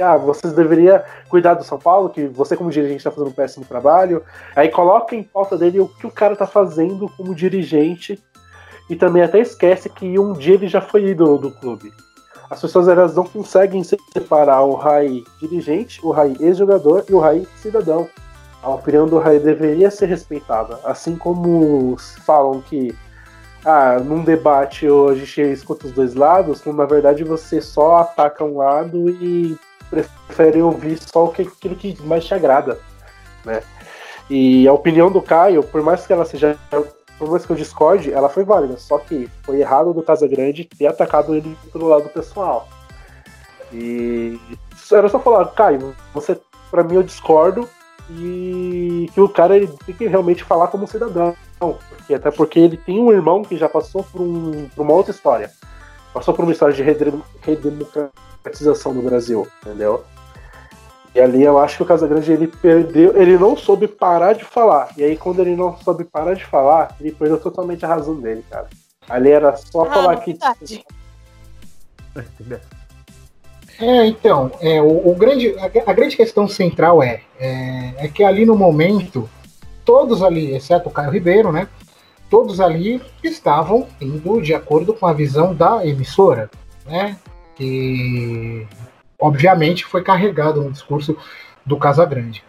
Ah, 0.00 0.16
vocês 0.16 0.52
deveriam 0.54 1.02
cuidar 1.28 1.54
do 1.54 1.64
São 1.64 1.78
Paulo, 1.78 2.08
que 2.08 2.26
você, 2.26 2.56
como 2.56 2.70
dirigente, 2.70 2.98
está 2.98 3.10
fazendo 3.10 3.30
um 3.30 3.34
péssimo 3.34 3.64
trabalho. 3.64 4.22
Aí 4.54 4.68
coloca 4.68 5.14
em 5.14 5.22
pauta 5.22 5.58
dele 5.58 5.80
o 5.80 5.88
que 5.88 6.06
o 6.06 6.10
cara 6.10 6.36
tá 6.36 6.46
fazendo 6.46 7.08
como 7.16 7.34
dirigente. 7.34 8.22
E 8.88 8.94
também 8.94 9.22
até 9.22 9.40
esquece 9.40 9.88
que 9.88 10.18
um 10.18 10.34
dia 10.34 10.54
ele 10.54 10.68
já 10.68 10.80
foi 10.80 11.06
ídolo 11.06 11.38
do 11.38 11.50
clube. 11.50 11.90
As 12.54 12.60
pessoas 12.60 12.86
elas 12.86 13.16
não 13.16 13.24
conseguem 13.24 13.82
separar 13.82 14.62
o 14.62 14.76
Rai 14.76 15.24
dirigente, 15.40 15.98
o 16.06 16.12
Rai 16.12 16.36
ex-jogador 16.38 17.04
e 17.08 17.12
o 17.12 17.18
Rai 17.18 17.44
cidadão. 17.56 18.08
A 18.62 18.70
opinião 18.70 19.08
do 19.08 19.18
Rai 19.18 19.40
deveria 19.40 19.90
ser 19.90 20.06
respeitada. 20.06 20.78
Assim 20.84 21.16
como 21.16 21.96
falam 22.24 22.60
que 22.60 22.96
ah, 23.64 23.98
num 23.98 24.22
debate 24.22 24.86
a 24.86 25.14
gente 25.16 25.40
escuta 25.40 25.88
os 25.88 25.92
dois 25.92 26.14
lados, 26.14 26.60
quando 26.60 26.76
na 26.76 26.84
verdade 26.84 27.24
você 27.24 27.60
só 27.60 27.96
ataca 27.96 28.44
um 28.44 28.58
lado 28.58 29.10
e 29.10 29.58
prefere 29.90 30.62
ouvir 30.62 30.96
só 31.02 31.24
aquilo 31.24 31.74
que 31.74 32.00
mais 32.04 32.24
te 32.24 32.34
agrada. 32.34 32.78
Né? 33.44 33.64
E 34.30 34.68
a 34.68 34.72
opinião 34.72 35.10
do 35.10 35.20
Caio, 35.20 35.64
por 35.64 35.82
mais 35.82 36.06
que 36.06 36.12
ela 36.12 36.24
seja. 36.24 36.56
Por 37.18 37.30
mais 37.30 37.46
que 37.46 37.52
eu 37.52 37.56
discorde, 37.56 38.12
ela 38.12 38.28
foi 38.28 38.44
válida. 38.44 38.76
Só 38.76 38.98
que 38.98 39.30
foi 39.42 39.60
errado 39.60 39.92
do 39.94 40.02
Casagrande 40.02 40.64
ter 40.64 40.86
atacado 40.86 41.34
ele 41.34 41.56
pelo 41.72 41.88
lado 41.88 42.08
pessoal. 42.08 42.68
E 43.72 44.38
era 44.92 45.08
só 45.08 45.18
falar, 45.18 45.46
Caio, 45.52 45.94
você, 46.12 46.38
pra 46.70 46.82
mim 46.84 46.96
eu 46.96 47.02
discordo 47.02 47.68
e 48.10 49.08
que 49.14 49.20
o 49.20 49.28
cara 49.28 49.56
ele 49.56 49.68
tem 49.86 49.94
que 49.94 50.06
realmente 50.06 50.44
falar 50.44 50.68
como 50.68 50.86
cidadão. 50.86 51.34
Porque, 51.58 52.14
até 52.14 52.30
porque 52.30 52.58
ele 52.58 52.76
tem 52.76 53.00
um 53.00 53.10
irmão 53.10 53.42
que 53.42 53.56
já 53.56 53.68
passou 53.68 54.02
por, 54.04 54.20
um- 54.20 54.68
por 54.74 54.82
uma 54.82 54.92
outra 54.92 55.10
história. 55.12 55.50
Passou 56.12 56.34
por 56.34 56.42
uma 56.42 56.52
história 56.52 56.74
de 56.74 56.82
redem- 56.82 57.22
redemocratização 57.40 58.92
no 58.92 59.02
Brasil, 59.02 59.46
entendeu? 59.62 60.04
E 61.14 61.20
ali 61.20 61.44
eu 61.44 61.58
acho 61.58 61.76
que 61.76 61.82
o 61.84 61.86
Casagrande 61.86 62.32
ele 62.32 62.48
perdeu, 62.48 63.16
ele 63.16 63.38
não 63.38 63.56
soube 63.56 63.86
parar 63.86 64.32
de 64.32 64.44
falar. 64.44 64.90
E 64.96 65.04
aí 65.04 65.16
quando 65.16 65.40
ele 65.40 65.54
não 65.54 65.76
soube 65.78 66.04
parar 66.04 66.34
de 66.34 66.44
falar, 66.44 66.96
ele 67.00 67.12
perdeu 67.12 67.38
totalmente 67.38 67.84
a 67.84 67.88
razão 67.88 68.16
dele, 68.20 68.44
cara. 68.50 68.68
Ali 69.08 69.30
era 69.30 69.56
só 69.56 69.82
Ah, 69.82 69.92
falar 69.92 70.16
que 70.16 70.32
verdade. 70.32 70.84
É, 73.78 74.06
então, 74.06 74.52
é, 74.60 74.80
o, 74.80 75.08
o 75.10 75.14
grande, 75.14 75.54
a, 75.58 75.90
a 75.90 75.92
grande 75.92 76.16
questão 76.16 76.46
central 76.46 77.02
é, 77.02 77.20
é, 77.38 77.94
é 77.98 78.08
que 78.08 78.22
ali 78.22 78.46
no 78.46 78.56
momento, 78.56 79.28
todos 79.84 80.22
ali, 80.22 80.54
exceto 80.54 80.88
o 80.88 80.92
Caio 80.92 81.10
Ribeiro, 81.10 81.50
né? 81.50 81.68
Todos 82.30 82.60
ali 82.60 83.02
estavam 83.22 83.86
indo 84.00 84.40
de 84.40 84.54
acordo 84.54 84.94
com 84.94 85.06
a 85.06 85.12
visão 85.12 85.54
da 85.54 85.86
emissora, 85.86 86.50
né? 86.86 87.16
Que 87.56 88.66
obviamente 89.24 89.86
foi 89.86 90.02
carregado 90.02 90.62
no 90.62 90.70
discurso 90.70 91.16
do 91.64 91.78
Casagrande. 91.78 92.44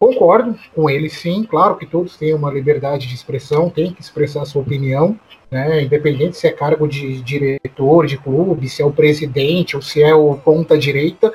Concordo 0.00 0.58
com 0.74 0.90
ele, 0.90 1.08
sim, 1.08 1.44
claro 1.44 1.76
que 1.76 1.86
todos 1.86 2.16
têm 2.16 2.34
uma 2.34 2.52
liberdade 2.52 3.06
de 3.06 3.14
expressão, 3.14 3.70
têm 3.70 3.92
que 3.92 4.00
expressar 4.00 4.44
sua 4.44 4.62
opinião, 4.62 5.18
né? 5.50 5.82
Independente 5.82 6.36
se 6.36 6.46
é 6.46 6.52
cargo 6.52 6.88
de 6.88 7.20
diretor 7.22 8.06
de 8.06 8.16
clube, 8.16 8.68
se 8.68 8.82
é 8.82 8.84
o 8.84 8.92
presidente 8.92 9.76
ou 9.76 9.82
se 9.82 10.02
é 10.02 10.14
o 10.14 10.34
ponta 10.34 10.76
direita. 10.76 11.32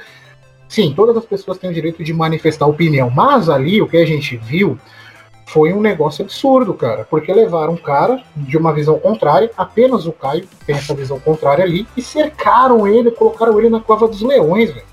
Sim, 0.67 0.93
todas 0.93 1.15
as 1.15 1.25
pessoas 1.25 1.57
têm 1.57 1.69
o 1.69 1.73
direito 1.73 2.03
de 2.03 2.13
manifestar 2.13 2.65
opinião. 2.65 3.09
Mas 3.09 3.49
ali 3.49 3.81
o 3.81 3.87
que 3.87 3.97
a 3.97 4.05
gente 4.05 4.37
viu 4.37 4.77
foi 5.53 5.71
um 5.71 5.79
negócio 5.79 6.25
absurdo, 6.25 6.73
cara, 6.73 7.05
porque 7.07 7.31
levaram 7.31 7.73
um 7.73 7.77
cara 7.77 8.23
de 8.35 8.57
uma 8.57 8.73
visão 8.73 8.97
contrária, 8.97 9.51
apenas 9.55 10.07
o 10.07 10.11
Caio 10.11 10.47
tem 10.65 10.75
essa 10.75 10.95
visão 10.95 11.19
contrária 11.19 11.63
ali, 11.63 11.87
e 11.95 12.01
cercaram 12.01 12.87
ele, 12.87 13.11
colocaram 13.11 13.59
ele 13.59 13.69
na 13.69 13.79
cova 13.79 14.07
dos 14.07 14.23
leões, 14.23 14.71
velho. 14.71 14.85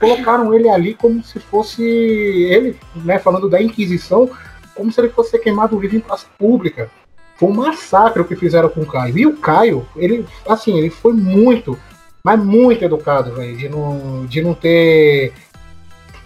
Colocaram 0.00 0.52
ele 0.52 0.68
ali 0.68 0.94
como 0.94 1.22
se 1.22 1.38
fosse 1.38 1.84
ele, 1.84 2.76
né, 2.96 3.20
falando 3.20 3.48
da 3.48 3.62
Inquisição, 3.62 4.28
como 4.74 4.90
se 4.90 5.00
ele 5.00 5.10
fosse 5.10 5.38
queimado 5.38 5.78
vivo 5.78 5.94
em 5.94 6.00
praça 6.00 6.26
pública. 6.36 6.90
Foi 7.36 7.48
um 7.48 7.54
massacre 7.54 8.20
o 8.20 8.24
que 8.24 8.34
fizeram 8.34 8.68
com 8.68 8.80
o 8.80 8.86
Caio. 8.86 9.16
E 9.16 9.26
o 9.26 9.36
Caio, 9.36 9.86
ele, 9.94 10.26
assim, 10.48 10.76
ele 10.76 10.90
foi 10.90 11.12
muito, 11.12 11.78
mas 12.24 12.42
muito 12.42 12.84
educado, 12.84 13.32
velho, 13.32 13.56
de 13.56 13.68
não, 13.68 14.26
de 14.26 14.42
não 14.42 14.54
ter, 14.54 15.32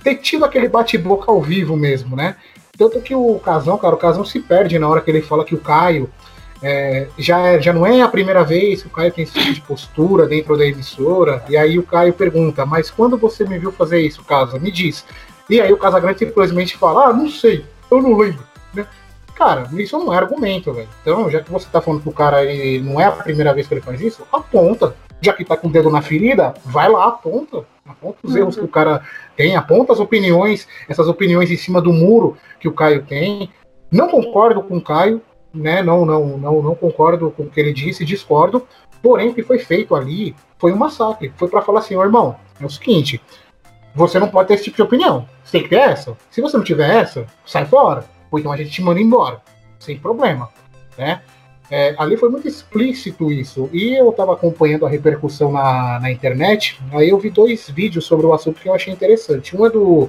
ter 0.02 0.14
tido 0.14 0.44
aquele 0.44 0.68
bate-boca 0.68 1.30
ao 1.30 1.42
vivo 1.42 1.76
mesmo, 1.76 2.16
né? 2.16 2.36
Tanto 2.76 3.00
que 3.00 3.14
o 3.14 3.38
Casão, 3.38 3.78
cara, 3.78 3.94
o 3.94 3.98
Casão 3.98 4.24
se 4.24 4.40
perde 4.40 4.78
na 4.78 4.88
hora 4.88 5.00
que 5.00 5.10
ele 5.10 5.22
fala 5.22 5.44
que 5.44 5.54
o 5.54 5.58
Caio 5.60 6.10
é, 6.62 7.08
já, 7.18 7.38
é- 7.40 7.60
já 7.60 7.72
não 7.72 7.86
é 7.86 8.00
a 8.02 8.08
primeira 8.08 8.42
vez 8.42 8.82
que 8.82 8.88
o 8.88 8.90
Caio 8.90 9.12
tem 9.12 9.24
esse 9.24 9.34
tipo 9.38 9.52
de 9.52 9.60
postura 9.60 10.26
dentro 10.26 10.56
da 10.56 10.66
emissora. 10.66 11.44
E 11.48 11.56
aí 11.56 11.78
o 11.78 11.82
Caio 11.82 12.12
pergunta, 12.14 12.64
mas 12.64 12.90
quando 12.90 13.16
você 13.18 13.44
me 13.44 13.58
viu 13.58 13.70
fazer 13.70 14.00
isso, 14.00 14.24
Casa? 14.24 14.58
Me 14.58 14.70
diz. 14.70 15.04
E 15.48 15.60
aí 15.60 15.72
o 15.72 15.76
Casagrande 15.76 16.18
simplesmente 16.20 16.76
fala, 16.76 17.08
ah, 17.08 17.12
não 17.12 17.28
sei, 17.28 17.64
eu 17.90 18.00
não 18.00 18.16
lembro. 18.16 18.42
Né? 18.72 18.86
Cara, 19.34 19.68
isso 19.74 19.98
não 19.98 20.12
é 20.12 20.16
argumento, 20.16 20.72
velho. 20.72 20.88
Então, 21.02 21.28
já 21.28 21.40
que 21.42 21.50
você 21.50 21.66
tá 21.70 21.80
falando 21.80 22.02
que 22.02 22.08
o 22.08 22.12
cara 22.12 22.38
não 22.82 23.00
é 23.00 23.04
a 23.04 23.12
primeira 23.12 23.52
vez 23.52 23.66
que 23.66 23.74
ele 23.74 23.80
faz 23.80 24.00
isso, 24.00 24.22
aponta. 24.32 24.94
Já 25.20 25.32
que 25.32 25.44
tá 25.44 25.56
com 25.56 25.68
o 25.68 25.70
dedo 25.70 25.90
na 25.90 26.00
ferida, 26.00 26.54
vai 26.64 26.88
lá, 26.88 27.06
aponta. 27.08 27.64
Aponta 27.86 28.18
os 28.22 28.34
erros 28.34 28.56
que 28.56 28.64
o 28.64 28.68
cara 28.68 29.02
tem, 29.36 29.56
aponta 29.56 29.92
as 29.92 30.00
opiniões, 30.00 30.66
essas 30.88 31.06
opiniões 31.06 31.50
em 31.50 31.56
cima 31.56 31.82
do 31.82 31.92
muro 31.92 32.36
que 32.58 32.66
o 32.66 32.72
Caio 32.72 33.04
tem. 33.04 33.50
Não 33.90 34.08
concordo 34.08 34.62
com 34.62 34.78
o 34.78 34.82
Caio, 34.82 35.20
né? 35.52 35.82
Não, 35.82 36.06
não, 36.06 36.38
não, 36.38 36.62
não 36.62 36.74
concordo 36.74 37.30
com 37.30 37.44
o 37.44 37.50
que 37.50 37.60
ele 37.60 37.72
disse, 37.72 38.04
discordo. 38.04 38.66
Porém, 39.02 39.28
o 39.28 39.34
que 39.34 39.42
foi 39.42 39.58
feito 39.58 39.94
ali 39.94 40.34
foi 40.58 40.72
um 40.72 40.76
massacre. 40.76 41.32
Foi 41.36 41.48
para 41.48 41.60
falar 41.60 41.80
assim, 41.80 41.94
ó, 41.94 42.02
irmão, 42.02 42.36
é 42.58 42.64
o 42.64 42.70
seguinte, 42.70 43.20
você 43.94 44.18
não 44.18 44.28
pode 44.28 44.48
ter 44.48 44.54
esse 44.54 44.64
tipo 44.64 44.76
de 44.76 44.82
opinião. 44.82 45.28
Você 45.44 45.52
tem 45.52 45.62
que 45.62 45.68
ter 45.68 45.76
essa. 45.76 46.16
Se 46.30 46.40
você 46.40 46.56
não 46.56 46.64
tiver 46.64 46.88
essa, 46.88 47.26
sai 47.44 47.66
fora. 47.66 48.04
Ou 48.30 48.38
então 48.38 48.50
a 48.50 48.56
gente 48.56 48.70
te 48.70 48.82
manda 48.82 49.00
embora. 49.00 49.40
Sem 49.78 49.98
problema. 49.98 50.48
Né? 50.96 51.20
É, 51.76 51.92
ali 51.98 52.16
foi 52.16 52.28
muito 52.28 52.46
explícito 52.46 53.32
isso. 53.32 53.68
E 53.72 53.94
eu 53.98 54.10
estava 54.10 54.32
acompanhando 54.32 54.86
a 54.86 54.88
repercussão 54.88 55.50
na, 55.50 55.98
na 55.98 56.08
internet. 56.08 56.80
Aí 56.92 57.08
eu 57.08 57.18
vi 57.18 57.30
dois 57.30 57.68
vídeos 57.68 58.06
sobre 58.06 58.24
o 58.24 58.32
assunto 58.32 58.60
que 58.60 58.68
eu 58.68 58.74
achei 58.74 58.92
interessante. 58.92 59.56
Um 59.56 59.66
é 59.66 59.70
do, 59.70 60.08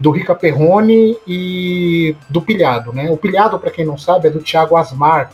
do 0.00 0.10
Rica 0.10 0.34
Perrone 0.34 1.14
e 1.28 2.16
do 2.30 2.40
Pilhado. 2.40 2.90
Né? 2.90 3.10
O 3.10 3.18
Pilhado, 3.18 3.58
para 3.58 3.70
quem 3.70 3.84
não 3.84 3.98
sabe, 3.98 4.28
é 4.28 4.30
do 4.30 4.40
Thiago 4.40 4.76
Asmar, 4.76 5.30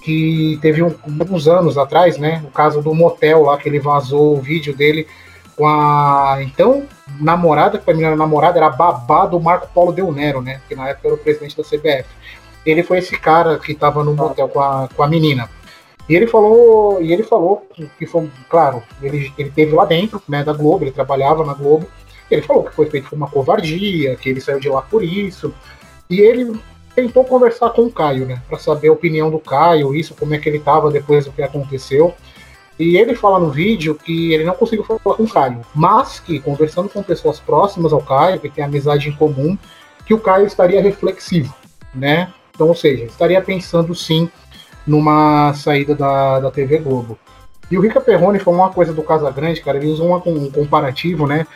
que 0.00 0.56
teve 0.62 0.84
um, 0.84 0.94
uns 1.28 1.48
anos 1.48 1.76
atrás, 1.76 2.16
né? 2.16 2.40
O 2.46 2.52
caso 2.52 2.80
do 2.80 2.94
motel 2.94 3.42
lá, 3.42 3.58
que 3.58 3.68
ele 3.68 3.80
vazou 3.80 4.36
o 4.36 4.40
vídeo 4.40 4.76
dele 4.76 5.04
com 5.56 5.66
a 5.66 6.38
então 6.42 6.86
namorada, 7.20 7.76
que 7.76 7.84
pra 7.84 7.92
mim 7.92 8.04
era 8.04 8.14
namorada, 8.14 8.56
era 8.56 8.70
babá 8.70 9.26
do 9.26 9.40
Marco 9.40 9.68
Paulo 9.74 9.92
Del 9.92 10.12
Nero, 10.12 10.40
né? 10.40 10.60
Que 10.68 10.76
na 10.76 10.90
época 10.90 11.08
era 11.08 11.14
o 11.16 11.18
presidente 11.18 11.56
da 11.56 11.64
CBF. 11.64 12.06
Ele 12.64 12.82
foi 12.82 12.98
esse 12.98 13.18
cara 13.18 13.58
que 13.58 13.74
tava 13.74 14.04
no 14.04 14.14
motel 14.14 14.48
com 14.48 14.60
a, 14.60 14.88
com 14.94 15.02
a 15.02 15.08
menina. 15.08 15.48
E 16.08 16.14
ele 16.14 16.26
falou, 16.26 17.02
e 17.02 17.12
ele 17.12 17.22
falou 17.22 17.66
que- 17.74 17.90
que 17.98 18.06
foi, 18.06 18.30
claro, 18.48 18.82
ele, 19.02 19.32
ele 19.36 19.50
teve 19.50 19.74
lá 19.74 19.84
dentro, 19.84 20.22
né, 20.28 20.42
da 20.42 20.52
Globo, 20.52 20.84
ele 20.84 20.90
trabalhava 20.90 21.44
na 21.44 21.54
Globo. 21.54 21.86
Ele 22.30 22.42
falou 22.42 22.64
que 22.64 22.74
foi 22.74 22.86
feito 22.86 23.08
por 23.10 23.16
uma 23.16 23.28
covardia, 23.28 24.16
que 24.16 24.28
ele 24.28 24.40
saiu 24.40 24.60
de 24.60 24.68
lá 24.68 24.82
por 24.82 25.02
isso. 25.02 25.52
E 26.08 26.20
ele 26.20 26.58
tentou 26.94 27.24
conversar 27.24 27.70
com 27.70 27.82
o 27.82 27.92
Caio, 27.92 28.26
né, 28.26 28.42
para 28.48 28.58
saber 28.58 28.88
a 28.88 28.92
opinião 28.92 29.30
do 29.30 29.38
Caio, 29.38 29.94
isso, 29.94 30.14
como 30.14 30.34
é 30.34 30.38
que 30.38 30.48
ele 30.48 30.58
tava 30.58 30.90
depois 30.90 31.24
do 31.24 31.32
que 31.32 31.42
aconteceu. 31.42 32.14
E 32.78 32.96
ele 32.96 33.14
fala 33.14 33.38
no 33.38 33.50
vídeo 33.50 33.94
que 33.94 34.32
ele 34.32 34.44
não 34.44 34.54
conseguiu 34.54 34.84
falar 34.84 35.16
com 35.16 35.24
o 35.24 35.28
Caio, 35.28 35.60
mas 35.74 36.20
que 36.20 36.38
conversando 36.40 36.88
com 36.88 37.02
pessoas 37.02 37.38
próximas 37.38 37.92
ao 37.92 38.00
Caio, 38.00 38.40
que 38.40 38.48
tem 38.48 38.64
amizade 38.64 39.08
em 39.08 39.12
comum, 39.12 39.58
que 40.06 40.14
o 40.14 40.20
Caio 40.20 40.46
estaria 40.46 40.80
reflexivo, 40.80 41.54
né? 41.94 42.32
Então, 42.58 42.66
ou 42.66 42.74
seja, 42.74 43.04
estaria 43.04 43.40
pensando 43.40 43.94
sim 43.94 44.28
numa 44.84 45.54
saída 45.54 45.94
da, 45.94 46.40
da 46.40 46.50
TV 46.50 46.78
Globo. 46.78 47.16
E 47.70 47.78
o 47.78 47.80
Rica 47.80 48.00
Perrone 48.00 48.40
falou 48.40 48.58
uma 48.58 48.70
coisa 48.70 48.92
do 48.92 49.00
Casagrande, 49.00 49.60
cara, 49.60 49.76
ele 49.78 49.86
usou 49.86 50.08
uma- 50.08 50.22
um 50.26 50.50
comparativo, 50.50 51.24
né? 51.24 51.46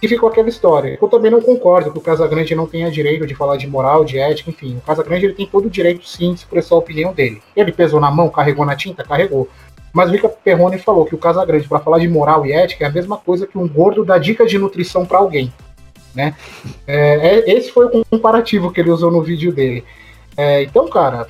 E 0.00 0.06
ficou 0.06 0.28
aquela 0.28 0.48
história. 0.48 0.96
Eu 1.02 1.08
também 1.08 1.28
não 1.28 1.40
concordo 1.40 1.90
que 1.90 1.98
o 1.98 2.00
Casagrande 2.00 2.54
não 2.54 2.68
tenha 2.68 2.88
direito 2.88 3.26
de 3.26 3.34
falar 3.34 3.56
de 3.56 3.66
moral, 3.66 4.04
de 4.04 4.16
ética, 4.16 4.50
enfim. 4.50 4.76
O 4.76 4.80
Casagrande 4.86 5.24
ele 5.26 5.34
tem 5.34 5.44
todo 5.46 5.66
o 5.66 5.70
direito, 5.70 6.06
sim, 6.06 6.34
de 6.34 6.38
expressar 6.40 6.76
a 6.76 6.78
opinião 6.78 7.12
dele. 7.12 7.42
Ele 7.56 7.72
pesou 7.72 7.98
na 7.98 8.12
mão, 8.12 8.28
carregou 8.28 8.64
na 8.64 8.76
tinta? 8.76 9.02
Carregou. 9.02 9.48
Mas 9.92 10.08
o 10.08 10.12
Rica 10.12 10.28
Perrone 10.28 10.78
falou 10.78 11.04
que 11.04 11.16
o 11.16 11.18
Casagrande, 11.18 11.66
para 11.66 11.80
falar 11.80 11.98
de 11.98 12.06
moral 12.06 12.46
e 12.46 12.52
ética, 12.52 12.84
é 12.84 12.88
a 12.88 12.92
mesma 12.92 13.16
coisa 13.16 13.44
que 13.44 13.58
um 13.58 13.66
gordo 13.66 14.04
dá 14.04 14.18
dica 14.18 14.46
de 14.46 14.56
nutrição 14.56 15.04
para 15.04 15.18
alguém. 15.18 15.52
Né? 16.14 16.32
É, 16.86 17.40
é- 17.48 17.52
esse 17.56 17.72
foi 17.72 17.86
o 17.86 18.04
comparativo 18.04 18.70
que 18.70 18.80
ele 18.80 18.90
usou 18.90 19.10
no 19.10 19.20
vídeo 19.20 19.52
dele. 19.52 19.82
É, 20.36 20.62
então, 20.62 20.88
cara, 20.88 21.26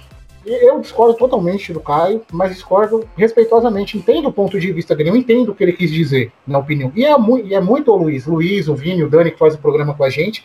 eu 0.47 0.79
discordo 0.81 1.15
totalmente 1.15 1.73
do 1.73 1.81
Caio, 1.81 2.23
mas 2.31 2.53
discordo 2.53 3.09
respeitosamente. 3.17 3.97
Entendo 3.97 4.29
o 4.29 4.33
ponto 4.33 4.59
de 4.61 4.73
vista 4.73 4.95
dele, 4.95 5.11
eu 5.11 5.17
entendo 5.17 5.51
o 5.51 5.55
que 5.55 5.65
ele 5.65 5.73
quis 5.73 5.91
dizer, 5.91 6.33
na 6.47 6.59
opinião. 6.59 6.93
E 6.95 7.05
é, 7.05 7.17
mu 7.17 7.39
e 7.39 7.55
é 7.55 7.61
muito 7.61 7.91
o 7.91 7.97
Luiz, 7.97 8.27
Luiz, 8.27 8.69
o 8.69 8.75
Vini, 8.75 9.03
o 9.03 9.09
Dani, 9.09 9.31
que 9.31 9.39
faz 9.39 9.55
o 9.55 9.59
programa 9.59 9.95
com 9.95 10.05
a 10.05 10.11
gente. 10.11 10.45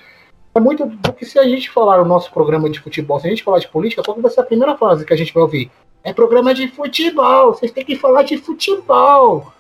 É 0.55 0.59
muito 0.59 0.85
do 0.85 1.13
que 1.13 1.25
se 1.25 1.37
a 1.37 1.43
gente 1.43 1.69
falar 1.69 2.01
o 2.01 2.05
nosso 2.05 2.31
programa 2.31 2.69
de 2.69 2.79
futebol, 2.79 3.19
se 3.19 3.27
a 3.27 3.29
gente 3.29 3.43
falar 3.43 3.59
de 3.59 3.67
política, 3.67 4.01
qual 4.03 4.19
vai 4.19 4.31
ser 4.31 4.41
a 4.41 4.45
primeira 4.45 4.75
frase 4.75 5.05
que 5.05 5.13
a 5.13 5.17
gente 5.17 5.33
vai 5.33 5.43
ouvir? 5.43 5.69
É 6.03 6.13
programa 6.13 6.53
de 6.53 6.67
futebol, 6.69 7.53
vocês 7.53 7.71
têm 7.71 7.85
que 7.85 7.95
falar 7.95 8.23
de 8.23 8.37
futebol. 8.37 9.51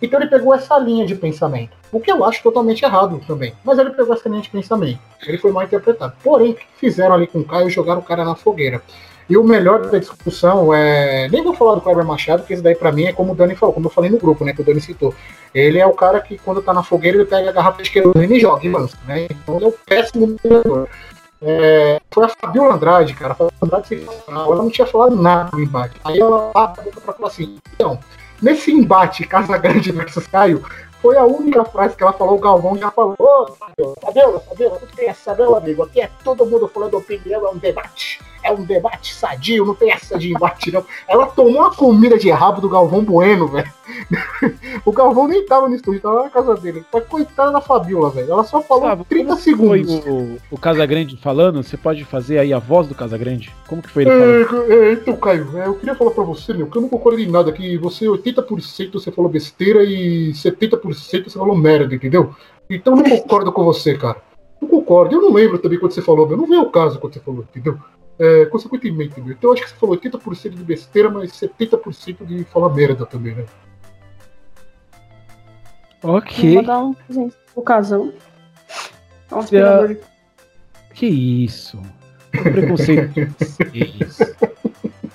Então 0.00 0.20
ele 0.20 0.28
pegou 0.28 0.54
essa 0.54 0.78
linha 0.78 1.06
de 1.06 1.14
pensamento. 1.14 1.70
O 1.90 2.00
que 2.00 2.10
eu 2.10 2.24
acho 2.24 2.42
totalmente 2.42 2.84
errado 2.84 3.20
também. 3.26 3.54
Mas 3.64 3.78
ele 3.78 3.90
pegou 3.90 4.14
essa 4.14 4.28
linha 4.28 4.42
de 4.42 4.50
pensamento. 4.50 4.98
Ele 5.26 5.38
foi 5.38 5.52
mal 5.52 5.64
interpretado. 5.64 6.12
Porém, 6.22 6.52
o 6.52 6.54
que 6.54 6.66
fizeram 6.78 7.14
ali 7.14 7.26
com 7.26 7.40
o 7.40 7.44
Caio? 7.44 7.70
Jogaram 7.70 8.00
o 8.00 8.04
cara 8.04 8.24
na 8.24 8.34
fogueira. 8.34 8.82
E 9.28 9.36
o 9.36 9.42
melhor 9.42 9.90
da 9.90 9.98
discussão 9.98 10.72
é. 10.72 11.28
Nem 11.28 11.42
vou 11.42 11.52
falar 11.52 11.74
do 11.74 11.80
Kleber 11.80 12.04
Machado, 12.04 12.40
porque 12.40 12.54
isso 12.54 12.62
daí 12.62 12.76
pra 12.76 12.92
mim 12.92 13.04
é 13.04 13.12
como 13.12 13.32
o 13.32 13.34
Dani 13.34 13.56
falou, 13.56 13.74
como 13.74 13.86
eu 13.86 13.90
falei 13.90 14.08
no 14.08 14.18
grupo, 14.18 14.44
né? 14.44 14.52
Que 14.52 14.62
o 14.62 14.64
Dani 14.64 14.80
citou. 14.80 15.12
Ele 15.52 15.78
é 15.78 15.86
o 15.86 15.92
cara 15.92 16.20
que, 16.20 16.38
quando 16.38 16.62
tá 16.62 16.72
na 16.72 16.84
fogueira, 16.84 17.16
ele 17.18 17.26
pega 17.26 17.50
a 17.50 17.52
garrafa 17.52 17.82
de 17.82 17.90
querosene 17.90 18.36
e 18.36 18.40
joga 18.40 18.64
e 18.64 18.70
lança, 18.70 18.96
né? 19.04 19.26
Então 19.28 19.56
ele 19.56 19.64
é 19.64 19.68
o 19.68 19.72
péssimo 19.72 20.36
treinador. 20.36 20.86
É, 21.42 22.00
foi 22.10 22.24
a 22.24 22.28
Fabiola 22.28 22.74
Andrade, 22.74 23.14
cara. 23.14 23.32
A 23.32 23.34
Fabiola 23.34 23.58
Andrade 23.62 23.88
sensacional. 23.88 24.52
Ela 24.52 24.62
não 24.62 24.70
tinha 24.70 24.86
falado 24.86 25.16
nada 25.16 25.50
no 25.52 25.60
embate. 25.60 25.96
Aí 26.04 26.20
ela 26.20 26.52
abre 26.54 26.82
a 26.82 26.84
boca 26.84 27.00
pra 27.00 27.12
falar 27.12 27.28
assim: 27.28 27.58
então, 27.74 27.98
nesse 28.40 28.72
embate 28.72 29.26
Casa 29.26 29.56
Grande 29.58 29.92
versus 29.92 30.26
Caio, 30.26 30.62
foi 31.00 31.16
a 31.16 31.24
única 31.24 31.64
frase 31.64 31.96
que 31.96 32.02
ela 32.02 32.12
falou, 32.12 32.36
o 32.36 32.40
Galvão 32.40 32.76
já 32.76 32.90
falou. 32.90 33.14
Ô, 33.18 33.46
Fabiola, 34.00 34.40
Fabiola, 34.40 34.80
tem 34.96 35.08
essa 35.08 35.34
não, 35.34 35.54
amigo. 35.54 35.82
Aqui 35.82 36.00
é 36.00 36.10
todo 36.24 36.46
mundo 36.46 36.68
falando 36.68 36.96
opinião, 36.96 37.46
é 37.46 37.50
um 37.50 37.58
debate. 37.58 38.20
É 38.46 38.52
um 38.52 38.64
debate 38.64 39.12
sadio, 39.12 39.66
não 39.66 39.74
tem 39.74 39.90
essa 39.90 40.16
de 40.18 40.32
embate, 40.32 40.70
não. 40.70 40.84
Ela 41.08 41.26
tomou 41.26 41.62
uma 41.62 41.74
comida 41.74 42.16
de 42.16 42.30
rabo 42.30 42.60
do 42.60 42.68
Galvão 42.68 43.02
Bueno, 43.02 43.48
velho. 43.48 43.70
o 44.84 44.92
Galvão 44.92 45.26
nem 45.26 45.44
tava 45.44 45.68
no 45.68 45.74
estúdio, 45.74 46.00
tava 46.00 46.22
na 46.24 46.30
casa 46.30 46.54
dele. 46.54 46.84
Mas 46.92 47.04
coitada 47.06 47.50
da 47.50 47.60
Fabiola, 47.60 48.10
velho. 48.10 48.32
Ela 48.32 48.44
só 48.44 48.60
falou 48.60 48.84
Gustavo, 48.84 49.04
30 49.04 49.28
como 49.28 49.40
segundos. 49.40 49.98
Foi 49.98 50.12
o, 50.12 50.38
o 50.50 50.58
Casagrande 50.58 51.16
falando, 51.16 51.62
você 51.62 51.76
pode 51.76 52.04
fazer 52.04 52.38
aí 52.38 52.52
a 52.52 52.58
voz 52.58 52.86
do 52.86 52.94
Casagrande? 52.94 53.52
Como 53.66 53.82
que 53.82 53.90
foi 53.90 54.04
ele 54.04 54.10
falando? 54.10 54.72
É, 54.72 54.74
é, 54.74 54.92
então, 54.92 55.16
Caio, 55.16 55.58
é, 55.58 55.66
eu 55.66 55.74
queria 55.74 55.94
falar 55.94 56.12
pra 56.12 56.24
você, 56.24 56.52
meu, 56.52 56.68
que 56.68 56.78
eu 56.78 56.82
não 56.82 56.88
concordo 56.88 57.20
em 57.20 57.30
nada, 57.30 57.52
que 57.52 57.76
você 57.78 58.06
80% 58.06 58.92
você 58.92 59.10
falou 59.10 59.30
besteira 59.30 59.82
e 59.82 60.30
70% 60.32 61.24
você 61.24 61.38
falou 61.38 61.56
merda, 61.56 61.94
entendeu? 61.94 62.34
Então 62.68 62.96
eu 62.96 63.02
não 63.02 63.10
concordo 63.10 63.52
com 63.52 63.64
você, 63.64 63.96
cara. 63.96 64.20
Não 64.60 64.68
concordo. 64.68 65.14
Eu 65.14 65.22
não 65.22 65.32
lembro 65.32 65.58
também 65.58 65.78
quando 65.78 65.92
você 65.92 66.02
falou, 66.02 66.26
meu. 66.26 66.36
Não 66.36 66.46
veio 66.46 66.62
o 66.62 66.70
caso 66.70 66.98
quando 66.98 67.14
você 67.14 67.20
falou, 67.20 67.44
entendeu? 67.50 67.78
É, 68.18 68.46
consequentemente, 68.46 69.10
entendeu? 69.12 69.34
Então 69.38 69.52
acho 69.52 69.62
que 69.62 69.68
você 69.70 69.76
falou 69.76 69.96
80% 69.96 70.50
de 70.50 70.64
besteira, 70.64 71.10
mas 71.10 71.32
70% 71.32 72.24
de 72.24 72.44
falar 72.44 72.70
merda 72.70 73.04
também, 73.04 73.34
né? 73.34 73.44
Ok. 76.02 76.54
Vou 76.54 76.62
dar 76.62 76.78
um 76.78 76.94
presente 76.94 77.34
pro. 77.54 77.64
É 77.70 77.96
um 77.96 78.12
Já- 79.30 79.38
aspirador 79.38 79.88
de 79.88 79.98
Que 80.94 81.06
isso? 81.06 81.82
Que 82.32 82.50
preconceito 82.50 83.12
de 83.12 83.24
vocês. 83.26 84.18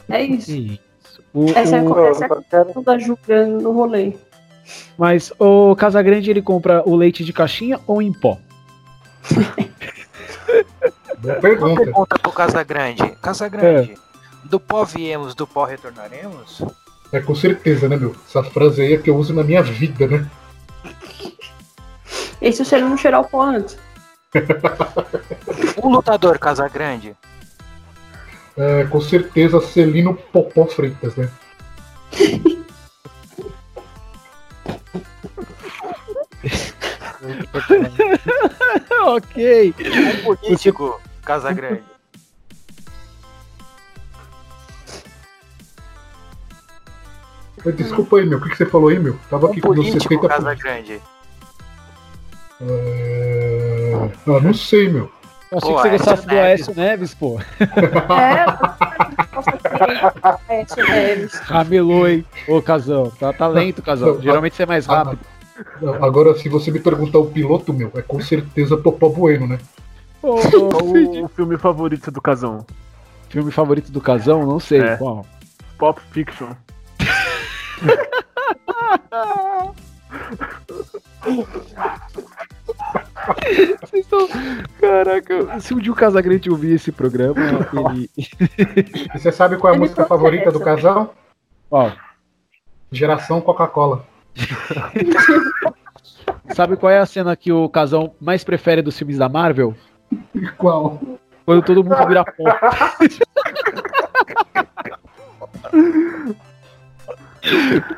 É 0.09 0.21
isso. 0.23 0.45
Que 0.51 0.79
isso. 1.03 1.23
O- 1.33 1.49
Essa 1.55 1.77
é, 1.77 1.81
o- 1.81 2.05
essa 2.07 2.25
é 2.25 2.27
a 2.27 2.65
questão 2.65 2.83
da 2.83 2.97
Julia 2.97 3.45
no 3.47 3.71
rolê. 3.71 4.13
Mas 4.97 5.31
o 5.39 5.75
Casagrande 5.75 6.29
ele 6.29 6.41
compra 6.41 6.83
o 6.87 6.95
leite 6.95 7.23
de 7.23 7.33
caixinha 7.33 7.79
ou 7.87 8.01
em 8.01 8.11
pó? 8.13 8.37
Boa 11.21 11.35
Uma 11.35 11.41
pergunta. 11.41 11.81
pergunta 11.83 12.19
pro 12.19 12.31
Casagrande. 12.31 13.15
Casagrande, 13.21 13.95
do 14.43 14.59
pó 14.59 14.83
viemos, 14.83 15.35
do 15.35 15.45
pó 15.45 15.65
retornaremos? 15.65 16.63
É 17.11 17.19
com 17.19 17.35
certeza, 17.35 17.87
né, 17.87 17.95
meu? 17.95 18.15
Essa 18.27 18.43
frase 18.43 18.81
aí 18.81 18.93
é 18.93 18.97
que 18.97 19.09
eu 19.09 19.15
uso 19.15 19.33
na 19.33 19.43
minha 19.43 19.61
vida, 19.61 20.07
né? 20.07 20.27
E 22.41 22.51
se 22.51 22.65
você 22.65 22.79
não 22.79 22.95
tirar 22.95 23.19
o 23.19 23.23
pó 23.23 23.43
antes? 23.43 23.77
O 25.77 25.89
lutador 25.89 26.39
Casagrande. 26.39 27.15
É, 28.57 28.83
com 28.85 28.99
certeza 28.99 29.61
Celino 29.61 30.15
Popó 30.15 30.65
Freitas, 30.65 31.15
né? 31.15 31.29
ok. 39.05 39.75
O 40.27 40.35
político 40.35 40.99
Casagrande. 41.31 41.83
Mas 47.63 47.75
Desculpa 47.77 48.17
aí, 48.17 48.25
meu. 48.25 48.37
O 48.37 48.41
que, 48.41 48.49
que 48.49 48.57
você 48.57 48.65
falou 48.65 48.89
aí, 48.89 48.99
meu? 48.99 49.17
Tava 49.29 49.47
Um 49.47 49.51
aqui 49.51 49.61
com 49.61 49.73
meus 49.73 49.87
político 49.87 50.13
70%. 50.13 50.27
Casagrande. 50.27 51.01
É... 52.61 54.09
Ah, 54.27 54.39
não 54.41 54.53
sei, 54.53 54.89
meu. 54.89 55.09
Eu 55.51 55.57
achei 55.57 55.71
Pô, 55.71 55.75
que 55.75 55.81
você 55.81 55.87
Aécio 55.87 55.97
gostasse 55.97 56.27
do 56.27 56.33
Neves. 56.33 56.67
Aécio 56.67 56.75
Neves, 56.75 57.13
pô. 57.13 57.39
É, 60.49 60.53
é, 60.53 60.63
isso 60.63 60.75
Neves. 60.75 61.33
Ramelou, 61.39 62.07
hein? 62.07 62.25
Ô, 62.47 62.61
Casão. 62.61 63.11
Tá, 63.19 63.31
tá 63.31 63.47
lento, 63.47 63.81
Casão. 63.81 64.21
Geralmente 64.21 64.55
você 64.55 64.63
é 64.63 64.65
mais 64.65 64.85
rápido. 64.85 65.19
Agora, 66.01 66.37
se 66.37 66.49
você 66.49 66.71
me 66.71 66.79
perguntar 66.79 67.19
o 67.19 67.27
piloto, 67.27 67.73
meu, 67.73 67.91
é 67.95 68.01
com 68.01 68.19
certeza 68.19 68.75
Popó 68.77 69.09
Bueno, 69.09 69.47
né? 69.47 69.59
Qual 70.21 71.23
o 71.23 71.27
filme 71.27 71.57
favorito 71.57 72.11
do 72.11 72.21
Casão? 72.21 72.65
Filme 73.29 73.51
favorito 73.51 73.91
do 73.91 73.99
Casão? 73.99 74.45
Não 74.45 74.59
sei. 74.59 74.81
É. 74.81 74.97
Qual? 74.97 75.25
Pop 75.77 75.99
Fiction. 76.11 76.49
Vocês 83.81 84.05
estão. 84.05 84.27
Caraca, 84.79 85.59
se 85.59 85.73
um 85.73 85.79
dia 85.79 85.91
o 85.91 85.95
Casagrande 85.95 86.49
ouvir 86.49 86.73
esse 86.73 86.91
programa, 86.91 87.35
ele. 87.73 88.09
Você 89.13 89.31
sabe 89.31 89.57
qual 89.57 89.71
é 89.71 89.75
a 89.75 89.77
Ele 89.77 89.85
música 89.85 90.05
favorita 90.05 90.51
do 90.51 90.59
casal? 90.59 91.15
Ó, 91.69 91.91
Geração 92.91 93.39
Coca-Cola. 93.39 94.05
sabe 96.53 96.75
qual 96.75 96.91
é 96.91 96.99
a 96.99 97.05
cena 97.05 97.35
que 97.35 97.51
o 97.51 97.69
Casão 97.69 98.13
mais 98.19 98.43
prefere 98.43 98.81
dos 98.81 98.97
filmes 98.97 99.17
da 99.17 99.29
Marvel? 99.29 99.75
Qual? 100.57 100.99
Quando 101.45 101.61
todo 101.63 101.83
mundo 101.83 102.07
vira 102.07 102.23
pó. 102.23 102.43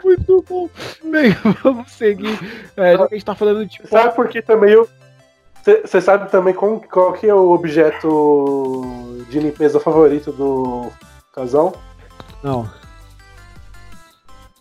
Muito 0.03 0.43
bom. 0.47 0.69
Bem, 1.03 1.31
vamos 1.61 1.91
seguir. 1.91 2.39
É, 2.77 2.97
já 2.97 3.07
que 3.07 3.13
a 3.13 3.17
gente 3.17 3.25
tá 3.25 3.35
falando 3.35 3.65
de 3.65 3.77
pó. 3.79 3.87
Sabe 3.87 4.15
por 4.15 4.29
que 4.29 4.41
também 4.41 4.71
eu. 4.71 4.87
Você 5.63 6.01
sabe 6.01 6.29
também 6.29 6.53
qual, 6.53 6.81
qual 6.81 7.13
que 7.13 7.27
é 7.27 7.33
o 7.33 7.51
objeto 7.51 9.25
de 9.29 9.39
limpeza 9.39 9.79
favorito 9.79 10.31
do 10.31 10.91
casal? 11.33 11.73
Não. 12.43 12.69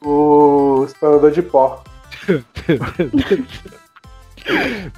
O 0.05 0.85
espanador 0.87 1.33
de 1.33 1.43
pó. 1.43 1.83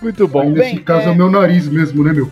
Muito 0.02 0.28
bom. 0.28 0.50
Nesse 0.50 0.76
Bem, 0.76 0.84
caso 0.84 1.06
é... 1.06 1.08
é, 1.08 1.10
o 1.10 1.14
meu 1.14 1.30
nariz 1.30 1.66
mesmo, 1.68 2.04
né, 2.04 2.12
meu? 2.12 2.30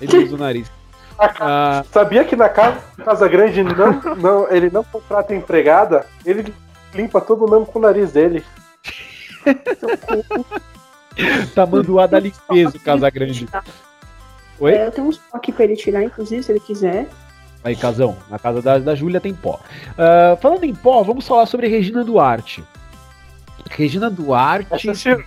Ele 0.00 0.24
usa 0.24 0.34
o 0.34 0.38
nariz. 0.38 0.70
Ah, 1.18 1.84
Sabia 1.92 2.24
que 2.24 2.34
na 2.34 2.48
casa, 2.48 2.80
casa 3.04 3.28
grande 3.28 3.62
não, 3.62 4.00
não, 4.16 4.50
ele 4.50 4.70
não 4.70 4.82
contrata 4.82 5.34
empregada, 5.34 6.06
ele 6.24 6.54
limpa 6.94 7.20
todo 7.20 7.50
mesmo 7.50 7.66
com 7.66 7.78
o 7.78 7.82
nariz 7.82 8.12
dele. 8.12 8.42
tá 11.54 11.66
mandoado 11.66 12.16
a 12.16 12.20
limpeza 12.20 12.76
o 12.76 12.80
Casagrande. 12.80 13.48
Oi? 14.58 14.72
É, 14.72 14.86
eu 14.86 14.90
tenho 14.90 15.08
uns 15.08 15.18
pó 15.18 15.36
aqui 15.36 15.52
pra 15.52 15.64
ele 15.64 15.76
tirar, 15.76 16.02
inclusive, 16.02 16.42
se 16.42 16.52
ele 16.52 16.60
quiser. 16.60 17.08
Aí, 17.64 17.76
Casão, 17.76 18.16
na 18.28 18.38
casa 18.38 18.60
da, 18.60 18.78
da 18.78 18.94
Júlia 18.94 19.20
tem 19.20 19.34
pó. 19.34 19.60
Ah, 19.98 20.36
falando 20.40 20.64
em 20.64 20.74
pó, 20.74 21.02
vamos 21.02 21.26
falar 21.26 21.46
sobre 21.46 21.68
Regina 21.68 22.04
Duarte. 22.04 22.64
Regina 23.70 24.10
Duarte. 24.10 24.88
Essa 24.88 24.94
cheirou. 24.94 25.24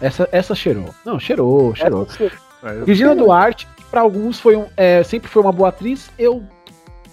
Essa, 0.00 0.28
essa 0.32 0.54
cheirou. 0.54 0.94
Não, 1.04 1.18
cheirou, 1.18 1.74
cheirou. 1.74 2.02
Essa 2.02 2.16
cheirou. 2.16 2.38
Regina 2.86 3.14
Duarte, 3.14 3.66
que 3.76 3.84
pra 3.84 4.00
alguns 4.00 4.40
foi 4.40 4.56
um, 4.56 4.66
é, 4.76 5.02
sempre 5.02 5.28
foi 5.28 5.42
uma 5.42 5.52
boa 5.52 5.68
atriz. 5.68 6.10
Eu 6.18 6.42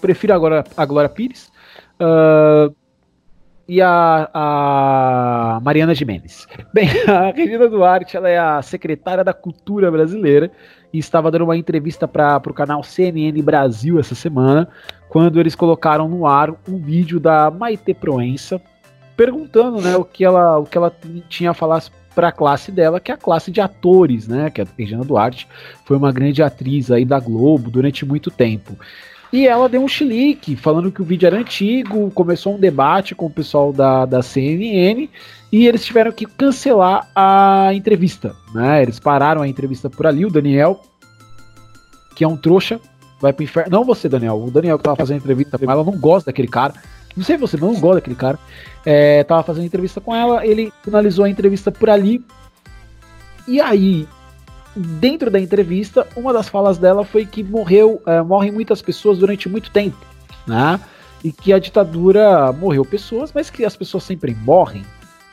prefiro 0.00 0.34
agora 0.34 0.64
a 0.76 0.84
Glória 0.84 1.08
Pires. 1.08 1.50
Ah, 1.98 2.70
e 3.68 3.80
a, 3.80 4.28
a 4.34 5.60
Mariana 5.62 5.94
Jimenez. 5.94 6.46
Bem, 6.74 6.88
a 7.08 7.30
Regina 7.30 7.68
Duarte 7.68 8.16
ela 8.16 8.28
é 8.28 8.38
a 8.38 8.60
secretária 8.60 9.22
da 9.24 9.32
Cultura 9.32 9.90
Brasileira 9.90 10.50
e 10.92 10.98
estava 10.98 11.30
dando 11.30 11.44
uma 11.44 11.56
entrevista 11.56 12.06
para 12.06 12.42
o 12.46 12.52
canal 12.52 12.82
CNN 12.82 13.40
Brasil 13.40 13.98
essa 13.98 14.14
semana, 14.14 14.68
quando 15.08 15.40
eles 15.40 15.54
colocaram 15.54 16.08
no 16.08 16.26
ar 16.26 16.50
um 16.68 16.78
vídeo 16.78 17.18
da 17.18 17.50
Maite 17.50 17.94
Proença 17.94 18.60
perguntando 19.16 19.80
né, 19.80 19.96
o, 19.96 20.04
que 20.04 20.24
ela, 20.24 20.58
o 20.58 20.64
que 20.64 20.76
ela 20.76 20.92
tinha 21.28 21.50
a 21.50 21.54
falar 21.54 21.82
para 22.14 22.28
a 22.28 22.32
classe 22.32 22.70
dela, 22.70 23.00
que 23.00 23.10
é 23.10 23.14
a 23.14 23.18
classe 23.18 23.50
de 23.50 23.60
atores, 23.60 24.28
né? 24.28 24.50
Que 24.50 24.60
a 24.60 24.66
Regina 24.78 25.04
Duarte 25.04 25.48
foi 25.84 25.96
uma 25.96 26.12
grande 26.12 26.42
atriz 26.42 26.90
aí 26.90 27.04
da 27.04 27.18
Globo 27.18 27.70
durante 27.70 28.04
muito 28.04 28.30
tempo. 28.30 28.76
E 29.32 29.46
ela 29.46 29.66
deu 29.66 29.82
um 29.82 29.88
chilique, 29.88 30.54
falando 30.56 30.92
que 30.92 31.00
o 31.00 31.04
vídeo 31.04 31.26
era 31.26 31.38
antigo, 31.38 32.10
começou 32.10 32.54
um 32.54 32.60
debate 32.60 33.14
com 33.14 33.26
o 33.26 33.30
pessoal 33.30 33.72
da, 33.72 34.04
da 34.04 34.22
CNN 34.22 35.08
e 35.50 35.66
eles 35.66 35.84
tiveram 35.84 36.12
que 36.12 36.26
cancelar 36.26 37.08
a 37.14 37.70
entrevista, 37.72 38.36
né? 38.54 38.82
Eles 38.82 39.00
pararam 39.00 39.40
a 39.40 39.48
entrevista 39.48 39.88
por 39.88 40.06
ali, 40.06 40.26
o 40.26 40.30
Daniel, 40.30 40.82
que 42.14 42.24
é 42.24 42.28
um 42.28 42.36
trouxa, 42.36 42.78
vai 43.22 43.32
pro 43.32 43.44
inferno. 43.44 43.70
Não 43.70 43.84
você, 43.84 44.06
Daniel, 44.06 44.36
o 44.36 44.50
Daniel 44.50 44.76
que 44.76 44.84
tava 44.84 44.96
fazendo 44.96 45.18
entrevista 45.18 45.58
com 45.58 45.70
ela, 45.70 45.82
não 45.82 45.98
gosta 45.98 46.30
daquele 46.30 46.48
cara. 46.48 46.74
Não 47.16 47.24
sei 47.24 47.36
você, 47.36 47.56
mas 47.56 47.72
não 47.72 47.80
gosta 47.80 47.96
daquele 47.96 48.16
cara. 48.16 48.38
É, 48.84 49.22
tava 49.24 49.42
fazendo 49.42 49.66
entrevista 49.66 50.00
com 50.00 50.14
ela, 50.14 50.46
ele 50.46 50.72
finalizou 50.82 51.24
a 51.24 51.28
entrevista 51.28 51.70
por 51.70 51.90
ali. 51.90 52.24
E 53.46 53.60
aí, 53.60 54.08
dentro 54.74 55.30
da 55.30 55.38
entrevista, 55.38 56.06
uma 56.16 56.32
das 56.32 56.48
falas 56.48 56.78
dela 56.78 57.04
foi 57.04 57.26
que 57.26 57.42
morreu, 57.42 58.00
é, 58.06 58.22
morrem 58.22 58.50
muitas 58.50 58.80
pessoas 58.80 59.18
durante 59.18 59.48
muito 59.48 59.70
tempo, 59.70 59.98
né? 60.46 60.80
E 61.22 61.30
que 61.30 61.52
a 61.52 61.58
ditadura 61.58 62.52
morreu 62.52 62.84
pessoas, 62.84 63.32
mas 63.32 63.50
que 63.50 63.64
as 63.64 63.76
pessoas 63.76 64.04
sempre 64.04 64.34
morrem. 64.34 64.84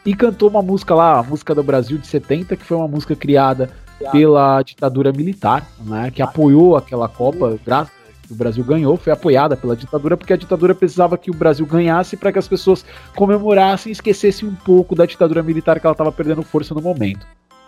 E 0.05 0.13
cantou 0.13 0.49
uma 0.49 0.61
música 0.61 0.95
lá, 0.95 1.19
a 1.19 1.23
música 1.23 1.53
do 1.53 1.63
Brasil 1.63 1.97
de 1.97 2.07
70, 2.07 2.55
que 2.55 2.63
foi 2.63 2.77
uma 2.77 2.87
música 2.87 3.15
criada 3.15 3.69
pela 4.11 4.61
ditadura 4.61 5.11
militar, 5.11 5.67
né? 5.83 6.11
Que 6.11 6.21
apoiou 6.21 6.77
aquela 6.77 7.09
Copa, 7.09 7.59
graças 7.65 7.98
que 8.29 8.33
o 8.33 8.37
Brasil 8.37 8.63
ganhou, 8.63 8.95
foi 8.95 9.11
apoiada 9.11 9.57
pela 9.57 9.75
ditadura, 9.75 10.15
porque 10.15 10.33
a 10.33 10.37
ditadura 10.37 10.75
precisava 10.75 11.17
que 11.17 11.31
o 11.31 11.33
Brasil 11.33 11.65
ganhasse 11.65 12.15
para 12.15 12.31
que 12.31 12.37
as 12.37 12.47
pessoas 12.47 12.85
comemorassem 13.15 13.89
e 13.89 13.93
esquecessem 13.93 14.47
um 14.47 14.53
pouco 14.53 14.95
da 14.95 15.07
ditadura 15.07 15.41
militar 15.41 15.79
que 15.79 15.87
ela 15.87 15.93
estava 15.93 16.11
perdendo 16.11 16.43
força 16.43 16.75
no 16.75 16.81
momento, 16.81 17.25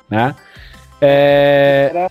né? 0.08 0.36
É, 1.02 2.08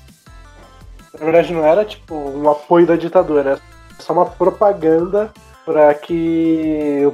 Na 1.18 1.24
verdade, 1.24 1.52
não 1.52 1.64
era 1.64 1.84
tipo 1.84 2.12
um 2.12 2.50
apoio 2.50 2.86
da 2.86 2.96
ditadura, 2.96 3.40
era 3.40 3.60
só 4.00 4.12
uma 4.12 4.26
propaganda 4.26 5.32
pra 5.70 5.94
que 5.94 7.08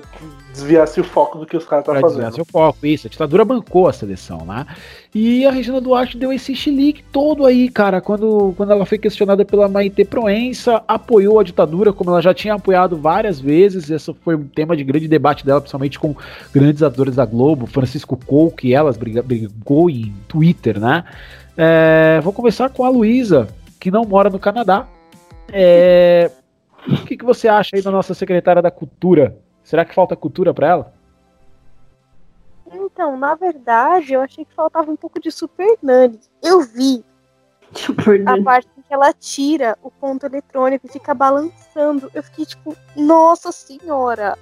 desviasse 0.50 0.98
o 0.98 1.04
foco 1.04 1.38
do 1.38 1.44
que 1.44 1.54
os 1.54 1.66
caras 1.66 1.82
estavam 1.82 2.00
desviar 2.00 2.30
fazendo. 2.30 2.34
seu 2.36 2.44
foco, 2.46 2.86
isso. 2.86 3.06
A 3.06 3.10
ditadura 3.10 3.44
bancou 3.44 3.86
a 3.86 3.92
seleção, 3.92 4.38
né? 4.46 4.64
E 5.14 5.44
a 5.44 5.50
Regina 5.50 5.78
Duarte 5.78 6.16
deu 6.16 6.32
esse 6.32 6.54
chilique 6.54 7.04
todo 7.12 7.44
aí, 7.44 7.68
cara, 7.68 8.00
quando, 8.00 8.54
quando 8.56 8.72
ela 8.72 8.86
foi 8.86 8.96
questionada 8.96 9.44
pela 9.44 9.68
Maite 9.68 10.04
Proença, 10.06 10.82
apoiou 10.88 11.38
a 11.38 11.44
ditadura, 11.44 11.92
como 11.92 12.10
ela 12.10 12.22
já 12.22 12.32
tinha 12.32 12.54
apoiado 12.54 12.96
várias 12.96 13.38
vezes. 13.38 13.90
Esse 13.90 14.14
foi 14.24 14.34
um 14.34 14.44
tema 14.44 14.74
de 14.74 14.82
grande 14.82 15.06
debate 15.06 15.44
dela, 15.44 15.60
principalmente 15.60 15.98
com 15.98 16.14
grandes 16.52 16.82
atores 16.82 17.16
da 17.16 17.26
Globo, 17.26 17.66
Francisco 17.66 18.18
Cole, 18.26 18.52
que 18.52 18.74
elas 18.74 18.96
brigou 18.96 19.90
em 19.90 20.14
Twitter, 20.26 20.80
né? 20.80 21.04
É, 21.56 22.20
vou 22.22 22.32
começar 22.32 22.70
com 22.70 22.84
a 22.84 22.88
Luísa, 22.88 23.48
que 23.78 23.90
não 23.90 24.04
mora 24.04 24.30
no 24.30 24.38
Canadá. 24.38 24.86
É, 25.52 26.30
o 26.88 27.04
que, 27.04 27.16
que 27.16 27.24
você 27.24 27.48
acha 27.48 27.76
aí 27.76 27.82
da 27.82 27.90
nossa 27.90 28.14
secretária 28.14 28.62
da 28.62 28.70
Cultura? 28.70 29.38
Será 29.62 29.84
que 29.84 29.94
falta 29.94 30.14
cultura 30.14 30.54
pra 30.54 30.68
ela? 30.68 30.94
Então, 32.72 33.16
na 33.16 33.34
verdade, 33.34 34.12
eu 34.12 34.20
achei 34.20 34.44
que 34.44 34.54
faltava 34.54 34.90
um 34.90 34.96
pouco 34.96 35.20
de 35.20 35.30
Super 35.30 35.76
Nani. 35.82 36.20
Eu 36.42 36.62
vi 36.62 37.04
a 38.26 38.42
parte 38.42 38.68
em 38.78 38.82
que 38.82 38.94
ela 38.94 39.12
tira 39.12 39.76
o 39.82 39.90
ponto 39.90 40.24
eletrônico 40.24 40.86
e 40.86 40.90
fica 40.90 41.12
balançando. 41.12 42.10
Eu 42.14 42.22
fiquei 42.22 42.46
tipo, 42.46 42.76
nossa 42.94 43.50
senhora! 43.50 44.38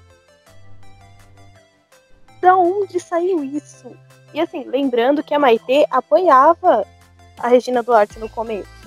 Da 2.40 2.56
onde 2.56 3.00
saiu 3.00 3.42
isso? 3.42 3.90
E 4.34 4.40
assim, 4.40 4.64
lembrando 4.64 5.22
que 5.22 5.32
a 5.32 5.38
Maitê 5.38 5.86
apoiava 5.90 6.86
a 7.38 7.48
Regina 7.48 7.82
Duarte 7.82 8.18
no 8.18 8.28
começo. 8.28 8.83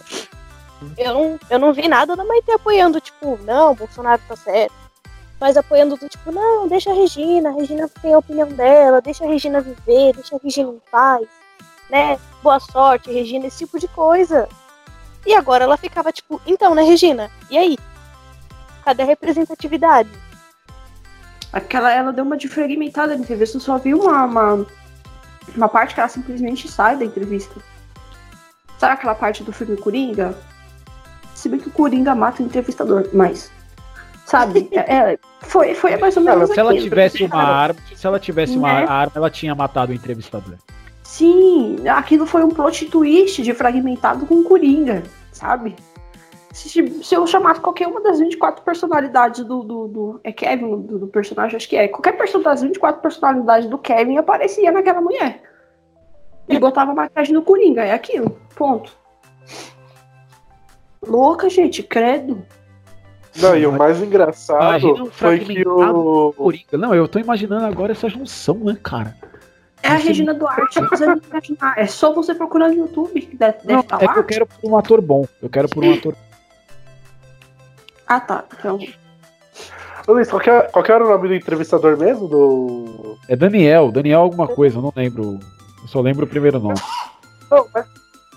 Eu 0.97 1.13
não, 1.13 1.39
eu 1.49 1.59
não 1.59 1.73
vi 1.73 1.87
nada 1.87 2.15
da 2.15 2.23
Maitê 2.23 2.51
apoiando, 2.51 3.01
tipo, 3.01 3.37
não, 3.43 3.75
Bolsonaro 3.75 4.21
tá 4.27 4.35
certo. 4.35 4.73
Mas 5.39 5.57
apoiando 5.57 5.97
do 5.97 6.09
tipo, 6.09 6.31
não, 6.31 6.67
deixa 6.67 6.91
a 6.91 6.93
Regina, 6.93 7.49
a 7.49 7.53
Regina 7.53 7.89
tem 8.01 8.13
a 8.13 8.17
opinião 8.17 8.47
dela, 8.47 9.01
deixa 9.01 9.23
a 9.23 9.27
Regina 9.27 9.61
viver, 9.61 10.13
deixa 10.13 10.35
a 10.35 10.39
Regina 10.43 10.71
em 10.71 10.81
paz, 10.91 11.27
né? 11.89 12.19
Boa 12.41 12.59
sorte, 12.59 13.11
Regina, 13.11 13.47
esse 13.47 13.59
tipo 13.59 13.79
de 13.79 13.87
coisa. 13.87 14.47
E 15.25 15.33
agora 15.35 15.63
ela 15.63 15.77
ficava 15.77 16.11
tipo, 16.11 16.41
então, 16.45 16.73
né, 16.73 16.83
Regina? 16.83 17.29
E 17.49 17.57
aí? 17.57 17.77
Cadê 18.83 19.03
a 19.03 19.05
representatividade? 19.05 20.09
Aquela, 21.51 21.91
ela 21.91 22.11
deu 22.11 22.23
uma 22.23 22.37
diferimentada 22.37 23.15
na 23.15 23.21
entrevista, 23.21 23.57
eu 23.57 23.61
só 23.61 23.77
vi 23.77 23.93
uma, 23.93 24.25
uma, 24.25 24.65
uma 25.55 25.69
parte 25.69 25.93
que 25.93 25.99
ela 25.99 26.09
simplesmente 26.09 26.67
sai 26.67 26.97
da 26.97 27.05
entrevista. 27.05 27.55
Sabe 28.77 28.93
aquela 28.93 29.15
parte 29.15 29.43
do 29.43 29.51
filme 29.51 29.77
Coringa? 29.77 30.37
Se 31.37 31.47
bem 31.47 31.59
que 31.59 31.67
o 31.67 31.71
Coringa 31.71 32.15
mata 32.15 32.41
o 32.41 32.45
entrevistador, 32.45 33.07
mas. 33.13 33.51
Sabe? 34.25 34.67
É, 34.71 34.79
é, 35.13 35.19
foi, 35.41 35.75
foi 35.75 35.95
mais 35.97 36.17
ou 36.17 36.23
menos 36.23 36.49
se 36.49 36.59
ela 36.59 36.71
aquilo. 36.71 36.83
tivesse 36.89 37.23
uma 37.23 37.43
arma, 37.43 37.79
se 37.95 38.07
ela 38.07 38.19
tivesse 38.19 38.57
uma 38.57 38.73
Né? 38.73 38.85
arma, 38.89 39.11
ela 39.15 39.29
tinha 39.29 39.53
matado 39.53 39.91
o 39.91 39.95
entrevistador. 39.95 40.55
Sim, 41.03 41.77
aquilo 41.87 42.25
foi 42.25 42.43
um 42.43 42.49
plot 42.49 42.85
twist 42.89 43.41
de 43.41 43.53
fragmentado 43.53 44.25
com 44.25 44.43
Coringa, 44.43 45.03
sabe? 45.31 45.75
Se, 46.51 46.69
se 47.03 47.13
eu 47.15 47.25
chamasse 47.27 47.61
qualquer 47.61 47.87
uma 47.87 48.01
das 48.01 48.19
24 48.19 48.63
personalidades 48.63 49.45
do. 49.45 49.61
do, 49.63 49.87
do- 49.87 50.19
é 50.23 50.31
Kevin, 50.31 50.81
do, 50.81 50.97
do 50.99 51.07
personagem, 51.07 51.55
acho 51.55 51.69
que 51.69 51.77
é. 51.77 51.87
Qualquer 51.87 52.13
person 52.17 52.41
das 52.41 52.63
24 52.63 52.99
personalidades 52.99 53.69
do 53.69 53.77
Kevin 53.77 54.17
aparecia 54.17 54.71
naquela 54.71 54.99
mulher. 54.99 55.43
E 56.49 56.57
botava 56.57 56.93
maquiagem 56.95 57.33
no 57.35 57.43
Coringa, 57.43 57.83
é 57.85 57.93
aquilo. 57.93 58.37
Ponto. 58.55 58.91
Louca, 61.05 61.49
gente, 61.49 61.83
credo. 61.83 62.43
Não, 63.35 63.55
e 63.55 63.65
o 63.67 63.71
mais 63.71 64.01
engraçado 64.01 64.79
Imagina 64.79 65.03
um 65.03 65.11
foi 65.11 65.39
que 65.39 65.67
o. 65.67 66.33
Coringa. 66.33 66.77
Não, 66.77 66.95
eu 66.95 67.07
tô 67.07 67.19
imaginando 67.19 67.65
agora 67.65 67.91
essa 67.91 68.09
junção, 68.09 68.55
né, 68.55 68.77
cara? 68.81 69.15
É 69.83 69.89
a 69.89 69.95
Regina 69.95 70.33
Duarte. 70.33 70.79
você 70.81 71.05
não 71.05 71.21
imaginar. 71.29 71.77
É 71.77 71.85
só 71.85 72.11
você 72.13 72.33
procurar 72.33 72.69
no 72.69 72.75
YouTube, 72.75 73.21
que 73.21 73.37
deve 73.37 73.59
Não, 73.65 73.81
estar 73.81 74.01
é 74.01 74.05
lá. 74.07 74.13
que 74.13 74.19
eu 74.19 74.23
quero 74.23 74.47
por 74.47 74.71
um 74.71 74.77
ator 74.77 75.01
bom. 75.01 75.25
Eu 75.41 75.49
quero 75.49 75.69
por 75.69 75.83
um 75.83 75.93
ator. 75.93 76.15
Ah, 78.07 78.19
tá. 78.19 78.43
Então, 78.57 78.79
Ô, 80.07 80.13
Luiz, 80.13 80.29
qual 80.29 80.41
que, 80.41 80.49
é, 80.49 80.61
qual 80.61 80.83
que 80.83 80.91
era 80.91 81.05
o 81.05 81.09
nome 81.09 81.27
do 81.27 81.35
entrevistador 81.35 81.97
mesmo? 81.97 82.27
Do. 82.27 83.17
É 83.27 83.35
Daniel, 83.35 83.91
Daniel 83.91 84.21
alguma 84.21 84.47
coisa, 84.47 84.77
eu 84.77 84.81
não 84.81 84.93
lembro. 84.95 85.37
Eu 85.81 85.87
só 85.87 85.99
lembro 85.99 86.25
o 86.25 86.29
primeiro 86.29 86.59
nome. 86.59 86.79
Não, 87.51 87.67
mas 87.73 87.85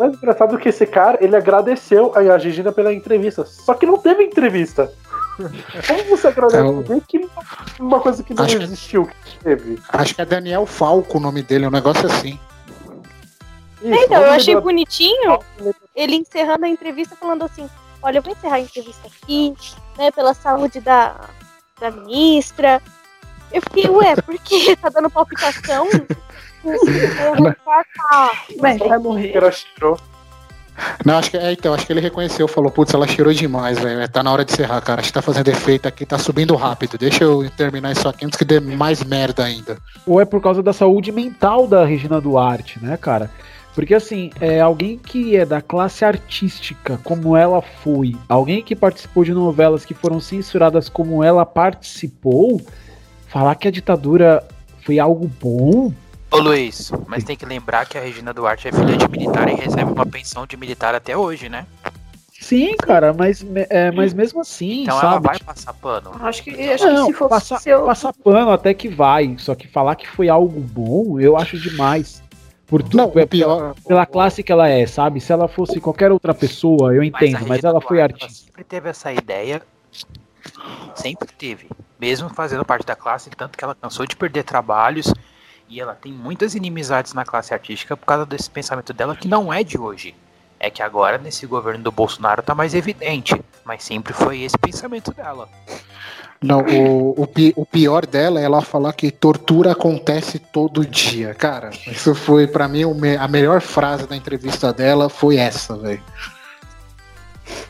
mais 0.01 0.15
engraçado 0.15 0.59
que 0.59 0.69
esse 0.71 0.87
cara, 0.87 1.19
ele 1.21 1.37
agradeceu 1.37 2.13
a 2.17 2.37
Regina 2.37 2.73
pela 2.73 2.93
entrevista. 2.93 3.45
Só 3.45 3.75
que 3.75 3.85
não 3.87 3.99
teve 3.99 4.25
entrevista. 4.25 4.91
Como 5.87 6.05
você 6.09 6.29
agradece 6.29 6.57
É 6.57 6.61
alguém 6.67 7.01
que 7.01 7.29
uma 7.79 8.01
coisa 8.01 8.23
que 8.23 8.35
não 8.35 8.45
Acho 8.45 8.57
que- 8.57 8.65
existiu, 8.65 9.07
que 9.07 9.39
teve? 9.39 9.79
Acho 9.91 10.15
que 10.15 10.23
é 10.23 10.25
Daniel 10.25 10.67
Falco 10.67 11.19
o 11.19 11.21
nome 11.21 11.43
dele, 11.43 11.67
um 11.67 11.71
negócio 11.71 12.07
assim. 12.07 12.39
Isso, 13.83 13.95
então, 14.05 14.23
eu 14.23 14.31
achei 14.33 14.55
bonitinho 14.61 15.39
ele 15.97 16.17
encerrando 16.17 16.67
a 16.67 16.69
entrevista 16.69 17.17
falando 17.17 17.45
assim: 17.45 17.69
olha, 18.03 18.19
eu 18.19 18.23
vou 18.23 18.33
encerrar 18.33 18.57
a 18.57 18.61
entrevista 18.61 19.07
aqui, 19.09 19.55
né, 19.97 20.11
pela 20.11 20.35
saúde 20.35 20.81
da, 20.81 21.17
da 21.81 21.91
ministra. 21.91 22.83
Eu 23.51 23.63
fiquei, 23.63 23.89
ué, 23.89 24.15
por 24.17 24.39
que 24.39 24.77
tá 24.81 24.91
dando 24.91 25.09
palpitação? 25.11 25.89
Eu 26.65 27.37
vou 27.37 27.49
infartar. 27.49 28.45
Ué, 28.61 28.77
vai 28.79 28.99
morrer. 28.99 29.37
Ela 29.37 29.51
cheirou. 29.51 29.99
Não, 31.05 31.19
acho 31.19 31.31
que 31.31 31.37
é, 31.37 31.53
então, 31.53 31.75
acho 31.75 31.87
que 31.87 31.93
ele 31.93 32.01
reconheceu, 32.01 32.49
falou, 32.49 32.71
putz, 32.71 32.95
ela 32.95 33.07
cheirou 33.07 33.33
demais, 33.33 33.79
velho. 33.79 34.09
Tá 34.09 34.23
na 34.23 34.33
hora 34.33 34.45
de 34.45 34.53
encerrar, 34.53 34.81
cara. 34.81 35.01
Acho 35.01 35.09
que 35.09 35.15
tá 35.15 35.23
fazendo 35.23 35.49
efeito 35.49 35.87
aqui, 35.87 36.07
tá 36.07 36.19
subindo 36.19 36.55
rápido. 36.55 36.97
Deixa 36.97 37.25
eu 37.25 37.49
terminar 37.51 37.93
isso 37.93 38.09
aqui 38.09 38.25
antes 38.25 38.39
que 38.39 38.45
dê 38.45 38.61
mais 38.61 39.03
merda 39.05 39.45
ainda. 39.45 39.79
Ou 40.07 40.21
é 40.21 40.25
por 40.25 40.41
causa 40.41 40.63
da 40.63 40.73
saúde 40.73 41.13
mental 41.13 41.67
da 41.67 41.85
Regina 41.85 42.21
Duarte, 42.21 42.83
né, 42.83 42.97
cara? 42.97 43.31
Porque 43.75 43.95
assim, 43.95 44.31
é 44.41 44.61
alguém 44.61 44.99
que 44.99 45.37
é 45.37 45.47
da 45.47 45.63
classe 45.63 46.05
artística, 46.05 46.99
como 47.05 47.37
ela 47.37 47.63
foi, 47.63 48.17
alguém 48.29 48.63
que 48.63 48.75
participou 48.75 49.25
de 49.25 49.33
novelas 49.33 49.85
que 49.85 49.95
foram 49.95 50.19
censuradas 50.19 50.89
como 50.89 51.23
ela 51.23 51.47
participou, 51.47 52.61
falar 53.29 53.55
que 53.55 53.69
a 53.69 53.71
ditadura 53.71 54.43
foi 54.85 54.99
algo 54.99 55.31
bom, 55.41 55.93
Ô 56.31 56.39
Luiz, 56.39 56.93
mas 57.07 57.25
tem 57.25 57.37
que 57.37 57.45
lembrar 57.45 57.87
que 57.87 57.99
a 57.99 58.01
Regina 58.01 58.33
Duarte 58.33 58.69
é 58.69 58.73
filha 58.73 58.97
de 58.97 59.09
militar 59.09 59.49
e 59.49 59.55
recebe 59.55 59.91
uma 59.91 60.07
pensão 60.07 60.47
de 60.47 60.57
militar 60.57 60.95
até 60.95 61.17
hoje, 61.17 61.49
né? 61.49 61.67
Sim, 62.41 62.77
cara, 62.77 63.13
mas, 63.13 63.45
é, 63.69 63.91
mas 63.91 64.15
mesmo 64.15 64.41
assim, 64.41 64.83
Então 64.83 64.95
sabe? 64.99 65.07
ela 65.07 65.21
vai 65.21 65.39
passar 65.41 65.75
pano. 65.75 66.11
Acho 66.21 66.43
que, 66.43 66.51
acho 66.71 66.85
Não, 66.87 67.07
que 67.07 67.13
se 67.13 67.19
fosse 67.19 67.31
passar, 67.31 67.59
se 67.61 67.69
eu... 67.69 67.85
passar 67.85 68.13
pano 68.13 68.51
até 68.51 68.73
que 68.73 68.89
vai, 68.89 69.37
só 69.39 69.55
que 69.55 69.69
falar 69.69 69.95
que 69.97 70.09
foi 70.09 70.29
algo 70.29 70.61
bom, 70.61 71.19
eu 71.21 71.37
acho 71.37 71.59
demais. 71.59 72.23
Por 72.67 72.83
tudo, 72.83 72.97
Não, 72.97 73.11
pela- 73.11 73.27
pior. 73.27 73.75
pela 73.87 74.07
classe 74.07 74.43
que 74.45 74.53
ela 74.53 74.69
é, 74.69 74.87
sabe? 74.87 75.21
Se 75.21 75.33
ela 75.33 75.49
fosse 75.49 75.81
qualquer 75.81 76.13
outra 76.13 76.33
pessoa, 76.33 76.95
eu 76.95 77.03
entendo, 77.03 77.33
mas, 77.33 77.49
Regina 77.49 77.69
ela 77.69 77.81
foi 77.81 77.97
Duarte, 77.97 78.15
ela 78.15 78.25
artista. 78.25 78.45
sempre 78.47 78.65
teve 78.65 78.89
essa 78.89 79.13
ideia. 79.13 79.61
Sempre 80.95 81.29
teve. 81.37 81.69
Mesmo 81.99 82.29
fazendo 82.29 82.65
parte 82.65 82.87
da 82.87 82.95
classe, 82.95 83.29
tanto 83.31 83.59
que 83.59 83.65
ela 83.65 83.75
cansou 83.75 84.07
de 84.07 84.15
perder 84.15 84.45
trabalhos. 84.45 85.13
E 85.71 85.81
ela 85.81 85.95
tem 85.95 86.13
muitas 86.13 86.57
inimizades 86.57 87.15
na 87.15 87.25
classe 87.25 87.55
artística 87.55 87.97
por 87.97 88.05
causa 88.05 88.27
desse 88.27 88.51
pensamento 88.51 88.93
dela 88.93 89.15
que 89.15 89.29
não 89.29 89.53
é 89.55 89.63
de 89.63 89.79
hoje. 89.79 90.15
É 90.59 90.69
que 90.69 90.83
agora, 90.83 91.17
nesse 91.17 91.47
governo 91.47 91.85
do 91.85 91.93
Bolsonaro, 91.93 92.43
tá 92.43 92.55
mais 92.55 92.75
evidente. 92.75 93.41
Mas 93.65 93.85
sempre 93.85 94.13
foi 94.13 94.43
esse 94.43 94.59
pensamento 94.59 95.13
dela. 95.15 95.49
Não, 96.43 96.61
o, 96.63 97.23
o, 97.23 97.29
o 97.57 97.67
pior 97.67 98.05
dela 98.05 98.41
é 98.41 98.45
ela 98.45 98.61
falar 98.63 98.93
que 98.95 99.11
tortura 99.11 99.73
acontece 99.73 100.39
todo 100.39 100.85
dia. 100.85 101.35
Cara, 101.35 101.71
isso 101.87 102.15
foi 102.15 102.47
pra 102.47 102.67
mim 102.67 102.85
o 102.85 102.95
me- 102.95 103.17
a 103.17 103.29
melhor 103.29 103.61
frase 103.61 104.07
da 104.07 104.17
entrevista 104.17 104.73
dela 104.73 105.09
foi 105.09 105.37
essa, 105.37 105.77
velho. 105.77 106.03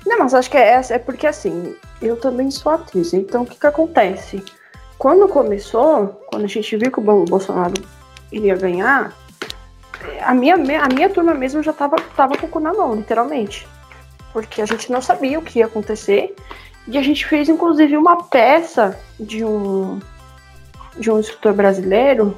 Não, 0.07 0.19
mas 0.19 0.35
acho 0.35 0.51
que 0.51 0.57
é 0.57 0.71
essa, 0.71 0.95
é 0.95 0.99
porque 0.99 1.27
assim, 1.27 1.75
eu 2.01 2.17
também 2.17 2.51
sou 2.51 2.73
atriz, 2.73 3.13
então 3.13 3.43
o 3.43 3.47
que 3.47 3.59
que 3.59 3.67
acontece? 3.67 4.43
Quando 5.01 5.27
começou, 5.29 6.09
quando 6.27 6.45
a 6.45 6.47
gente 6.47 6.77
viu 6.77 6.93
que 6.93 6.99
o 6.99 7.03
Bo- 7.03 7.25
Bolsonaro 7.25 7.73
iria 8.31 8.55
ganhar, 8.55 9.15
a 10.21 10.35
minha, 10.35 10.57
a 10.57 10.89
minha 10.95 11.09
turma 11.09 11.33
mesmo 11.33 11.63
já 11.63 11.73
tava, 11.73 11.97
tava 12.15 12.37
com 12.37 12.45
o 12.45 12.51
cu 12.51 12.61
na 12.61 12.75
mão, 12.75 12.95
literalmente. 12.95 13.67
Porque 14.31 14.61
a 14.61 14.67
gente 14.67 14.93
não 14.93 15.01
sabia 15.01 15.39
o 15.39 15.43
que 15.43 15.61
ia 15.61 15.65
acontecer. 15.65 16.37
E 16.87 16.99
a 16.99 17.03
gente 17.03 17.25
fez, 17.25 17.49
inclusive, 17.49 17.97
uma 17.97 18.25
peça 18.25 18.95
de 19.19 19.43
um, 19.43 19.99
de 20.99 21.11
um 21.11 21.19
escritor 21.19 21.55
brasileiro 21.55 22.37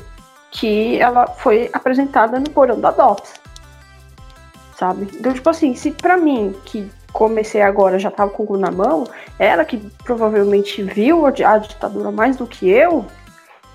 que 0.52 1.00
ela 1.00 1.26
foi 1.26 1.68
apresentada 1.72 2.38
no 2.38 2.48
porão 2.48 2.78
da 2.78 2.92
DOPS. 2.92 3.40
Sabe? 4.76 5.08
Então, 5.14 5.32
tipo 5.32 5.50
assim, 5.50 5.74
se 5.74 5.90
pra 5.90 6.16
mim, 6.16 6.54
que 6.64 6.88
comecei 7.12 7.60
agora, 7.62 7.98
já 7.98 8.10
tava 8.10 8.30
com 8.30 8.42
o 8.42 8.46
cu 8.46 8.56
na 8.56 8.70
mão, 8.70 9.04
ela 9.38 9.64
que 9.64 9.76
provavelmente 10.04 10.82
viu 10.82 11.26
a 11.26 11.30
di- 11.30 11.44
a 11.44 11.58
ditadura 11.58 12.10
mais 12.10 12.36
do 12.36 12.46
que 12.46 12.68
eu, 12.70 13.04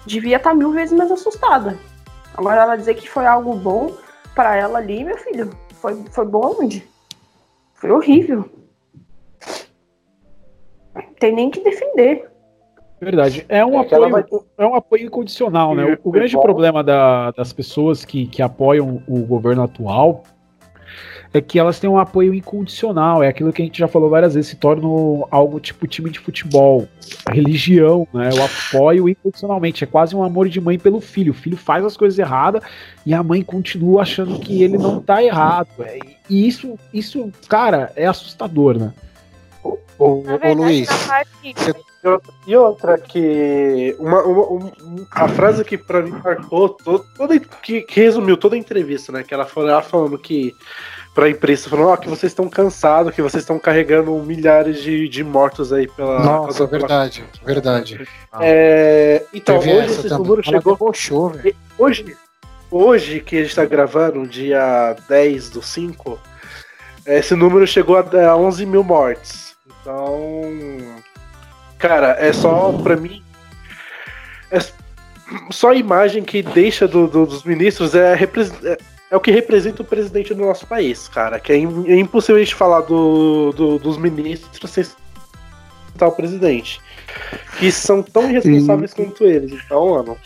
devia 0.06 0.38
estar 0.38 0.54
mil 0.54 0.72
vezes 0.72 0.98
mais 0.98 1.12
assustada. 1.12 1.78
Agora 2.36 2.62
ela 2.62 2.76
dizer 2.76 2.96
que 2.96 3.10
foi 3.10 3.26
algo 3.26 3.54
bom 3.56 3.92
pra 4.36 4.56
ela 4.56 4.80
ali, 4.80 5.04
meu 5.04 5.18
filho, 5.18 5.50
foi, 5.74 5.96
foi 6.12 6.26
bom 6.26 6.56
onde? 6.60 6.88
Foi 7.74 7.92
horrível. 7.92 8.50
Tem 11.20 11.34
nem 11.34 11.50
que 11.50 11.60
defender. 11.64 12.30
Verdade. 13.00 13.46
É 13.48 13.64
um 13.64 13.76
É 13.80 13.82
apoio, 13.86 14.46
é 14.58 14.66
um 14.66 14.74
apoio 14.76 15.06
incondicional, 15.06 15.76
né? 15.76 15.98
O, 16.04 16.10
o 16.10 16.12
grande 16.12 16.36
Bom. 16.36 16.42
problema 16.42 16.84
da- 16.84 17.32
das 17.32 17.54
pessoas 17.54 18.04
que, 18.04 18.26
que 18.28 18.42
apoiam 18.42 19.04
o 19.08 19.20
governo 19.24 19.64
atual 19.64 20.24
é 21.38 21.42
que 21.42 21.58
elas 21.60 21.80
têm 21.80 21.90
um 21.90 21.98
apoio 21.98 22.34
incondicional. 22.34 23.22
É 23.24 23.28
aquilo 23.28 23.52
que 23.54 23.62
a 23.62 23.66
gente 23.66 23.78
já 23.80 23.88
falou 23.88 24.10
várias 24.10 24.34
vezes, 24.34 24.50
se 24.50 24.56
torna 24.56 24.88
algo 25.32 25.60
tipo 25.60 25.88
time 25.88 26.10
de 26.10 26.20
futebol, 26.20 26.88
religião, 27.30 28.08
né? 28.14 28.30
Eu 28.34 28.44
apoio 28.44 29.08
incondicionalmente. 29.10 29.84
É 29.84 29.88
quase 29.88 30.16
um 30.16 30.24
amor 30.24 30.50
de 30.50 30.60
mãe 30.62 30.78
pelo 30.78 31.00
filho. 31.02 31.32
O 31.32 31.36
filho 31.36 31.58
faz 31.58 31.84
as 31.86 31.96
coisas 31.98 32.18
erradas 32.20 32.62
e 33.06 33.14
a 33.14 33.22
mãe 33.24 33.42
continua 33.42 34.02
achando 34.02 34.40
que 34.40 34.62
ele 34.64 34.78
não 34.78 35.00
tá 35.02 35.24
errado. 35.24 35.68
é. 35.80 36.00
E 36.30 36.46
isso, 36.48 36.78
isso, 36.94 37.32
cara, 37.48 37.92
é 37.96 38.06
assustador, 38.06 38.78
né? 38.78 38.94
Ô, 39.64 39.78
ô, 39.98 40.22
verdade, 40.22 40.56
Luiz, 40.56 40.90
E 42.48 42.56
outra- 42.56 42.98
que. 42.98 43.96
Uma, 44.00 44.22
uma- 44.24 44.52
um- 44.52 44.72
a 45.12 45.28
frase 45.28 45.64
que 45.66 45.78
pra 45.78 46.02
mim 46.02 46.12
marcou 46.24 46.70
to- 46.70 47.04
toda, 47.18 47.38
que, 47.40 47.82
que 47.82 48.00
resumiu 48.02 48.38
toda 48.38 48.56
a 48.56 48.60
entrevista, 48.60 49.12
né? 49.12 49.24
Que 49.24 49.34
ela 49.34 49.46
falou 49.46 49.70
ela 49.70 49.82
falando 49.82 50.18
que. 50.18 50.54
Pra 51.18 51.28
imprensa, 51.32 51.68
falando 51.68 51.88
ó, 51.90 51.98
que 51.98 52.08
vocês 52.08 52.32
estão 52.32 52.48
cansados, 52.48 53.12
que 53.12 53.24
vocês 53.24 53.42
estão 53.42 53.58
carregando 53.58 54.14
milhares 54.20 54.84
de, 54.84 55.10
de 55.10 55.24
mortos 55.24 55.74
aí 55.74 55.88
pela. 55.88 56.20
nossa, 56.20 56.68
pela- 56.68 56.80
verdade, 56.80 57.26
verdade. 57.44 58.08
É, 58.40 59.24
então, 59.34 59.58
Teve 59.58 59.74
hoje 59.80 59.94
esse 59.94 60.10
número 60.10 60.44
chegou. 60.44 60.74
debochou. 60.74 61.34
Hoje, 61.76 62.16
hoje 62.70 63.20
que 63.20 63.38
a 63.40 63.42
gente 63.42 63.56
tá 63.56 63.66
gravando, 63.66 64.28
dia 64.28 64.96
10 65.10 65.50
do 65.50 65.64
5, 65.64 66.20
esse 67.08 67.34
número 67.34 67.66
chegou 67.66 67.98
a 67.98 68.02
a 68.30 68.38
11 68.38 68.64
mil 68.68 68.84
mortes. 68.84 69.56
Então, 69.82 70.52
cara, 71.80 72.16
é 72.20 72.32
só 72.32 72.72
pra 72.74 72.96
mim. 72.96 73.24
É 74.52 74.60
só 75.50 75.72
a 75.72 75.76
imagem 75.76 76.24
que 76.24 76.44
deixa 76.44 76.88
do- 76.88 77.08
do- 77.08 77.26
dos 77.26 77.44
ministros 77.44 77.96
é, 77.96 78.14
é, 78.14 78.78
é 79.10 79.16
o 79.16 79.20
que 79.20 79.32
representa 79.32 79.82
o 79.82 79.86
presidente 79.86 80.34
do 80.34 80.46
nosso 80.46 80.66
país, 80.68 81.08
cara. 81.08 81.40
Que 81.40 81.54
é, 81.54 81.56
é 81.56 82.00
impossível 82.00 82.36
a 82.36 82.40
gente 82.40 82.56
falar 82.56 82.82
do, 82.82 83.52
do- 83.54 83.80
dos 83.80 83.98
ministros 83.98 84.70
sem 84.72 84.84
citar 84.84 86.10
o 86.10 86.12
presidente. 86.12 86.82
Que 87.60 87.72
são 87.72 88.04
tão 88.04 88.30
irresponsáveis 88.30 88.94
quanto 88.94 89.24
eles. 89.24 89.52
Então, 89.66 89.90
mano. 89.90 90.18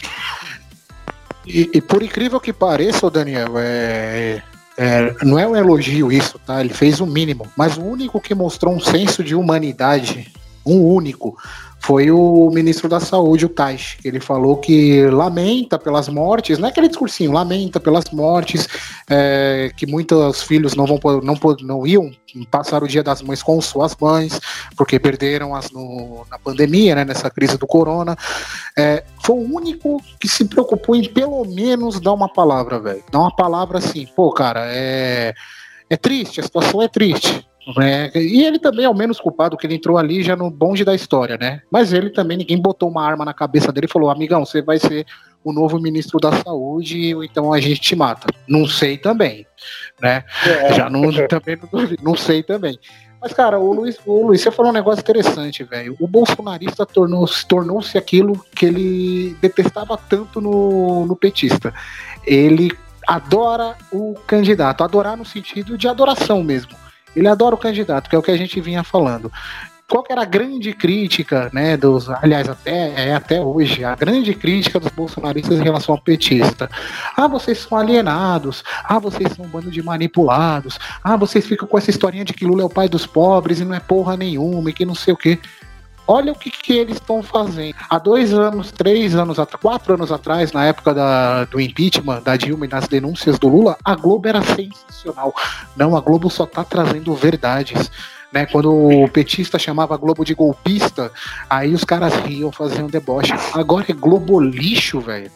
E, 1.45 1.69
e 1.73 1.81
por 1.81 2.03
incrível 2.03 2.39
que 2.39 2.51
pareça, 2.53 3.09
Daniel, 3.09 3.53
é, 3.57 4.41
é, 4.77 5.15
não 5.23 5.37
é 5.39 5.47
um 5.47 5.55
elogio 5.55 6.11
isso, 6.11 6.39
tá? 6.39 6.59
Ele 6.61 6.73
fez 6.73 6.99
o 6.99 7.05
mínimo. 7.07 7.47
Mas 7.55 7.77
o 7.77 7.83
único 7.83 8.19
que 8.19 8.33
mostrou 8.35 8.73
um 8.73 8.79
senso 8.79 9.23
de 9.23 9.35
humanidade, 9.35 10.31
um 10.65 10.81
único, 10.81 11.37
foi 11.81 12.11
o 12.11 12.49
ministro 12.51 12.87
da 12.87 12.99
Saúde, 12.99 13.45
o 13.45 13.49
Taish. 13.49 13.97
Ele 14.05 14.19
falou 14.19 14.57
que 14.57 15.03
lamenta 15.07 15.79
pelas 15.79 16.07
mortes, 16.07 16.59
não 16.59 16.67
é 16.67 16.71
aquele 16.71 16.87
discursinho, 16.87 17.31
lamenta 17.31 17.79
pelas 17.79 18.05
mortes, 18.11 18.67
é, 19.09 19.71
que 19.75 19.87
muitos 19.87 20.43
filhos 20.43 20.75
não, 20.75 20.85
vão, 20.85 20.99
não, 21.23 21.35
não 21.61 21.87
iam 21.87 22.11
passar 22.51 22.83
o 22.83 22.87
dia 22.87 23.01
das 23.01 23.23
mães 23.23 23.41
com 23.41 23.59
suas 23.59 23.95
mães, 23.99 24.39
porque 24.77 24.99
perderam 24.99 25.55
as 25.55 25.71
no- 25.71 26.23
na 26.29 26.37
pandemia, 26.37 26.93
né, 26.93 27.03
nessa 27.03 27.31
crise 27.31 27.57
do 27.57 27.65
corona. 27.65 28.15
É, 28.77 29.03
foi 29.23 29.35
o 29.37 29.55
único 29.55 29.99
que 30.19 30.29
se 30.29 30.45
preocupou 30.45 30.95
em 30.95 31.03
pelo 31.09 31.43
menos 31.45 31.99
dar 31.99 32.13
uma 32.13 32.31
palavra, 32.31 32.79
velho. 32.79 33.03
Dar 33.11 33.19
uma 33.19 33.35
palavra 33.35 33.79
assim, 33.79 34.07
pô, 34.15 34.31
cara, 34.31 34.65
é, 34.67 35.33
é 35.89 35.97
triste, 35.97 36.39
a 36.39 36.43
situação 36.43 36.79
é 36.81 36.87
triste. 36.87 37.45
Né? 37.75 38.11
E 38.15 38.43
ele 38.43 38.59
também 38.59 38.85
é 38.85 38.89
o 38.89 38.95
menos 38.95 39.19
culpado, 39.19 39.55
que 39.55 39.67
ele 39.67 39.75
entrou 39.75 39.97
ali 39.97 40.23
já 40.23 40.35
no 40.35 40.49
bonde 40.49 40.83
da 40.83 40.95
história, 40.95 41.37
né? 41.37 41.61
Mas 41.71 41.93
ele 41.93 42.09
também, 42.09 42.37
ninguém 42.37 42.59
botou 42.59 42.89
uma 42.89 43.05
arma 43.05 43.23
na 43.23 43.33
cabeça 43.33 43.71
dele 43.71 43.85
e 43.85 43.91
falou: 43.91 44.09
amigão, 44.09 44.45
você 44.45 44.61
vai 44.61 44.79
ser 44.79 45.05
o 45.43 45.51
novo 45.51 45.79
ministro 45.79 46.19
da 46.19 46.31
saúde, 46.31 47.15
ou 47.15 47.23
então 47.23 47.51
a 47.51 47.59
gente 47.59 47.79
te 47.79 47.95
mata. 47.95 48.27
Não 48.47 48.65
sei 48.67 48.97
também, 48.97 49.45
né? 50.01 50.23
Já 50.75 50.89
não, 50.89 51.01
também 51.27 51.57
não, 51.71 51.89
não 52.01 52.15
sei 52.15 52.43
também. 52.43 52.77
Mas, 53.21 53.33
cara, 53.33 53.59
o 53.59 53.71
Luiz, 53.71 53.99
o 54.03 54.25
Luiz, 54.25 54.41
você 54.41 54.49
falou 54.49 54.71
um 54.71 54.73
negócio 54.73 55.01
interessante, 55.01 55.63
velho. 55.63 55.95
O 55.99 56.07
bolsonarista 56.07 56.87
tornou-se 56.87 57.45
tornou-se 57.47 57.95
aquilo 57.95 58.43
que 58.55 58.65
ele 58.65 59.37
detestava 59.39 59.95
tanto 59.95 60.41
no, 60.41 61.05
no 61.05 61.15
petista. 61.15 61.71
Ele 62.25 62.71
adora 63.07 63.75
o 63.91 64.15
candidato, 64.25 64.83
adorar 64.83 65.15
no 65.15 65.25
sentido 65.25 65.77
de 65.77 65.87
adoração 65.87 66.43
mesmo. 66.43 66.71
Ele 67.15 67.27
adora 67.27 67.55
o 67.55 67.57
candidato, 67.57 68.09
que 68.09 68.15
é 68.15 68.19
o 68.19 68.23
que 68.23 68.31
a 68.31 68.37
gente 68.37 68.59
vinha 68.61 68.83
falando. 68.83 69.31
Qual 69.91 70.05
era 70.09 70.21
a 70.21 70.25
grande 70.25 70.71
crítica, 70.71 71.49
né, 71.51 71.75
dos, 71.75 72.09
aliás, 72.09 72.47
até, 72.47 73.09
é 73.09 73.13
até 73.13 73.41
hoje, 73.41 73.83
a 73.83 73.93
grande 73.93 74.33
crítica 74.33 74.79
dos 74.79 74.89
bolsonaristas 74.89 75.59
em 75.59 75.63
relação 75.63 75.93
ao 75.93 76.01
petista? 76.01 76.69
Ah, 77.13 77.27
vocês 77.27 77.57
são 77.57 77.77
alienados, 77.77 78.63
ah, 78.85 78.99
vocês 78.99 79.33
são 79.33 79.43
um 79.43 79.49
bando 79.49 79.69
de 79.69 79.83
manipulados, 79.83 80.79
ah, 81.03 81.17
vocês 81.17 81.45
ficam 81.45 81.67
com 81.67 81.77
essa 81.77 81.89
historinha 81.89 82.23
de 82.23 82.31
que 82.31 82.45
Lula 82.45 82.61
é 82.61 82.65
o 82.65 82.69
pai 82.69 82.87
dos 82.87 83.05
pobres 83.05 83.59
e 83.59 83.65
não 83.65 83.75
é 83.75 83.81
porra 83.81 84.15
nenhuma 84.15 84.69
e 84.69 84.73
que 84.73 84.85
não 84.85 84.95
sei 84.95 85.13
o 85.13 85.17
quê. 85.17 85.37
Olha 86.11 86.33
o 86.33 86.35
que, 86.35 86.49
que 86.51 86.73
eles 86.73 86.95
estão 86.97 87.23
fazendo. 87.23 87.75
Há 87.89 87.97
dois 87.97 88.33
anos, 88.33 88.71
três 88.71 89.15
anos, 89.15 89.39
at- 89.39 89.55
quatro 89.61 89.93
anos 89.93 90.11
atrás, 90.11 90.51
na 90.51 90.65
época 90.65 90.93
da- 90.93 91.45
do 91.45 91.59
impeachment 91.61 92.21
da 92.21 92.35
Dilma 92.35 92.65
e 92.65 92.69
nas 92.69 92.87
denúncias 92.87 93.39
do 93.39 93.47
Lula, 93.47 93.77
a 93.85 93.95
Globo 93.95 94.27
era 94.27 94.41
sensacional. 94.41 95.33
Não, 95.75 95.95
a 95.95 96.01
Globo 96.01 96.29
só 96.29 96.45
tá 96.45 96.63
trazendo 96.63 97.13
verdades. 97.15 97.89
Né, 98.33 98.45
quando 98.45 98.71
o 98.73 99.09
petista 99.09 99.59
chamava 99.59 99.93
a 99.93 99.97
Globo 99.97 100.23
de 100.23 100.33
golpista, 100.33 101.11
aí 101.49 101.73
os 101.73 101.83
caras 101.83 102.13
riam, 102.15 102.49
faziam 102.49 102.87
deboche. 102.87 103.33
Agora 103.53 103.85
é 103.89 103.93
Globo 103.93 104.39
lixo, 104.39 105.01
velho. 105.01 105.29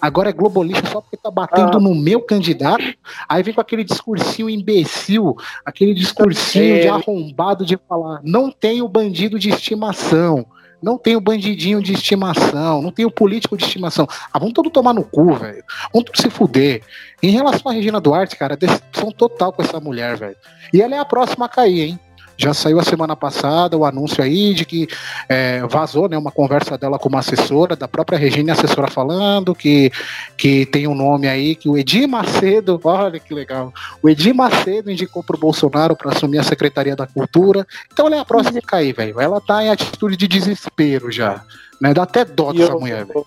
Agora 0.00 0.30
é 0.30 0.32
Globo 0.32 0.62
lixo 0.62 0.82
só 0.90 1.00
porque 1.00 1.16
tá 1.16 1.30
batendo 1.30 1.76
Ah. 1.78 1.80
no 1.80 1.94
meu 1.94 2.20
candidato. 2.22 2.84
Aí 3.28 3.42
vem 3.42 3.54
com 3.54 3.60
aquele 3.60 3.84
discursinho 3.84 4.48
imbecil, 4.50 5.36
aquele 5.64 5.94
discursinho 5.94 6.76
É. 6.76 6.80
de 6.80 6.88
arrombado 6.88 7.64
de 7.64 7.78
falar, 7.88 8.20
não 8.22 8.50
tem 8.50 8.82
o 8.82 8.88
bandido 8.88 9.38
de 9.38 9.50
estimação. 9.50 10.46
Não 10.82 10.98
tem 10.98 11.14
o 11.14 11.20
bandidinho 11.20 11.80
de 11.80 11.92
estimação, 11.92 12.82
não 12.82 12.90
tem 12.90 13.04
o 13.04 13.10
político 13.10 13.56
de 13.56 13.62
estimação. 13.64 14.04
Ah, 14.32 14.38
vamos 14.40 14.52
todo 14.52 14.68
tomar 14.68 14.92
no 14.92 15.04
cu, 15.04 15.32
velho. 15.34 15.62
Vamos 15.92 16.06
tudo 16.10 16.20
se 16.20 16.28
fuder. 16.28 16.82
Em 17.22 17.30
relação 17.30 17.70
à 17.70 17.74
Regina 17.74 18.00
Duarte, 18.00 18.34
cara, 18.34 18.56
decepção 18.56 19.12
total 19.12 19.52
com 19.52 19.62
essa 19.62 19.78
mulher, 19.78 20.16
velho. 20.16 20.34
E 20.74 20.82
ela 20.82 20.96
é 20.96 20.98
a 20.98 21.04
próxima 21.04 21.44
a 21.46 21.48
cair, 21.48 21.82
hein? 21.90 22.00
Já 22.36 22.54
saiu 22.54 22.80
a 22.80 22.84
semana 22.84 23.14
passada 23.14 23.76
o 23.76 23.84
anúncio 23.84 24.22
aí 24.22 24.54
de 24.54 24.64
que 24.64 24.88
é, 25.28 25.64
vazou 25.66 26.08
né, 26.08 26.16
uma 26.16 26.30
conversa 26.30 26.76
dela 26.78 26.98
com 26.98 27.08
uma 27.08 27.20
assessora, 27.20 27.76
da 27.76 27.86
própria 27.86 28.18
Regina, 28.18 28.52
assessora 28.52 28.90
falando 28.90 29.54
que, 29.54 29.90
que 30.36 30.66
tem 30.66 30.86
um 30.86 30.94
nome 30.94 31.28
aí, 31.28 31.54
que 31.54 31.68
o 31.68 31.76
Edir 31.76 32.08
Macedo, 32.08 32.80
olha 32.82 33.18
que 33.18 33.34
legal, 33.34 33.72
o 34.02 34.08
Edir 34.08 34.34
Macedo 34.34 34.90
indicou 34.90 35.22
pro 35.22 35.38
Bolsonaro 35.38 35.96
para 35.96 36.12
assumir 36.12 36.38
a 36.38 36.44
Secretaria 36.44 36.96
da 36.96 37.06
Cultura. 37.06 37.66
Então 37.92 38.06
ela 38.06 38.16
é 38.16 38.18
a 38.18 38.24
próxima 38.24 38.58
a 38.58 38.62
cair, 38.62 38.94
velho. 38.94 39.20
Ela 39.20 39.40
tá 39.40 39.62
em 39.62 39.70
atitude 39.70 40.16
de 40.16 40.28
desespero 40.28 41.10
já. 41.10 41.44
Né? 41.80 41.92
Dá 41.94 42.02
até 42.02 42.24
dó 42.24 42.52
dessa 42.52 42.72
mulher, 42.74 43.04
velho. 43.04 43.24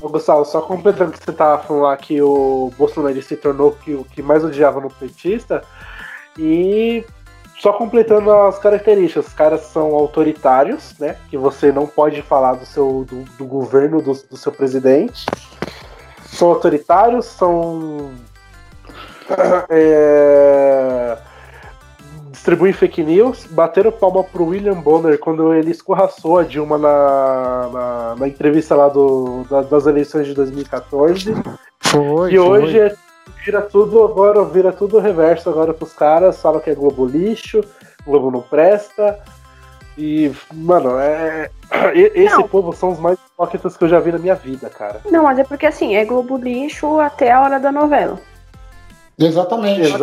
Ô, 0.00 0.08
Gustavo, 0.08 0.44
só 0.44 0.60
completando 0.60 1.10
o 1.10 1.12
que 1.14 1.24
você 1.24 1.32
tava 1.32 1.62
falando 1.62 1.82
lá 1.84 1.96
que 1.96 2.20
o 2.20 2.70
Bolsonaro 2.76 3.22
se 3.22 3.36
tornou 3.36 3.72
que, 3.72 3.94
o 3.94 4.04
que 4.04 4.22
mais 4.22 4.44
odiava 4.44 4.80
no 4.80 4.90
petista. 4.90 5.62
E 6.38 7.04
só 7.60 7.72
completando 7.72 8.30
as 8.30 8.58
características, 8.58 9.26
os 9.28 9.32
caras 9.32 9.60
são 9.62 9.94
autoritários, 9.94 10.94
né? 10.98 11.16
Que 11.30 11.36
você 11.38 11.72
não 11.72 11.86
pode 11.86 12.20
falar 12.22 12.54
do 12.54 12.66
seu 12.66 13.06
do, 13.08 13.24
do 13.38 13.44
governo, 13.44 14.02
do, 14.02 14.12
do 14.12 14.36
seu 14.36 14.52
presidente. 14.52 15.24
São 16.26 16.48
autoritários, 16.48 17.26
são. 17.26 18.10
é, 19.70 21.16
distribuem 22.30 22.72
fake 22.72 23.02
news, 23.02 23.46
bateram 23.50 23.90
palma 23.90 24.22
pro 24.22 24.44
William 24.46 24.74
Bonner 24.74 25.18
quando 25.18 25.54
ele 25.54 25.70
escorraçou 25.70 26.38
a 26.38 26.42
Dilma 26.42 26.76
na, 26.76 27.68
na, 27.72 28.16
na 28.18 28.28
entrevista 28.28 28.74
lá 28.74 28.88
do, 28.88 29.44
da- 29.48 29.62
das 29.62 29.86
eleições 29.86 30.26
de 30.26 30.34
2014. 30.34 31.34
Foi, 31.80 32.32
e 32.32 32.38
hoje 32.38 32.78
é- 32.78 32.94
vira 33.44 33.60
tudo 33.62 34.02
agora, 34.02 34.44
vira 34.44 34.72
tudo 34.72 34.98
reverso 34.98 35.50
agora 35.50 35.74
pros 35.74 35.92
caras, 35.92 36.40
falam 36.40 36.60
que 36.60 36.70
é 36.70 36.74
Globo 36.74 37.04
lixo, 37.04 37.60
Globo 38.06 38.30
não 38.30 38.40
presta. 38.40 39.18
E, 39.96 40.32
mano, 40.52 40.98
é. 40.98 41.50
e- 41.94 42.12
Esse 42.14 42.34
Não. 42.36 42.48
povo 42.48 42.72
são 42.72 42.90
os 42.92 42.98
mais 42.98 43.16
hipócritas 43.32 43.76
que 43.76 43.84
eu 43.84 43.88
já 43.88 44.00
vi 44.00 44.10
na 44.10 44.18
minha 44.18 44.34
vida, 44.34 44.68
cara. 44.68 45.00
Não, 45.10 45.22
mas 45.24 45.38
é 45.38 45.44
porque 45.44 45.66
assim, 45.66 45.94
é 45.94 46.04
Globo 46.04 46.36
lixo 46.36 46.98
até 46.98 47.30
a 47.30 47.40
hora 47.40 47.60
da 47.60 47.70
novela. 47.70 48.18
Exatamente. 49.16 49.94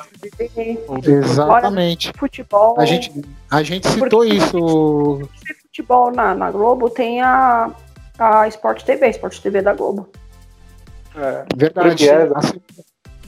Exatamente. 1.06 2.14
Futebol. 2.18 2.80
A 2.80 2.86
gente, 2.86 3.12
a 3.50 3.62
gente 3.62 3.86
citou 3.90 4.24
isso. 4.24 5.20
Futebol 5.64 6.12
na, 6.12 6.34
na 6.34 6.50
Globo 6.52 6.90
tem 6.90 7.22
a, 7.22 7.70
a 8.18 8.48
Sport 8.48 8.84
TV, 8.84 9.10
Sport 9.10 9.40
TV 9.40 9.62
da 9.62 9.74
Globo. 9.74 10.08
É, 11.16 11.44
Verdade. 11.58 12.06
Premiere. 12.08 12.32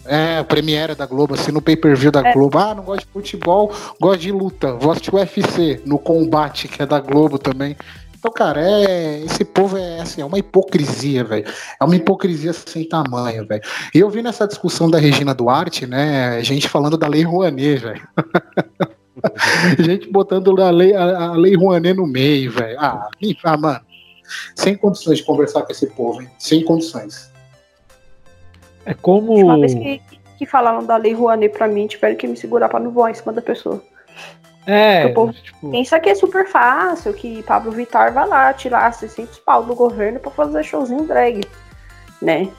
É, 0.06 0.38
a 0.40 0.44
Premiere 0.44 0.96
da 0.96 1.06
Globo, 1.06 1.34
assim, 1.34 1.52
no 1.52 1.62
pay-per-view 1.62 2.12
da 2.12 2.28
É. 2.28 2.34
Globo. 2.34 2.58
Ah, 2.58 2.76
não 2.76 2.84
gosto 2.84 3.06
de 3.06 3.12
futebol, 3.12 3.72
gosto 4.00 4.20
de 4.20 4.32
luta. 4.32 4.74
Vou 4.74 4.92
assistir 4.92 5.14
o 5.14 5.18
UFC 5.18 5.82
no 5.86 5.98
combate, 5.98 6.68
que 6.68 6.82
é 6.82 6.86
da 6.86 7.00
Globo 7.00 7.38
também. 7.38 7.76
Então, 8.24 8.32
cara, 8.32 8.62
é, 8.62 9.22
esse 9.26 9.44
povo 9.44 9.78
é 9.78 10.00
assim, 10.00 10.22
é 10.22 10.26
uma 10.26 10.40
hipocrisia, 10.40 11.26
velho. 11.26 11.46
É 11.80 11.84
uma 11.84 11.94
hipocrisia 11.94 12.54
sem 12.54 12.88
tamanho, 12.88 13.46
velho. 13.46 13.62
E 13.94 14.00
eu 14.00 14.10
vi 14.10 14.22
nessa 14.22 14.48
discussão 14.48 14.90
da 14.90 14.98
Regina 14.98 15.34
Duarte, 15.34 15.86
né, 15.86 16.42
gente 16.42 16.70
falando 16.70 16.98
da 16.98 17.06
Lei 17.06 17.24
Rouanet, 17.24 17.80
velho. 17.80 18.08
gente 19.78 20.10
botando 20.10 20.58
a 20.62 20.70
lei, 20.70 20.96
a, 20.96 21.32
a 21.32 21.32
lei 21.34 21.54
Rouanet 21.54 21.98
no 21.98 22.08
meio, 22.08 22.50
velho. 22.50 22.80
Ah, 22.80 23.10
ah, 23.44 23.58
mano, 23.58 23.82
sem 24.56 24.78
condições 24.78 25.18
de 25.18 25.26
conversar 25.26 25.64
com 25.64 25.74
esse 25.74 25.88
povo, 25.88 26.22
hein? 26.22 26.30
Sem 26.40 26.64
condições. 26.64 27.30
É 28.86 28.94
como. 28.94 29.34
Uma 29.36 29.60
vez 29.60 29.74
que, 29.74 30.02
que 30.38 30.46
falaram 30.46 30.86
da 30.86 30.98
Lei 30.98 31.14
Rouanet 31.14 31.56
pra 31.56 31.68
mim, 31.68 31.88
tiveram 31.88 32.16
que 32.16 32.28
me 32.28 32.36
segurar 32.36 32.70
pra 32.70 32.80
não 32.80 32.92
voar 32.92 33.12
em 33.12 33.14
cima 33.14 33.32
da 33.34 33.42
pessoa. 33.42 33.82
É, 34.66 35.08
O 35.08 35.14
povo 35.14 35.34
tipo, 35.34 35.72
Pensa 35.72 36.00
que 36.00 36.10
é 36.10 36.16
super 36.16 36.48
fácil, 36.48 37.14
que 37.14 37.44
Pablo 37.44 37.72
Vittar 37.72 38.14
vai 38.14 38.28
lá 38.28 38.54
tirar 38.54 38.94
600 38.94 39.40
pau 39.40 39.64
do 39.64 39.76
governo 39.76 40.20
pra 40.20 40.32
fazer 40.32 40.64
showzinho 40.64 41.06
drag, 41.06 41.42
né? 42.22 42.50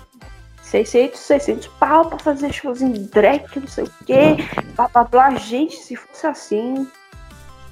600, 0.63 1.19
600 1.19 1.67
pau 1.79 2.07
pra 2.07 2.19
fazer 2.19 2.53
showzinho 2.53 3.09
drag, 3.09 3.45
não 3.57 3.67
sei 3.67 3.85
o 3.85 3.91
quê, 4.05 4.37
blá 4.77 4.89
blá 4.89 5.05
blá. 5.05 5.31
Gente, 5.37 5.77
se 5.77 5.97
fosse 5.97 6.27
assim, 6.27 6.87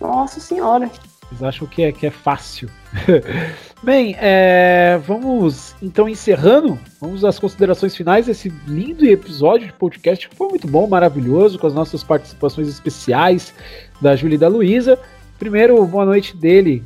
nossa 0.01 0.41
senhora. 0.41 0.91
Vocês 1.29 1.43
acham 1.43 1.67
que 1.67 1.83
é, 1.83 1.93
que 1.93 2.07
é 2.07 2.11
fácil. 2.11 2.71
Bem, 3.83 4.15
é, 4.19 5.01
vamos 5.07 5.75
então 5.83 6.09
encerrando. 6.09 6.79
Vamos 7.01 7.25
às 7.25 7.39
considerações 7.39 7.97
finais 7.97 8.27
desse 8.27 8.49
lindo 8.67 9.05
episódio 9.05 9.67
de 9.67 9.73
podcast 9.73 10.29
que 10.29 10.37
foi 10.37 10.49
muito 10.49 10.69
bom, 10.69 10.87
maravilhoso, 10.87 11.59
com 11.59 11.67
as 11.67 11.75
nossas 11.75 12.05
participações 12.05 12.69
especiais 12.69 13.53
da 14.01 14.15
Júlia 14.15 14.37
e 14.37 14.39
da 14.39 14.49
Luísa. 14.49 14.99
Primeiro, 15.39 15.85
boa 15.87 16.05
noite 16.05 16.37
dele. 16.37 16.85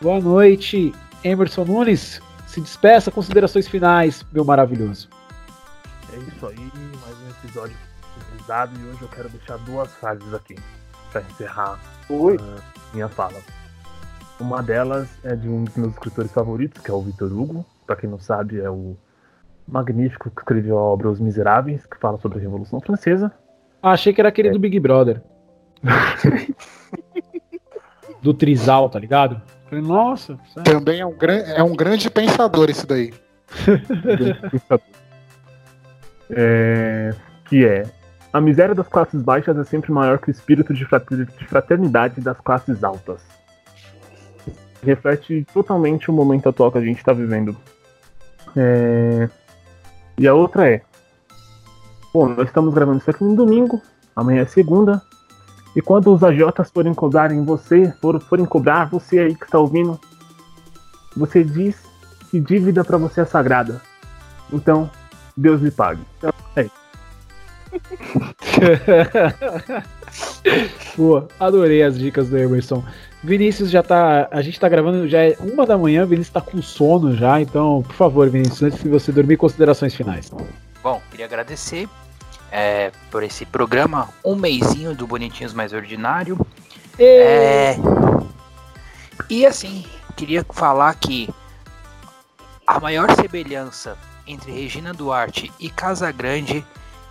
Boa 0.00 0.20
noite, 0.20 0.92
Emerson 1.22 1.64
Nunes. 1.64 2.20
Se 2.46 2.60
despeça, 2.60 3.10
considerações 3.10 3.68
finais, 3.68 4.24
meu 4.32 4.44
maravilhoso. 4.44 5.08
É 6.12 6.16
isso 6.16 6.46
aí, 6.46 6.72
mais 7.02 7.16
um 7.18 7.30
episódio 7.30 7.76
finalizado 8.14 8.72
e 8.80 8.88
hoje 8.88 9.02
eu 9.02 9.08
quero 9.08 9.28
deixar 9.28 9.58
duas 9.58 9.92
frases 9.94 10.32
aqui 10.34 10.56
pra 11.12 11.22
encerrar 11.22 11.78
ah, 12.10 12.62
minha 12.92 13.08
fala. 13.08 13.40
Uma 14.38 14.62
delas 14.62 15.08
é 15.24 15.34
de 15.34 15.48
um 15.48 15.64
dos 15.64 15.74
meus 15.76 15.94
escritores 15.94 16.30
favoritos, 16.30 16.82
que 16.82 16.90
é 16.90 16.94
o 16.94 17.00
Victor 17.00 17.32
Hugo. 17.32 17.64
Pra 17.86 17.96
quem 17.96 18.08
não 18.08 18.18
sabe, 18.18 18.60
é 18.60 18.68
o 18.68 18.96
magnífico 19.66 20.30
que 20.30 20.40
escreveu 20.40 20.78
a 20.78 20.82
obra 20.82 21.10
Os 21.10 21.18
Miseráveis, 21.18 21.86
que 21.86 21.98
fala 21.98 22.18
sobre 22.18 22.38
a 22.38 22.40
Revolução 22.40 22.80
Francesa. 22.80 23.32
Ah, 23.82 23.92
achei 23.92 24.12
que 24.12 24.20
era 24.20 24.28
aquele 24.28 24.50
do 24.50 24.58
Big 24.58 24.78
Brother. 24.78 25.22
do 28.22 28.34
Trizal, 28.34 28.90
tá 28.90 28.98
ligado? 28.98 29.40
Falei, 29.68 29.82
nossa, 29.82 30.38
sério? 30.52 30.64
Também 30.64 31.00
é 31.00 31.06
um, 31.06 31.16
é 31.56 31.62
um 31.62 31.74
grande 31.74 32.10
pensador 32.10 32.68
esse 32.70 32.86
daí. 32.86 33.12
É, 36.28 37.14
que 37.44 37.64
é 37.64 37.84
a 38.32 38.40
miséria 38.40 38.74
das 38.74 38.88
classes 38.88 39.22
baixas 39.22 39.56
é 39.56 39.64
sempre 39.64 39.92
maior 39.92 40.18
que 40.18 40.28
o 40.28 40.32
espírito 40.32 40.74
de 40.74 40.84
fraternidade 40.84 42.20
das 42.20 42.40
classes 42.40 42.82
altas. 42.82 43.22
Reflete 44.86 45.44
totalmente 45.52 46.08
o 46.10 46.14
momento 46.14 46.48
atual 46.48 46.70
que 46.70 46.78
a 46.78 46.82
gente 46.84 46.98
está 46.98 47.12
vivendo. 47.12 47.56
É, 48.56 49.28
E 50.16 50.26
a 50.28 50.32
outra 50.32 50.70
é: 50.70 50.80
Bom, 52.14 52.28
nós 52.28 52.46
estamos 52.46 52.72
gravando 52.72 52.98
isso 52.98 53.10
aqui 53.10 53.24
no 53.24 53.34
domingo, 53.34 53.82
amanhã 54.14 54.42
é 54.42 54.46
segunda, 54.46 55.02
e 55.74 55.82
quando 55.82 56.14
os 56.14 56.22
agiotas 56.22 56.70
forem 56.70 56.94
cobrar 56.94 57.32
em 57.32 57.44
você, 57.44 57.92
for- 58.00 58.20
forem 58.22 58.46
cobrar 58.46 58.88
você 58.88 59.18
aí 59.18 59.34
que 59.34 59.44
está 59.44 59.58
ouvindo, 59.58 60.00
você 61.16 61.42
diz 61.44 61.76
que 62.30 62.38
dívida 62.40 62.82
para 62.84 62.96
você 62.96 63.22
é 63.22 63.24
sagrada. 63.24 63.82
Então, 64.52 64.88
Deus 65.36 65.60
lhe 65.60 65.70
pague. 65.70 66.00
Então, 66.18 66.32
é 66.54 66.62
isso. 66.62 66.86
Pô, 70.94 71.24
adorei 71.38 71.82
as 71.82 71.98
dicas 71.98 72.28
do 72.28 72.38
Emerson. 72.38 72.84
Vinícius 73.22 73.70
já 73.70 73.82
tá. 73.82 74.28
A 74.30 74.40
gente 74.40 74.58
tá 74.58 74.68
gravando, 74.68 75.08
já 75.08 75.22
é 75.22 75.36
uma 75.40 75.66
da 75.66 75.76
manhã, 75.76 76.06
Vinícius 76.06 76.32
tá 76.32 76.40
com 76.40 76.62
sono 76.62 77.16
já, 77.16 77.40
então, 77.40 77.82
por 77.82 77.94
favor, 77.94 78.28
Vinícius, 78.30 78.62
antes 78.62 78.82
de 78.82 78.88
você 78.88 79.10
dormir, 79.10 79.36
considerações 79.36 79.94
finais. 79.94 80.30
Bom, 80.82 81.02
queria 81.10 81.26
agradecer 81.26 81.88
é, 82.52 82.92
por 83.10 83.22
esse 83.22 83.44
programa, 83.44 84.08
um 84.24 84.36
mêsinho 84.36 84.94
do 84.94 85.06
Bonitinhos 85.06 85.52
Mais 85.52 85.72
Ordinário. 85.72 86.38
É, 86.98 87.76
e 89.28 89.44
assim, 89.44 89.84
queria 90.14 90.46
falar 90.50 90.94
que 90.94 91.28
a 92.66 92.78
maior 92.78 93.10
semelhança 93.16 93.98
entre 94.26 94.52
Regina 94.52 94.94
Duarte 94.94 95.52
e 95.58 95.68
Casagrande 95.68 96.64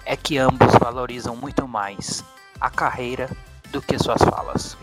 é 0.05 0.15
que 0.15 0.37
ambos 0.37 0.73
valorizam 0.79 1.35
muito 1.35 1.67
mais 1.67 2.23
a 2.59 2.69
carreira 2.69 3.29
do 3.71 3.81
que 3.81 3.97
suas 3.97 4.21
falas. 4.21 4.77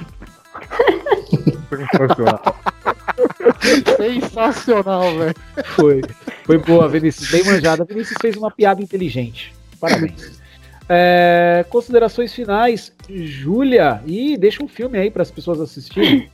Sensacional, 3.96 5.18
velho. 5.18 5.34
Foi. 5.76 6.02
Foi 6.44 6.58
boa, 6.58 6.88
Vinícius, 6.88 7.30
bem 7.30 7.44
manjada. 7.44 7.84
Vinícius 7.84 8.18
fez 8.20 8.36
uma 8.36 8.50
piada 8.50 8.82
inteligente. 8.82 9.54
Parabéns. 9.80 10.40
É, 10.88 11.64
considerações 11.70 12.34
finais, 12.34 12.92
Júlia. 13.08 14.02
E 14.04 14.36
deixa 14.36 14.62
um 14.62 14.68
filme 14.68 14.98
aí 14.98 15.10
para 15.10 15.22
as 15.22 15.30
pessoas 15.30 15.60
assistirem. 15.60 16.30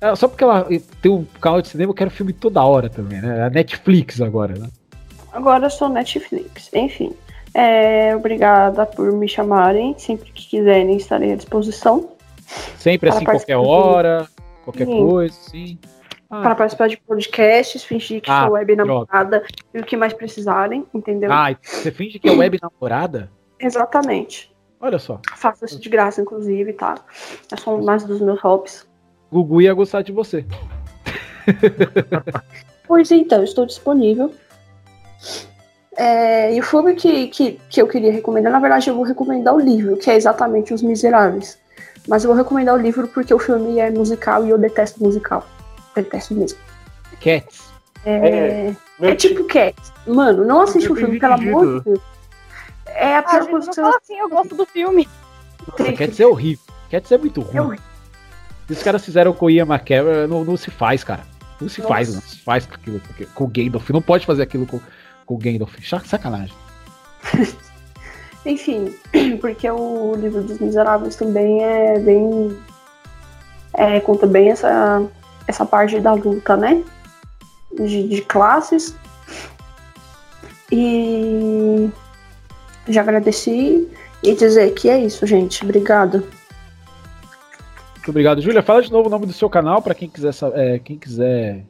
É, 0.00 0.14
só 0.16 0.26
porque 0.26 0.42
ela 0.42 0.68
tem 1.00 1.12
um 1.12 1.24
canal 1.40 1.62
de 1.62 1.68
cinema, 1.68 1.90
eu 1.90 1.94
quero 1.94 2.10
filme 2.10 2.32
toda 2.32 2.62
hora 2.62 2.90
também, 2.90 3.20
né? 3.20 3.44
A 3.44 3.50
Netflix 3.50 4.20
agora, 4.20 4.58
né? 4.58 4.68
Agora 5.32 5.66
eu 5.66 5.70
sou 5.70 5.88
Netflix. 5.88 6.68
Enfim, 6.74 7.12
é, 7.54 8.14
obrigada 8.16 8.86
por 8.86 9.12
me 9.12 9.28
chamarem. 9.28 9.94
Sempre 9.98 10.30
que 10.32 10.46
quiserem, 10.48 10.96
estarei 10.96 11.32
à 11.32 11.36
disposição. 11.36 12.10
Sempre 12.76 13.08
Para 13.08 13.16
assim, 13.16 13.24
qualquer 13.24 13.56
hora, 13.56 14.26
qualquer 14.64 14.86
Sim. 14.86 15.06
coisa, 15.06 15.34
sim. 15.34 15.78
Ah, 16.28 16.40
Pra 16.42 16.54
participar 16.54 16.88
de 16.88 16.96
podcasts, 16.98 17.84
fingir 17.84 18.20
que 18.22 18.30
Ah, 18.30 18.44
sou 18.44 18.52
web 18.54 18.74
droga. 18.76 18.90
namorada 18.92 19.44
e 19.74 19.78
o 19.78 19.84
que 19.84 19.96
mais 19.96 20.12
precisarem, 20.12 20.86
entendeu? 20.94 21.30
Ah, 21.32 21.54
você 21.62 21.90
finge 21.90 22.18
que 22.18 22.28
é 22.28 22.32
web 22.32 22.58
namorada? 22.60 23.30
Exatamente. 23.60 24.50
Olha 24.80 24.98
só. 24.98 25.20
Faço 25.36 25.64
isso 25.64 25.78
de 25.80 25.88
graça, 25.88 26.20
inclusive, 26.20 26.72
tá? 26.72 26.96
É 27.52 27.56
só 27.56 27.76
mais 27.78 28.02
dos 28.04 28.20
meus 28.20 28.40
hobbies. 28.40 28.86
Gugu 29.30 29.60
ia 29.62 29.72
gostar 29.74 30.02
de 30.02 30.10
você. 30.12 30.44
Pois 32.86 33.10
então, 33.10 33.42
estou 33.42 33.64
disponível. 33.64 34.32
É, 35.96 36.54
e 36.54 36.60
o 36.60 36.62
filme 36.62 36.94
que, 36.94 37.28
que, 37.28 37.60
que 37.68 37.82
eu 37.82 37.86
queria 37.86 38.12
recomendar, 38.12 38.50
na 38.50 38.60
verdade, 38.60 38.88
eu 38.88 38.94
vou 38.94 39.04
recomendar 39.04 39.54
o 39.54 39.60
livro, 39.60 39.96
que 39.96 40.10
é 40.10 40.16
exatamente 40.16 40.72
Os 40.72 40.82
Miseráveis. 40.82 41.58
Mas 42.08 42.24
eu 42.24 42.28
vou 42.28 42.36
recomendar 42.36 42.74
o 42.74 42.78
livro 42.78 43.06
porque 43.08 43.32
o 43.32 43.38
filme 43.38 43.78
é 43.78 43.90
musical 43.90 44.44
e 44.44 44.50
eu 44.50 44.58
detesto 44.58 45.02
musical. 45.02 45.46
Detesto 45.94 46.34
mesmo. 46.34 46.58
Cats. 47.20 47.70
É, 48.04 48.74
é 49.00 49.14
tipo 49.14 49.44
Cats. 49.44 49.92
Mano, 50.06 50.44
não 50.44 50.62
assiste 50.62 50.90
o 50.90 50.96
filme, 50.96 51.20
pelo 51.20 51.34
amor 51.34 51.78
de 51.78 51.84
Deus. 51.84 52.00
É 52.86 53.14
a 53.14 53.18
Ah, 53.18 53.22
pior 53.22 53.42
gente, 53.42 53.50
coisa 53.50 53.68
que 53.68 53.74
você 53.74 53.80
fala 53.82 53.96
assim, 54.02 54.18
eu 54.18 54.28
gosto 54.28 54.54
do 54.56 54.66
filme. 54.66 55.08
Nossa, 55.78 55.92
Cats 55.92 56.18
é 56.18 56.26
horrível. 56.26 56.64
Cats 56.90 57.12
é 57.12 57.18
muito 57.18 57.40
ruim. 57.40 57.56
É 57.56 57.62
horrível. 57.62 57.84
Se 58.66 58.72
os 58.72 58.82
caras 58.82 59.04
fizeram 59.04 59.32
com 59.32 59.46
o 59.46 59.50
Ian 59.50 59.66
McKellen, 59.66 60.26
não, 60.26 60.44
não 60.44 60.56
se 60.56 60.70
faz, 60.70 61.04
cara. 61.04 61.22
Não 61.60 61.68
se 61.68 61.80
Nossa. 61.80 61.94
faz, 61.94 62.14
não 62.14 62.22
se 62.22 62.38
faz 62.40 62.66
com 62.66 62.74
aquilo 62.74 63.00
com 63.34 63.44
o 63.44 63.46
Gandalf. 63.46 63.90
Não 63.90 64.02
pode 64.02 64.26
fazer 64.26 64.42
aquilo 64.42 64.66
com, 64.66 64.80
com 65.32 65.34
o 65.34 65.38
Gandalf. 65.38 65.74
Sacanagem. 66.04 66.54
Enfim, 68.44 68.94
porque 69.40 69.70
o 69.70 70.14
livro 70.16 70.42
dos 70.42 70.58
Miseráveis 70.58 71.16
também 71.16 71.62
é 71.62 71.98
bem. 71.98 72.56
É, 73.74 74.00
conta 74.00 74.26
bem 74.26 74.50
essa, 74.50 75.02
essa 75.46 75.64
parte 75.64 75.98
da 76.00 76.12
luta, 76.12 76.56
né? 76.56 76.82
De, 77.74 78.08
de 78.08 78.22
classes. 78.22 78.94
E 80.70 81.90
já 82.88 83.02
agradeci 83.02 83.88
e 84.22 84.34
dizer 84.34 84.74
que 84.74 84.88
é 84.88 84.98
isso, 84.98 85.26
gente. 85.26 85.64
Obrigada. 85.64 86.18
Muito 87.94 88.10
obrigado, 88.10 88.42
Júlia. 88.42 88.62
Fala 88.62 88.82
de 88.82 88.90
novo 88.90 89.08
o 89.08 89.10
nome 89.10 89.26
do 89.26 89.32
seu 89.32 89.48
canal 89.48 89.80
pra 89.80 89.94
quem 89.94 90.08
quiser, 90.08 90.34
é, 90.54 90.78
quem 90.78 90.98
quiser. 90.98 91.64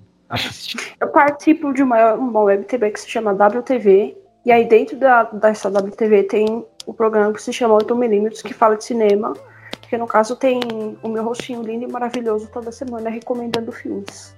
Eu 1.00 1.08
participo 1.08 1.72
de 1.72 1.82
uma, 1.82 2.14
uma 2.14 2.40
web 2.40 2.64
TV 2.64 2.90
que 2.90 3.00
se 3.00 3.08
chama 3.08 3.32
WTV. 3.32 4.16
E 4.44 4.50
aí 4.50 4.64
dentro 4.64 4.96
da, 4.96 5.24
dessa 5.24 5.68
WTV 5.68 6.24
tem 6.24 6.64
o 6.86 6.92
programa 6.92 7.32
que 7.32 7.42
se 7.42 7.52
chama 7.52 7.76
8mm, 7.78 8.42
que 8.42 8.54
fala 8.54 8.76
de 8.76 8.84
cinema. 8.84 9.34
Que 9.82 9.96
no 9.96 10.06
caso 10.06 10.36
tem 10.36 10.60
o 11.02 11.08
meu 11.08 11.22
rostinho 11.22 11.62
lindo 11.62 11.84
e 11.84 11.92
maravilhoso 11.92 12.48
toda 12.52 12.72
semana 12.72 13.10
recomendando 13.10 13.70
filmes. 13.70 14.34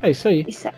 É 0.00 0.10
isso 0.10 0.28
aí. 0.28 0.44
Isso 0.46 0.68
é. 0.68 0.72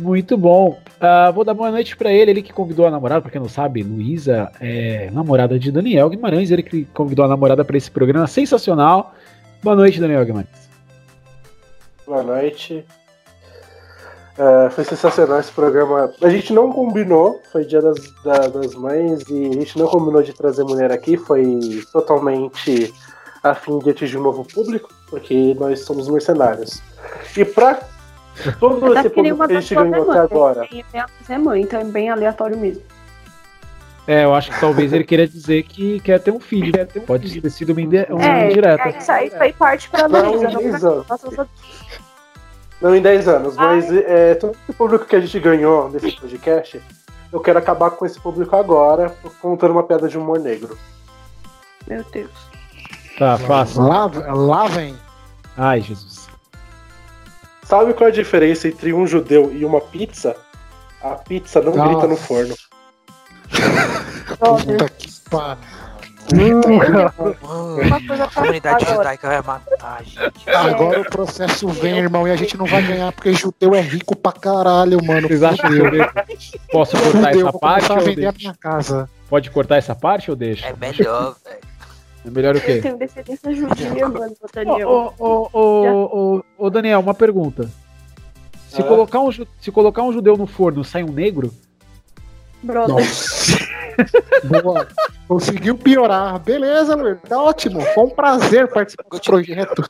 Muito 0.00 0.36
bom. 0.36 0.78
Ah, 1.00 1.30
vou 1.32 1.44
dar 1.44 1.54
boa 1.54 1.70
noite 1.70 1.96
pra 1.96 2.12
ele, 2.12 2.30
ele 2.30 2.42
que 2.42 2.52
convidou 2.52 2.86
a 2.86 2.90
namorada, 2.90 3.20
pra 3.20 3.30
quem 3.30 3.40
não 3.40 3.48
sabe, 3.48 3.82
Luísa 3.82 4.50
é 4.60 5.10
namorada 5.10 5.58
de 5.58 5.72
Daniel 5.72 6.08
Guimarães, 6.08 6.50
ele 6.50 6.62
que 6.62 6.84
convidou 6.86 7.24
a 7.24 7.28
namorada 7.28 7.64
pra 7.64 7.76
esse 7.76 7.90
programa 7.90 8.26
sensacional. 8.28 9.14
Boa 9.62 9.74
noite, 9.74 10.00
Daniel 10.00 10.24
Guimarães. 10.24 10.67
Boa 12.08 12.22
noite. 12.22 12.86
É, 14.38 14.70
foi 14.70 14.82
sensacional 14.84 15.38
esse 15.40 15.52
programa. 15.52 16.10
A 16.22 16.28
gente 16.30 16.54
não 16.54 16.72
combinou, 16.72 17.42
foi 17.52 17.64
dia 17.66 17.82
das, 17.82 17.96
da- 18.24 18.48
das 18.48 18.74
mães, 18.74 19.22
e 19.28 19.48
a 19.50 19.52
gente 19.52 19.78
não 19.78 19.86
combinou 19.88 20.22
de 20.22 20.32
trazer 20.32 20.64
mulher 20.64 20.90
aqui, 20.90 21.18
foi 21.18 21.58
totalmente 21.92 22.94
a 23.42 23.54
fim 23.54 23.78
de 23.80 23.90
atingir 23.90 24.16
um 24.16 24.22
novo 24.22 24.44
público, 24.44 24.88
porque 25.10 25.54
nós 25.60 25.80
somos 25.84 26.08
mercenários. 26.08 26.80
E 27.36 27.44
pra 27.44 27.78
todo 28.58 28.86
Até 28.92 29.00
esse 29.00 29.10
público 29.10 29.46
que 29.46 29.52
a 29.56 29.60
gente 29.60 29.74
ganhou 29.74 30.10
até 30.10 30.20
agora. 30.20 30.68
É 31.28 31.36
mãe, 31.38 31.62
então 31.62 31.78
é 31.80 31.84
bem 31.84 32.08
aleatório 32.08 32.56
mesmo. 32.56 32.82
É, 34.08 34.24
eu 34.24 34.34
acho 34.34 34.50
que 34.50 34.58
talvez 34.58 34.90
ele 34.90 35.04
queira 35.04 35.28
dizer 35.28 35.64
que 35.64 36.00
quer 36.00 36.18
ter 36.18 36.30
um 36.30 36.40
filho. 36.40 36.72
Quer 36.72 36.86
ter 36.86 37.00
um 37.00 37.04
Pode 37.04 37.40
ter 37.42 37.50
sido 37.50 37.74
uma, 37.74 37.82
uma 38.08 38.24
é, 38.24 38.50
indireta. 38.50 38.88
é, 38.88 38.98
isso 38.98 39.12
aí 39.12 39.28
foi 39.28 39.52
parte 39.52 39.90
pra 39.90 40.06
Luísa. 40.06 41.04
não. 41.36 41.48
Não 42.80 42.96
em 42.96 43.02
10 43.02 43.28
anos, 43.28 43.56
mas 43.56 43.92
é, 43.92 44.34
todo 44.36 44.56
esse 44.62 44.72
público 44.72 45.04
que 45.04 45.14
a 45.14 45.20
gente 45.20 45.38
ganhou 45.40 45.90
nesse 45.90 46.12
podcast, 46.12 46.80
eu 47.30 47.40
quero 47.40 47.58
acabar 47.58 47.90
com 47.90 48.06
esse 48.06 48.18
público 48.18 48.56
agora, 48.56 49.14
contando 49.42 49.72
uma 49.72 49.82
piada 49.82 50.08
de 50.08 50.16
humor 50.16 50.40
negro. 50.40 50.78
Meu 51.86 52.02
Deus. 52.04 52.30
Tá, 53.18 53.36
faça. 53.36 53.82
Lá, 53.82 54.10
lá 54.32 54.68
vem. 54.68 54.96
Ai, 55.54 55.82
Jesus. 55.82 56.28
Sabe 57.62 57.92
qual 57.92 58.08
é 58.08 58.10
a 58.10 58.14
diferença 58.14 58.68
entre 58.68 58.94
um 58.94 59.06
judeu 59.06 59.52
e 59.52 59.66
uma 59.66 59.82
pizza? 59.82 60.34
A 61.02 61.10
pizza 61.10 61.60
não 61.60 61.74
Nossa. 61.74 61.90
grita 61.90 62.06
no 62.06 62.16
forno. 62.16 62.54
Puta 64.38 64.88
que 64.90 65.08
pariu. 65.30 65.68
Uma 66.30 68.06
coisa 68.06 68.24
A 68.24 68.28
pra 68.28 68.42
comunidade 68.42 68.84
agora. 68.84 68.96
judaica 68.98 69.28
vai 69.28 69.42
matar, 69.42 70.04
gente. 70.04 70.50
Agora 70.50 71.00
o 71.00 71.04
processo 71.04 71.68
vem, 71.68 71.98
irmão, 71.98 72.28
e 72.28 72.30
a 72.30 72.36
gente 72.36 72.56
não 72.56 72.66
vai 72.66 72.82
ganhar 72.82 73.10
porque 73.12 73.32
judeu 73.32 73.74
é 73.74 73.80
rico 73.80 74.14
pra 74.14 74.32
caralho, 74.32 75.02
mano. 75.04 75.26
Vocês 75.26 75.42
acham 75.42 75.70
que 75.70 75.78
eu 75.78 75.90
devo- 75.90 76.10
posso 76.70 76.96
cortar 76.98 77.32
Judeu, 77.32 77.48
essa 77.48 77.58
parte 77.58 77.90
a 77.90 77.94
ou 77.94 78.00
vender 78.02 78.26
a 78.26 78.32
minha 78.32 78.54
casa. 78.54 79.08
Pode 79.28 79.50
cortar 79.50 79.76
essa 79.76 79.94
parte 79.94 80.30
ou 80.30 80.36
deixa? 80.36 80.66
É 80.66 80.74
melhor, 80.76 81.34
velho. 81.44 81.58
É 82.26 82.30
melhor 82.30 82.54
o 82.54 82.58
Eu 82.58 82.62
quê? 82.62 82.80
tenho 82.82 82.98
descendência 82.98 83.54
judia, 83.54 84.08
mano, 84.08 84.34
Daniel. 84.52 85.14
Ô, 85.18 85.24
ô, 85.24 85.48
ô, 85.52 86.36
ô, 86.36 86.42
ô, 86.66 86.70
Daniel, 86.70 87.00
uma 87.00 87.14
pergunta. 87.14 87.70
Se, 88.68 88.82
Ah. 88.82 88.84
colocar 88.84 89.20
um, 89.20 89.30
se 89.32 89.70
colocar 89.72 90.02
um 90.02 90.12
judeu 90.12 90.36
no 90.36 90.46
forno, 90.46 90.84
sai 90.84 91.02
um 91.02 91.10
negro? 91.10 91.50
Brother. 92.62 92.96
Boa. 94.62 94.86
Conseguiu 95.26 95.76
piorar. 95.76 96.38
Beleza, 96.38 96.94
Luiz. 96.94 97.18
Tá 97.28 97.40
ótimo. 97.42 97.80
Foi 97.80 98.04
um 98.04 98.10
prazer 98.10 98.68
participar 98.68 99.04
do 99.10 99.20
projeto. 99.20 99.82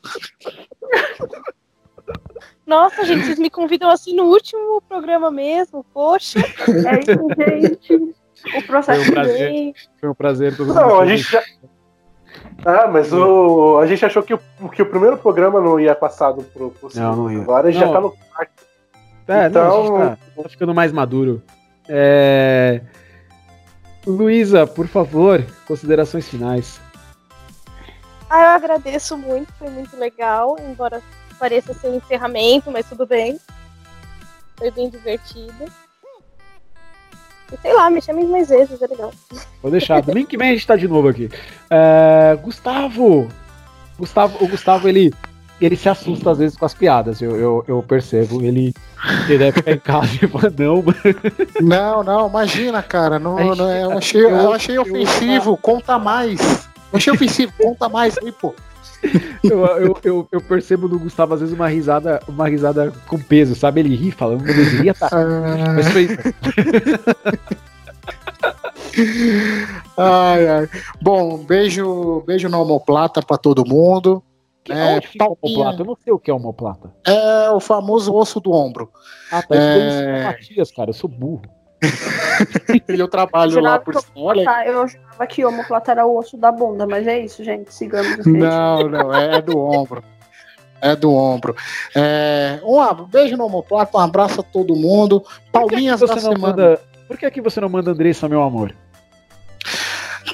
Nossa, 2.66 3.05
gente, 3.05 3.24
vocês 3.24 3.39
me 3.39 3.49
convidam 3.49 3.89
assim 3.90 4.15
no 4.15 4.24
último 4.24 4.82
programa 4.89 5.31
mesmo, 5.31 5.85
poxa. 5.93 6.39
É 6.40 7.01
isso, 7.01 7.28
gente. 7.39 8.15
O 8.57 8.62
processo 8.66 9.01
Foi 9.01 9.11
um 9.11 9.15
prazer. 9.15 9.73
Foi 10.01 10.09
um 10.11 10.15
prazer. 10.15 10.57
todo 10.57 10.74
Não, 10.74 10.89
mundo 10.89 11.01
a 11.01 11.07
gente 11.07 11.23
já. 11.23 11.43
Ah, 12.65 12.86
mas 12.86 13.12
o... 13.12 13.78
a 13.78 13.86
gente 13.86 14.05
achou 14.05 14.23
que 14.23 14.35
o, 14.35 14.40
que 14.70 14.82
o 14.82 14.86
primeiro 14.86 15.16
programa 15.16 15.61
não 15.61 15.81
ia 15.81 15.95
passado 15.95 16.43
pro, 16.45 16.70
pro 16.70 16.90
Não, 16.95 17.16
não 17.16 17.32
ia. 17.32 17.40
Agora 17.40 17.69
a 17.69 17.70
gente 17.70 17.81
já 17.81 17.86
Não. 17.86 17.93
tá 17.95 18.01
no 18.01 18.11
quarto. 18.12 18.65
É, 19.27 19.35
não, 19.35 19.47
Então- 19.49 19.97
a 19.97 20.09
gente 20.11 20.19
tá, 20.36 20.43
tá 20.43 20.49
ficando 20.49 20.74
mais 20.74 20.93
maduro. 20.93 21.43
É... 21.89 22.81
Luísa, 24.06 24.66
por 24.66 24.86
favor, 24.86 25.44
considerações 25.66 26.28
finais. 26.28 26.81
Ah, 28.31 28.43
eu 28.43 28.48
agradeço 28.51 29.16
muito, 29.16 29.52
foi 29.55 29.70
muito 29.70 29.97
legal, 29.97 30.56
embora 30.60 31.02
pareça 31.39 31.73
ser 31.73 31.89
um 31.89 31.97
encerramento, 31.97 32.70
mas 32.70 32.86
tudo 32.89 33.06
bem. 33.06 33.39
Foi 34.56 34.70
bem 34.70 34.90
divertido. 34.90 35.65
E 37.52 37.56
sei 37.62 37.73
lá, 37.73 37.89
me 37.89 38.02
chamem 38.02 38.27
mais 38.27 38.48
vezes, 38.48 38.82
é 38.82 38.86
legal. 38.86 39.12
Vou 39.62 39.70
deixar. 39.70 40.02
Domingo 40.02 40.28
que 40.28 40.36
vem 40.36 40.51
a 40.51 40.52
gente 40.52 40.66
tá 40.66 40.77
de 40.77 40.86
novo 40.86 41.09
aqui. 41.09 41.31
É, 41.70 42.36
Gustavo! 42.43 43.28
Gustavo! 43.98 44.44
O 44.44 44.48
Gustavo, 44.48 44.89
ele, 44.89 45.15
ele 45.67 45.77
se 45.77 45.89
assusta 45.89 46.31
às 46.31 46.39
vezes 46.39 46.57
com 46.57 46.65
as 46.65 46.75
piadas, 46.75 47.21
eu, 47.21 47.37
eu, 47.37 47.65
eu 47.67 47.83
percebo. 47.83 48.41
Ele, 48.43 48.73
ele 49.29 49.39
deve 49.39 49.53
ficar 49.53 49.73
em 49.73 49.79
casa 49.79 50.09
e 50.23 50.27
fala, 50.29 50.53
não. 50.59 50.85
Não, 51.61 52.03
não, 52.05 52.29
imagina, 52.29 52.83
cara. 52.83 53.19
Não, 53.19 53.39
gente- 53.39 53.59
não, 53.59 53.71
eu, 53.71 53.99
achei, 53.99 54.25
eu 54.25 54.53
achei 54.53 54.79
ofensivo. 54.79 55.57
Conta 55.57 55.99
mais. 55.99 56.41
Eu 56.93 56.97
achei 56.97 57.13
ofensivo. 57.13 57.53
Conta 57.59 57.89
mais 57.89 58.17
aí, 58.19 58.31
pô. 58.33 58.55
Eu, 59.45 59.65
eu, 59.65 59.97
eu, 60.03 60.29
eu 60.33 60.41
percebo 60.41 60.89
no 60.89 60.99
Gustavo, 60.99 61.33
às 61.35 61.41
vezes, 61.41 61.55
uma 61.55 61.69
risada, 61.69 62.21
uma 62.29 62.49
risada 62.49 62.93
com 63.07 63.17
peso, 63.19 63.55
sabe? 63.55 63.81
Ele 63.81 63.95
ri 63.95 64.11
falando, 64.11 64.41
não 64.41 64.47
deveria 64.55 64.93
tá. 64.93 65.09
Mas 65.77 65.89
foi 65.89 66.03
isso. 66.03 66.19
Ai, 69.97 70.49
ai. 70.49 70.69
Bom, 71.01 71.39
beijo, 71.39 72.23
beijo 72.27 72.49
na 72.49 72.59
homoplata 72.59 73.23
pra 73.23 73.37
todo 73.37 73.65
mundo. 73.67 74.23
É, 74.73 75.01
fica 75.01 75.24
o 75.24 75.36
palminha. 75.36 75.61
homoplata? 75.61 75.82
Eu 75.82 75.86
não 75.86 75.97
sei 76.03 76.12
o 76.12 76.19
que 76.19 76.31
é 76.31 76.35
homoplata. 76.35 76.93
É 77.07 77.51
o 77.51 77.61
famoso 77.61 78.15
osso 78.15 78.40
do 78.40 78.53
ombro. 78.53 78.90
Ah, 79.31 79.43
tá. 79.43 79.55
Eu 79.55 79.61
É. 79.61 80.20
é... 80.20 80.24
Matias, 80.24 80.70
cara. 80.70 80.90
Eu 80.90 80.95
sou 80.95 81.09
burro. 81.09 81.43
E 82.89 82.99
eu 82.99 83.09
trabalho 83.09 83.61
lá 83.61 83.78
por 83.78 83.95
que. 83.95 84.11
Olha 84.15 84.45
Tá, 84.45 84.66
eu 84.66 84.86
jurava 84.86 85.27
que 85.27 85.45
homoplata 85.45 85.93
era 85.93 86.07
o 86.07 86.16
osso 86.16 86.36
da 86.36 86.51
bunda, 86.51 86.86
mas 86.86 87.07
é 87.07 87.19
isso, 87.19 87.43
gente. 87.45 87.73
Sigamos. 87.73 88.27
Não, 88.27 88.89
não, 88.89 89.15
é 89.15 89.40
do 89.40 89.59
ombro. 89.59 90.03
É 90.81 90.95
do 90.95 91.12
ombro. 91.12 91.57
É, 91.95 92.61
um 92.62 93.05
beijo 93.05 93.36
no 93.36 93.47
homoplata, 93.47 93.97
um 93.97 94.01
abraço 94.01 94.40
a 94.40 94.45
todo 94.45 94.77
mundo. 94.77 95.20
Que, 95.20 95.28
que 95.28 95.51
Palminhas 95.53 96.01
da 96.01 96.07
você 96.07 96.15
não 96.15 96.32
semana. 96.32 96.39
manda. 96.39 96.81
Por 97.07 97.16
que, 97.16 97.31
que 97.31 97.40
você 97.40 97.61
não 97.61 97.69
manda 97.69 97.90
Andressa, 97.90 98.28
meu 98.28 98.43
amor? 98.43 98.74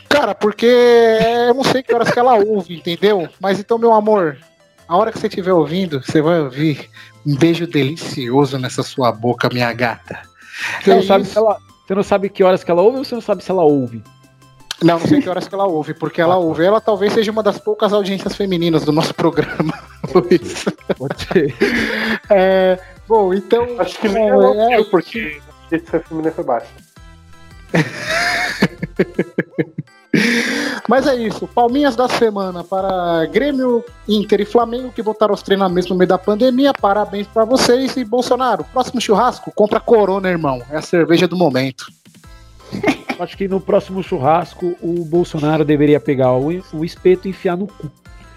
Cara, 0.09 0.35
porque 0.35 0.67
eu 0.67 1.55
não 1.55 1.65
sei 1.65 1.83
que 1.83 1.95
horas 1.95 2.11
que 2.11 2.19
ela 2.19 2.35
ouve, 2.35 2.77
entendeu? 2.77 3.29
Mas 3.41 3.59
então, 3.59 3.79
meu 3.79 3.93
amor, 3.93 4.37
A 4.87 4.97
hora 4.97 5.11
que 5.11 5.19
você 5.19 5.29
estiver 5.29 5.53
ouvindo, 5.53 6.03
você 6.03 6.21
vai 6.21 6.41
ouvir 6.41 6.91
um 7.27 7.35
beijo 7.37 7.67
delicioso 7.67 8.59
nessa 8.59 8.83
sua 8.83 9.11
boca, 9.11 9.49
minha 9.51 9.73
gata. 9.73 10.21
Você 10.83 10.91
É 10.91 10.95
não, 10.97 11.03
sabe 11.03 11.25
isso. 11.25 11.33
se 11.33 11.39
ela, 11.39 11.59
você 11.87 11.95
não 11.95 12.03
sabe 12.03 12.29
que 12.29 12.45
horas 12.45 12.63
que 12.63 12.71
ela 12.71 12.83
ouve 12.83 12.99
ou 12.99 13.05
você 13.05 13.15
não 13.15 13.23
sabe 13.23 13.43
se 13.43 13.51
ela 13.51 13.63
ouve? 13.63 14.03
Não, 14.83 14.99
não 14.99 15.07
sei 15.07 15.23
que 15.23 15.29
horas 15.29 15.49
que 15.49 15.55
ela 15.55 15.67
ouve, 15.67 15.95
porque 15.95 16.21
ela 16.21 16.37
ouve. 16.37 16.65
Ela 16.65 16.81
talvez 16.81 17.13
seja 17.15 17.33
uma 17.33 17.43
das 17.43 17.59
poucas 17.59 17.93
audiências 17.95 18.37
femininas 18.37 18.85
do 18.85 18.93
nosso 18.93 19.15
programa, 19.15 19.73
Luiz. 20.15 20.67
Pode 20.99 21.23
ser. 21.33 21.55
É, 22.29 22.79
bom, 23.09 23.33
então. 23.33 23.67
Acho 23.79 23.99
que 23.99 24.09
nem 24.09 24.23
é, 24.29 24.81
é, 24.81 24.85
porque 24.85 25.41
a 25.49 25.63
audiência 25.65 26.01
feminina 26.01 26.31
foi 26.33 26.45
baixa. 26.45 26.67
Mas 30.89 31.07
é 31.07 31.17
isso. 31.17 31.47
Palminhas 31.49 31.97
da 31.97 32.09
semana 32.09 32.63
para 32.63 33.27
Grêmio, 33.27 33.85
Inter 34.09 34.43
e 34.43 34.45
Flamengo 34.45 34.93
que 34.93 35.03
voltaram 35.03 35.33
aos 35.33 35.43
treinamentos 35.43 35.91
no 35.91 35.97
meio 35.97 36.09
da 36.09 36.19
pandemia. 36.19 36.73
Parabéns 36.73 37.27
para 37.27 37.45
vocês. 37.45 37.97
E 37.97 38.05
Bolsonaro, 38.05 38.65
próximo 38.65 39.01
churrasco, 39.01 39.53
compra 39.55 39.81
Corona, 39.81 40.29
irmão. 40.29 40.63
É 40.71 40.77
a 40.77 40.83
cerveja 40.83 41.27
do 41.27 41.37
momento. 41.37 41.87
Acho 43.19 43.37
que 43.37 43.49
no 43.49 43.61
próximo 43.61 44.03
churrasco 44.03 44.77
o 44.81 45.05
Bolsonaro 45.05 45.65
deveria 45.65 46.01
pegar 46.01 46.33
o 46.33 46.85
espeto 46.85 47.27
e 47.27 47.31
enfiar 47.31 47.57
no 47.57 47.67
cu. 47.67 47.91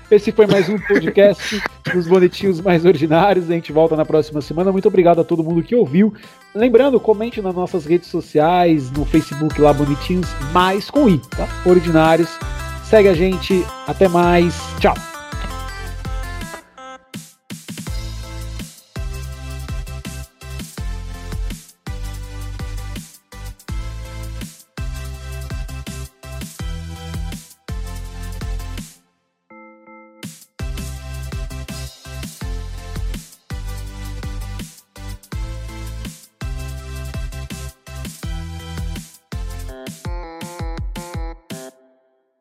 Esse 0.09 0.31
foi 0.31 0.47
mais 0.47 0.69
um 0.69 0.79
podcast 0.79 1.61
dos 1.93 2.07
bonitinhos 2.07 2.61
mais 2.61 2.85
ordinários. 2.85 3.49
A 3.49 3.53
gente 3.53 3.73
volta 3.73 3.93
na 3.95 4.05
próxima 4.05 4.41
semana. 4.41 4.71
Muito 4.71 4.87
obrigado 4.87 5.19
a 5.19 5.23
todo 5.23 5.43
mundo 5.43 5.61
que 5.61 5.75
ouviu. 5.75 6.13
Lembrando, 6.55 6.97
comente 6.97 7.41
nas 7.41 7.53
nossas 7.53 7.85
redes 7.85 8.07
sociais, 8.07 8.89
no 8.91 9.03
Facebook 9.03 9.59
lá, 9.59 9.73
bonitinhos, 9.73 10.27
mais 10.53 10.89
com 10.89 11.09
I, 11.09 11.17
tá? 11.19 11.45
Ordinários. 11.65 12.29
Segue 12.85 13.09
a 13.09 13.13
gente. 13.13 13.65
Até 13.85 14.07
mais. 14.07 14.55
Tchau. 14.79 15.16